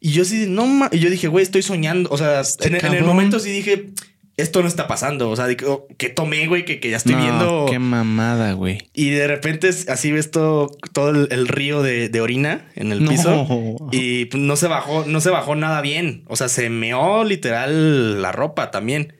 Y 0.00 0.12
yo 0.12 0.24
sí, 0.24 0.46
no 0.48 0.66
ma-", 0.66 0.88
Y 0.92 0.98
yo 1.00 1.10
dije, 1.10 1.28
güey, 1.28 1.42
estoy 1.42 1.62
soñando. 1.62 2.08
O 2.10 2.16
sea, 2.18 2.42
en, 2.60 2.74
en 2.76 2.94
el 2.94 3.04
momento 3.04 3.38
sí 3.38 3.50
dije, 3.50 3.90
esto 4.38 4.62
no 4.62 4.68
está 4.68 4.88
pasando. 4.88 5.28
O 5.30 5.36
sea, 5.36 5.46
dije, 5.46 5.66
oh, 5.66 5.86
que 5.98 6.08
tomé, 6.08 6.46
güey, 6.46 6.64
que, 6.64 6.80
que 6.80 6.88
ya 6.90 6.96
estoy 6.96 7.14
No, 7.14 7.20
viendo. 7.20 7.66
Qué 7.68 7.78
mamada, 7.78 8.52
güey. 8.54 8.88
Y 8.94 9.10
de 9.10 9.26
repente 9.26 9.68
así 9.88 10.10
ves 10.12 10.30
todo, 10.30 10.68
todo 10.92 11.10
el, 11.10 11.28
el 11.30 11.46
río 11.48 11.82
de, 11.82 12.08
de 12.08 12.20
orina 12.20 12.70
en 12.74 12.92
el 12.92 13.04
No. 13.04 13.10
piso. 13.10 13.76
Y 13.92 14.24
pues, 14.26 14.42
no 14.42 14.56
se 14.56 14.68
bajó, 14.68 15.04
no 15.06 15.20
se 15.20 15.30
bajó 15.30 15.54
nada 15.54 15.80
bien. 15.82 16.24
O 16.28 16.36
sea, 16.36 16.48
se 16.48 16.70
meó 16.70 17.24
literal 17.24 18.22
la 18.22 18.32
ropa 18.32 18.70
también. 18.70 19.14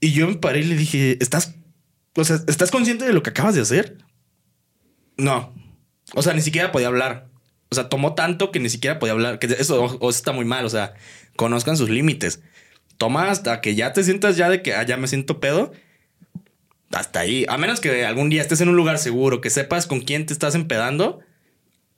Y 0.00 0.12
yo 0.12 0.26
me 0.28 0.34
paré 0.34 0.60
y 0.60 0.64
le 0.64 0.76
dije, 0.76 1.16
¿estás, 1.20 1.54
o 2.16 2.24
sea, 2.24 2.38
¿estás 2.48 2.70
consciente 2.70 3.04
de 3.06 3.12
lo 3.12 3.22
que 3.22 3.30
acabas 3.30 3.54
de 3.54 3.62
hacer? 3.62 3.98
No. 5.16 5.54
O 6.14 6.22
sea, 6.22 6.34
ni 6.34 6.42
siquiera 6.42 6.72
podía 6.72 6.88
hablar. 6.88 7.28
O 7.70 7.74
sea, 7.74 7.88
tomó 7.88 8.14
tanto 8.14 8.50
que 8.52 8.60
ni 8.60 8.68
siquiera 8.68 8.98
podía 8.98 9.12
hablar. 9.12 9.38
Que 9.38 9.46
eso 9.46 9.82
o- 9.82 9.98
o 9.98 10.10
está 10.10 10.32
muy 10.32 10.44
mal. 10.44 10.64
O 10.64 10.70
sea, 10.70 10.94
conozcan 11.36 11.76
sus 11.76 11.88
límites. 11.90 12.40
Toma 12.98 13.30
hasta 13.30 13.60
que 13.60 13.74
ya 13.74 13.92
te 13.92 14.02
sientas 14.04 14.36
ya 14.36 14.48
de 14.48 14.62
que 14.62 14.74
ah, 14.74 14.82
ya 14.84 14.96
me 14.96 15.06
siento 15.08 15.40
pedo. 15.40 15.72
Hasta 16.92 17.20
ahí. 17.20 17.44
A 17.48 17.58
menos 17.58 17.80
que 17.80 18.06
algún 18.06 18.30
día 18.30 18.40
estés 18.42 18.60
en 18.60 18.68
un 18.68 18.76
lugar 18.76 18.98
seguro, 18.98 19.40
que 19.40 19.50
sepas 19.50 19.86
con 19.86 20.00
quién 20.00 20.24
te 20.24 20.32
estás 20.32 20.54
empedando. 20.54 21.20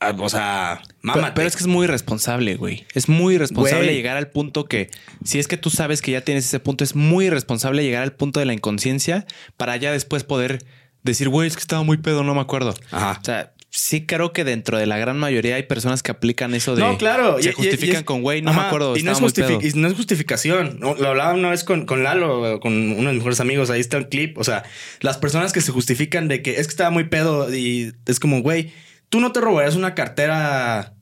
ah, 0.00 0.14
O 0.18 0.28
sea, 0.28 0.80
mámate. 1.02 1.22
Pero, 1.24 1.34
pero 1.34 1.48
es 1.48 1.56
que 1.56 1.62
es 1.62 1.66
muy 1.66 1.84
irresponsable, 1.84 2.56
güey. 2.56 2.86
Es 2.94 3.08
muy 3.08 3.34
irresponsable 3.34 3.84
Güey. 3.84 3.96
llegar 3.96 4.16
al 4.16 4.28
punto 4.30 4.64
que, 4.64 4.90
si 5.24 5.38
es 5.38 5.46
que 5.46 5.56
tú 5.56 5.70
sabes 5.70 6.00
que 6.02 6.10
ya 6.12 6.22
tienes 6.22 6.46
ese 6.46 6.58
punto, 6.58 6.84
es 6.84 6.94
muy 6.96 7.26
irresponsable 7.26 7.82
llegar 7.84 8.02
al 8.02 8.12
punto 8.12 8.40
de 8.40 8.46
la 8.46 8.54
inconsciencia 8.54 9.26
para 9.56 9.76
ya 9.76 9.92
después 9.92 10.24
poder 10.24 10.64
decir, 11.04 11.28
güey, 11.28 11.46
es 11.48 11.54
que 11.54 11.60
estaba 11.60 11.82
muy 11.82 11.98
pedo, 11.98 12.24
no 12.24 12.34
me 12.34 12.40
acuerdo. 12.40 12.74
Ajá. 12.90 13.18
O 13.20 13.24
sea, 13.24 13.52
sí 13.70 14.06
creo 14.06 14.32
que 14.32 14.44
dentro 14.44 14.78
de 14.78 14.86
la 14.86 14.96
gran 14.98 15.18
mayoría 15.18 15.56
hay 15.56 15.64
personas 15.64 16.02
que 16.02 16.10
aplican 16.10 16.54
eso 16.54 16.74
de... 16.74 16.82
No, 16.82 16.96
claro. 16.96 17.36
Se 17.42 17.50
Y- 17.50 17.52
justifican 17.52 17.96
y 17.96 17.98
es- 17.98 18.02
con, 18.04 18.22
güey, 18.22 18.40
no 18.42 18.52
me 18.54 18.60
acuerdo, 18.62 18.96
Y 18.96 19.02
no, 19.02 19.12
es 19.12 19.18
y 19.18 19.78
no 19.78 19.88
es 19.88 19.94
justificación. 19.94 20.78
No, 20.80 20.94
Lo 20.94 21.08
hablaba 21.08 21.34
una 21.34 21.50
vez 21.50 21.64
con, 21.64 21.84
con 21.84 22.02
Lalo, 22.02 22.60
con 22.60 22.72
uno 22.72 22.96
de 23.08 23.12
mis 23.12 23.16
mejores 23.16 23.40
amigos. 23.40 23.70
Ahí 23.70 23.80
está 23.80 23.96
el 23.98 24.08
clip. 24.08 24.38
O 24.38 24.44
sea, 24.44 24.64
las 25.00 25.18
personas 25.18 25.52
que 25.52 25.60
se 25.60 25.70
justifican 25.72 26.28
de 26.28 26.42
que 26.42 26.52
es 26.52 26.66
que 26.66 26.70
estaba 26.72 26.90
muy 26.90 27.04
pedo 27.04 27.54
y 27.54 27.92
es 28.06 28.18
como, 28.20 28.40
güey, 28.42 28.72
tú 29.10 29.20
no 29.20 29.32
te 29.32 29.40
robarías 29.40 29.76
una 29.76 29.94
cartera 29.94 30.94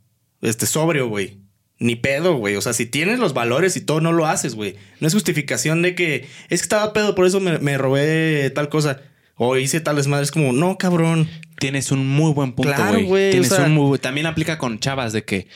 este, 0.42 0.66
sobrio, 0.66 1.08
güey. 1.08 1.38
Ni 1.78 1.94
pedo, 1.94 2.34
güey. 2.36 2.56
O 2.56 2.62
sea, 2.62 2.72
si 2.72 2.86
tienes 2.86 3.18
los 3.18 3.34
valores 3.34 3.76
y 3.76 3.80
todo, 3.82 4.00
no 4.00 4.10
lo 4.12 4.26
haces, 4.26 4.54
güey. 4.54 4.76
No 4.98 5.06
es 5.06 5.14
justificación 5.14 5.82
de 5.82 5.94
que 5.94 6.26
es 6.48 6.60
que 6.60 6.64
estaba 6.64 6.92
pedo, 6.92 7.14
por 7.14 7.26
eso 7.26 7.38
me, 7.38 7.58
me 7.58 7.76
robé 7.78 8.50
tal 8.54 8.68
cosa. 8.70 9.00
O 9.36 9.56
hice 9.56 9.80
tal 9.80 9.96
desmadre. 9.96 10.24
Es 10.24 10.30
como, 10.30 10.52
no, 10.52 10.78
cabrón. 10.78 11.28
Tienes 11.58 11.90
un 11.90 12.06
muy 12.06 12.32
buen 12.32 12.52
punto, 12.52 12.72
Claro, 12.74 13.00
güey. 13.04 13.30
Tienes 13.30 13.52
o 13.52 13.56
sea- 13.56 13.64
un 13.66 13.72
muy... 13.72 13.98
También 13.98 14.26
aplica 14.26 14.58
con 14.58 14.78
chavas 14.78 15.12
de 15.12 15.24
que, 15.24 15.46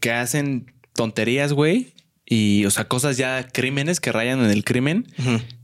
que 0.00 0.10
hacen 0.12 0.72
tonterías, 0.94 1.52
güey. 1.52 1.94
Y, 2.26 2.64
o 2.66 2.70
sea, 2.70 2.86
cosas 2.88 3.16
ya 3.16 3.46
crímenes 3.48 4.00
que 4.00 4.12
rayan 4.12 4.44
en 4.44 4.50
el 4.50 4.64
crimen. 4.64 5.06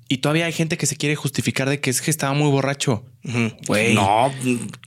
Y 0.08 0.18
todavía 0.18 0.46
hay 0.46 0.52
gente 0.52 0.76
que 0.78 0.86
se 0.86 0.96
quiere 0.96 1.14
justificar 1.16 1.68
de 1.68 1.80
que 1.80 1.90
es 1.90 2.00
que 2.00 2.10
estaba 2.10 2.32
muy 2.34 2.50
borracho. 2.50 3.04
Güey. 3.66 3.94
No, 3.94 4.32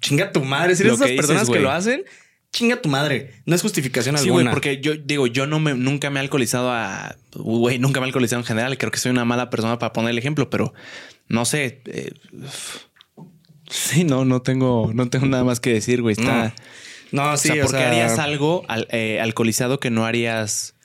chinga 0.02 0.32
tu 0.32 0.44
madre. 0.44 0.76
Si 0.76 0.84
eres 0.84 0.96
esas 0.96 1.08
dices, 1.08 1.26
personas 1.26 1.50
que 1.50 1.60
lo 1.60 1.72
hacen, 1.72 2.04
chinga 2.52 2.82
tu 2.82 2.90
madre. 2.90 3.34
No 3.46 3.56
es 3.56 3.62
justificación 3.62 4.18
Sí, 4.18 4.26
alguna. 4.26 4.52
porque 4.52 4.80
yo 4.82 4.96
digo, 4.96 5.28
yo 5.28 5.46
no 5.46 5.60
me, 5.60 5.76
nunca 5.76 6.10
me 6.10 6.20
he 6.20 6.24
alcoholizado 6.24 6.72
a, 6.72 7.16
güey, 7.36 7.78
nunca 7.78 8.00
me 8.00 8.06
he 8.06 8.10
alcoholizado 8.10 8.40
en 8.42 8.46
general. 8.46 8.76
Creo 8.78 8.92
que 8.92 8.98
soy 9.00 9.12
una 9.12 9.26
mala 9.26 9.50
persona 9.52 9.78
para 9.78 9.94
poner 9.94 10.12
el 10.12 10.18
ejemplo, 10.18 10.50
pero 10.50 10.74
no 11.30 11.46
sé. 11.46 11.82
eh, 11.86 12.12
sí, 13.70 14.04
no, 14.04 14.26
no 14.26 14.42
tengo, 14.42 14.92
no 14.94 15.10
tengo 15.10 15.26
nada 15.26 15.44
más 15.44 15.60
que 15.60 15.74
decir, 15.74 16.02
güey. 16.02 16.16
Está. 16.18 16.54
No, 17.12 17.32
o 17.34 17.38
sí, 17.38 17.50
sea, 17.50 17.64
o 17.64 17.66
¿por 17.68 17.72
qué 17.76 17.78
sea, 17.80 17.88
harías 17.90 18.20
algo 18.20 18.64
al- 18.68 18.88
eh, 18.92 19.20
alcoholizado 19.22 19.80
que 19.80 19.90
no 19.90 20.06
harías? 20.06 20.76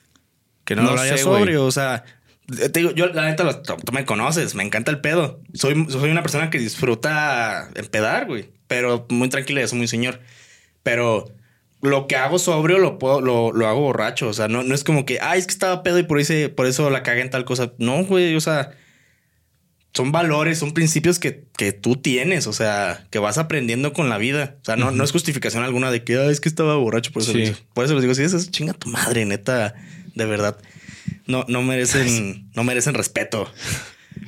que 0.65 0.75
no, 0.77 0.83
no 0.83 0.91
lo 0.91 0.97
sé, 0.99 1.09
güey. 1.09 1.19
sobrio. 1.19 1.65
O 1.65 1.71
sea, 1.71 2.05
te 2.47 2.69
digo, 2.79 2.91
yo 2.91 3.07
la 3.07 3.25
neta, 3.25 3.61
tú, 3.63 3.75
tú 3.85 3.91
me 3.91 4.05
conoces, 4.05 4.55
me 4.55 4.63
encanta 4.63 4.91
el 4.91 5.01
pedo. 5.01 5.41
Soy, 5.53 5.85
soy 5.89 6.09
una 6.09 6.21
persona 6.21 6.49
que 6.49 6.57
disfruta 6.59 7.69
empedar, 7.75 8.27
güey, 8.27 8.49
pero 8.67 9.05
muy 9.09 9.27
tranquila, 9.27 9.61
y 9.61 9.67
soy 9.67 9.79
muy 9.79 9.87
señor. 9.89 10.21
Pero 10.81 11.25
lo 11.81 12.07
que 12.07 12.15
hago 12.15 12.39
sobrio 12.39 12.77
lo 12.79 12.97
puedo, 12.97 13.19
lo, 13.19 13.51
lo 13.51 13.67
hago 13.67 13.81
borracho. 13.81 14.29
O 14.29 14.33
sea, 14.33 14.47
no, 14.47 14.63
no 14.63 14.73
es 14.73 14.85
como 14.85 15.05
que, 15.05 15.19
ay, 15.21 15.39
es 15.39 15.47
que 15.47 15.51
estaba 15.53 15.83
pedo 15.83 15.99
y 15.99 16.03
por, 16.03 16.19
ese, 16.21 16.47
por 16.47 16.65
eso 16.65 16.89
la 16.89 17.03
cagué 17.03 17.19
en 17.21 17.29
tal 17.29 17.43
cosa. 17.43 17.73
No, 17.77 18.05
güey, 18.05 18.33
o 18.33 18.41
sea, 18.41 18.71
son 19.93 20.11
valores, 20.11 20.57
son 20.57 20.73
principios 20.73 21.19
que, 21.19 21.43
que 21.57 21.71
tú 21.71 21.95
tienes, 21.97 22.47
o 22.47 22.53
sea, 22.53 23.05
que 23.11 23.19
vas 23.19 23.37
aprendiendo 23.37 23.93
con 23.93 24.09
la 24.09 24.17
vida. 24.17 24.55
O 24.61 24.65
sea, 24.65 24.75
no, 24.75 24.91
no 24.91 25.03
es 25.03 25.11
justificación 25.11 25.63
alguna 25.63 25.91
de 25.91 26.03
que 26.03 26.17
"Ay, 26.17 26.29
es 26.31 26.39
que 26.39 26.49
estaba 26.49 26.75
borracho, 26.77 27.11
por 27.11 27.21
eso, 27.21 27.31
Sí. 27.31 27.37
lo 27.37 27.43
hice". 27.43 27.55
por 27.73 27.85
eso 27.85 27.93
les 27.93 28.01
digo, 28.01 28.15
si 28.15 28.23
es 28.23 28.49
chinga 28.51 28.73
tu 28.73 28.89
madre, 28.89 29.25
neta, 29.25 29.75
de 30.15 30.25
verdad. 30.25 30.57
No, 31.27 31.45
no 31.47 31.61
merecen, 31.61 32.49
no 32.55 32.63
merecen 32.63 32.95
respeto. 32.95 33.51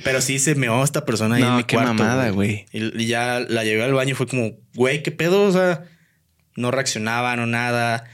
Pero 0.04 0.20
sí 0.20 0.38
se 0.38 0.54
meó 0.54 0.82
esta 0.84 1.04
persona 1.04 1.36
ahí 1.36 1.42
No, 1.42 1.50
en 1.50 1.56
mi 1.58 1.64
qué 1.64 1.76
cuarto. 1.76 1.94
mamada, 1.94 2.30
güey. 2.30 2.66
Y, 2.72 3.02
y 3.02 3.06
ya 3.06 3.40
la 3.40 3.64
llevé 3.64 3.82
al 3.84 3.92
baño 3.94 4.12
y 4.12 4.14
fue 4.14 4.26
como, 4.26 4.52
güey, 4.74 5.02
¿qué 5.02 5.10
pedo? 5.10 5.42
O 5.44 5.52
sea, 5.52 5.84
no 6.54 6.70
reaccionaba, 6.70 7.34
no 7.36 7.46
nada. 7.46 8.04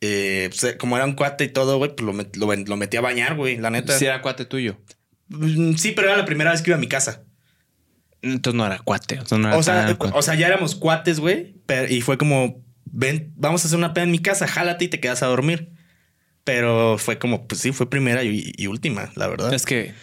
Eh, 0.00 0.50
pues, 0.58 0.76
como 0.78 0.96
era 0.96 1.04
un 1.06 1.14
cuate 1.14 1.44
y 1.44 1.48
todo, 1.48 1.78
güey, 1.78 1.94
pues 1.94 2.04
lo, 2.06 2.12
met- 2.12 2.36
lo, 2.36 2.54
lo 2.54 2.76
metí 2.76 2.96
a 2.96 3.00
bañar, 3.00 3.36
güey, 3.36 3.56
la 3.56 3.70
neta. 3.70 3.98
Si 3.98 4.04
era 4.06 4.20
cuate 4.22 4.44
tuyo. 4.44 4.76
Mm, 5.28 5.74
Sí, 5.74 5.92
pero 5.92 6.08
era 6.08 6.16
la 6.16 6.24
primera 6.24 6.50
vez 6.52 6.62
que 6.62 6.70
iba 6.70 6.76
a 6.76 6.80
mi 6.80 6.88
casa. 6.88 7.22
Entonces 8.22 8.56
no 8.56 8.64
era 8.66 8.78
cuate. 8.78 9.20
O 9.20 9.26
sea, 9.26 9.38
no 9.38 9.48
era 9.48 9.56
O 9.56 9.62
sea, 9.62 9.86
tan 9.86 9.96
cuate. 9.96 10.16
o 10.18 10.22
sea, 10.22 10.34
ya 10.34 10.46
éramos 10.46 10.74
cuates, 10.74 11.20
güey. 11.20 11.56
Y 11.88 12.00
fue 12.00 12.16
como, 12.18 12.62
ven, 12.86 13.32
vamos 13.36 13.64
a 13.64 13.66
hacer 13.68 13.78
una 13.78 13.92
peda 13.94 14.04
en 14.04 14.10
mi 14.10 14.18
casa, 14.20 14.46
jálate 14.46 14.86
y 14.86 14.88
te 14.88 15.00
quedas 15.00 15.22
a 15.22 15.26
dormir. 15.26 15.70
Pero 16.44 16.96
fue 16.98 17.18
como, 17.18 17.46
pues 17.46 17.60
sí, 17.60 17.72
fue 17.72 17.88
primera 17.88 18.22
y, 18.22 18.52
y 18.56 18.66
última, 18.66 19.10
la 19.16 19.28
verdad. 19.28 19.52
es 19.54 19.64
que 19.64 19.94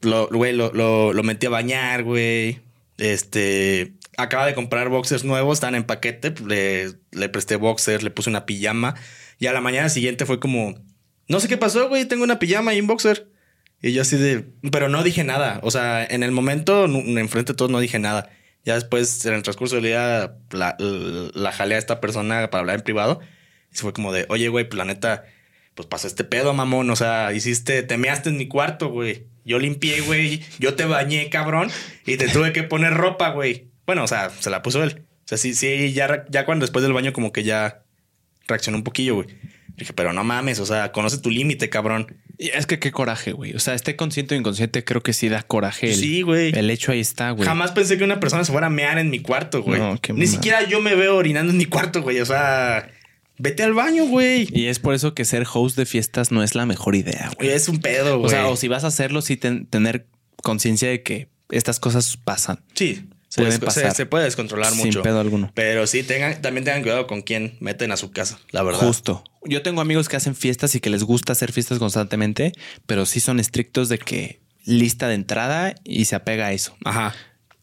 Lo, 0.00 0.28
güey, 0.28 0.54
lo, 0.54 0.72
lo, 0.72 1.12
lo 1.12 1.22
metí 1.22 1.46
a 1.46 1.50
bañar, 1.50 2.02
güey. 2.02 2.60
Este, 2.98 3.94
acaba 4.16 4.46
de 4.46 4.54
comprar 4.54 4.88
boxers 4.88 5.24
nuevos, 5.24 5.56
están 5.58 5.74
en 5.74 5.84
paquete, 5.84 6.30
pues, 6.30 6.46
le, 6.46 6.92
le 7.12 7.28
presté 7.28 7.56
boxers, 7.56 8.02
le 8.02 8.10
puse 8.10 8.30
una 8.30 8.46
pijama. 8.46 8.94
Y 9.38 9.46
a 9.48 9.52
la 9.52 9.60
mañana 9.60 9.90
siguiente 9.90 10.24
fue 10.24 10.40
como, 10.40 10.74
no 11.28 11.40
sé 11.40 11.48
qué 11.48 11.58
pasó, 11.58 11.88
güey, 11.90 12.06
tengo 12.06 12.24
una 12.24 12.38
pijama 12.38 12.72
y 12.74 12.80
un 12.80 12.86
boxer. 12.86 13.28
Y 13.86 13.92
yo 13.92 14.02
así 14.02 14.16
de, 14.16 14.44
pero 14.72 14.88
no 14.88 15.04
dije 15.04 15.22
nada. 15.22 15.60
O 15.62 15.70
sea, 15.70 16.04
en 16.04 16.24
el 16.24 16.32
momento, 16.32 16.86
enfrente 16.86 17.52
de 17.52 17.56
todos, 17.56 17.70
no 17.70 17.78
dije 17.78 18.00
nada. 18.00 18.30
Ya 18.64 18.74
después, 18.74 19.24
en 19.26 19.34
el 19.34 19.42
transcurso 19.44 19.76
del 19.76 19.84
día, 19.84 20.38
la, 20.50 20.76
la, 20.80 21.30
la 21.34 21.52
jalé 21.52 21.76
a 21.76 21.78
esta 21.78 22.00
persona 22.00 22.50
para 22.50 22.62
hablar 22.62 22.78
en 22.78 22.82
privado. 22.82 23.20
Y 23.72 23.76
fue 23.76 23.92
como 23.92 24.12
de, 24.12 24.26
oye, 24.28 24.48
güey, 24.48 24.68
pues 24.68 24.76
la 24.76 24.84
neta, 24.84 25.24
pues 25.76 25.86
pasó 25.86 26.08
este 26.08 26.24
pedo, 26.24 26.52
mamón. 26.52 26.90
O 26.90 26.96
sea, 26.96 27.32
hiciste, 27.32 27.84
te 27.84 27.96
measte 27.96 28.28
en 28.30 28.38
mi 28.38 28.48
cuarto, 28.48 28.88
güey. 28.88 29.28
Yo 29.44 29.60
limpié, 29.60 30.00
güey. 30.00 30.42
Yo 30.58 30.74
te 30.74 30.84
bañé, 30.84 31.30
cabrón. 31.30 31.70
Y 32.06 32.16
te 32.16 32.26
tuve 32.28 32.52
que 32.52 32.64
poner 32.64 32.92
ropa, 32.92 33.30
güey. 33.30 33.68
Bueno, 33.86 34.02
o 34.02 34.08
sea, 34.08 34.30
se 34.30 34.50
la 34.50 34.62
puso 34.62 34.82
él. 34.82 35.04
O 35.24 35.28
sea, 35.28 35.38
sí, 35.38 35.54
sí, 35.54 35.92
ya, 35.92 36.24
ya 36.28 36.44
cuando 36.44 36.64
después 36.64 36.82
del 36.82 36.92
baño 36.92 37.12
como 37.12 37.30
que 37.30 37.44
ya 37.44 37.84
reaccionó 38.48 38.78
un 38.78 38.84
poquillo, 38.84 39.14
güey. 39.14 39.28
Dije, 39.76 39.92
pero 39.92 40.12
no 40.12 40.24
mames, 40.24 40.58
o 40.58 40.66
sea, 40.66 40.90
conoce 40.92 41.18
tu 41.18 41.28
límite, 41.30 41.68
cabrón. 41.68 42.16
Y 42.38 42.48
es 42.48 42.66
que 42.66 42.78
qué 42.78 42.92
coraje, 42.92 43.32
güey. 43.32 43.54
O 43.54 43.58
sea, 43.58 43.74
esté 43.74 43.94
consciente 43.94 44.34
o 44.34 44.38
inconsciente, 44.38 44.84
creo 44.84 45.02
que 45.02 45.12
sí 45.12 45.28
da 45.28 45.42
coraje. 45.42 45.90
El, 45.92 45.96
Sí, 45.96 46.22
güey. 46.22 46.52
El 46.58 46.70
hecho 46.70 46.92
ahí 46.92 47.00
está, 47.00 47.30
güey. 47.32 47.46
Jamás 47.46 47.72
pensé 47.72 47.98
que 47.98 48.04
una 48.04 48.18
persona 48.18 48.42
se 48.44 48.52
fuera 48.52 48.68
a 48.68 48.70
mear 48.70 48.98
en 48.98 49.10
mi 49.10 49.20
cuarto, 49.20 49.62
güey. 49.62 49.78
No, 49.80 49.98
qué 50.00 50.12
Ni 50.14 50.26
siquiera 50.26 50.66
yo 50.66 50.80
me 50.80 50.94
veo 50.94 51.16
orinando 51.16 51.52
en 51.52 51.58
mi 51.58 51.66
cuarto, 51.66 52.00
güey. 52.02 52.20
O 52.20 52.26
sea, 52.26 52.90
vete 53.38 53.62
al 53.62 53.74
baño, 53.74 54.06
güey. 54.06 54.48
Y 54.50 54.66
es 54.66 54.78
por 54.78 54.94
eso 54.94 55.12
que 55.14 55.24
ser 55.26 55.44
host 55.52 55.76
de 55.76 55.84
fiestas 55.84 56.32
no 56.32 56.42
es 56.42 56.54
la 56.54 56.64
mejor 56.64 56.94
idea, 56.94 57.30
güey. 57.36 57.50
Es 57.50 57.68
un 57.68 57.80
pedo, 57.80 58.18
güey. 58.18 58.26
O 58.26 58.30
sea, 58.30 58.48
o 58.48 58.56
si 58.56 58.68
vas 58.68 58.84
a 58.84 58.88
hacerlo, 58.88 59.20
sí 59.20 59.36
ten- 59.36 59.66
tener 59.66 60.06
conciencia 60.42 60.88
de 60.88 61.02
que 61.02 61.28
estas 61.50 61.80
cosas 61.80 62.16
pasan. 62.16 62.60
sí, 62.74 63.04
se, 63.36 63.42
pueden 63.42 63.50
des- 63.60 63.74
se- 63.74 63.80
pasar. 63.80 63.94
se 63.94 64.06
puede 64.06 64.24
descontrolar 64.24 64.72
Sin 64.72 64.86
mucho. 64.86 65.02
pedo 65.02 65.20
alguno. 65.20 65.50
Pero 65.54 65.86
sí, 65.86 66.02
tengan, 66.02 66.40
también 66.42 66.64
tengan 66.64 66.82
cuidado 66.82 67.06
con 67.06 67.22
quién 67.22 67.56
meten 67.60 67.92
a 67.92 67.96
su 67.96 68.10
casa, 68.10 68.38
la 68.50 68.62
verdad. 68.62 68.80
Justo. 68.80 69.22
Yo 69.44 69.62
tengo 69.62 69.80
amigos 69.80 70.08
que 70.08 70.16
hacen 70.16 70.34
fiestas 70.34 70.74
y 70.74 70.80
que 70.80 70.90
les 70.90 71.04
gusta 71.04 71.32
hacer 71.32 71.52
fiestas 71.52 71.78
constantemente, 71.78 72.52
pero 72.86 73.06
sí 73.06 73.20
son 73.20 73.38
estrictos 73.38 73.88
de 73.88 73.98
que 73.98 74.40
lista 74.64 75.06
de 75.08 75.14
entrada 75.14 75.74
y 75.84 76.06
se 76.06 76.16
apega 76.16 76.46
a 76.46 76.52
eso. 76.52 76.76
Ajá. 76.84 77.14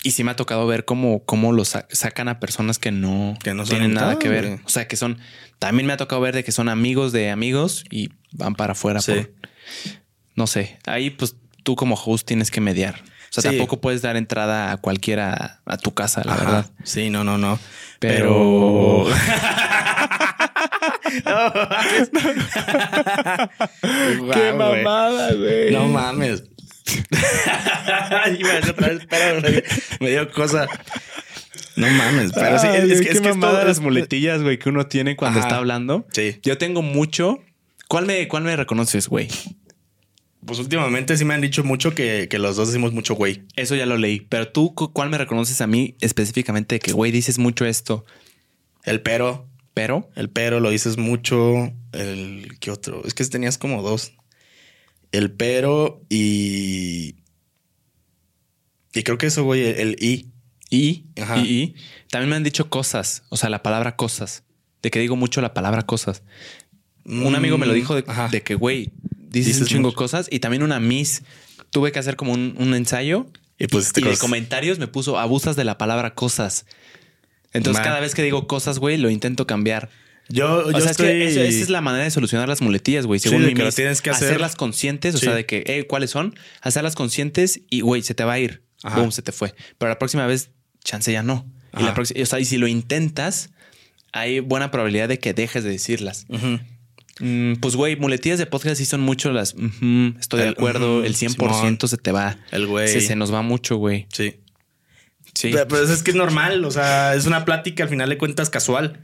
Y 0.05 0.11
sí 0.11 0.23
me 0.23 0.31
ha 0.31 0.35
tocado 0.35 0.67
ver 0.67 0.83
cómo, 0.85 1.23
cómo 1.25 1.51
lo 1.53 1.63
sa- 1.65 1.87
sacan 1.89 2.27
a 2.27 2.39
personas 2.39 2.77
que 2.79 2.91
no, 2.91 3.37
Que 3.43 3.53
no 3.53 3.63
tienen 3.63 3.93
nada 3.93 4.19
que 4.19 4.27
ver. 4.29 4.59
O 4.65 4.69
sea, 4.69 4.87
que 4.87 4.95
son. 4.97 5.17
También 5.59 5.87
me 5.87 5.93
ha 5.93 5.97
tocado 5.97 6.19
ver 6.21 6.35
de 6.35 6.43
que 6.43 6.51
son 6.51 6.67
amigos 6.69 7.11
de 7.13 7.29
amigos 7.29 7.85
y 7.89 8.09
van 8.31 8.55
para 8.55 8.73
afuera. 8.73 8.99
Sí. 9.01 9.13
por- 9.13 9.31
no 10.35 10.47
sé. 10.47 10.77
Ahí, 10.85 11.09
pues 11.09 11.35
tú 11.63 11.75
como 11.75 11.95
host 11.95 12.27
tienes 12.27 12.51
que 12.51 12.59
mediar. 12.59 13.01
O 13.35 13.41
sea, 13.41 13.49
Sí. 13.51 13.57
tampoco 13.57 13.81
puedes 13.81 14.01
dar 14.03 14.15
entrada 14.15 14.71
a 14.71 14.77
cualquiera 14.77 15.59
a 15.65 15.77
tu 15.77 15.91
casa, 15.93 16.21
la 16.23 16.33
Ajá. 16.33 16.43
verdad. 16.43 16.65
Sí, 16.83 17.09
no, 17.09 17.23
no, 17.23 17.37
no. 17.39 17.57
Pero- 17.99 19.05
güey. 24.19 24.83
güey. 25.37 25.71
No 25.71 25.87
mames. 25.87 26.43
Iba 28.37 28.49
a 28.51 28.55
decir 28.55 28.71
otra 28.71 28.87
vez, 28.89 29.01
pero 29.09 29.41
me, 29.99 30.09
dio 30.09 30.31
cosa. 30.31 30.67
No 31.75 31.87
mames, 31.87 32.31
pero 32.33 32.59
sí, 32.59 32.67
es, 32.67 32.83
es 32.83 33.01
que, 33.01 33.09
es 33.09 33.17
qué 33.17 33.21
que 33.21 33.29
mamada 33.29 33.53
esto- 33.59 33.67
las 33.67 33.79
muletillas, 33.79 34.41
güey, 34.43 34.59
que 34.59 34.69
uno 34.69 34.85
tiene 34.87 35.15
cuando 35.15 35.39
Ajá. 35.39 35.47
está 35.47 35.57
hablando. 35.57 36.05
Sí. 36.11 36.39
Yo 36.43 36.57
tengo 36.57 36.81
mucho. 36.81 37.39
¿Cuál 37.87 38.05
me, 38.05 38.27
cuál 38.27 38.43
me 38.43 38.55
reconoces, 38.55 39.07
güey? 39.07 39.29
Pues 40.45 40.59
últimamente 40.59 41.15
sí 41.17 41.25
me 41.25 41.33
han 41.33 41.41
dicho 41.41 41.63
mucho 41.63 41.95
que, 41.95 42.27
que 42.29 42.39
los 42.39 42.55
dos 42.55 42.67
decimos 42.67 42.91
mucho 42.93 43.15
güey. 43.15 43.43
Eso 43.55 43.75
ya 43.75 43.85
lo 43.85 43.97
leí. 43.97 44.19
Pero 44.21 44.49
tú, 44.51 44.73
cu- 44.75 44.91
¿cuál 44.91 45.09
me 45.09 45.17
reconoces 45.17 45.61
a 45.61 45.67
mí 45.67 45.95
específicamente? 46.01 46.79
Que, 46.79 46.91
güey, 46.91 47.11
dices 47.11 47.39
mucho 47.39 47.65
esto, 47.65 48.05
El 48.83 49.01
pero, 49.01 49.47
pero 49.73 50.09
el 50.15 50.29
pero 50.29 50.59
lo 50.59 50.69
dices 50.69 50.97
mucho. 50.97 51.71
El 51.93 52.57
¿qué 52.59 52.71
otro? 52.71 53.03
Es 53.05 53.13
que 53.13 53.23
tenías 53.25 53.57
como 53.57 53.81
dos. 53.81 54.13
El 55.11 55.31
pero 55.31 56.01
y. 56.09 57.15
Y 58.93 59.03
creo 59.03 59.17
que 59.17 59.27
eso, 59.27 59.43
güey, 59.43 59.61
el, 59.63 59.75
el 59.79 59.95
y. 60.03 60.27
y, 60.69 61.05
Ajá. 61.21 61.37
y, 61.39 61.41
y. 61.61 61.75
También 62.09 62.29
me 62.29 62.35
han 62.35 62.43
dicho 62.43 62.69
cosas. 62.69 63.23
O 63.29 63.37
sea, 63.37 63.49
la 63.49 63.63
palabra 63.63 63.95
cosas. 63.95 64.43
De 64.81 64.91
que 64.91 64.99
digo 64.99 65.15
mucho 65.15 65.41
la 65.41 65.53
palabra 65.53 65.83
cosas. 65.83 66.23
Un 67.05 67.35
amigo 67.35 67.57
me 67.57 67.65
lo 67.65 67.73
dijo 67.73 67.95
de, 67.95 68.03
Mm, 68.03 68.31
de 68.31 68.41
que, 68.43 68.55
güey, 68.55 68.91
dices, 69.39 69.47
Dices 69.55 69.61
un 69.63 69.67
chingo 69.67 69.87
mucho. 69.89 69.97
cosas. 69.97 70.27
Y 70.31 70.39
también 70.39 70.63
una 70.63 70.79
miss. 70.79 71.23
Tuve 71.71 71.91
que 71.91 71.99
hacer 71.99 72.15
como 72.15 72.31
un, 72.33 72.55
un 72.57 72.73
ensayo. 72.73 73.27
Y 73.59 73.67
pusiste 73.67 74.01
y 74.01 74.05
de 74.05 74.17
comentarios 74.17 74.79
me 74.79 74.87
puso 74.87 75.19
abusas 75.19 75.55
de 75.55 75.63
la 75.63 75.77
palabra 75.77 76.13
cosas. 76.15 76.65
Entonces, 77.53 77.79
Man. 77.81 77.89
cada 77.89 77.99
vez 77.99 78.15
que 78.15 78.23
digo 78.23 78.47
cosas, 78.47 78.79
güey, 78.79 78.97
lo 78.97 79.09
intento 79.09 79.45
cambiar. 79.45 79.89
Yo, 80.29 80.65
O 80.65 80.71
yo 80.71 80.79
sea, 80.81 80.91
estoy... 80.91 81.07
es 81.07 81.13
que 81.13 81.27
esa, 81.27 81.41
esa 81.43 81.63
es 81.63 81.69
la 81.69 81.81
manera 81.81 82.03
de 82.05 82.11
solucionar 82.11 82.47
las 82.49 82.61
muletillas, 82.61 83.05
güey. 83.05 83.19
Según 83.19 83.41
de 83.41 83.49
mi 83.49 83.53
que 83.53 83.71
tienes 83.71 84.01
que 84.01 84.09
hacer. 84.09 84.29
hacerlas 84.29 84.55
conscientes, 84.55 85.13
o 85.15 85.17
Sí. 85.19 85.25
sea, 85.25 85.35
de 85.35 85.45
que, 85.45 85.63
eh, 85.67 85.85
¿cuáles 85.85 86.09
son? 86.11 86.33
Hacerlas 86.61 86.95
conscientes 86.95 87.61
y, 87.69 87.81
güey, 87.81 88.01
se 88.01 88.15
te 88.15 88.23
va 88.23 88.33
a 88.33 88.39
ir. 88.39 88.63
Ajá. 88.83 88.99
Boom, 88.99 89.11
se 89.11 89.21
te 89.21 89.31
fue. 89.31 89.53
Pero 89.77 89.89
la 89.89 89.99
próxima 89.99 90.25
vez, 90.25 90.49
chance 90.83 91.11
ya 91.11 91.23
no. 91.23 91.45
Y 91.77 91.83
la 91.83 91.93
próxima, 91.93 92.21
o 92.21 92.25
sea, 92.25 92.39
y 92.39 92.45
si 92.45 92.57
lo 92.57 92.67
intentas, 92.67 93.49
hay 94.11 94.39
buena 94.39 94.71
probabilidad 94.71 95.07
de 95.09 95.19
que 95.19 95.33
dejes 95.33 95.63
de 95.63 95.69
decirlas. 95.71 96.25
Mm, 97.19 97.53
pues, 97.55 97.75
güey, 97.75 97.95
muletillas 97.95 98.39
de 98.39 98.45
podcast 98.45 98.77
sí 98.77 98.85
son 98.85 99.01
mucho 99.01 99.31
las. 99.31 99.55
estoy 100.19 100.41
de 100.41 100.49
acuerdo. 100.49 101.03
el 101.03 101.15
100% 101.15 101.53
Simón. 101.53 101.77
se 101.79 101.97
te 101.97 102.11
va. 102.11 102.37
El 102.51 102.67
güey. 102.67 102.87
Se, 102.87 103.01
se 103.01 103.15
nos 103.15 103.33
va 103.33 103.41
mucho, 103.41 103.77
güey. 103.77 104.07
Sí. 104.11 104.39
Sí. 105.33 105.49
Pero, 105.51 105.67
pero 105.67 105.83
es 105.83 106.03
que 106.03 106.11
es 106.11 106.17
normal. 106.17 106.65
O 106.65 106.71
sea, 106.71 107.15
es 107.15 107.25
una 107.25 107.45
plática 107.45 107.83
al 107.83 107.89
final 107.89 108.09
de 108.09 108.17
cuentas 108.17 108.49
casual. 108.49 108.99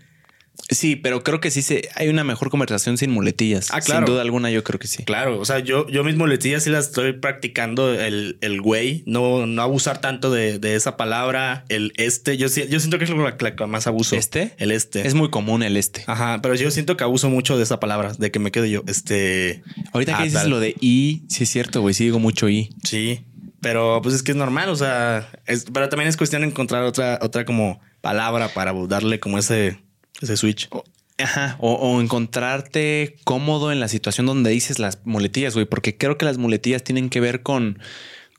Sí, 0.70 0.95
pero 0.95 1.24
creo 1.24 1.39
que 1.39 1.51
sí 1.51 1.62
se, 1.62 1.89
hay 1.95 2.10
una 2.10 2.24
mejor 2.24 2.49
conversación 2.49 2.97
sin 2.97 3.12
muletillas. 3.12 3.70
Ah, 3.72 3.82
claro. 3.82 4.05
Sin 4.05 4.14
duda 4.14 4.22
alguna, 4.22 4.51
yo 4.51 4.64
creo 4.64 4.80
que 4.80 4.88
sí. 4.88 5.03
Claro. 5.03 5.39
O 5.39 5.45
sea, 5.45 5.60
yo, 5.60 5.88
yo 5.88 6.03
mis 6.03 6.16
muletillas 6.16 6.64
sí 6.64 6.70
las 6.70 6.88
estoy 6.88 7.14
practicando. 7.14 7.93
El, 7.93 8.38
el 8.41 8.62
güey. 8.62 9.03
No, 9.05 9.47
no 9.47 9.62
abusar 9.62 10.01
tanto 10.01 10.32
de, 10.32 10.60
de 10.60 10.76
esa 10.76 10.97
palabra. 10.97 11.66
El 11.70 11.93
este. 11.97 12.38
Yo, 12.38 12.47
yo 12.47 12.80
siento 12.80 12.97
que 12.97 13.05
es 13.05 13.10
la, 13.10 13.38
que 13.38 13.66
más 13.66 13.88
abuso. 13.88 14.16
¿Este? 14.16 14.53
El 14.57 14.72
este. 14.72 15.07
Es 15.07 15.14
muy 15.14 15.30
común 15.30 15.64
el 15.64 15.78
este. 15.78 16.03
Ajá. 16.07 16.39
Pero 16.41 16.55
yo 16.55 16.70
siento 16.72 16.97
que 16.97 17.03
abuso 17.03 17.30
mucho 17.30 17.57
de 17.57 17.64
esa 17.64 17.80
palabra. 17.80 18.14
De 18.18 18.32
que 18.32 18.39
me 18.39 18.51
quedo 18.51 18.66
yo. 18.66 18.84
Este. 18.88 19.64
Ahorita 19.93 20.18
que 20.18 20.22
ah, 20.22 20.26
dices 20.26 20.41
tal. 20.41 20.49
lo 20.51 20.60
de 20.60 20.76
I, 20.80 21.24
sí 21.30 21.43
es 21.45 21.49
cierto, 21.49 21.82
güey. 21.82 21.93
Sí 21.93 22.03
digo 22.05 22.20
mucho 22.20 22.47
I. 22.49 22.70
Sí. 22.84 23.26
Pero 23.62 24.01
pues 24.01 24.16
es 24.16 24.24
que 24.24 24.32
es 24.32 24.38
normal. 24.38 24.70
O 24.70 24.76
sea, 24.76 25.30
es- 25.45 25.66
pero 25.74 25.89
también 25.89 26.07
es 26.07 26.16
cuestión 26.18 26.43
de 26.43 26.47
encontrar 26.47 26.84
otra, 26.84 27.20
otra 27.22 27.43
como 27.43 27.82
palabra 28.01 28.49
para 28.49 28.74
darle 28.88 29.20
como 29.20 29.38
ese, 29.38 29.80
ese 30.22 30.38
switch. 30.38 30.70
Ajá. 31.17 31.57
O, 31.59 31.74
o 31.74 31.99
encontrarte 32.01 33.17
cómodo 33.26 33.72
en 33.72 33.80
la 33.80 33.88
situación 33.89 34.26
donde 34.26 34.49
dices 34.51 34.80
las 34.80 34.99
muletillas, 35.05 35.53
güey. 35.53 35.65
Porque 35.65 35.97
creo 35.97 36.17
que 36.17 36.26
las 36.26 36.38
muletillas 36.38 36.84
tienen 36.84 37.09
que 37.09 37.20
ver 37.20 37.43
con, 37.43 37.80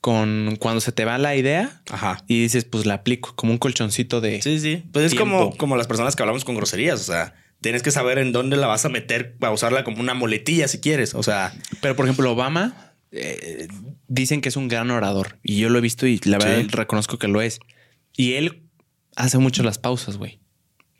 con 0.00 0.56
cuando 0.58 0.80
se 0.80 0.92
te 0.92 1.04
va 1.04 1.18
la 1.18 1.36
idea 1.36 1.82
Ajá. 1.90 2.24
y 2.26 2.40
dices, 2.42 2.64
pues 2.64 2.86
la 2.86 2.94
aplico 2.94 3.34
como 3.36 3.52
un 3.52 3.58
colchoncito 3.58 4.20
de. 4.22 4.40
Sí, 4.40 4.58
sí. 4.60 4.84
Pues 4.92 5.12
es 5.12 5.14
como, 5.18 5.54
como 5.56 5.76
las 5.76 5.86
personas 5.86 6.16
que 6.16 6.22
hablamos 6.22 6.44
con 6.44 6.54
groserías. 6.54 7.00
O 7.00 7.04
sea, 7.04 7.34
tienes 7.60 7.82
que 7.82 7.90
saber 7.90 8.18
en 8.18 8.32
dónde 8.32 8.56
la 8.56 8.66
vas 8.66 8.84
a 8.86 8.88
meter 8.88 9.36
para 9.36 9.52
usarla 9.52 9.84
como 9.84 10.00
una 10.00 10.14
muletilla 10.14 10.66
si 10.68 10.80
quieres. 10.80 11.14
O 11.14 11.22
sea, 11.22 11.52
Pero 11.82 11.94
por 11.96 12.06
ejemplo, 12.06 12.30
Obama 12.32 12.94
eh, 13.12 13.68
dicen 14.08 14.40
que 14.40 14.48
es 14.48 14.56
un 14.56 14.68
gran 14.68 14.90
orador 14.90 15.38
y 15.42 15.58
yo 15.58 15.68
lo 15.68 15.76
he 15.78 15.82
visto 15.82 16.06
y 16.06 16.18
la 16.24 16.38
verdad 16.38 16.60
Sí. 16.62 16.68
reconozco 16.68 17.18
que 17.18 17.28
lo 17.28 17.42
es. 17.42 17.60
Y 18.16 18.34
él 18.34 18.62
hace 19.16 19.36
mucho 19.36 19.62
las 19.62 19.76
pausas, 19.78 20.16
güey. 20.16 20.40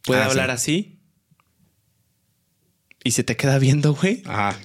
Puede 0.05 0.21
Ah, 0.21 0.25
sí. 0.25 0.31
hablar 0.31 0.51
así 0.51 0.99
y 3.05 3.11
se 3.13 3.25
te 3.25 3.37
queda 3.37 3.59
viendo, 3.59 3.95
güey, 3.95 4.23
ajá. 4.27 4.59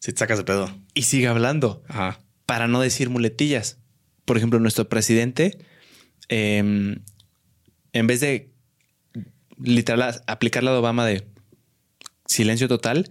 Si 0.00 0.12
te 0.12 0.18
sacas 0.18 0.38
de 0.38 0.44
pedo. 0.44 0.68
y 0.94 1.02
sigue 1.02 1.28
hablando 1.28 1.82
Ajá. 1.88 2.18
para 2.46 2.66
no 2.66 2.80
decir 2.80 3.08
muletillas. 3.08 3.78
Por 4.24 4.36
ejemplo, 4.36 4.58
nuestro 4.58 4.88
presidente, 4.88 5.58
eh, 6.28 6.96
en 7.92 8.06
vez 8.06 8.20
de 8.20 8.52
literal 9.58 10.22
aplicar 10.26 10.62
la 10.64 10.72
de 10.72 10.78
Obama 10.78 11.06
de 11.06 11.26
silencio 12.26 12.66
total, 12.68 13.10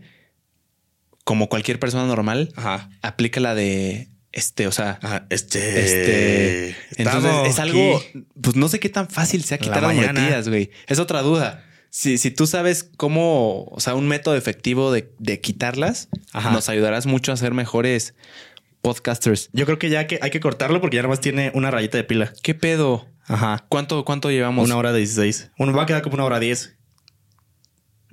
como 1.24 1.48
cualquier 1.50 1.80
persona 1.80 2.06
normal, 2.08 2.52
Ajá. 2.56 2.90
aplica 3.02 3.40
la 3.40 3.56
de 3.56 4.10
este, 4.32 4.68
o 4.68 4.72
sea, 4.72 5.00
Ajá. 5.02 5.26
Este. 5.30 5.80
este. 5.82 6.76
Entonces 6.98 7.32
es 7.48 7.60
algo, 7.60 7.98
aquí. 7.98 8.26
pues 8.42 8.56
no 8.56 8.68
sé 8.70 8.80
qué 8.80 8.90
tan 8.90 9.10
fácil 9.10 9.44
sea 9.44 9.58
La 9.58 9.64
quitar 9.64 9.82
las 9.84 9.96
mañana. 9.96 10.14
muletillas, 10.20 10.50
güey. 10.50 10.72
Es 10.88 11.00
otra 11.00 11.22
duda. 11.22 11.66
Si, 11.90 12.18
si 12.18 12.32
tú 12.32 12.48
sabes 12.48 12.90
cómo, 12.96 13.66
o 13.66 13.80
sea, 13.82 13.96
un 13.96 14.08
método 14.08 14.36
efectivo 14.38 14.92
de, 14.94 15.14
de 15.20 15.42
quitarlas, 15.42 16.08
Ajá. 16.32 16.52
nos 16.52 16.70
ayudarás 16.70 17.06
mucho 17.06 17.34
a 17.34 17.38
ser 17.38 17.54
mejores 17.54 18.16
podcasters. 18.82 19.50
Yo 19.52 19.66
creo 19.66 19.78
que 19.78 19.90
ya 19.90 20.08
que 20.08 20.18
hay 20.22 20.32
que 20.32 20.40
cortarlo 20.40 20.80
porque 20.80 20.96
ya 20.96 21.02
nada 21.02 21.10
más 21.10 21.20
tiene 21.20 21.52
una 21.54 21.70
rayita 21.70 21.98
de 21.98 22.04
pila. 22.06 22.32
¿Qué 22.42 22.56
pedo? 22.56 23.08
Ajá. 23.26 23.66
¿Cuánto, 23.70 24.06
cuánto 24.06 24.32
llevamos? 24.32 24.66
Una 24.66 24.78
hora 24.78 24.92
de 24.94 25.00
16. 25.00 25.52
Uno 25.60 25.74
va 25.74 25.84
a 25.84 25.86
quedar 25.86 26.02
como 26.02 26.16
una 26.16 26.24
hora 26.24 26.40
10. 26.40 26.78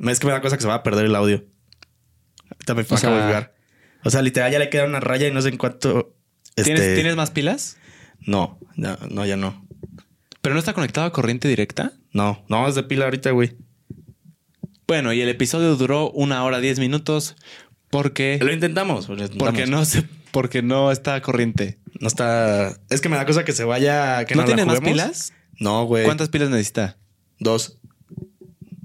Es 0.06 0.18
que 0.20 0.26
me 0.26 0.32
da 0.32 0.40
cosa 0.40 0.56
que 0.56 0.62
se 0.62 0.68
va 0.68 0.74
a 0.74 0.82
perder 0.82 1.06
el 1.06 1.14
audio. 1.14 1.44
También 2.66 2.86
me 2.90 2.94
O 2.96 2.98
acabo 2.98 3.16
de 3.16 3.22
sea-. 3.22 3.52
O 4.04 4.10
sea, 4.10 4.22
literal 4.22 4.52
ya 4.52 4.58
le 4.58 4.70
queda 4.70 4.84
una 4.84 5.00
raya 5.00 5.28
y 5.28 5.32
no 5.32 5.42
sé 5.42 5.48
en 5.48 5.56
cuánto. 5.56 6.14
¿Tienes, 6.54 6.80
este, 6.80 6.94
¿Tienes 6.94 7.16
más 7.16 7.30
pilas? 7.30 7.76
No, 8.20 8.58
no, 8.76 8.96
no, 9.10 9.26
ya 9.26 9.36
no. 9.36 9.64
Pero 9.68 10.04
¿Pero 10.40 10.54
no 10.54 10.58
está 10.58 10.72
conectado 10.72 11.06
a 11.06 11.12
corriente 11.12 11.48
directa? 11.48 11.92
No, 12.12 12.44
no, 12.48 12.66
es 12.68 12.74
de 12.74 12.82
pila 12.82 13.04
ahorita, 13.04 13.30
güey. 13.30 13.56
Bueno, 14.86 15.12
y 15.12 15.20
el 15.20 15.28
episodio 15.28 15.76
duró 15.76 16.10
una 16.10 16.42
hora 16.44 16.60
diez 16.60 16.78
minutos 16.78 17.36
porque... 17.90 18.38
Lo 18.40 18.52
intentamos. 18.52 19.08
Lo 19.08 19.14
intentamos. 19.14 19.38
Porque 19.38 19.66
no 19.66 19.84
se, 19.84 20.04
porque 20.30 20.62
no 20.62 20.90
está 20.90 21.20
corriente. 21.20 21.78
No 22.00 22.08
está. 22.08 22.76
Es 22.90 23.00
que 23.00 23.08
me 23.08 23.16
da 23.16 23.26
cosa 23.26 23.44
que 23.44 23.52
se 23.52 23.64
vaya. 23.64 24.24
Que 24.24 24.34
¿No 24.34 24.42
no, 24.42 24.46
tiene 24.46 24.64
más 24.64 24.80
pilas? 24.80 25.32
No, 25.58 25.84
güey. 25.84 26.04
¿Cuántas 26.04 26.28
pilas 26.28 26.48
necesita? 26.50 26.96
Dos. 27.38 27.78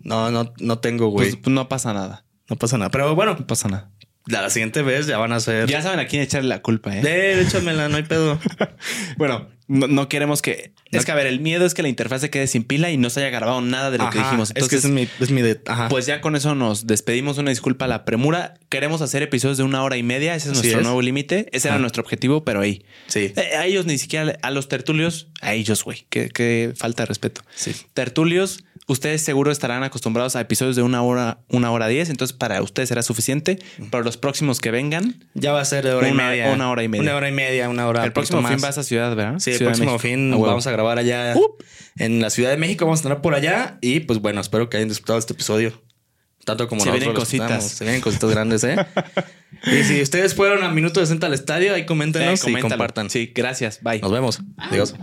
No, 0.01 0.31
no, 0.31 0.53
no 0.59 0.79
tengo, 0.79 1.07
güey. 1.07 1.29
Pues, 1.29 1.41
pues 1.41 1.53
no 1.53 1.69
pasa 1.69 1.93
nada. 1.93 2.25
no 2.49 2.55
pasa 2.55 2.77
nada. 2.77 2.91
Pero 2.91 3.15
bueno, 3.15 3.35
No 3.39 3.47
pasa 3.47 3.69
nada. 3.69 3.91
La 4.27 4.49
siguiente 4.49 4.81
vez 4.81 5.07
ya 5.07 5.17
van 5.17 5.31
a 5.33 5.39
ser. 5.39 5.67
Ya 5.67 5.81
saben 5.81 5.99
a 5.99 6.07
quién 6.07 6.21
echarle 6.21 6.49
la 6.49 6.61
culpa, 6.61 6.95
¿eh? 6.95 7.01
De, 7.01 7.41
échamela, 7.41 7.89
no 7.89 7.97
hay 7.97 8.03
pedo. 8.03 8.39
Bueno, 9.17 9.49
no, 9.67 9.87
no 9.87 10.09
queremos 10.09 10.41
que... 10.41 10.73
Es 10.91 11.05
que, 11.05 11.11
a 11.11 11.15
ver, 11.15 11.25
el 11.25 11.39
miedo 11.39 11.65
es 11.65 11.73
que 11.73 11.81
la 11.81 11.87
interfaz 11.89 12.21
se 12.21 12.29
quede 12.29 12.45
sin 12.47 12.63
pila 12.63 12.91
y 12.91 12.97
no 12.97 13.09
se 13.09 13.21
haya 13.21 13.29
grabado 13.31 13.61
nada 13.61 13.89
de 13.89 13.97
lo 13.97 14.09
que 14.11 14.19
dijimos. 14.19 14.49
es 14.49 14.53
que 14.53 14.59
Entonces, 14.75 14.79
ese 14.79 14.87
es 14.89 14.93
mi, 14.93 15.07
es 15.19 15.31
mi 15.31 15.41
de. 15.41 15.59
Ajá. 15.65 15.87
pues 15.89 16.05
ya 16.05 16.21
con 16.21 16.35
eso 16.35 16.53
nos 16.53 16.85
despedimos. 16.85 17.37
Una 17.39 17.49
disculpa 17.49 17.85
a 17.85 17.87
la 17.87 18.05
premura. 18.05 18.53
Queremos 18.69 19.01
hacer 19.01 19.23
episodios 19.23 19.57
de 19.57 19.63
una 19.63 19.81
hora 19.83 19.97
y 19.97 20.03
media. 20.03 20.35
Ese 20.35 20.49
es 20.49 20.53
nuestro 20.59 20.79
es. 20.79 20.83
nuevo 20.85 21.01
límite. 21.01 21.49
Ese 21.51 21.69
era 21.69 21.79
nuestro 21.79 22.03
objetivo, 22.03 22.43
pero 22.43 22.61
ahí. 22.61 22.85
sí. 23.07 23.33
Eh, 23.35 23.55
A 23.57 23.65
ellos 23.65 23.85
ni 23.87 23.97
siquiera, 23.97 24.37
a 24.43 24.51
los 24.51 24.67
tertulios, 24.67 25.29
a 25.41 25.53
ellos, 25.53 25.83
güey. 25.83 26.05
Qué, 26.09 26.29
qué 26.29 26.73
falta 26.75 27.03
de 27.03 27.07
respeto. 27.07 27.41
Sí. 27.55 27.73
Tertulios, 27.95 28.63
ustedes 28.87 29.21
seguro 29.23 29.51
estarán 29.51 29.83
acostumbrados 29.83 30.35
a 30.35 30.41
episodios 30.41 30.75
de 30.75 30.81
una 30.81 31.01
hora, 31.01 31.39
una 31.49 31.71
hora 31.71 31.87
diez. 31.87 32.09
Entonces, 32.09 32.35
para 32.35 32.61
ustedes 32.61 32.89
será 32.89 33.01
suficiente. 33.03 33.59
Para 33.89 34.03
los 34.03 34.17
próximos 34.17 34.59
que 34.59 34.71
vengan, 34.71 35.23
Ya 35.33 35.51
va 35.53 35.61
a 35.61 35.65
ser 35.65 35.83
de 35.85 35.93
hora 35.93 36.09
Una- 36.11 36.25
y 36.25 36.29
media. 36.37 36.51
una 36.53 36.69
hora 36.69 36.83
y 36.83 36.87
media. 36.87 37.01
Una 37.03 37.15
hora 37.15 37.29
y 37.29 37.33
media, 37.33 37.69
una 37.69 37.87
hora. 37.87 38.03
el 38.03 38.11
próximo 38.13 38.41
fin 38.41 38.51
más. 38.53 38.61
vas 38.61 38.77
a 38.77 38.83
Ciudad, 38.83 39.15
¿verdad? 39.15 39.39
Sí, 39.39 39.51
el 39.51 39.57
Ciudad 39.57 39.71
próximo 39.71 39.99
fin 39.99 40.31
vamos 40.31 40.67
a 40.67 40.71
grabar 40.71 40.99
allá 40.99 41.33
Uh. 41.35 41.55
en 41.97 42.21
la 42.21 42.29
Ciudad 42.29 42.49
de 42.49 42.57
México. 42.57 42.85
Vamos 42.85 42.99
a 42.99 43.03
estar 43.07 43.21
por 43.21 43.35
allá. 43.35 43.77
Y 43.81 44.01
pues 44.01 44.19
bueno, 44.19 44.41
espero 44.41 44.69
que 44.69 44.77
hayan 44.77 44.89
disfrutado 44.89 45.19
este 45.19 45.33
episodio. 45.33 45.81
Tanto 46.45 46.67
como 46.67 46.81
Se 46.81 46.89
nosotros 46.89 47.05
vienen 47.31 47.47
cositas. 47.47 47.69
Se 47.69 47.85
vienen 47.85 48.01
cositas 48.01 48.29
grandes, 48.29 48.65
¿eh? 48.65 48.75
y 49.63 49.83
si 49.85 50.01
ustedes 50.01 50.35
fueron 50.35 50.61
a 50.65 50.69
Minuto 50.71 50.99
de 50.99 51.05
Senta 51.05 51.27
al 51.27 51.33
estadio, 51.33 51.73
ahí 51.73 51.81
Eh, 51.81 51.85
coméntenos 51.85 52.41
y 52.41 52.43
coméntalo. 52.43 52.69
compartan. 52.71 53.09
Sí, 53.09 53.31
gracias. 53.33 53.79
Bye. 53.81 53.99
Nos 54.01 54.11
vemos. 54.11 54.41
Adiós. 54.57 54.93